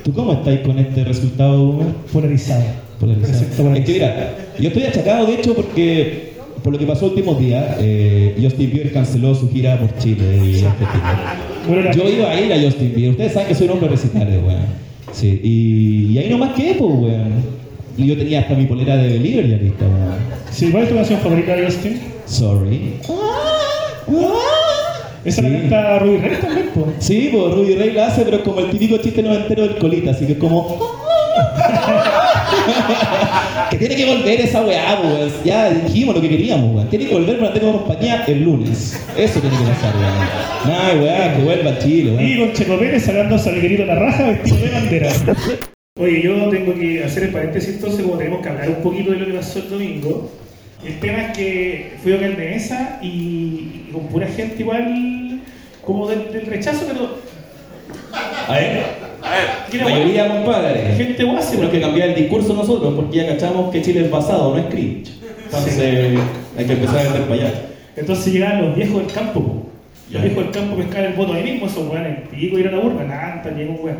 ¿Tú 0.03 0.13
cómo 0.13 0.33
estáis 0.33 0.59
con 0.61 0.77
este 0.77 1.03
resultado? 1.03 1.79
Polarizado. 2.11 2.63
Polarizado. 3.01 3.73
Es 3.75 3.85
que 3.85 3.93
mira, 3.93 4.35
yo 4.59 4.67
estoy 4.69 4.83
achacado 4.83 5.25
de 5.25 5.33
hecho 5.33 5.53
porque 5.55 6.31
por 6.63 6.71
lo 6.73 6.79
que 6.79 6.85
pasó 6.85 7.07
últimos 7.07 7.39
días, 7.39 7.77
eh, 7.79 8.35
Justin 8.41 8.71
Bieber 8.71 8.93
canceló 8.93 9.33
su 9.35 9.49
gira 9.49 9.77
por 9.79 9.97
Chile 9.97 10.23
y. 10.45 10.63
Bueno, 11.67 11.91
Yo 11.91 12.07
iba 12.09 12.29
a 12.31 12.39
ir 12.39 12.53
a 12.53 12.61
Justin 12.61 12.93
Bieber, 12.95 13.11
ustedes 13.11 13.33
saben 13.33 13.47
que 13.47 13.55
soy 13.55 13.65
un 13.67 13.73
hombre 13.73 13.89
recitable, 13.89 14.37
weón. 14.37 14.65
Sí, 15.11 15.39
y, 15.43 16.13
y 16.13 16.17
ahí 16.19 16.29
nomás 16.29 16.53
que, 16.53 16.75
pues, 16.77 16.91
weón. 16.91 17.61
Y 17.97 18.05
yo 18.07 18.17
tenía 18.17 18.39
hasta 18.41 18.53
mi 18.55 18.65
polera 18.65 18.95
de 18.97 19.09
Believer 19.09 19.49
ya 19.49 19.57
lista, 19.57 19.85
weón. 19.85 20.15
Sí, 20.51 20.69
¿Cuál 20.71 20.83
es 20.83 20.89
tu 20.89 20.95
canción 20.95 21.19
favorita 21.19 21.55
de 21.55 21.65
Justin? 21.65 21.99
Sorry. 22.25 22.93
Esa 25.23 25.41
Sí. 25.41 25.47
la 25.49 25.59
canta 25.59 25.99
Ruby 25.99 26.17
Ray 26.17 26.37
también, 26.41 26.69
po. 26.73 26.87
Sí, 26.99 27.29
pues 27.31 27.53
Ruby 27.53 27.75
Ray 27.75 27.91
la 27.91 28.07
hace, 28.07 28.23
pero 28.23 28.37
es 28.37 28.43
como 28.43 28.59
el 28.59 28.69
típico 28.71 28.97
chiste 28.97 29.21
noventero 29.21 29.63
del 29.63 29.77
colita, 29.77 30.11
así 30.11 30.25
que 30.25 30.33
es 30.33 30.37
como. 30.39 31.00
que 33.69 33.77
tiene 33.77 33.95
que 33.95 34.05
volver 34.05 34.41
esa 34.41 34.61
weá, 34.63 35.01
pues. 35.01 35.33
Ya 35.43 35.69
dijimos 35.69 36.15
lo 36.15 36.21
que 36.21 36.29
queríamos, 36.29 36.75
weón. 36.75 36.89
Tiene 36.89 37.07
que 37.07 37.13
volver 37.13 37.39
para 37.39 37.53
tener 37.53 37.71
compañía 37.71 38.23
el 38.27 38.43
lunes. 38.43 38.99
Eso 39.17 39.39
tiene 39.39 39.57
que 39.57 39.63
pasar, 39.63 39.93
weón. 39.95 40.17
Nah, 40.65 41.01
weá, 41.01 41.35
que 41.35 41.43
vuelva 41.43 41.71
a 41.71 41.79
Chile, 41.79 42.11
Y 42.19 42.37
weón. 42.37 42.47
con 42.49 42.55
Checo 42.57 42.77
Pérez 42.79 43.03
sacando 43.03 43.35
a 43.35 43.39
Salguerito 43.39 43.85
la 43.85 43.95
raja 43.95 44.23
vestido 44.23 44.57
de 44.57 44.69
bandera. 44.69 45.09
Oye, 45.99 46.21
yo 46.23 46.49
tengo 46.49 46.73
que 46.73 47.03
hacer 47.03 47.23
el 47.23 47.29
paréntesis 47.29 47.75
entonces, 47.75 48.01
como 48.03 48.17
tenemos 48.17 48.41
que 48.41 48.49
hablar 48.49 48.69
un 48.69 48.81
poquito 48.81 49.11
de 49.11 49.17
lo 49.17 49.25
que 49.25 49.33
pasó 49.33 49.59
el 49.59 49.69
domingo. 49.69 50.31
El 50.85 50.99
tema 50.99 51.27
es 51.27 51.37
que 51.37 51.93
fui 52.01 52.13
a 52.13 52.17
mesa 52.17 52.99
y, 53.03 53.07
y 53.07 53.89
con 53.91 54.07
pura 54.07 54.25
gente 54.27 54.63
igual, 54.63 55.39
como 55.85 56.07
del, 56.07 56.31
del 56.31 56.45
rechazo, 56.47 56.85
pero 56.87 57.17
A 58.47 58.53
ver, 58.53 58.83
Mira, 59.71 59.85
mayoría, 59.85 60.25
bueno, 60.27 60.43
compadre. 60.43 60.95
gente 60.95 61.23
guase, 61.23 61.51
Tenemos 61.51 61.71
que 61.71 61.81
cambiar 61.81 62.09
el 62.09 62.15
discurso 62.15 62.53
nosotros, 62.53 62.93
porque 62.95 63.17
ya 63.17 63.27
cachamos 63.27 63.71
que 63.71 63.81
Chile 63.81 64.01
es 64.01 64.11
basado, 64.11 64.53
no 64.55 64.57
es 64.59 64.65
cringe. 64.65 65.11
Entonces, 65.45 66.19
hay 66.57 66.65
que 66.65 66.73
empezar 66.73 66.99
a 66.99 67.09
meter 67.09 67.21
para 67.23 67.33
allá. 67.35 67.53
Entonces 67.95 68.33
llegaban 68.33 68.61
los 68.65 68.75
viejos 68.75 69.05
del 69.05 69.13
campo. 69.13 69.41
po. 69.41 69.65
Los 70.09 70.23
viejos 70.23 70.43
del 70.43 70.51
campo 70.53 70.75
pescaban 70.75 71.05
el 71.05 71.13
voto 71.13 71.33
ahí 71.33 71.43
mismo, 71.43 71.67
esos 71.67 71.87
weones, 71.87 72.17
el 72.17 72.23
pico 72.29 72.59
ir 72.59 72.67
a 72.67 72.71
la 72.71 72.79
urna, 72.79 73.03
nada, 73.03 73.43
llegó 73.55 73.73
un 73.73 73.85
weón. 73.85 73.97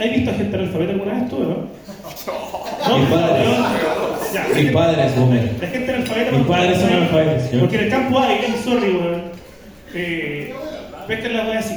¿Has 0.00 0.10
visto 0.10 0.30
a 0.30 0.34
gente 0.34 0.56
analfabeta 0.56 0.92
alguna 0.92 1.14
vez 1.14 1.28
tú, 1.30 1.38
no? 1.40 1.56
No, 2.86 2.98
Mi 2.98 3.06
padre. 3.06 3.44
no, 3.44 4.32
ya, 4.32 4.46
Mi 4.54 4.70
padre 4.70 5.06
es 5.06 5.16
Boomer. 5.16 5.50
La 5.60 5.66
gente 5.68 5.92
analfabeta. 5.92 6.30
Mis 6.32 6.46
padres 6.46 6.78
son 6.78 6.92
analfabetos, 6.92 7.42
señor. 7.44 7.60
Porque 7.60 7.76
en 7.78 7.84
el 7.84 7.90
campo 7.90 8.18
hay, 8.20 8.38
I'm 8.42 8.62
sorry, 8.62 8.90
weón. 8.92 9.22
Eh, 9.94 10.54
pescan 11.08 11.32
la 11.36 11.44
weá 11.46 11.58
así. 11.58 11.74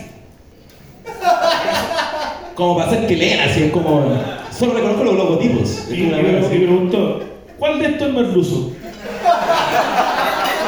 Como 2.60 2.76
para 2.78 2.92
hacer 2.92 3.08
que 3.08 3.16
lean, 3.16 3.40
así 3.50 3.64
es 3.64 3.72
como. 3.72 4.04
Solo 4.52 4.74
reconozco 4.74 5.04
los 5.06 5.16
logotipos. 5.16 5.88
Y, 5.90 6.02
me, 6.04 6.22
me 6.22 6.42
preguntó, 6.42 7.22
¿cuál 7.58 7.80
de 7.80 7.86
estos 7.88 8.10
es 8.10 8.14
más 8.14 8.34
ruso? 8.34 8.72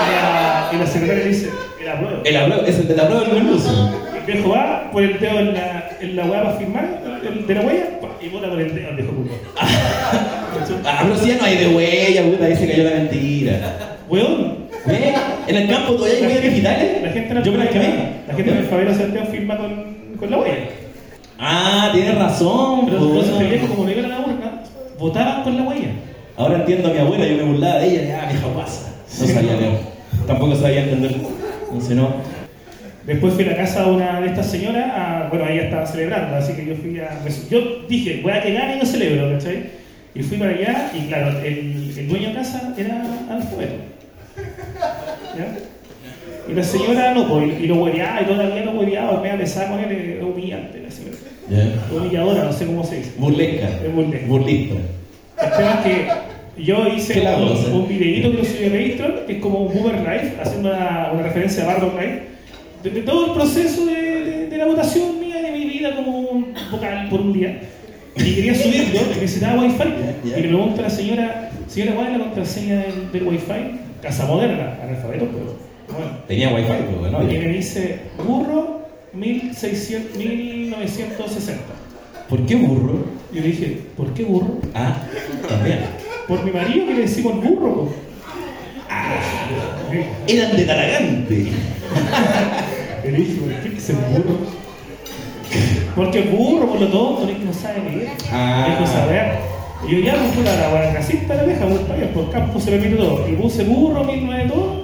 Y 0.02 0.14
la, 0.16 0.72
la 0.80 0.88
secretaria 0.88 1.26
dice, 1.26 1.50
el 1.82 1.90
apruebo. 1.90 2.22
El 2.24 2.36
apruebo- 2.38 2.66
es 2.66 2.80
el 2.80 2.88
de 2.88 2.96
la 2.96 3.08
prueba 3.08 3.24
del 3.26 3.34
merluzo. 3.44 3.90
El 4.18 4.34
viejo 4.34 4.50
va, 4.50 4.90
pone 4.92 5.08
el 5.08 5.20
dedo 5.20 5.40
en 5.40 5.54
la, 5.54 5.90
en 6.00 6.16
la 6.16 6.26
weá 6.26 6.44
para 6.44 6.56
firmar, 6.58 7.02
el 7.28 7.46
de 7.48 7.54
la 7.56 7.62
huella, 7.62 8.00
pa, 8.02 8.08
y 8.22 8.30
bota 8.30 8.50
con 8.50 8.60
el 8.62 8.74
dedo, 8.74 8.90
el 8.90 8.96
viejo 8.96 9.12
culo. 9.14 9.32
Ah, 10.86 11.00
pero 11.04 11.16
si 11.18 11.28
ya 11.30 11.38
no 11.38 11.44
hay 11.46 11.58
de 11.58 11.68
huella, 11.70 12.24
puta, 12.24 12.46
ahí 12.46 12.56
se 12.56 12.68
cayó 12.68 12.84
la 12.84 12.92
mentira. 12.92 13.78
Weón. 14.10 14.58
En 15.48 15.56
el 15.56 15.68
campo 15.70 15.94
todavía 15.94 16.16
hay 16.18 16.22
la 16.24 16.28
huellas 16.30 16.44
digitales. 16.44 17.02
la 17.04 17.10
gente 17.10 17.34
Yo 17.36 17.42
creo 17.42 17.54
que 17.54 17.60
analfabeta- 17.80 17.82
hay. 17.82 18.24
la 18.28 18.34
gente 18.34 18.52
analfabeta 18.52 18.94
Santiago 18.96 19.28
firma 19.32 19.58
con, 19.58 19.86
con 20.20 20.32
la 20.32 20.38
huella. 20.38 20.56
Ah, 21.44 21.90
tienes 21.92 22.16
razón. 22.18 22.86
Pero 22.86 22.98
entonces 23.00 23.36
el 23.42 23.48
viejo, 23.48 23.68
como 23.68 23.84
no 23.86 23.92
iban 23.92 24.06
a 24.06 24.08
la 24.10 24.20
urna, 24.20 24.62
votaban 25.00 25.44
con 25.44 25.58
la 25.58 25.64
huella. 25.64 25.90
Ahora 26.38 26.58
entiendo 26.58 26.90
a 26.90 26.94
mi 26.94 27.00
abuela, 27.00 27.26
yo 27.28 27.38
me 27.38 27.44
burlaba 27.44 27.80
de 27.80 27.88
ella, 27.88 28.04
ya, 28.22 28.30
vieja 28.32 28.48
pasa. 28.56 28.94
No 29.20 29.28
sabía 29.28 29.54
leer. 29.56 29.80
Tampoco 30.28 30.56
sabía 30.56 30.84
entender. 30.84 31.16
Entonces 31.68 31.96
no. 31.96 32.10
Después 33.06 33.34
fui 33.34 33.44
a 33.46 33.48
la 33.48 33.56
casa 33.58 33.84
de 33.86 33.92
una 33.92 34.22
de 34.22 34.28
estas 34.28 34.46
señoras, 34.46 34.86
a- 34.96 35.28
bueno, 35.30 35.46
ella 35.48 35.64
estaba 35.64 35.88
celebrando, 35.88 36.36
así 36.36 36.54
que 36.54 36.66
yo 36.68 36.76
fui 36.76 37.00
a. 37.00 37.20
Yo 37.50 37.60
dije, 37.90 38.20
voy 38.22 38.32
a 38.32 38.42
que 38.44 38.54
gane 38.54 38.78
y 38.78 38.80
yo 38.80 38.86
celebro, 38.86 39.32
¿cachai? 39.32 39.64
Y 40.14 40.22
fui 40.22 40.38
para 40.38 40.52
allá, 40.52 40.92
y 40.94 41.08
claro, 41.08 41.40
el, 41.40 41.94
el 41.98 42.08
dueño 42.08 42.30
de 42.30 42.36
casa 42.36 42.74
era 42.78 43.02
alfabeto. 43.32 43.74
¿Ya? 45.38 45.58
Y 46.50 46.54
la 46.54 46.64
señora 46.64 47.14
no, 47.14 47.28
pues, 47.28 47.60
y 47.60 47.66
lo 47.68 47.76
hueveaba, 47.84 48.22
y 48.22 48.26
todavía 48.26 48.66
lo 48.66 48.72
hueveaba, 48.72 49.20
me 49.22 49.30
pesada 49.38 49.70
con 49.72 49.80
él, 49.80 49.92
es 49.92 50.24
humillante 50.24 50.82
la 50.84 50.92
señora. 50.92 51.18
Ya. 51.50 51.96
Humilladora, 51.96 52.44
no 52.46 52.54
sé 52.54 52.66
cómo 52.66 52.84
se 52.84 52.98
dice. 52.98 53.12
Burlesca. 53.18 53.68
Es 53.70 53.94
burlesca. 53.94 54.28
Burlista. 54.28 54.76
Que 55.84 56.08
yo 56.64 56.88
hice 56.88 57.14
¿Qué 57.14 57.24
la 57.24 57.38
un, 57.38 57.72
un 57.74 57.88
videíto 57.88 58.32
que 58.32 58.38
lo 58.38 58.44
subí 58.46 58.66
a 58.66 58.70
Patreon, 58.70 59.26
que 59.26 59.34
es 59.34 59.40
como 59.40 59.60
un 59.60 59.74
boomer 59.74 60.00
live, 60.02 60.34
haciendo 60.42 60.70
una, 60.70 61.10
una 61.14 61.24
referencia 61.24 61.64
a 61.64 61.68
Bardock 61.68 62.00
Live, 62.00 62.22
de, 62.84 62.90
de 62.92 63.02
todo 63.02 63.28
el 63.28 63.32
proceso 63.34 63.86
de, 63.86 63.94
de- 63.96 64.48
de 64.48 64.58
la 64.58 64.66
votación 64.66 65.20
mía 65.20 65.42
de 65.42 65.52
mi 65.52 65.66
vida 65.66 65.96
como 65.96 66.20
un 66.20 66.54
vocal 66.72 67.08
por 67.10 67.22
un 67.22 67.34
día. 67.34 67.62
y 68.18 68.36
quería 68.36 68.54
subirlo 68.54 69.00
necesitaba 69.10 69.62
wifi. 69.64 69.84
Ya. 70.26 70.38
Y 70.38 70.42
le 70.42 70.48
pregunto 70.50 70.82
a 70.82 70.84
la 70.84 70.90
señora, 70.90 71.52
señora, 71.68 71.96
¿cuál 71.96 72.08
es 72.08 72.14
la 72.18 72.20
contraseña 72.26 72.76
del, 72.82 73.12
del 73.12 73.24
wifi? 73.24 73.80
Casa 74.02 74.26
moderna, 74.26 74.78
analfabeto, 74.84 75.26
pero 75.26 75.56
bueno. 75.98 76.18
Tenía 76.28 76.50
wifi, 76.54 76.68
pero 76.68 77.00
bueno. 77.00 77.24
Y 77.24 77.38
me 77.38 77.48
dice, 77.54 78.00
burro 78.28 78.81
1600, 79.14 80.16
1960. 80.16 81.62
¿Por 82.30 82.46
qué 82.46 82.56
burro? 82.56 83.06
Yo 83.34 83.42
le 83.42 83.48
dije, 83.48 83.82
¿por 83.98 84.14
qué 84.14 84.24
burro? 84.24 84.60
Ah, 84.74 84.96
también. 85.48 85.80
Por 86.28 86.44
mi 86.46 86.52
marido 86.52 86.86
que 86.88 86.94
le 86.94 87.02
decimos 87.02 87.36
burro. 87.44 87.76
po. 87.76 87.94
Eran 90.28 90.56
de 90.56 90.64
Talagante. 90.64 91.36
Le 93.04 93.12
dije, 93.12 93.34
¿por 93.42 93.52
qué 93.62 93.70
dicen 93.70 93.98
burro? 94.12 94.38
Porque 95.96 96.22
burro, 96.22 96.70
por 96.70 96.80
lo 96.80 96.88
tonto, 96.88 97.30
es 97.30 97.38
que 97.38 97.44
no 97.44 97.54
sabe 97.54 97.82
leer. 97.90 98.10
Ah. 98.32 98.68
Dijo 98.70 98.90
saber. 98.90 99.34
Y 99.86 99.92
yo 99.92 100.00
ya 100.00 100.16
me 100.16 100.30
fui 100.30 100.48
a 100.48 100.56
la 100.56 100.70
guaracasista 100.70 101.34
la 101.34 101.44
vieja, 101.44 101.66
voy 101.66 101.80
para 101.80 101.96
allá, 101.96 102.14
por 102.14 102.30
campo 102.32 102.60
se 102.60 102.72
me 102.72 102.78
vino 102.78 102.98
todo. 102.98 103.28
Y 103.28 103.34
puse 103.34 103.64
burro 103.64 104.04
1900 104.04 104.54
todo. 104.54 104.84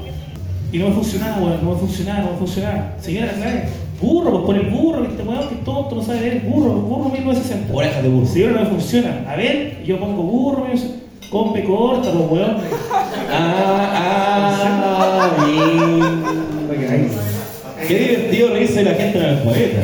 Y 0.72 0.80
no 0.80 0.90
me 0.90 0.96
funcionaba, 0.96 1.38
weón, 1.38 1.64
no 1.64 1.72
me 1.72 1.80
funcionaba, 1.80 2.20
no 2.22 2.32
me 2.32 2.38
funcionaba. 2.40 2.94
Señora, 3.00 3.34
¿sabes? 3.40 3.87
Burro, 4.00 4.46
pues 4.46 4.60
el 4.60 4.70
burro, 4.70 5.04
este 5.06 5.24
weón 5.24 5.50
que 5.50 5.56
tonto, 5.56 5.96
no 5.96 6.04
sabe 6.04 6.22
leer, 6.22 6.42
burro, 6.42 6.74
burro 6.74 7.10
1960. 7.10 7.74
Orejas 7.74 8.04
de 8.04 8.10
burro. 8.10 8.28
Señora, 8.28 8.54
no 8.54 8.60
me 8.60 8.66
funciona. 8.68 9.26
A 9.28 9.36
ver, 9.36 9.84
yo 9.84 10.00
pongo 10.00 10.22
burro, 10.22 10.66
1960. 10.66 11.30
con 11.32 11.54
P 11.54 11.64
corta, 11.64 12.12
pues 12.12 12.32
weón. 12.32 12.58
Ah, 13.32 13.92
ah, 13.96 15.30
bien. 15.46 17.10
Qué 17.88 17.98
divertido 17.98 18.50
reírse 18.54 18.84
la 18.84 18.94
gente 18.94 19.18
en 19.18 19.26
el 19.26 19.38
poeta. 19.40 19.82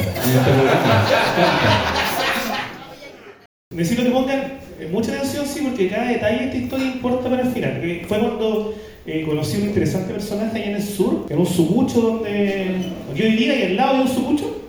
Necesito 3.72 4.04
que 4.04 4.10
pongan 4.12 4.60
mucha 4.92 5.12
atención, 5.14 5.46
sí, 5.46 5.62
porque 5.64 5.90
cada 5.90 6.08
detalle 6.08 6.38
de 6.38 6.46
esta 6.46 6.58
historia 6.58 6.86
importa 6.86 7.30
para 7.30 7.42
el 7.42 7.50
final. 7.50 7.82
Fue 8.08 8.20
cuando 8.20 8.76
eh, 9.06 9.24
conocí 9.28 9.58
un 9.58 9.68
interesante 9.68 10.14
personaje 10.14 10.58
allá 10.58 10.70
en 10.72 10.76
el 10.76 10.84
sur, 10.84 11.26
en 11.30 11.38
un 11.38 11.46
subucho 11.46 12.02
donde 12.02 12.76
yo 13.16 13.26
vivía 13.26 13.60
y 13.60 13.64
al 13.64 13.76
lado 13.76 13.98
de 13.98 14.02
un 14.04 14.08
subucho 14.08 14.62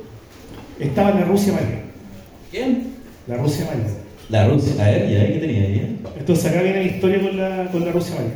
estaba 0.81 1.11
la 1.11 1.25
Rusia 1.25 1.53
María. 1.53 1.83
¿Quién? 2.51 2.95
La 3.27 3.37
Rusia 3.37 3.67
María. 3.67 3.95
La 4.29 4.49
Rusia. 4.49 4.75
A 4.85 4.91
ver, 4.91 5.11
¿ya? 5.11 5.27
¿Qué 5.33 5.39
tenía 5.39 5.63
ahí? 5.63 5.97
Entonces 6.19 6.47
acá 6.47 6.63
viene 6.63 6.79
la 6.79 6.85
historia 6.85 7.21
con 7.21 7.37
la, 7.37 7.69
con 7.71 7.85
la 7.85 7.93
Rusia 7.93 8.15
María. 8.17 8.35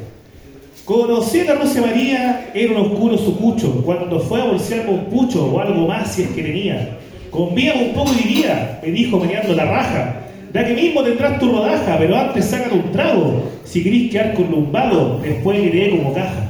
Conocí 0.84 1.40
a 1.40 1.44
la 1.44 1.54
Rusia 1.60 1.82
María, 1.82 2.50
era 2.54 2.72
un 2.72 2.92
oscuro 2.92 3.18
sucucho, 3.18 3.82
cuando 3.84 4.20
fue 4.20 4.40
a 4.40 4.44
bolsearme 4.44 4.90
un 4.90 5.04
pucho 5.06 5.46
o 5.46 5.60
algo 5.60 5.86
más 5.86 6.14
si 6.14 6.22
es 6.22 6.28
que 6.30 6.42
tenía. 6.42 6.96
Convíame 7.30 7.88
un 7.88 7.92
poco 7.92 8.10
y 8.12 8.26
diría, 8.26 8.80
me 8.82 8.90
dijo 8.90 9.18
meneando 9.18 9.54
la 9.54 9.64
raja. 9.64 10.27
De 10.52 10.60
aquí 10.60 10.72
mismo 10.72 11.02
tendrás 11.02 11.38
tu 11.38 11.52
rodaja, 11.52 11.96
pero 11.98 12.16
antes 12.16 12.46
sácate 12.46 12.74
un 12.74 12.90
trago. 12.92 13.42
Si 13.64 13.82
querís 13.82 14.10
quedar 14.10 14.34
con 14.34 14.50
lumbago, 14.50 15.20
después 15.22 15.62
iré 15.62 15.90
como 15.90 16.14
caja. 16.14 16.48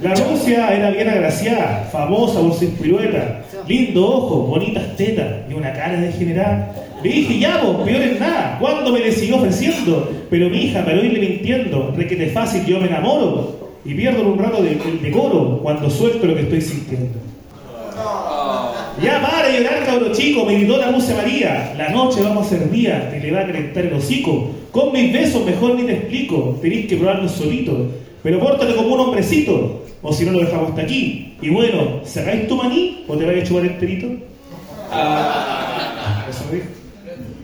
La 0.00 0.14
Rusia 0.14 0.74
era 0.74 0.90
bien 0.90 1.08
agraciada, 1.08 1.88
famosa 1.92 2.40
por 2.40 2.54
su 2.54 2.68
pirueta, 2.74 3.42
lindo 3.68 4.04
ojo, 4.04 4.36
bonitas 4.48 4.96
tetas 4.96 5.48
y 5.48 5.54
una 5.54 5.72
cara 5.72 6.00
degenerada. 6.00 6.74
Le 7.02 7.08
dije, 7.08 7.38
ya 7.38 7.62
vos, 7.62 7.84
peor 7.84 8.02
en 8.02 8.18
nada, 8.18 8.58
¿cuándo 8.60 8.92
me 8.92 8.98
le 8.98 9.12
siguió 9.12 9.36
ofreciendo? 9.36 10.10
Pero 10.28 10.48
mi 10.50 10.64
hija, 10.64 10.84
para 10.84 10.98
oírle 10.98 11.20
mintiendo, 11.20 11.92
requete 11.96 12.26
fácil, 12.30 12.64
yo 12.66 12.80
me 12.80 12.88
enamoro 12.88 13.72
y 13.84 13.94
pierdo 13.94 14.26
un 14.26 14.38
rato 14.38 14.62
de, 14.62 14.72
el 14.72 15.02
decoro 15.02 15.60
cuando 15.62 15.88
suelto 15.90 16.26
lo 16.26 16.34
que 16.34 16.42
estoy 16.42 16.60
sintiendo. 16.60 17.31
Ya 19.02 19.20
para 19.20 19.48
de 19.48 19.58
llorar, 19.58 19.84
cabro 19.84 20.12
chico, 20.12 20.44
me 20.44 20.54
gritó 20.54 20.76
la 20.76 20.92
Rusia 20.92 21.16
María. 21.16 21.74
La 21.76 21.88
noche 21.88 22.22
vamos 22.22 22.46
a 22.46 22.50
ser 22.50 22.70
día, 22.70 23.10
te 23.10 23.18
le 23.18 23.32
va 23.32 23.40
a 23.40 23.46
calentar 23.46 23.84
el 23.84 23.94
hocico. 23.94 24.50
Con 24.70 24.92
mis 24.92 25.12
besos 25.12 25.44
mejor 25.44 25.74
ni 25.74 25.82
te 25.82 25.94
explico, 25.94 26.56
tenéis 26.62 26.86
que 26.86 26.96
probarlo 26.96 27.28
solito. 27.28 27.88
Pero 28.22 28.38
pórtate 28.38 28.76
como 28.76 28.94
un 28.94 29.00
hombrecito, 29.00 29.82
o 30.02 30.12
si 30.12 30.24
no 30.24 30.30
lo 30.30 30.38
dejamos 30.40 30.70
hasta 30.70 30.82
aquí. 30.82 31.34
Y 31.42 31.50
bueno, 31.50 32.00
¿sacáis 32.04 32.46
tu 32.46 32.56
maní 32.56 33.04
o 33.08 33.16
te 33.16 33.24
vais 33.26 33.42
a 33.42 33.46
chupar 33.46 33.64
enterito? 33.64 34.06
Eso 36.30 36.44
me 36.48 36.58
dijo. 36.58 36.68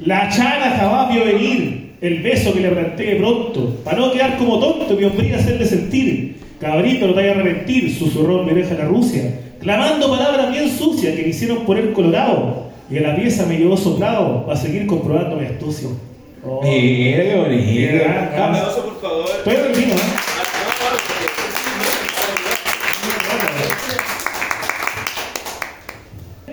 La 0.05 0.29
chana 0.29 0.77
jamás 0.79 1.13
vio 1.13 1.25
venir 1.25 1.95
el 2.01 2.23
beso 2.23 2.53
que 2.53 2.61
le 2.61 2.69
planteé 2.69 3.17
pronto, 3.17 3.75
para 3.83 3.99
no 3.99 4.13
quedar 4.13 4.39
como 4.39 4.61
tonto, 4.61 4.95
mi 4.95 5.03
hombría 5.03 5.39
hacerle 5.39 5.67
sentir. 5.67 6.37
Cabrito, 6.61 7.07
no 7.07 7.15
te 7.15 7.21
vayas 7.21 7.37
a 7.37 7.41
arrepentir, 7.41 7.97
susurró 7.97 8.43
me 8.43 8.53
deja 8.53 8.75
la 8.75 8.87
Rusia, 8.87 9.39
clamando 9.61 10.11
palabras 10.11 10.51
bien 10.51 10.69
sucias 10.69 11.15
que 11.15 11.23
me 11.23 11.29
hicieron 11.29 11.65
poner 11.65 11.93
colorado. 11.93 12.67
Y 12.91 12.99
a 12.99 13.03
la 13.03 13.15
pieza 13.15 13.47
me 13.47 13.59
llevó 13.59 13.77
soplado 13.77 14.45
para 14.47 14.59
seguir 14.59 14.87
comprobando 14.87 15.37
mi 15.37 15.47
astucia. 15.47 15.89
Oh. 16.45 16.63
Mira 16.63 17.23
qué 17.23 17.35
bonito. 17.37 18.05
Ah, 18.09 18.49
aplauso, 18.49 18.85
por 18.85 19.01
favor. 19.01 19.27
Estoy 19.37 19.55
termino, 19.55 19.95
¿eh? 19.95 20.29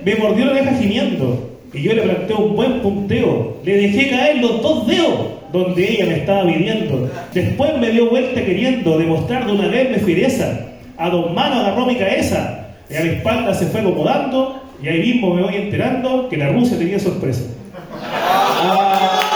Me 0.04 0.14
mordió 0.16 0.44
la 0.44 0.52
oreja 0.52 0.76
gimiendo 0.76 1.50
y 1.72 1.82
yo 1.82 1.94
le 1.94 2.02
planteé 2.02 2.36
un 2.36 2.54
buen 2.54 2.80
punteo. 2.80 3.56
Le 3.64 3.76
dejé 3.76 4.10
caer 4.10 4.36
los 4.36 4.62
dos 4.62 4.86
dedos 4.86 5.35
donde 5.64 5.90
ella 5.90 6.06
me 6.06 6.16
estaba 6.18 6.44
pidiendo. 6.44 7.10
Después 7.32 7.78
me 7.78 7.90
dio 7.90 8.10
vuelta 8.10 8.44
queriendo 8.44 8.98
demostrar 8.98 9.46
de 9.46 9.52
una 9.52 9.68
vez 9.68 9.90
mi 9.90 9.96
fiereza. 9.96 10.60
A 10.98 11.10
dos 11.10 11.32
manos 11.32 11.58
agarró 11.58 11.86
mi 11.86 11.96
cabeza 11.96 12.68
y 12.88 12.96
a 12.96 13.00
mi 13.00 13.08
espalda 13.10 13.54
se 13.54 13.66
fue 13.66 13.80
acomodando 13.80 14.62
y 14.82 14.88
ahí 14.88 15.00
mismo 15.00 15.34
me 15.34 15.42
voy 15.42 15.56
enterando 15.56 16.28
que 16.28 16.36
la 16.36 16.48
Rusia 16.48 16.78
tenía 16.78 16.98
sorpresa. 16.98 17.42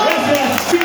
Gracias, 0.06 0.70
Chile. 0.70 0.84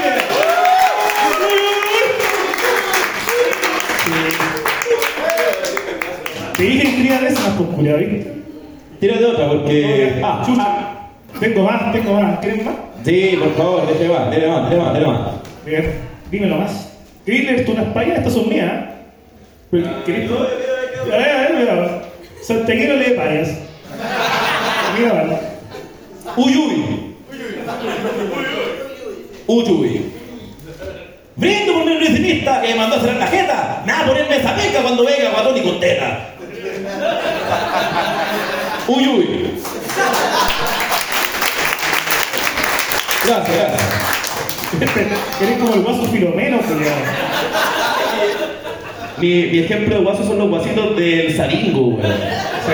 Te 6.58 6.64
dije 6.64 6.84
que 6.84 6.96
quería 6.96 7.14
dar 7.16 7.24
esas 7.26 7.54
con 7.56 7.78
¿viste? 7.78 8.34
Tírate 9.00 9.26
otra 9.26 9.48
porque. 9.50 10.22
Ah, 10.24 10.42
chucha. 10.46 10.68
Tengo 11.40 11.64
más, 11.64 11.92
tengo 11.92 12.14
más. 12.14 12.40
¿Quieres 12.40 12.66
más? 12.66 12.85
Sí, 13.06 13.38
por 13.40 13.54
favor, 13.56 13.88
déjeme 13.88 14.14
más, 14.16 14.32
déjeme 14.32 14.52
más, 14.52 14.70
déjeme 14.70 14.84
más, 14.84 14.94
déjeme 14.96 15.14
más. 15.14 15.32
Bien, 15.64 15.94
dímelo 16.32 16.58
más. 16.58 16.92
¿Querés 17.24 17.44
leer 17.46 17.66
tú 17.66 17.72
unas 17.74 17.94
payas? 17.94 18.18
Estas 18.18 18.34
son 18.34 18.50
mías. 18.50 18.72
Pero, 19.70 20.04
¿Querés 20.04 20.28
tú? 20.28 20.36
A 20.36 21.18
ver, 21.18 21.30
a 21.30 21.42
ver, 21.42 21.54
mira. 21.56 22.02
Santiaguero 22.42 22.96
lee 22.96 23.14
payas. 23.16 23.50
Mira, 24.98 25.14
vale. 25.14 25.38
Uy, 26.36 26.58
uy. 26.58 27.16
Uy, 29.48 29.64
uy. 29.70 30.12
Brindo 31.36 31.74
por 31.74 31.86
mi 31.86 31.94
nutricionista 31.94 32.62
que 32.62 32.70
me 32.70 32.76
mandó 32.76 32.96
a 32.96 33.00
cerrar 33.02 33.18
la 33.18 33.28
jeta. 33.28 33.84
Nada, 33.86 34.08
ponerme 34.08 34.38
esa 34.38 34.54
beca 34.54 34.82
cuando 34.82 35.06
venga 35.06 35.30
guatón 35.30 35.58
y 35.58 35.62
con 35.62 35.80
teta. 35.80 36.30
Uy, 38.88 39.08
uy. 39.08 39.52
Gracias, 43.26 43.58
gracias. 44.80 45.42
Eres 45.42 45.58
como 45.58 45.74
el 45.74 45.82
guaso 45.82 46.04
filomeno, 46.06 46.60
culiao. 46.60 46.96
Mi, 49.18 49.44
mi 49.48 49.60
ejemplo 49.60 49.96
de 49.96 50.02
guaso 50.02 50.24
son 50.26 50.38
los 50.38 50.50
guasitos 50.50 50.96
del 50.96 51.36
Saringo, 51.36 51.88
weón. 51.88 52.14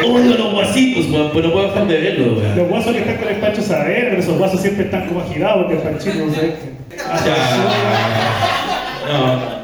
Odio 0.04 0.38
los 0.38 0.54
guasitos, 0.54 1.06
weón, 1.12 1.30
pero 1.34 1.48
no 1.48 1.54
puedo 1.54 1.68
dejar 1.68 1.88
de 1.88 1.98
verlo, 2.00 2.34
weón. 2.34 2.58
Los 2.58 2.68
guasos 2.68 2.94
que 2.94 3.00
están 3.00 3.18
con 3.18 3.28
el 3.30 3.36
Pancho 3.36 3.62
Saavedra, 3.62 4.10
pero 4.10 4.22
esos 4.22 4.38
guasos 4.38 4.62
siempre 4.62 4.86
están 4.86 5.08
como 5.08 5.22
agitados 5.22 5.58
porque 5.58 5.74
el 5.76 5.82
Panchito 5.82 6.26
no 6.26 6.34
sé. 6.34 6.54
No. 9.08 9.62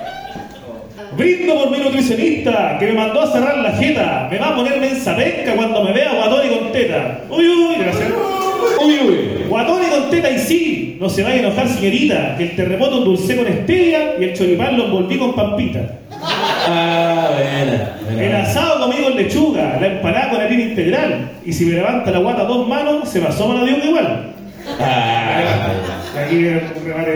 Brindo 1.17 1.55
por 1.55 1.71
mi 1.71 1.79
nutricionista 1.79 2.77
que 2.79 2.85
me 2.85 2.93
mandó 2.93 3.21
a 3.23 3.31
cerrar 3.31 3.57
la 3.57 3.71
jeta. 3.71 4.27
Me 4.31 4.37
va 4.37 4.49
a 4.49 4.55
ponerme 4.55 4.89
en 4.89 4.95
zapenca 5.01 5.55
cuando 5.55 5.83
me 5.83 5.91
vea 5.91 6.13
guatón 6.13 6.45
y 6.45 6.49
con 6.55 6.71
teta. 6.71 7.21
Uy, 7.29 7.47
uy, 7.47 7.75
gracias. 7.79 8.36
Uy, 8.85 9.45
y 9.45 9.89
con 9.89 10.09
teta 10.09 10.29
y 10.29 10.39
sí. 10.39 10.97
No 10.99 11.09
se 11.09 11.23
vaya 11.23 11.35
a 11.35 11.39
enojar, 11.39 11.67
señorita, 11.67 12.35
que 12.37 12.43
el 12.43 12.55
terremoto 12.55 12.97
endulcé 12.99 13.35
con 13.35 13.45
stevia 13.45 14.15
y 14.19 14.23
el 14.23 14.33
choripán 14.33 14.77
lo 14.77 14.85
envolví 14.85 15.17
con 15.17 15.35
pampita. 15.35 15.79
Ah, 16.11 17.29
buena. 17.33 18.23
El 18.23 18.35
asado 18.35 18.79
comí 18.81 19.01
con 19.03 19.15
lechuga, 19.15 19.77
la 19.79 19.87
empanada 19.87 20.29
con 20.29 20.41
harina 20.41 20.63
integral. 20.63 21.31
Y 21.45 21.53
si 21.53 21.65
me 21.65 21.75
levanta 21.75 22.11
la 22.11 22.19
guata 22.19 22.41
a 22.41 22.45
dos 22.45 22.67
manos, 22.67 23.09
se 23.09 23.21
me 23.21 23.27
asoma 23.27 23.55
la 23.55 23.63
dios 23.65 23.77
igual. 23.85 24.33
Ah, 24.79 25.71
Aquí 26.19 26.35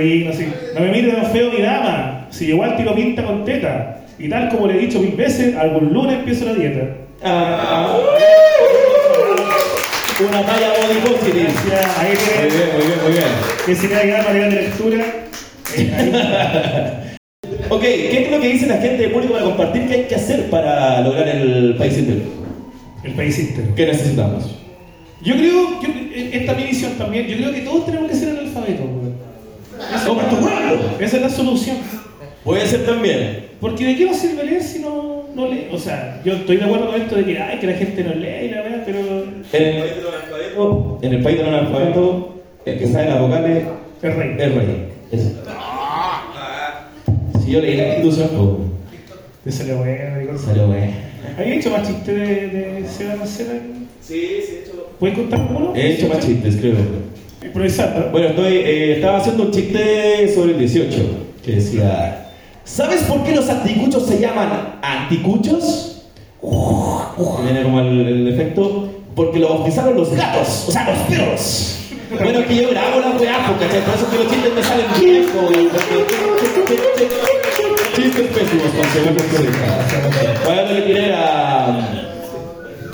digno, 0.03 0.29
así. 0.29 0.47
No 0.75 0.81
me 0.81 0.91
mire 0.91 1.11
tan 1.11 1.25
feo 1.31 1.51
mi 1.51 1.61
dama, 1.61 2.27
si 2.29 2.45
igual 2.45 2.77
tiro 2.77 2.93
pinta 2.95 3.23
con 3.23 3.43
teta. 3.43 3.97
Y 4.19 4.29
tal 4.29 4.49
como 4.49 4.67
le 4.67 4.75
he 4.75 4.79
dicho 4.79 4.99
mil 4.99 5.13
veces, 5.13 5.55
algún 5.57 5.91
lunes 5.91 6.19
empiezo 6.19 6.45
la 6.45 6.53
dieta. 6.53 6.81
ah. 7.23 7.97
Una 10.30 10.45
talla 10.45 10.69
body 10.69 11.13
positive. 11.13 11.47
Ya, 11.69 12.01
ahí 12.01 12.13
Muy 12.41 12.49
bien, 12.57 12.69
muy 12.76 12.86
bien, 12.86 12.99
muy 13.03 13.11
bien. 13.13 13.26
que 13.65 13.76
si 13.76 13.88
me 13.88 13.93
da 13.95 14.03
gran 14.05 14.24
material 14.26 14.49
de 14.51 14.61
lectura. 14.61 15.05
eh. 15.78 16.93
Ok, 17.69 17.82
¿qué 17.82 18.24
es 18.26 18.32
lo 18.32 18.39
que 18.41 18.47
dice 18.49 18.65
la 18.67 18.78
gente 18.78 19.03
de 19.03 19.09
público 19.09 19.34
para 19.34 19.45
compartir? 19.45 19.88
¿Qué 19.88 19.93
hay 19.93 20.03
que 20.03 20.15
hacer 20.15 20.49
para 20.49 20.99
lograr 21.01 21.28
el 21.28 21.76
país 21.78 21.97
entero? 21.97 22.19
El 23.03 23.13
país 23.13 23.39
entero. 23.39 23.74
¿Qué 23.76 23.86
necesitamos? 23.86 24.57
Yo 25.22 25.36
creo 25.36 25.80
que 25.80 26.30
esta 26.34 26.53
mi 26.53 26.63
visión 26.63 26.91
también, 26.97 27.28
yo 27.28 27.38
creo 27.38 27.53
que 27.53 27.61
todos 27.61 27.86
tenemos 27.86 28.09
que 28.09 28.15
ser 28.17 28.30
analfabetos, 28.38 28.82
weón. 28.86 29.15
Esa, 29.95 30.05
¡Como 30.05 30.22
tu 30.22 30.36
pueblo! 30.38 30.80
esa 30.99 31.15
es 31.15 31.22
la 31.22 31.30
solución. 31.30 31.78
Puede 32.43 32.67
ser 32.67 32.86
también. 32.86 33.45
Porque 33.61 33.86
de 33.86 33.95
qué 33.95 34.05
nos 34.05 34.17
sirve 34.17 34.43
leer 34.43 34.63
si 34.63 34.80
no, 34.80 35.24
no 35.34 35.47
lee. 35.47 35.67
O 35.72 35.78
sea, 35.78 36.22
yo 36.26 36.34
estoy 36.34 36.57
de 36.57 36.65
acuerdo 36.65 36.91
con 36.91 37.01
esto 37.01 37.15
de 37.15 37.26
que, 37.26 37.39
ay, 37.39 37.57
que 37.59 37.67
la 37.67 37.74
gente 37.74 38.03
no 38.03 38.13
lee 38.15 38.45
y 38.47 38.49
la 38.49 38.61
verdad, 38.63 38.84
pero 38.86 39.20
En 39.53 39.63
el 39.63 39.81
país 39.81 39.95
de 39.95 40.01
los 40.03 40.13
analfabetos, 40.13 41.03
en 41.03 41.13
el 41.13 41.23
país 41.23 41.39
analfabetos, 41.41 42.25
el 42.65 42.79
que 42.79 42.87
sabe 42.87 43.05
las 43.09 43.19
vocales 43.21 43.63
es 44.01 44.15
rey. 44.15 44.35
es 44.37 44.55
rey. 44.55 44.87
Eso. 45.11 45.29
Si 47.43 47.51
yo 47.51 47.61
leí 47.61 47.75
la 47.75 47.87
institución, 47.95 48.29
pues, 48.29 49.17
Te 49.43 49.51
salió 49.51 49.77
bueno 49.77 50.37
salió 50.37 50.67
bueno. 50.67 50.91
¿Has 51.37 51.45
hecho 51.47 51.69
más 51.71 51.87
chistes 51.87 52.15
de, 52.15 52.47
de 52.47 52.87
Seba? 52.87 53.25
Sí, 53.25 53.43
sí, 54.01 54.15
he 54.15 54.59
hecho. 54.61 54.89
¿Puedes 54.99 55.17
contar 55.17 55.47
uno? 55.49 55.73
He 55.75 55.93
hecho 55.93 56.07
más 56.07 56.19
chistes, 56.25 56.57
creo. 56.57 56.75
Improvisando. 57.43 58.09
Bueno, 58.11 58.27
estoy, 58.29 58.53
eh, 58.57 58.95
estaba 58.95 59.17
haciendo 59.17 59.43
un 59.43 59.51
chiste 59.51 60.31
sobre 60.33 60.51
el 60.51 60.59
18, 60.59 60.97
que 61.43 61.51
decía, 61.53 62.29
¿sabes 62.63 63.01
por 63.03 63.23
qué 63.23 63.35
los 63.35 63.49
anticuchos 63.49 64.05
se 64.05 64.19
llaman 64.19 64.75
anticuchos? 64.81 66.03
Que 66.41 67.43
viene 67.43 67.63
como 67.63 67.79
el, 67.81 68.07
el 68.07 68.27
efecto, 68.27 68.90
porque 69.16 69.39
lo 69.39 69.49
bautizaron 69.49 69.95
los 69.95 70.12
gatos, 70.16 70.66
o 70.68 70.72
sea, 70.72 70.89
los 70.89 70.99
perros. 71.07 71.78
Bueno, 72.20 72.45
que 72.45 72.55
yo 72.55 72.70
grabo 72.70 72.99
la 72.99 73.12
weá, 73.12 73.55
¿cachai? 73.59 73.82
Por 73.82 73.95
eso 73.95 74.12
que 74.12 74.18
los 74.18 74.30
chistes 74.30 74.53
me 74.53 74.64
salen 74.64 74.86
bien, 74.99 75.26
Chistes 77.95 78.28
pésimos, 78.28 78.72
consecuencias 78.72 80.45
Bueno, 80.45 80.68
yo 80.68 80.74
le 80.74 80.82
tiré 80.82 81.14
a... 81.14 81.68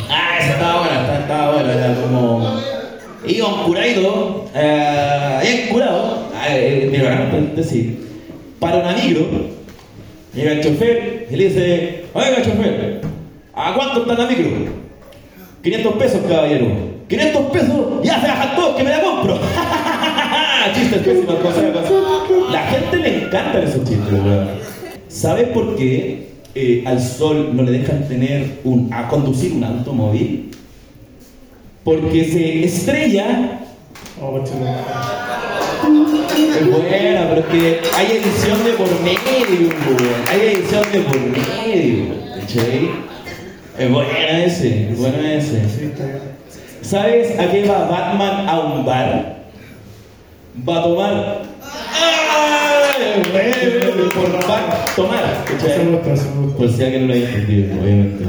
Ah, 0.09 0.37
esa 0.39 0.51
estaba 0.53 0.79
buena, 0.79 1.19
estaba, 1.19 1.53
buena, 1.53 1.73
era 1.73 2.01
como... 2.01 2.61
Iba 3.25 3.47
un 3.47 3.63
curadito, 3.63 4.45
eh, 4.55 5.67
curado, 5.71 6.29
eh, 6.47 6.89
me 6.91 7.03
van 7.03 7.17
a 7.17 7.55
decir, 7.55 8.07
para 8.59 8.77
una 8.77 8.93
micro, 8.93 9.25
llega 10.33 10.51
el 10.53 10.63
chofer 10.63 11.27
y 11.29 11.35
le 11.35 11.49
dice, 11.49 12.05
oiga 12.13 12.41
chofer, 12.41 13.01
¿a 13.53 13.73
cuánto 13.73 14.01
está 14.01 14.13
la 14.13 14.29
micro? 14.29 14.86
500 15.63 15.93
pesos, 15.95 16.21
caballero. 16.27 16.97
500 17.07 17.51
pesos, 17.51 18.03
ya 18.03 18.19
se 18.21 18.27
bajan 18.27 18.55
todos, 18.55 18.75
que 18.75 18.83
me 18.83 18.89
la 18.89 19.01
compro. 19.01 19.39
chistes 20.73 21.01
pésimos, 21.01 21.35
cosas, 21.35 21.63
cosas. 21.71 21.91
La 22.51 22.63
gente 22.67 22.97
le 22.97 23.25
encantan 23.25 23.63
esos 23.63 23.83
chistes, 23.83 24.11
weón. 24.11 24.49
¿Sabes 25.07 25.47
por 25.49 25.75
qué 25.75 26.27
eh, 26.53 26.83
al 26.85 27.01
sol 27.01 27.55
no 27.55 27.63
le 27.63 27.71
dejan 27.71 28.07
tener 28.07 28.59
un, 28.63 28.93
a 28.93 29.07
conducir 29.07 29.53
un 29.53 29.63
automóvil? 29.63 30.51
Porque 31.83 32.25
se 32.25 32.65
estrella. 32.65 33.61
Oh. 34.21 34.43
Es 36.37 36.67
buena, 36.69 37.29
pero 37.29 37.41
es 37.41 37.45
que 37.47 37.81
hay 37.95 38.05
edición 38.17 38.63
de 38.65 38.71
por 38.73 38.89
medio, 39.01 39.69
weón. 39.69 40.21
Hay 40.29 40.41
edición 40.41 40.83
de 40.91 40.99
por 41.01 41.19
medio, 41.19 42.05
¿cachai? 42.35 42.89
Es 43.77 43.91
buena 43.91 44.43
ese, 44.43 44.89
es 44.89 44.97
bueno 44.97 45.19
ese. 45.19 45.61
¿Sabes 46.81 47.39
a 47.39 47.51
qué 47.51 47.67
va 47.67 47.87
Batman 47.87 48.49
a 48.49 48.59
un 48.59 48.83
bar? 48.83 49.37
Va 50.67 50.79
a 50.79 50.83
tomar. 50.83 51.41
¡Ay! 51.93 53.21
Por 54.15 54.31
bar, 54.47 54.85
tomar. 54.95 55.45
Por 56.57 56.71
si 56.71 56.83
alguien 56.83 57.01
no 57.03 57.07
lo 57.09 57.13
haya 57.13 57.29
entendido, 57.29 57.79
obviamente. 57.79 58.25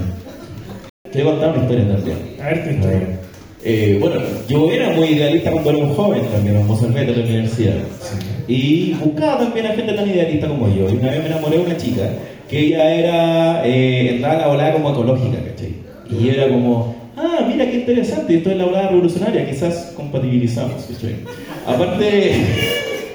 Quiero 1.11 1.31
contar 1.31 1.51
una 1.51 1.63
historia 1.63 1.97
también. 1.97 2.19
A 2.43 2.45
ver 2.45 2.65
tu 2.65 2.71
historia. 2.71 3.19
Eh, 3.65 3.97
bueno, 4.01 4.21
yo 4.49 4.71
era 4.71 4.91
muy 4.91 5.09
idealista 5.09 5.51
cuando 5.51 5.71
era 5.71 5.79
un 5.79 5.95
joven 5.95 6.23
también, 6.31 6.57
en 6.57 6.67
Mozambique, 6.67 7.07
de 7.07 7.17
la 7.17 7.25
universidad. 7.25 7.75
Y 8.47 8.93
buscaba 8.95 9.39
también 9.39 9.67
a 9.67 9.71
gente 9.71 9.95
tan 9.95 10.09
idealista 10.09 10.47
como 10.47 10.69
yo. 10.69 10.91
Y 10.91 10.97
una 10.97 11.11
vez 11.11 11.21
me 11.21 11.27
enamoré 11.27 11.57
de 11.57 11.65
una 11.65 11.77
chica 11.79 12.03
que 12.49 12.67
ella 12.67 12.95
era, 12.95 13.67
eh, 13.67 14.15
entraba 14.15 14.35
a 14.35 14.39
la 14.39 14.47
volada 14.49 14.73
como 14.73 14.91
ecológica, 14.91 15.39
¿cachai? 15.45 15.75
Y 16.11 16.29
era 16.31 16.49
como, 16.49 16.97
ah, 17.17 17.45
mira 17.47 17.71
qué 17.71 17.81
interesante, 17.81 18.37
esto 18.37 18.51
es 18.51 18.57
la 18.57 18.65
volada 18.65 18.89
revolucionaria, 18.89 19.49
quizás 19.49 19.93
compatibilizamos, 19.95 20.85
¿cachai? 20.85 21.17
Aparte, 21.67 22.33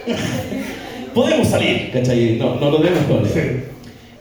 podemos 1.13 1.47
salir, 1.47 1.89
¿cachai? 1.91 2.37
No, 2.37 2.55
no 2.55 2.71
lo 2.71 2.77
tenemos 2.77 3.07
todo. 3.07 3.25
Sí. 3.25 3.39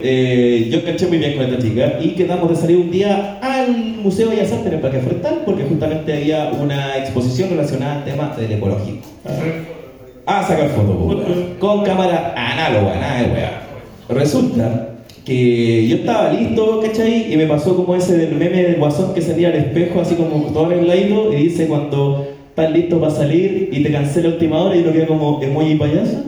Eh, 0.05 0.69
yo 0.69 0.85
caché 0.85 1.07
muy 1.07 1.19
bien 1.19 1.37
con 1.37 1.47
esta 1.47 1.63
chica 1.63 1.99
y 2.01 2.09
quedamos 2.11 2.51
de 2.51 2.57
salir 2.57 2.77
un 2.77 2.91
día 2.91 3.39
al 3.41 3.71
Museo 4.03 4.31
de 4.31 4.37
Bellas 4.37 4.51
Artes 4.51 4.67
en 4.67 4.73
el 4.75 4.81
Parque 4.81 4.99
Forestal 4.99 5.43
porque 5.45 5.63
justamente 5.63 6.13
había 6.13 6.51
una 6.61 6.99
exposición 6.99 7.51
relacionada 7.51 7.99
al 7.99 8.05
tema 8.05 8.35
del 8.37 8.51
ecológico. 8.51 9.07
A 9.25 9.33
ver. 9.41 9.83
A 10.27 10.43
sacar 10.43 10.71
fotos, 10.71 10.97
weón. 10.99 11.55
con 11.61 11.85
cámara 11.85 12.35
análoga, 12.37 12.97
nada 12.97 13.23
de 13.23 13.33
weá. 13.33 13.63
Resulta 14.09 14.92
que 15.25 15.87
yo 15.87 15.97
estaba 15.97 16.33
listo, 16.33 16.81
¿cachai? 16.81 17.33
Y 17.33 17.37
me 17.37 17.47
pasó 17.47 17.77
como 17.77 17.95
ese 17.95 18.17
del 18.17 18.35
meme 18.35 18.63
del 18.63 18.77
guasón 18.77 19.15
que 19.15 19.23
salía 19.23 19.49
al 19.49 19.55
espejo 19.55 20.01
así 20.01 20.17
como 20.17 20.53
todo 20.53 20.67
arregladito 20.67 21.33
y 21.33 21.37
dice 21.45 21.69
cuando 21.69 22.27
estás 22.49 22.71
listo 22.73 23.01
para 23.01 23.13
salir 23.13 23.71
y 23.73 23.83
te 23.83 23.93
cancela 23.93 24.29
la 24.29 24.35
última 24.35 24.61
hora 24.61 24.77
y 24.77 24.81
uno 24.81 24.93
queda 24.93 25.07
como 25.07 25.41
emoji 25.43 25.77
payaso. 25.77 26.25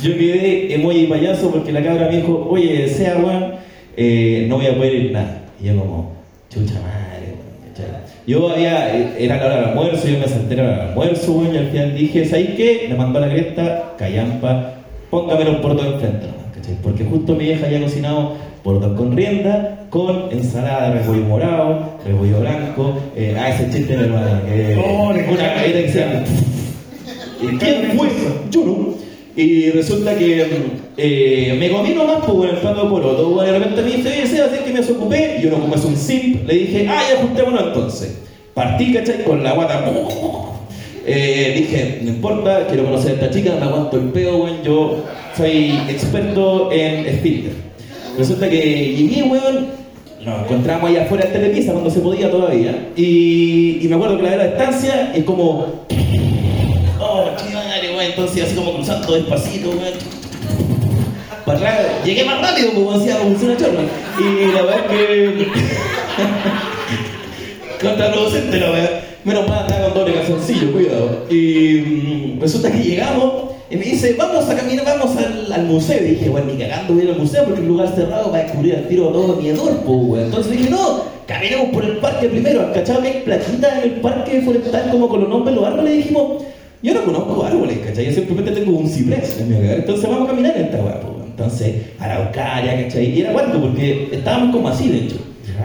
Yo 0.00 0.14
quedé 0.14 0.74
emoji 0.74 1.06
payaso 1.06 1.50
porque 1.50 1.72
la 1.72 1.82
cabra 1.82 2.08
me 2.08 2.16
dijo, 2.16 2.46
oye, 2.48 2.88
sea 2.88 3.16
weón, 3.18 3.54
eh, 3.96 4.46
no 4.48 4.56
voy 4.56 4.66
a 4.66 4.76
poder 4.76 4.94
ir 4.94 5.12
nada. 5.12 5.42
Y 5.60 5.66
yo 5.66 5.76
como, 5.76 6.12
chucha 6.50 6.74
madre, 6.74 7.34
¿cachai? 7.68 8.00
Yo 8.26 8.48
había, 8.48 8.96
eh, 8.96 9.14
era 9.18 9.36
la 9.36 9.46
hora 9.46 9.56
del 9.56 9.64
almuerzo, 9.66 10.08
yo 10.08 10.18
me 10.18 10.28
senté 10.28 10.54
a 10.54 10.56
la 10.56 10.62
hora 10.62 10.72
del 10.72 10.88
almuerzo, 10.88 11.32
weón, 11.32 11.54
y 11.54 11.58
al 11.58 11.66
final 11.68 11.96
dije, 11.96 12.24
¿sabes 12.24 12.50
qué? 12.56 12.86
Le 12.88 12.94
mandó 12.94 13.18
a 13.18 13.26
la 13.26 13.32
cresta, 13.32 13.94
callampa, 13.98 14.74
póngame 15.10 15.44
los 15.44 15.56
portos 15.56 15.86
enfrente, 15.86 16.26
¿cachai? 16.64 16.76
Porque 16.82 17.04
justo 17.04 17.34
mi 17.34 17.44
vieja 17.44 17.66
había 17.66 17.82
cocinado 17.82 18.32
portos 18.62 18.96
con 18.96 19.16
rienda, 19.16 19.86
con 19.90 20.30
ensalada 20.30 20.88
de 20.90 21.00
repollo 21.00 21.24
morado, 21.24 21.98
repollo 22.04 22.40
blanco, 22.40 22.94
eh, 23.14 23.36
ah, 23.38 23.50
ese 23.50 23.70
chiste 23.70 23.94
Oh, 23.94 25.12
le 25.12 25.28
una 25.28 25.54
galleta 25.54 25.82
que 25.82 25.88
se 25.90 26.00
llama 26.00 26.24
¿Y 27.42 27.46
¿Quién 27.58 27.92
fue? 27.96 28.08
Yo 28.50 28.64
no. 28.64 28.94
Y 29.36 29.70
resulta 29.70 30.16
que 30.16 30.46
eh, 30.96 31.56
me 31.58 31.68
comí 31.70 31.90
nomás 31.90 32.18
pues, 32.24 32.32
bueno, 32.32 32.52
el 32.52 32.58
plato 32.60 32.84
de 32.84 32.88
poroto. 32.88 33.30
Bueno, 33.30 33.52
de 33.52 33.58
repente 33.58 33.82
me 33.82 33.96
dice, 33.96 34.08
oye, 34.08 34.26
Seba, 34.26 34.46
así 34.46 34.64
que 34.64 34.72
me 34.72 34.80
desocupé. 34.80 35.36
Y 35.38 35.42
yo 35.42 35.50
no 35.50 35.58
como 35.58 35.74
es 35.74 35.84
un 35.84 35.96
simp. 35.96 36.46
Le 36.46 36.54
dije, 36.54 36.86
ah, 36.88 37.02
ya 37.10 37.20
juntémonos 37.20 37.62
entonces. 37.64 38.18
Partí, 38.54 38.94
¿cachai? 38.94 39.24
Con 39.24 39.42
la 39.42 39.52
guata. 39.52 39.84
Eh, 41.06 41.52
dije, 41.56 41.98
no 42.02 42.10
importa, 42.10 42.66
quiero 42.68 42.84
conocer 42.84 43.10
a 43.10 43.14
esta 43.14 43.30
chica, 43.30 43.56
me 43.58 43.66
aguanto 43.66 43.98
el 43.98 44.08
pedo, 44.10 44.38
weón. 44.38 44.62
Yo 44.62 45.02
soy 45.36 45.80
experto 45.88 46.70
en 46.72 47.06
esfínter. 47.06 47.52
Resulta 48.16 48.48
que 48.48 48.94
llegué, 48.96 49.22
weón, 49.24 49.66
nos 50.24 50.42
encontramos 50.44 50.90
allá 50.90 51.02
afuera 51.02 51.26
de 51.26 51.32
Telepisa 51.32 51.72
cuando 51.72 51.90
se 51.90 52.00
podía 52.00 52.30
todavía. 52.30 52.88
Y, 52.96 53.86
me 53.88 53.96
acuerdo 53.96 54.16
que 54.16 54.22
la 54.22 54.30
vera 54.30 54.46
distancia 54.46 55.12
es 55.14 55.24
como. 55.24 55.84
Oh, 57.00 57.26
madre, 57.52 57.88
weón. 57.90 58.04
Entonces, 58.06 58.44
así 58.44 58.54
como 58.54 58.74
cruzando 58.74 59.14
despacito, 59.14 59.70
weón. 59.70 59.94
Para 61.44 62.02
llegué 62.04 62.24
más 62.24 62.40
rápido, 62.40 62.72
como 62.72 62.98
decía, 62.98 63.18
una 63.20 63.56
chorra. 63.56 63.82
Y 64.18 64.52
la 64.52 64.62
verdad 64.62 64.80
es 64.80 64.86
que. 64.86 65.48
Contraproducente 67.86 68.60
la 68.60 68.70
verdad. 68.70 69.00
Menos 69.24 69.48
mal 69.48 69.60
andaba 69.60 69.88
con 69.88 69.94
doble 69.94 70.14
calzoncillo, 70.14 70.72
cuidado. 70.72 71.26
Y 71.30 72.36
mm, 72.36 72.40
resulta 72.40 72.70
que 72.70 72.78
llegamos 72.78 73.53
y 73.74 73.76
me 73.76 73.84
dice, 73.86 74.14
vamos 74.16 74.48
a 74.48 74.54
caminar, 74.54 74.84
vamos 74.84 75.16
al, 75.16 75.52
al 75.52 75.64
museo. 75.66 76.00
Y 76.00 76.10
dije, 76.10 76.28
bueno, 76.28 76.52
ni 76.52 76.58
cagando 76.58 76.94
voy 76.94 77.02
a 77.02 77.04
ir 77.06 77.10
al 77.10 77.18
museo 77.18 77.44
porque 77.44 77.60
es 77.60 77.66
un 77.66 77.68
lugar 77.68 77.92
cerrado 77.94 78.30
para 78.30 78.44
descubrir 78.44 78.76
al 78.76 78.86
tiro 78.86 79.08
todo 79.08 79.36
mi 79.36 79.48
hedor, 79.48 79.80
pues. 79.84 80.24
Entonces 80.24 80.52
dije, 80.52 80.70
no, 80.70 81.02
caminemos 81.26 81.70
por 81.70 81.84
el 81.84 81.96
parque 81.96 82.28
primero. 82.28 82.60
¿Has 82.62 82.72
cachado 82.72 83.02
que 83.02 83.08
hay 83.08 83.22
platitas 83.22 83.78
en 83.78 83.82
el 83.82 84.00
parque 84.00 84.42
forestal 84.42 84.90
como 84.92 85.08
con 85.08 85.20
los 85.22 85.28
nombres 85.28 85.56
de 85.56 85.60
los 85.60 85.68
árboles? 85.68 85.92
Y 85.92 85.96
dijimos, 85.96 86.44
yo 86.82 86.94
no 86.94 87.04
conozco 87.04 87.44
árboles, 87.44 87.78
¿cachai? 87.78 88.06
Yo 88.06 88.12
simplemente 88.12 88.52
tengo 88.52 88.78
un 88.78 88.88
ciprés 88.88 89.40
en 89.40 89.48
mi 89.48 89.56
hogar. 89.56 89.78
Entonces 89.78 90.08
vamos 90.08 90.28
a 90.28 90.30
caminar 90.30 90.56
en 90.56 90.64
esta 90.66 90.76
weá, 90.76 91.00
pues. 91.00 91.14
Entonces, 91.26 91.74
Araucaria, 91.98 92.84
¿cachai? 92.84 93.06
Y 93.06 93.20
era 93.22 93.32
cuánto, 93.32 93.60
porque 93.60 94.08
estábamos 94.12 94.54
como 94.54 94.68
así, 94.68 94.88
de 94.88 94.98
hecho. 94.98 95.16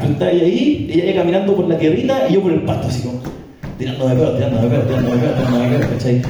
Tú 0.02 0.12
estabas 0.14 0.34
ahí, 0.34 0.90
ella 0.92 1.06
iba 1.06 1.22
caminando 1.22 1.56
por 1.56 1.68
la 1.68 1.78
tierrita 1.78 2.28
y 2.28 2.34
yo 2.34 2.42
por 2.42 2.54
el 2.54 2.62
pasto, 2.62 2.88
así 2.88 3.02
como, 3.02 3.22
tirando 3.78 4.08
de 4.08 4.16
pelo, 4.16 4.32
tirando 4.32 4.62
de 4.62 4.68
pelo, 4.70 4.84
tirando 4.84 5.12
de 5.12 5.18
pelo, 5.18 5.34
tirando 5.34 5.60
de 5.60 5.78
pelo, 5.78 5.90
¿cachai? 5.92 6.22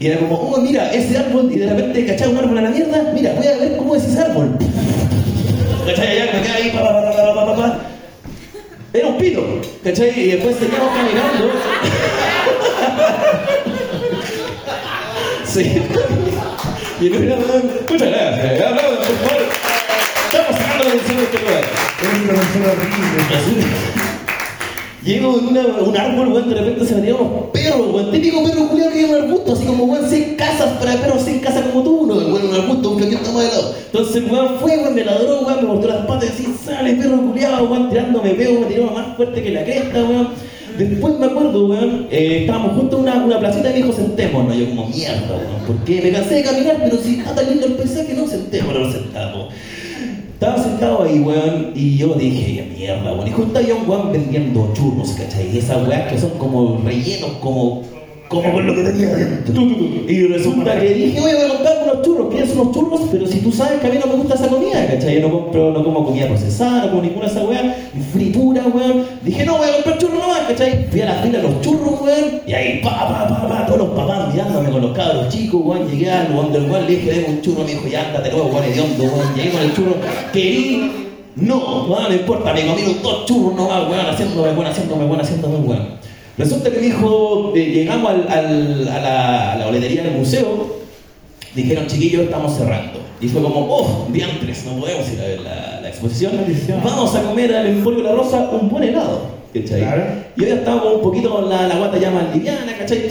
Y 0.00 0.06
era 0.08 0.18
como, 0.18 0.36
oh, 0.36 0.60
mira, 0.60 0.92
ese 0.92 1.16
árbol, 1.16 1.50
y 1.52 1.58
de 1.58 1.68
repente, 1.68 2.04
¿cachai? 2.06 2.28
Un 2.28 2.38
árbol 2.38 2.58
a 2.58 2.62
la 2.62 2.70
mierda, 2.70 3.12
mira, 3.14 3.32
voy 3.34 3.46
a 3.46 3.56
ver 3.56 3.76
cómo 3.76 3.94
es 3.96 4.04
ese 4.04 4.20
árbol. 4.20 4.56
¿Cachai? 5.86 6.08
Allá 6.08 6.32
me 6.32 6.42
quedé 6.42 6.52
ahí, 6.52 6.70
pa, 6.70 6.80
pa, 6.80 6.92
pa, 6.92 7.16
pa, 7.16 7.34
pa, 7.34 7.46
pa, 7.46 7.56
pa. 7.56 7.78
Era 8.92 9.08
un 9.08 9.18
pito, 9.18 9.60
¿cachai? 9.82 10.12
Y 10.18 10.30
después 10.32 10.56
seguíamos 10.56 10.88
caminando. 10.94 11.50
sí. 15.46 15.82
Y 17.00 17.10
no 17.10 17.18
era 17.18 17.36
muchas 17.36 18.08
gracias. 18.08 18.60
Aplaudan, 18.62 18.96
por 18.96 19.16
favor. 19.16 19.42
Estamos 20.26 20.56
sacando 20.56 20.84
la 20.84 20.90
atención 20.90 21.16
de 21.16 21.24
este 21.24 21.38
lugar. 21.38 21.64
Eres 22.00 22.22
una 22.22 22.34
persona 22.34 22.66
horrible. 22.72 24.13
Llego 25.04 25.38
en 25.38 25.48
un 25.86 25.96
árbol, 25.98 26.28
weón, 26.28 26.48
de 26.48 26.54
repente 26.54 26.86
se 26.86 26.94
metían 26.94 27.16
unos 27.16 27.50
perros, 27.52 27.92
weón. 27.92 28.10
Típico 28.10 28.42
perro 28.42 28.68
culiado 28.68 28.90
que 28.90 29.00
en 29.04 29.10
un 29.10 29.16
arbusto, 29.16 29.52
así 29.52 29.66
como, 29.66 29.84
weón, 29.84 30.08
seis 30.08 30.28
casas 30.38 30.78
para 30.78 30.96
perros, 30.96 31.20
seis 31.22 31.42
casas 31.42 31.66
como 31.66 31.82
tú, 31.82 31.90
uno, 32.04 32.14
weón, 32.14 32.48
un 32.48 32.54
arbusto, 32.54 32.90
un 32.92 32.98
caquito 32.98 33.32
más 33.32 33.42
de 33.42 33.48
lado. 33.48 33.74
Entonces, 33.84 34.24
weón, 34.30 34.58
fue, 34.60 34.78
weón, 34.78 34.94
me 34.94 35.04
ladró, 35.04 35.42
weón, 35.42 35.56
me 35.60 35.68
mostró 35.68 35.90
las 35.90 36.06
patas 36.06 36.30
y 36.30 36.32
así, 36.32 36.54
sale 36.64 36.94
perro 36.94 37.20
culiado, 37.20 37.68
weón, 37.68 37.90
tirándome 37.90 38.30
pego, 38.30 38.60
me 38.60 38.66
tiró 38.66 38.90
más 38.92 39.14
fuerte 39.14 39.42
que 39.42 39.50
la 39.50 39.64
cresta, 39.64 40.02
weón. 40.04 40.28
Después 40.78 41.18
me 41.18 41.26
acuerdo, 41.26 41.66
weón, 41.66 42.06
eh, 42.10 42.38
estábamos 42.40 42.72
junto 42.72 42.96
a 42.96 43.00
una, 43.00 43.24
una 43.24 43.38
placita 43.38 43.68
y 43.68 43.72
me 43.74 43.78
dijo, 43.80 43.92
sentémonos. 43.92 44.56
Yo 44.56 44.70
como, 44.70 44.86
mierda, 44.88 45.36
weón, 45.36 45.66
porque 45.66 46.00
me 46.00 46.12
cansé 46.12 46.36
de 46.36 46.42
caminar, 46.44 46.78
pero 46.82 46.96
si 46.96 47.18
está 47.18 47.42
lindo 47.42 47.66
el 47.66 47.74
paisaje, 47.74 48.14
no, 48.14 48.26
sentémonos, 48.26 48.90
sentamos. 48.90 49.52
Estaba 50.34 50.58
sentado 50.58 51.04
ahí, 51.04 51.20
weón, 51.20 51.70
y 51.76 51.96
yo 51.96 52.14
dije, 52.14 52.68
mierda, 52.76 53.12
weón. 53.12 53.28
Y 53.28 53.30
justo 53.30 53.58
había 53.58 53.76
un 53.76 53.88
weón 53.88 54.12
vendiendo 54.12 54.68
churros, 54.74 55.10
¿cachai? 55.12 55.54
Y 55.54 55.58
esas 55.58 55.86
weas 55.86 56.12
que 56.12 56.18
son 56.18 56.30
como 56.30 56.80
rellenos, 56.84 57.30
como, 57.40 57.82
como 58.28 58.52
con 58.52 58.66
lo 58.66 58.74
que 58.74 58.82
tenía 58.82 59.08
adentro. 59.10 59.62
Y 60.08 60.26
resulta 60.26 60.78
que 60.80 60.92
dije, 60.92 61.20
voy 61.20 61.30
a 61.30 61.48
comprar 61.48 61.78
unos 61.84 62.02
churros, 62.02 62.28
¿quieres 62.30 62.52
unos 62.56 62.74
churros? 62.74 63.00
Pero 63.12 63.26
si 63.28 63.38
tú 63.38 63.52
sabes 63.52 63.80
que 63.80 63.86
a 63.86 63.90
mí 63.90 63.98
no 63.98 64.06
me 64.08 64.16
gusta 64.16 64.34
esa 64.34 64.48
comida, 64.48 64.86
¿cachai? 64.86 65.20
Yo 65.20 65.28
no 65.28 65.30
compro, 65.30 65.70
no 65.70 65.84
como 65.84 66.04
comida 66.04 66.26
procesada, 66.26 66.86
no 66.86 66.90
como 66.90 67.02
ninguna 67.02 67.28
weas, 67.28 67.76
ni 67.94 68.02
fritura, 68.02 68.64
weón. 68.66 69.04
Dije, 69.22 69.46
no, 69.46 69.58
voy 69.58 69.68
a 69.68 69.74
comprar 69.74 69.98
churros 69.98 70.18
nomás, 70.18 70.40
¿cachai? 70.48 70.88
Fui 70.90 71.00
a 71.00 71.06
la 71.06 71.14
fila 71.22 71.38
los 71.42 71.60
churros, 71.60 72.00
weón, 72.02 72.40
y 72.44 72.52
ahí, 72.52 72.80
pa, 72.82 72.90
pa, 72.90 73.28
pa, 73.28 73.48
pa, 73.48 73.66
todos 73.66 73.78
los 73.78 73.88
papás 73.90 74.23
los 74.86 74.96
cabros 74.96 75.28
chicos, 75.28 75.60
weón. 75.64 75.88
Llegué 75.90 76.10
al 76.10 76.52
del 76.52 76.70
weón, 76.70 76.86
le 76.86 76.96
dije, 76.96 77.26
un 77.28 77.40
churro, 77.42 77.64
me 77.64 77.70
dijo, 77.72 77.86
ya, 77.88 78.06
ándate 78.06 78.30
luego, 78.30 78.46
weón, 78.48 78.64
hediondo, 78.64 79.04
weón. 79.04 79.34
Llegué 79.34 79.50
con 79.50 79.60
el 79.62 79.74
churro, 79.74 79.96
querí, 80.32 80.90
no, 81.36 81.84
weón, 81.88 82.04
no 82.08 82.14
importa, 82.14 82.52
me 82.52 82.66
comí 82.66 82.82
los 82.82 83.02
dos 83.02 83.26
churros 83.26 83.54
nomás, 83.54 83.88
weón, 83.88 84.06
haciéndome, 84.06 84.50
weón, 84.52 84.66
haciéndome, 84.66 85.04
weón, 85.06 85.20
haciéndome, 85.20 85.56
weón. 85.58 85.88
Resulta 86.36 86.70
que 86.70 86.78
dijo, 86.78 87.52
eh, 87.54 87.64
llegamos 87.66 88.10
al, 88.10 88.28
al- 88.28 88.88
a, 88.88 89.00
la, 89.00 89.52
a 89.52 89.56
la 89.56 89.66
boletería 89.66 90.02
del 90.02 90.14
museo, 90.14 90.76
dijeron, 91.54 91.86
chiquillos, 91.86 92.22
estamos 92.22 92.56
cerrando. 92.56 92.98
Y 93.20 93.28
fue 93.28 93.40
como, 93.40 93.60
oh, 93.70 94.06
diantres, 94.10 94.64
no 94.66 94.72
podemos 94.80 95.08
ir 95.12 95.20
a 95.20 95.24
ver 95.24 95.40
la, 95.40 95.80
la 95.80 95.88
exposición. 95.88 96.32
Vamos 96.84 97.14
a 97.14 97.22
comer 97.22 97.54
al 97.54 97.66
Emporio 97.68 98.02
La 98.02 98.12
Rosa 98.12 98.50
un 98.50 98.68
buen 98.68 98.82
helado. 98.84 99.20
¿Cachai? 99.54 99.80
Claro. 99.80 100.02
Y 100.36 100.42
hoy 100.42 100.50
estábamos 100.50 100.96
un 100.96 101.02
poquito 101.02 101.30
con 101.30 101.48
la, 101.48 101.68
la 101.68 101.78
guata 101.78 101.96
ya 101.96 102.10
más 102.10 102.34
liviana, 102.34 102.76
¿cachai? 102.76 103.02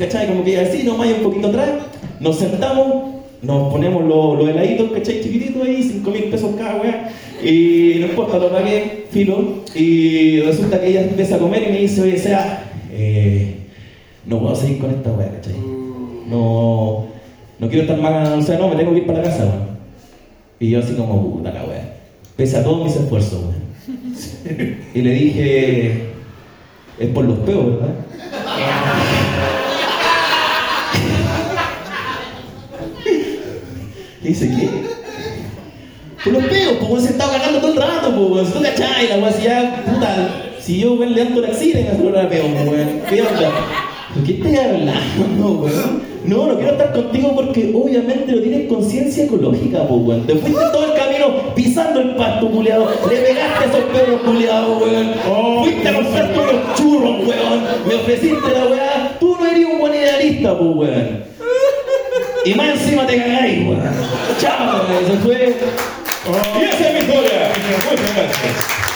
¿Cachai? 0.00 0.26
Como 0.26 0.42
que 0.42 0.58
así, 0.58 0.82
nomás 0.82 1.08
y 1.08 1.12
un 1.12 1.22
poquito 1.22 1.48
atrás. 1.48 1.70
Nos 2.18 2.38
sentamos, 2.38 3.22
nos 3.40 3.72
ponemos 3.72 4.04
los, 4.04 4.38
los 4.38 4.48
heladitos, 4.48 4.90
¿cachai? 4.90 5.20
Chiquititos 5.20 5.62
ahí, 5.62 5.80
5 5.80 6.10
mil 6.10 6.24
pesos 6.24 6.50
cada 6.58 6.80
weá. 6.80 7.12
Y 7.40 7.98
no 8.00 8.06
importa, 8.06 8.38
lo 8.38 8.50
pagué, 8.50 9.04
filo. 9.10 9.62
Y 9.76 10.40
resulta 10.40 10.80
que 10.80 10.88
ella 10.88 11.02
empieza 11.02 11.36
a 11.36 11.38
comer 11.38 11.68
y 11.68 11.72
me 11.72 11.78
dice, 11.78 12.02
oye, 12.02 12.18
sea, 12.18 12.64
eh, 12.90 13.58
no 14.26 14.40
puedo 14.40 14.56
seguir 14.56 14.78
con 14.78 14.90
esta 14.90 15.12
weá, 15.12 15.30
¿cachai? 15.30 15.54
No, 16.26 17.06
no 17.60 17.68
quiero 17.68 17.82
estar 17.82 17.98
más, 17.98 18.28
o 18.28 18.42
sea, 18.42 18.58
no, 18.58 18.68
me 18.68 18.74
tengo 18.74 18.90
que 18.90 18.98
ir 18.98 19.06
para 19.06 19.18
la 19.18 19.24
casa, 19.24 19.44
weón. 19.44 19.72
Y 20.58 20.70
yo 20.70 20.80
así 20.80 20.94
como, 20.94 21.36
puta 21.36 21.52
la 21.52 21.64
weá. 21.64 21.94
Pese 22.36 22.56
a 22.56 22.64
todos 22.64 22.84
mis 22.84 22.96
esfuerzos, 22.96 23.40
weón. 23.40 23.61
Y 24.94 25.00
le 25.00 25.10
dije, 25.10 26.12
es 26.98 27.08
por 27.10 27.24
los 27.24 27.38
peos, 27.40 27.66
¿verdad? 27.66 27.94
Y 34.22 34.28
dice, 34.28 34.48
¿qué? 34.48 34.68
Por 36.24 36.32
los 36.34 36.44
peos, 36.44 36.74
pues 36.78 36.90
weón, 36.90 37.02
se 37.02 37.10
estaba 37.10 37.32
cagando 37.32 37.60
todo 37.60 37.72
el 37.72 37.78
rato, 37.78 38.14
pues 38.14 38.52
tú 38.52 38.62
cachai, 38.62 39.08
la 39.08 39.16
weón, 39.16 39.32
si 39.32 39.42
ya, 39.42 39.82
puta, 39.84 40.28
si 40.60 40.80
yo 40.80 40.94
weón, 40.94 41.14
le 41.14 41.22
ando 41.22 41.40
la 41.40 41.48
axila 41.48 41.80
en 41.80 41.86
hacer 41.88 42.06
una 42.06 42.28
peo, 42.28 42.46
pues, 42.46 42.68
weón. 42.68 43.00
¿Qué 43.08 43.22
onda? 43.22 43.50
¿De 44.14 44.24
qué 44.24 44.32
estás 44.34 44.66
hablando, 44.66 45.52
weón? 45.62 46.12
No, 46.24 46.46
no 46.46 46.54
quiero 46.54 46.72
estar 46.72 46.92
contigo 46.92 47.34
porque 47.34 47.72
obviamente 47.74 48.30
no 48.30 48.42
tienes 48.42 48.68
conciencia 48.68 49.24
ecológica, 49.24 49.86
pues, 49.88 50.00
weón. 50.02 50.26
Te 50.26 50.36
fuiste 50.36 50.60
todo 50.72 50.84
el 50.92 50.94
camino 50.94 51.54
pisando 51.54 52.00
el 52.00 52.14
pasto, 52.14 52.48
culiado. 52.48 52.88
Le 53.08 53.16
pegaste 53.16 53.64
a 53.64 53.68
esos 53.68 53.84
perros, 53.92 54.20
culiado, 54.22 54.78
weón. 54.78 55.14
Fuiste 55.64 55.88
a 55.88 55.94
comprar 55.94 56.32
todos 56.34 56.52
los 56.52 56.74
churros, 56.76 57.26
weón. 57.26 57.64
Me 57.86 57.94
ofreciste 57.94 58.52
la 58.52 58.66
weá. 58.66 59.16
Tú 59.18 59.36
no 59.40 59.46
eres 59.46 59.64
un 59.64 59.78
buen 59.78 59.94
idealista, 59.94 60.56
pues, 60.58 60.70
weón. 60.76 61.24
Y 62.44 62.54
más 62.54 62.68
encima 62.68 63.06
te 63.06 63.16
cagáis, 63.16 63.66
weón. 63.66 63.82
Chao, 64.40 64.82
weón. 64.88 65.06
Se 65.06 65.16
fue. 65.18 65.56
Y 66.60 66.64
esa 66.64 66.88
es 66.88 66.94
mi 66.94 67.00
historia. 67.00 67.50
Muchas 67.90 68.14
gracias. 68.14 68.91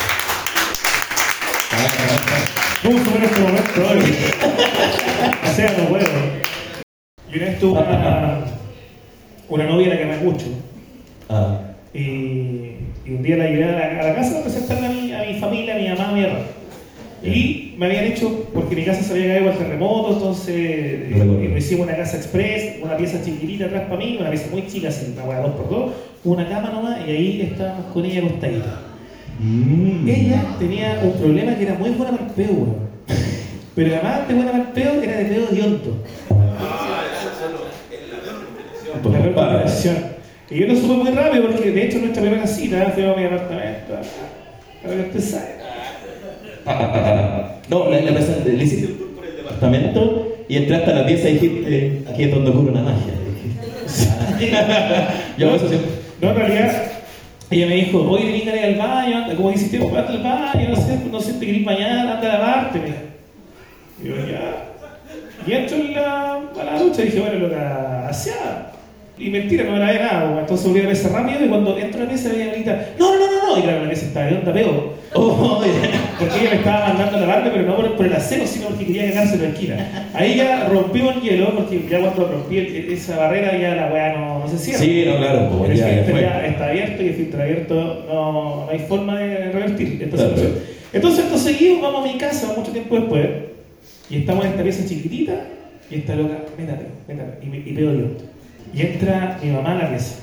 ¿Cómo 2.83 2.99
superar 2.99 3.25
este 3.25 3.41
momento 3.41 3.81
hoy? 3.91 4.13
Sea, 5.55 5.75
no 5.79 5.89
puedo. 5.89 6.05
Yo 7.31 7.37
una 7.37 7.47
vez 7.47 7.59
tuve 7.59 7.71
una, 7.73 8.39
una 9.49 9.65
novia 9.65 9.87
a 9.87 9.91
la 9.91 9.97
que 9.99 10.05
amé 10.05 10.17
mucho. 10.19 10.47
Ah, 11.29 11.61
Y, 11.93 11.99
y 13.05 13.11
un 13.11 13.23
día 13.23 13.37
la 13.37 13.47
llevé 13.47 13.65
a 13.65 13.73
la, 13.73 14.01
a 14.01 14.03
la 14.09 14.15
casa 14.15 14.39
a 14.39 14.43
presentarle 14.43 14.87
a 14.87 14.91
mi, 14.91 15.13
a 15.13 15.25
mi 15.25 15.41
familia, 15.41 15.75
a 15.75 15.79
mi 15.79 15.89
mamá, 15.89 16.09
a 16.11 16.13
mi 16.13 16.21
hermano. 16.23 16.45
Y 17.23 17.75
me 17.79 17.87
habían 17.87 18.05
hecho, 18.05 18.45
porque 18.55 18.77
mi 18.77 18.85
casa 18.85 19.03
se 19.03 19.13
había 19.15 19.35
caído 19.35 19.51
al 19.51 19.59
terremoto, 19.59 20.13
entonces 20.13 20.55
eh, 20.55 21.07
recuerdo. 21.11 21.33
nos 21.41 21.59
hicimos 21.59 21.87
una 21.89 21.97
casa 21.97 22.19
express, 22.19 22.77
una 22.83 22.97
pieza 22.97 23.23
chiquitita 23.25 23.65
atrás 23.65 23.85
para 23.85 23.97
mí, 23.97 24.17
una 24.21 24.31
pieza 24.31 24.49
muy 24.53 24.67
chica, 24.67 24.89
así, 24.89 25.13
una 25.15 25.25
hueá 25.25 25.41
dos 25.41 25.53
por 25.57 25.69
dos, 25.69 25.93
una 26.25 26.49
cama 26.49 26.71
nomás, 26.71 26.99
y 27.07 27.11
ahí 27.11 27.49
estábamos 27.51 27.87
con 27.93 28.05
ella 28.05 28.21
acostadita. 28.21 28.81
Mm. 29.39 30.09
Ella 30.09 30.45
tenía 30.59 31.01
un 31.03 31.13
problema 31.13 31.55
que 31.57 31.63
era 31.65 31.75
muy 31.75 31.91
buena 31.91 32.13
para 32.13 32.27
el 32.27 32.33
peo, 32.33 32.53
weón. 32.53 32.87
Pero 33.75 33.95
además 33.95 34.29
de 34.29 34.35
buena 34.35 34.51
para 34.53 34.65
el 34.65 34.71
peo, 34.71 35.03
era 35.03 35.17
de 35.19 35.25
peo 35.27 35.47
de 35.47 35.63
honto. 35.63 35.97
La 39.05 39.35
combinación. 39.35 39.97
Y 40.49 40.61
yo 40.61 40.67
lo 40.69 40.77
supe 40.77 40.95
muy 40.95 41.11
rápido 41.11 41.49
porque 41.49 41.71
de 41.73 41.85
hecho 41.85 41.99
nuestra 41.99 42.23
primera 42.23 42.47
cita 42.47 42.91
fue 42.95 43.13
a 43.13 43.17
mi 43.17 43.25
apartamento. 43.25 43.95
Para 44.83 44.95
que 44.95 45.01
usted 45.03 45.21
sabe. 45.21 45.57
No, 47.69 47.91
le, 47.91 48.01
le, 48.01 48.13
le 48.13 48.65
hiciste 48.65 48.93
un 48.93 48.99
tour 48.99 49.11
por 49.17 49.27
el 49.27 49.37
departamento 49.39 50.37
y 50.49 50.57
entraste 50.57 50.91
a 50.93 50.95
la 50.95 51.07
pieza 51.07 51.29
y 51.29 51.33
dijiste, 51.33 52.03
aquí 52.09 52.23
es 52.23 52.31
donde 52.31 52.51
ocurre 52.51 52.71
una 52.71 52.83
magia. 52.83 53.13
Yo 55.37 55.55
eso 55.55 55.69
siempre. 55.69 55.91
No, 56.21 56.31
en 56.31 56.37
realidad, 56.37 56.83
ella 57.51 57.67
me 57.67 57.75
dijo, 57.77 58.01
oye, 58.11 58.39
ir 58.39 58.51
al 58.51 58.75
baño, 58.75 59.19
anda, 59.19 59.37
como 59.37 59.51
dices, 59.51 59.71
tiempo, 59.71 59.97
anda 59.97 60.09
al 60.09 60.23
baño, 60.23 60.69
no 60.71 60.77
sé, 60.77 60.99
no 61.11 61.21
sé, 61.21 61.35
te 61.35 61.47
querés 61.47 61.65
bañar, 61.65 62.09
anda 62.09 62.19
a 62.19 62.39
lavarte, 62.39 62.81
mira. 62.81 63.03
Y 64.03 64.09
yo, 64.09 64.17
ya. 64.27 64.67
Y 65.47 65.53
entro 65.53 65.77
en 65.77 65.95
la, 65.95 66.33
a 66.35 66.65
la 66.65 66.79
ducha 66.79 67.03
dije, 67.03 67.21
bueno, 67.21 67.39
lo 67.39 67.51
que 67.51 67.57
hacía. 67.57 68.73
Y 69.19 69.31
mentira, 69.31 69.65
no 69.65 69.73
me 69.73 69.79
lavé 69.79 69.99
nada, 69.99 70.29
pues. 70.29 70.41
entonces 70.41 70.67
volví 70.67 70.81
a 70.81 70.83
la 70.83 70.89
mesa 70.91 71.09
rápido 71.09 71.45
y 71.45 71.49
cuando 71.49 71.79
entro 71.79 72.03
a 72.03 72.05
la 72.05 72.11
mesa 72.11 72.29
veía 72.29 72.53
grita, 72.53 72.89
no, 72.99 73.15
no, 73.15 73.27
no, 73.31 73.36
no, 73.47 73.59
y 73.59 73.63
claro, 73.63 73.83
la 73.83 73.89
mesa 73.89 74.07
estaba 74.07 74.27
de 74.27 74.37
onda 74.39 74.53
peo. 74.53 74.95
Oh, 75.15 75.63
Porque 76.19 76.41
ella 76.41 76.51
me 76.51 76.57
estaba 76.57 76.89
mandando 76.89 77.17
a 77.17 77.21
lavarme, 77.21 77.51
pero 77.51 77.65
no 77.67 77.77
por, 77.77 77.97
por 77.97 78.07
el 78.07 78.13
acero, 78.15 78.47
sino 78.47 78.67
porque 78.69 78.87
quería 78.87 79.11
quedarse 79.13 79.39
tranquila. 79.39 80.09
Ahí 80.15 80.37
ya 80.37 80.67
rompimos 80.69 81.17
el 81.17 81.23
hielo, 81.23 81.55
porque 81.55 81.87
ya 81.89 82.01
cuando 82.01 82.29
rompí 82.33 82.59
el- 82.59 82.93
esa 82.93 83.17
barrera 83.19 83.57
ya 83.57 83.75
la 83.75 83.93
weá 83.93 84.17
no, 84.17 84.39
no 84.41 84.49
se 84.49 84.59
cierra. 84.59 84.81
Sí, 84.81 85.05
no, 85.07 85.17
claro, 85.19 85.51
pues, 85.59 85.71
el 85.71 85.77
ya, 85.77 85.87
filtro 85.89 86.13
fue. 86.13 86.21
ya 86.23 86.47
está 86.47 86.69
abierto 86.69 87.03
y 87.03 87.07
el 87.09 87.15
filtro 87.15 87.43
abierto 87.43 88.05
no, 88.09 88.33
no 88.33 88.69
hay 88.71 88.79
forma 88.81 89.19
de 89.21 89.53
revertir 89.53 90.03
esta 90.03 90.17
Claro. 90.17 90.31
situación. 90.37 90.59
Entonces, 90.93 91.25
esto 91.27 91.39
seguimos, 91.39 91.83
vamos 91.83 92.09
a 92.09 92.13
mi 92.13 92.19
casa 92.19 92.53
mucho 92.57 92.73
tiempo 92.73 92.97
después, 92.97 93.29
y 94.11 94.17
estamos 94.19 94.45
en 94.45 94.51
esta 94.53 94.63
pieza 94.63 94.87
chiquitita, 94.89 95.35
y 95.91 95.95
esta 95.97 96.15
loca, 96.17 96.39
métate, 96.59 96.87
métate, 97.09 97.47
y, 97.47 97.71
y 97.71 97.75
de 97.75 97.87
honto. 97.87 98.25
Y 98.75 98.81
entra 98.83 99.39
mi 99.43 99.51
mamá 99.51 99.73
a 99.73 99.83
la 99.85 99.89
pieza. 99.91 100.17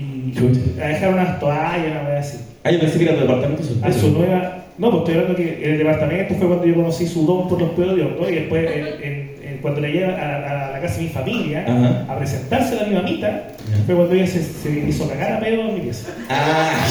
Y 0.00 0.80
a 0.80 0.86
dejar 0.86 1.12
unas 1.12 1.38
toallas, 1.40 1.86
una 1.90 2.02
weá 2.08 2.20
así. 2.20 2.38
Ah, 2.64 2.70
yo 2.70 2.80
pensé 2.80 2.98
que 2.98 3.04
era 3.04 3.14
tu 3.14 3.20
departamento 3.20 3.62
A 3.82 3.92
su 3.92 4.10
nueva. 4.10 4.56
No, 4.78 4.90
pues 4.90 5.00
estoy 5.00 5.14
hablando 5.14 5.36
que 5.36 5.64
en 5.64 5.72
el 5.72 5.78
departamento 5.78 6.34
fue 6.36 6.46
cuando 6.46 6.64
yo 6.66 6.74
conocí 6.74 7.06
su 7.06 7.26
don 7.26 7.48
por 7.48 7.60
los 7.60 7.70
pedos 7.70 7.96
de 7.96 8.02
hondo 8.02 8.30
y 8.30 8.34
después 8.36 8.64
en- 8.70 8.86
en- 8.86 9.30
en- 9.42 9.58
cuando 9.60 9.80
le 9.82 9.92
lleva 9.92 10.14
a, 10.14 10.68
a 10.68 10.72
la 10.72 10.80
casa 10.80 10.96
de 10.96 11.02
mi 11.02 11.08
familia 11.10 11.64
Ajá. 11.68 12.06
a 12.14 12.16
presentársela 12.18 12.82
a 12.82 12.86
mi 12.86 12.94
mamita, 12.94 13.48
fue 13.84 13.94
cuando 13.94 14.14
ella 14.14 14.26
se, 14.26 14.42
se 14.42 14.70
hizo 14.88 15.06
cagar 15.08 15.32
a 15.34 15.40
pedo 15.40 15.60
en 15.68 15.74
mi 15.74 15.80
pieza. 15.80 16.08
Ah, 16.30 16.86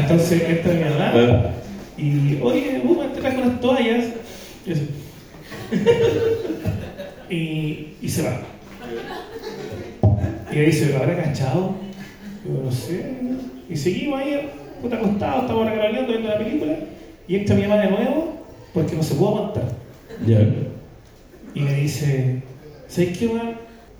Entonces 0.00 0.42
entra 0.48 0.72
mi 0.72 0.80
mamá 0.84 1.10
bueno. 1.12 1.42
y, 1.96 2.38
oye, 2.42 2.80
uh, 2.84 3.04
te 3.14 3.20
trajo 3.20 3.40
unas 3.40 3.60
toallas. 3.60 4.04
Y, 7.30 7.34
y, 7.34 7.88
y 8.02 8.08
se 8.08 8.22
va. 8.22 8.38
Y 10.52 10.58
ella 10.58 10.66
dice, 10.66 10.92
¿lo 10.92 10.98
habrá 10.98 11.22
cachado? 11.22 11.74
Yo 12.44 12.62
no 12.62 12.70
sé. 12.70 13.14
Y 13.70 13.76
seguimos 13.76 14.20
ahí, 14.20 14.50
puta 14.82 14.96
acostado, 14.96 15.42
estamos 15.42 15.66
regalando 15.66 16.08
viendo 16.08 16.28
la 16.28 16.38
película. 16.38 16.74
Y 17.26 17.36
entra 17.36 17.56
mi 17.56 17.62
mamá 17.62 17.80
de 17.80 17.90
nuevo 17.90 18.32
porque 18.74 18.96
no 18.96 19.02
se 19.02 19.14
pudo 19.14 19.28
aguantar. 19.36 19.64
Ya. 20.26 20.40
Y 21.54 21.60
me 21.60 21.74
dice, 21.74 22.42
¿sabes 22.88 23.16
qué, 23.18 23.26
weón? 23.26 23.52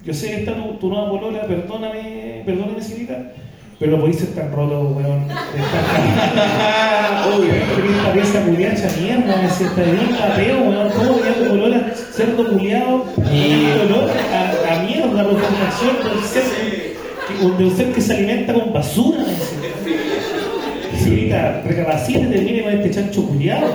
Yo 0.05 0.13
sé 0.13 0.29
que 0.29 0.37
está 0.41 0.55
tu, 0.57 0.75
tu 0.75 0.89
nueva 0.89 1.11
polola, 1.11 1.47
perdóname, 1.47 2.43
perdóname, 2.45 2.83
señorita, 2.83 3.33
Pero 3.79 3.93
no 3.93 4.01
podéis 4.01 4.19
ser 4.19 4.31
tan 4.31 4.53
roto, 4.53 4.81
weón. 4.97 5.29
Esta 7.93 8.13
pieza 8.13 8.43
culiada 8.43 8.75
hecha 8.75 8.91
mierda, 9.01 9.37
me 9.37 9.43
decía, 9.45 9.67
está 9.69 9.83
bien 9.83 10.17
pateo, 10.19 10.59
weón. 10.63 10.91
¿Cómo 10.91 11.21
le 11.21 11.47
da 11.47 11.53
olor 11.53 11.75
a 11.75 11.95
cerdo 11.95 12.49
culiado? 12.49 13.05
Y 13.33 13.65
olor 13.87 14.11
a, 14.11 14.52
a 15.21 15.23
mierda, 15.25 15.31
por 15.31 15.41
formación 15.41 15.97
del 16.05 16.25
ser, 16.25 16.43
que- 17.29 17.77
ser 17.77 17.93
que 17.93 18.01
se 18.01 18.13
alimenta 18.15 18.53
con 18.55 18.73
basura. 18.73 19.25
Y 21.05 21.09
ahorita, 21.09 21.63
recapacite, 21.67 22.27
termine 22.27 22.63
con 22.63 22.73
este 22.75 22.91
chancho 22.91 23.27
culiado. 23.27 23.75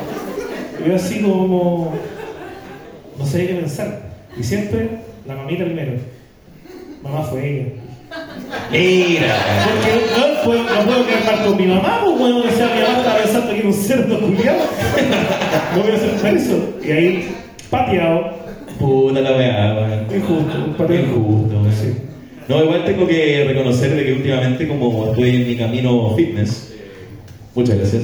Y 0.84 0.90
yo 0.90 0.96
así 0.96 1.20
como, 1.22 1.94
no 3.18 3.26
sé 3.26 3.48
qué 3.48 3.54
pensar. 3.56 4.02
Y 4.40 4.44
siempre, 4.44 4.90
la 5.28 5.36
mamita 5.36 5.66
primero. 5.66 5.94
Mamá 7.04 7.24
fue 7.24 7.50
ella. 7.50 7.66
Mira. 8.72 9.36
Porque 9.66 10.06
no 10.18 10.44
puedo, 10.44 10.64
no 10.64 10.86
puedo 10.86 11.06
quedar 11.08 11.26
mal 11.26 11.46
con 11.46 11.58
mi 11.58 11.66
mamá, 11.68 12.02
pues 12.06 12.18
bueno, 12.18 12.38
o 12.40 12.52
sea, 12.58 12.68
mi 12.74 12.82
mamá 12.82 12.98
estaba 13.00 13.18
pensando 13.18 13.52
que 13.54 13.60
era 13.60 13.68
un 13.68 13.74
cerdo 13.74 14.20
culiado. 14.20 14.60
No 15.76 15.84
voy 15.84 15.92
a 15.92 15.96
hacer 15.96 16.38
eso. 16.38 16.74
Y 16.84 16.92
ahí, 16.92 17.36
pateado, 17.70 18.32
Puta 18.80 19.22
la 19.22 19.32
weá, 19.32 20.06
injusto, 20.16 20.66
un 20.66 20.74
pateo 20.74 21.02
Injusto. 21.02 21.64
Sí. 21.72 21.94
No, 22.48 22.64
igual 22.64 22.86
tengo 22.86 23.08
que 23.08 23.44
reconocer 23.46 23.96
de 23.96 24.06
que 24.06 24.14
últimamente, 24.14 24.68
como 24.68 25.10
estoy 25.10 25.30
en 25.30 25.48
mi 25.48 25.58
camino 25.58 26.14
fitness, 26.16 26.74
muchas 27.56 27.78
gracias. 27.78 28.04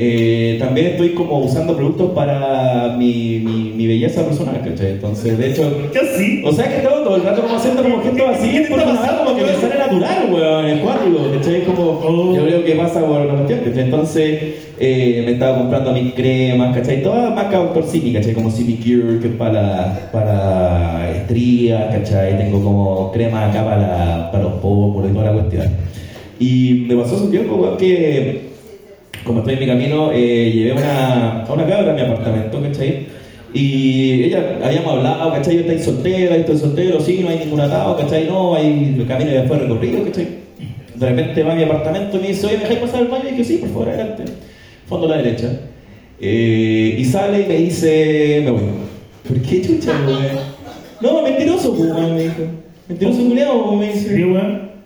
Eh, 0.00 0.56
también 0.60 0.86
estoy 0.88 1.08
como 1.10 1.40
usando 1.40 1.74
productos 1.74 2.12
para 2.12 2.94
mi, 2.96 3.40
mi, 3.40 3.72
mi 3.74 3.88
belleza 3.88 4.24
personal, 4.24 4.62
¿cachai? 4.64 4.92
Entonces, 4.92 5.36
de 5.36 5.50
hecho, 5.50 5.76
¿Qué 5.92 5.98
así? 5.98 6.42
O 6.44 6.52
sea 6.52 6.68
que 6.68 6.86
tengo 6.86 7.02
todo 7.02 7.16
el 7.16 7.24
rato 7.24 7.42
como 7.42 7.56
haciendo 7.56 7.82
como 7.82 8.00
gestos 8.00 8.28
así, 8.28 8.62
porque 8.68 8.86
me 8.86 8.92
da 8.92 9.18
como 9.18 9.36
que 9.36 9.42
me 9.42 9.54
sale 9.54 9.76
natural, 9.76 10.32
weón, 10.32 10.66
el 10.66 10.78
cuadro, 10.78 11.32
¿cachai? 11.34 11.64
Como, 11.64 12.32
yo 12.32 12.44
creo 12.44 12.64
que 12.64 12.72
pasa 12.76 13.04
por 13.04 13.26
la 13.26 13.34
cuestión, 13.34 13.58
¿cachai? 13.64 13.82
Entonces, 13.82 14.42
eh, 14.78 15.22
me 15.26 15.32
estaba 15.32 15.58
comprando 15.58 15.92
mis 15.92 16.14
cremas, 16.14 16.76
¿cachai? 16.76 17.02
Todas 17.02 17.34
marcas 17.34 17.60
Doctor 17.60 17.84
Simi, 17.84 18.12
¿cachai? 18.12 18.34
Como 18.34 18.52
Simi 18.52 18.74
Cure, 18.74 19.18
que 19.18 19.26
es 19.26 19.34
para, 19.34 20.10
para 20.12 21.10
estrías, 21.10 21.92
¿cachai? 21.92 22.38
Tengo 22.38 22.62
como 22.62 23.10
crema 23.10 23.46
acá 23.46 23.64
para, 23.64 24.30
para 24.30 24.44
los 24.44 24.52
pómulos 24.60 25.10
y 25.10 25.12
toda 25.12 25.32
la 25.32 25.32
cuestión. 25.32 25.66
Y 26.38 26.86
me 26.86 26.94
pasó 26.94 27.16
un 27.16 27.32
tiempo, 27.32 27.56
weón, 27.56 27.76
que 27.76 28.47
como 29.24 29.40
estoy 29.40 29.54
en 29.54 29.60
mi 29.60 29.66
camino, 29.66 30.10
eh, 30.12 30.50
llevé 30.52 30.72
una, 30.72 31.42
a 31.42 31.52
una 31.52 31.66
cabra 31.66 31.92
a 31.92 31.94
mi 31.94 32.00
apartamento, 32.00 32.62
¿cachai? 32.62 33.06
Y 33.54 34.24
ella, 34.24 34.58
habíamos 34.62 34.94
hablado, 34.94 35.32
¿cachai? 35.32 35.54
Yo 35.54 35.60
estoy 35.60 35.78
soltera, 35.78 36.34
yo 36.34 36.40
estoy 36.40 36.58
soltero, 36.58 37.00
sí, 37.00 37.20
no 37.22 37.30
hay 37.30 37.38
ningún 37.38 37.60
atado, 37.60 37.96
¿cachai? 37.96 38.26
No, 38.26 38.54
hay 38.54 38.94
el 38.98 39.06
camino 39.06 39.30
ya 39.30 39.44
fue 39.44 39.58
recorrido, 39.58 40.04
¿cachai? 40.04 40.26
De 40.94 41.08
repente 41.08 41.42
va 41.42 41.52
a 41.52 41.56
mi 41.56 41.62
apartamento 41.62 42.16
y 42.16 42.20
me 42.20 42.28
dice, 42.28 42.46
oye, 42.46 42.56
¿me 42.56 42.62
dejáis 42.62 42.80
pasar 42.80 43.00
al 43.02 43.08
baño? 43.08 43.24
Y 43.28 43.30
dije, 43.32 43.44
sí, 43.44 43.56
por 43.58 43.68
favor, 43.70 43.88
adelante. 43.88 44.24
Fondo 44.86 45.06
a 45.06 45.10
la 45.10 45.22
derecha. 45.22 45.48
Eh, 46.20 46.96
y 46.98 47.04
sale 47.04 47.42
y 47.42 47.46
me 47.46 47.56
dice, 47.56 48.42
me 48.44 48.50
voy. 48.50 48.60
¿Por 49.26 49.40
qué 49.42 49.62
chucha, 49.62 49.92
weón? 50.06 50.38
No, 51.00 51.22
mentiroso, 51.22 51.74
pues, 51.76 51.90
weón, 51.90 52.16
me 52.16 52.22
dijo. 52.24 52.42
Mentiroso 52.88 53.18
culiao, 53.28 53.76
me 53.76 53.92
dice. 53.92 54.26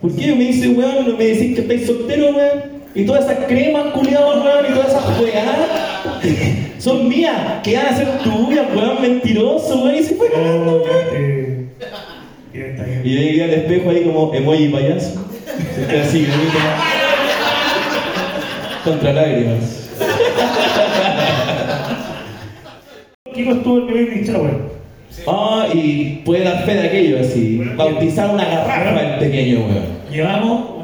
¿Por 0.00 0.14
qué 0.14 0.34
me 0.34 0.44
dice, 0.44 0.68
weón, 0.68 1.08
no 1.08 1.16
me 1.16 1.24
decís 1.24 1.54
que 1.54 1.62
estáis 1.62 1.86
soltero, 1.86 2.36
weón? 2.36 2.71
Y 2.94 3.04
todas 3.04 3.24
esas 3.24 3.46
cremas, 3.46 3.84
culiados, 3.94 4.44
weón, 4.44 4.66
y 4.68 4.74
todas 4.74 4.88
esas 4.88 5.20
weas 5.20 5.46
son 6.78 7.08
mías, 7.08 7.60
que 7.62 7.76
van 7.76 7.86
a 7.86 7.96
ser 7.96 8.18
tuyas, 8.18 8.66
weón, 8.74 9.00
mentiroso, 9.00 9.82
weón, 9.82 9.94
y 9.96 10.02
se 10.02 10.14
fue 10.14 10.30
cagando, 10.30 10.72
Oh, 10.72 10.84
weón. 10.84 11.70
Y 13.04 13.14
yo 13.14 13.20
llegué 13.20 13.44
al 13.44 13.50
espejo 13.50 13.90
ahí 13.90 14.02
como 14.02 14.34
emoji 14.34 14.68
payaso. 14.68 15.24
Se 15.74 16.00
así, 16.00 16.26
bonito. 16.26 16.58
Contra 18.84 19.12
lágrimas. 19.12 19.90
Kiko 23.34 23.52
estuvo 23.52 23.78
en 23.78 23.86
mi 23.86 23.92
baby 23.92 24.24
shower. 24.24 24.56
Ah, 25.26 25.66
y 25.72 26.22
puede 26.24 26.44
dar 26.44 26.64
fe 26.64 26.74
de 26.74 26.88
aquello, 26.88 27.20
así. 27.20 27.62
Bautizar 27.76 28.30
una 28.30 28.44
garrafa 28.44 29.14
el 29.14 29.18
pequeño, 29.18 29.60
weón. 29.60 29.84
Llevamos, 30.10 30.81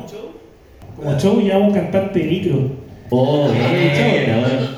como 0.99 1.19
show, 1.19 1.41
llevamos 1.41 1.69
un 1.69 1.75
cantante 1.75 2.19
de 2.19 2.25
micro. 2.27 2.71
Oh, 3.11 3.49
bien, 3.51 4.43
weón. 4.43 4.69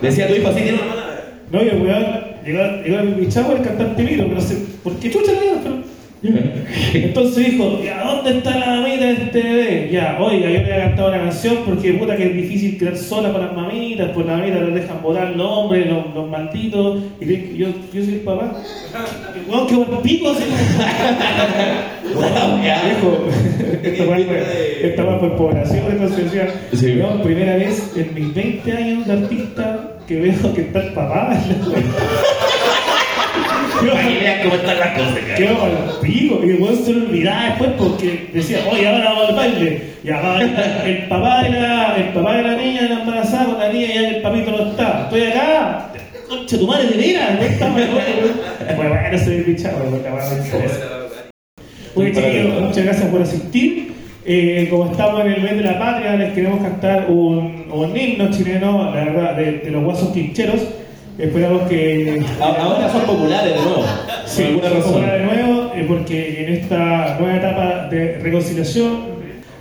Decía 0.00 0.28
tu 0.28 0.34
hijo 0.34 0.48
así, 0.48 0.60
tiene 0.60 0.78
una 0.78 0.86
mano. 0.86 1.02
No, 1.50 1.62
y 1.62 1.68
el 1.68 1.82
weón 1.82 2.04
llegó, 2.44 2.62
llegó 2.84 2.98
a 2.98 3.02
mi 3.02 3.26
shower 3.26 3.56
el 3.58 3.64
cantante 3.64 4.02
de 4.02 4.10
micro, 4.10 4.24
pero 4.24 4.40
no 4.40 4.46
sé 4.46 4.56
por 4.82 4.94
qué 4.96 5.10
chucha 5.10 5.32
dio, 5.32 5.52
pero. 5.62 5.91
Entonces 6.94 7.50
dijo, 7.52 7.80
¿ya 7.82 8.04
dónde 8.04 8.38
está 8.38 8.56
la 8.56 8.66
mamita 8.66 9.04
de 9.06 9.12
este 9.12 9.42
bebé? 9.42 9.88
Ya, 9.92 10.18
oiga, 10.20 10.48
yo 10.50 10.58
le 10.62 10.72
había 10.72 10.84
cantado 10.88 11.08
una 11.08 11.18
canción 11.18 11.56
porque 11.66 11.92
puta 11.94 12.16
que 12.16 12.26
es 12.26 12.34
difícil 12.34 12.78
quedar 12.78 12.96
sola 12.96 13.32
con 13.32 13.40
las 13.40 13.52
mamitas, 13.54 14.10
pues 14.14 14.26
las 14.26 14.38
mamitas 14.38 14.62
les 14.62 14.74
dejan 14.74 15.02
votar 15.02 15.30
los 15.30 15.46
hombres, 15.50 15.86
los, 15.88 16.14
los 16.14 16.28
malditos, 16.28 17.02
y 17.20 17.24
le- 17.24 17.56
yo, 17.56 17.68
yo 17.92 18.04
soy 18.04 18.14
el 18.14 18.20
papá. 18.20 18.52
Weón, 19.48 19.66
qué 19.66 19.74
buen 19.74 20.02
pico, 20.02 20.30
así. 20.30 20.44
Viejo, 22.62 23.26
esta 23.82 24.04
weá 24.04 24.26
fue- 24.26 24.86
esta 24.86 25.04
weá 25.04 25.18
fue 25.18 25.36
población, 25.36 25.84
entonces 25.90 26.24
decía, 26.24 26.48
Sí. 26.72 26.96
weón, 26.98 27.22
primera 27.22 27.56
vez 27.56 27.92
en 27.96 28.14
mis 28.14 28.34
20 28.34 28.72
años 28.72 29.06
de 29.06 29.12
artista 29.12 29.88
que 30.06 30.20
veo 30.20 30.54
que 30.54 30.60
está 30.62 30.80
el 30.82 30.92
papá. 30.92 31.36
Para 33.90 34.08
que 34.08 34.18
vean 34.18 34.40
cómo 34.42 34.54
están 34.54 34.78
las 34.78 34.98
cosas, 34.98 35.18
Quedó 35.36 35.62
al 35.64 36.00
pico 36.00 36.40
y 36.44 36.50
el 36.50 36.76
se 36.76 36.92
lo 36.92 37.06
olvidaba 37.06 37.44
después 37.46 37.70
porque 37.78 38.28
decía, 38.32 38.58
oye, 38.70 38.88
ahora 38.88 39.04
vamos 39.04 39.28
al 39.30 39.34
baile. 39.36 39.82
Y 40.04 40.10
ahora 40.10 40.84
el 40.84 41.08
papá 41.08 41.42
de 41.42 41.50
la, 41.50 41.96
el 41.96 42.08
papá 42.12 42.36
de 42.36 42.42
la 42.42 42.56
niña 42.56 42.82
de 42.82 42.88
la 42.88 43.00
embarazada 43.00 43.44
con 43.46 43.58
la 43.58 43.72
niña 43.72 43.86
y 43.86 43.94
ya 43.94 44.08
el 44.08 44.22
papito 44.22 44.50
no 44.50 44.70
está. 44.70 45.02
Estoy 45.04 45.22
acá. 45.22 45.92
Concha, 46.28 46.58
tu 46.58 46.66
madre 46.66 46.88
de 46.88 46.96
veras, 46.96 47.34
no 47.34 47.42
está 47.42 47.68
mal. 47.68 47.88
Bueno, 48.76 48.90
bueno, 48.90 49.18
soy 49.18 49.34
el 49.34 49.44
bichado, 49.44 49.84
porque 49.84 50.08
la 50.08 50.14
weá 50.14 50.30
me 50.30 50.44
interesa. 50.44 50.80
Oye, 51.94 52.12
chiquillos, 52.12 52.60
muchas 52.60 52.84
gracias 52.84 53.08
por 53.08 53.22
asistir. 53.22 53.92
Eh, 54.24 54.68
como 54.70 54.90
estamos 54.90 55.20
en 55.22 55.32
el 55.32 55.42
mes 55.42 55.56
de 55.56 55.62
la 55.64 55.78
patria, 55.78 56.14
les 56.14 56.32
queremos 56.32 56.62
cantar 56.62 57.10
un, 57.10 57.66
un 57.70 57.96
himno 57.96 58.30
chileno, 58.30 58.84
la 58.84 59.04
verdad, 59.04 59.36
de, 59.36 59.58
de 59.58 59.70
los 59.70 59.82
guasos 59.84 60.10
quincheros. 60.10 60.60
Esperamos 61.22 61.62
que 61.68 62.20
A- 62.40 62.44
Ahora 62.62 62.90
son 62.90 63.02
populares 63.02 63.54
de 63.54 63.60
nuevo. 63.60 63.84
Sí, 64.26 64.42
por 64.42 64.66
alguna 64.66 64.66
a 64.66 64.74
razón. 64.80 64.94
hablar 65.04 65.18
de 65.18 65.24
nuevo, 65.24 65.72
eh, 65.74 65.84
porque 65.86 66.44
en 66.44 66.52
esta 66.54 67.16
nueva 67.20 67.36
etapa 67.36 67.88
de 67.90 68.18
reconciliación, 68.18 69.12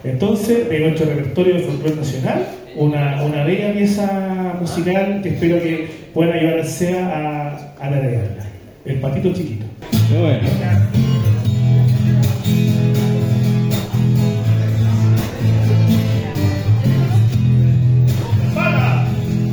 entonces, 0.04 0.68
de 0.70 0.80
nuestro 0.80 1.06
repertorio 1.06 1.54
de 1.54 1.60
folclore 1.60 1.96
nacional, 1.98 2.46
una, 2.76 3.22
una 3.24 3.44
bella 3.44 3.74
pieza 3.74 4.56
musical 4.60 5.20
que 5.22 5.30
espero 5.30 5.62
que 5.62 5.88
pueda 6.14 6.34
ayudar 6.34 6.60
al 6.60 6.68
SEA 6.68 7.06
a, 7.06 7.86
a 7.86 7.90
la 7.92 7.98
de 8.00 8.20
El 8.86 8.96
patito 9.00 9.32
chiquito. 9.34 9.66
Qué 10.10 10.18
bueno. 10.20 10.40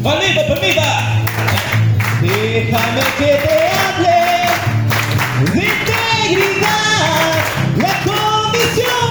¡Palmita, 0.03 0.47
palmita! 0.49 1.18
Déjame 2.29 3.01
que 3.17 3.25
te 3.25 3.57
hable 3.81 4.19
de 5.55 5.65
integridad, 5.65 7.33
la 7.79 7.95
condición. 8.05 9.08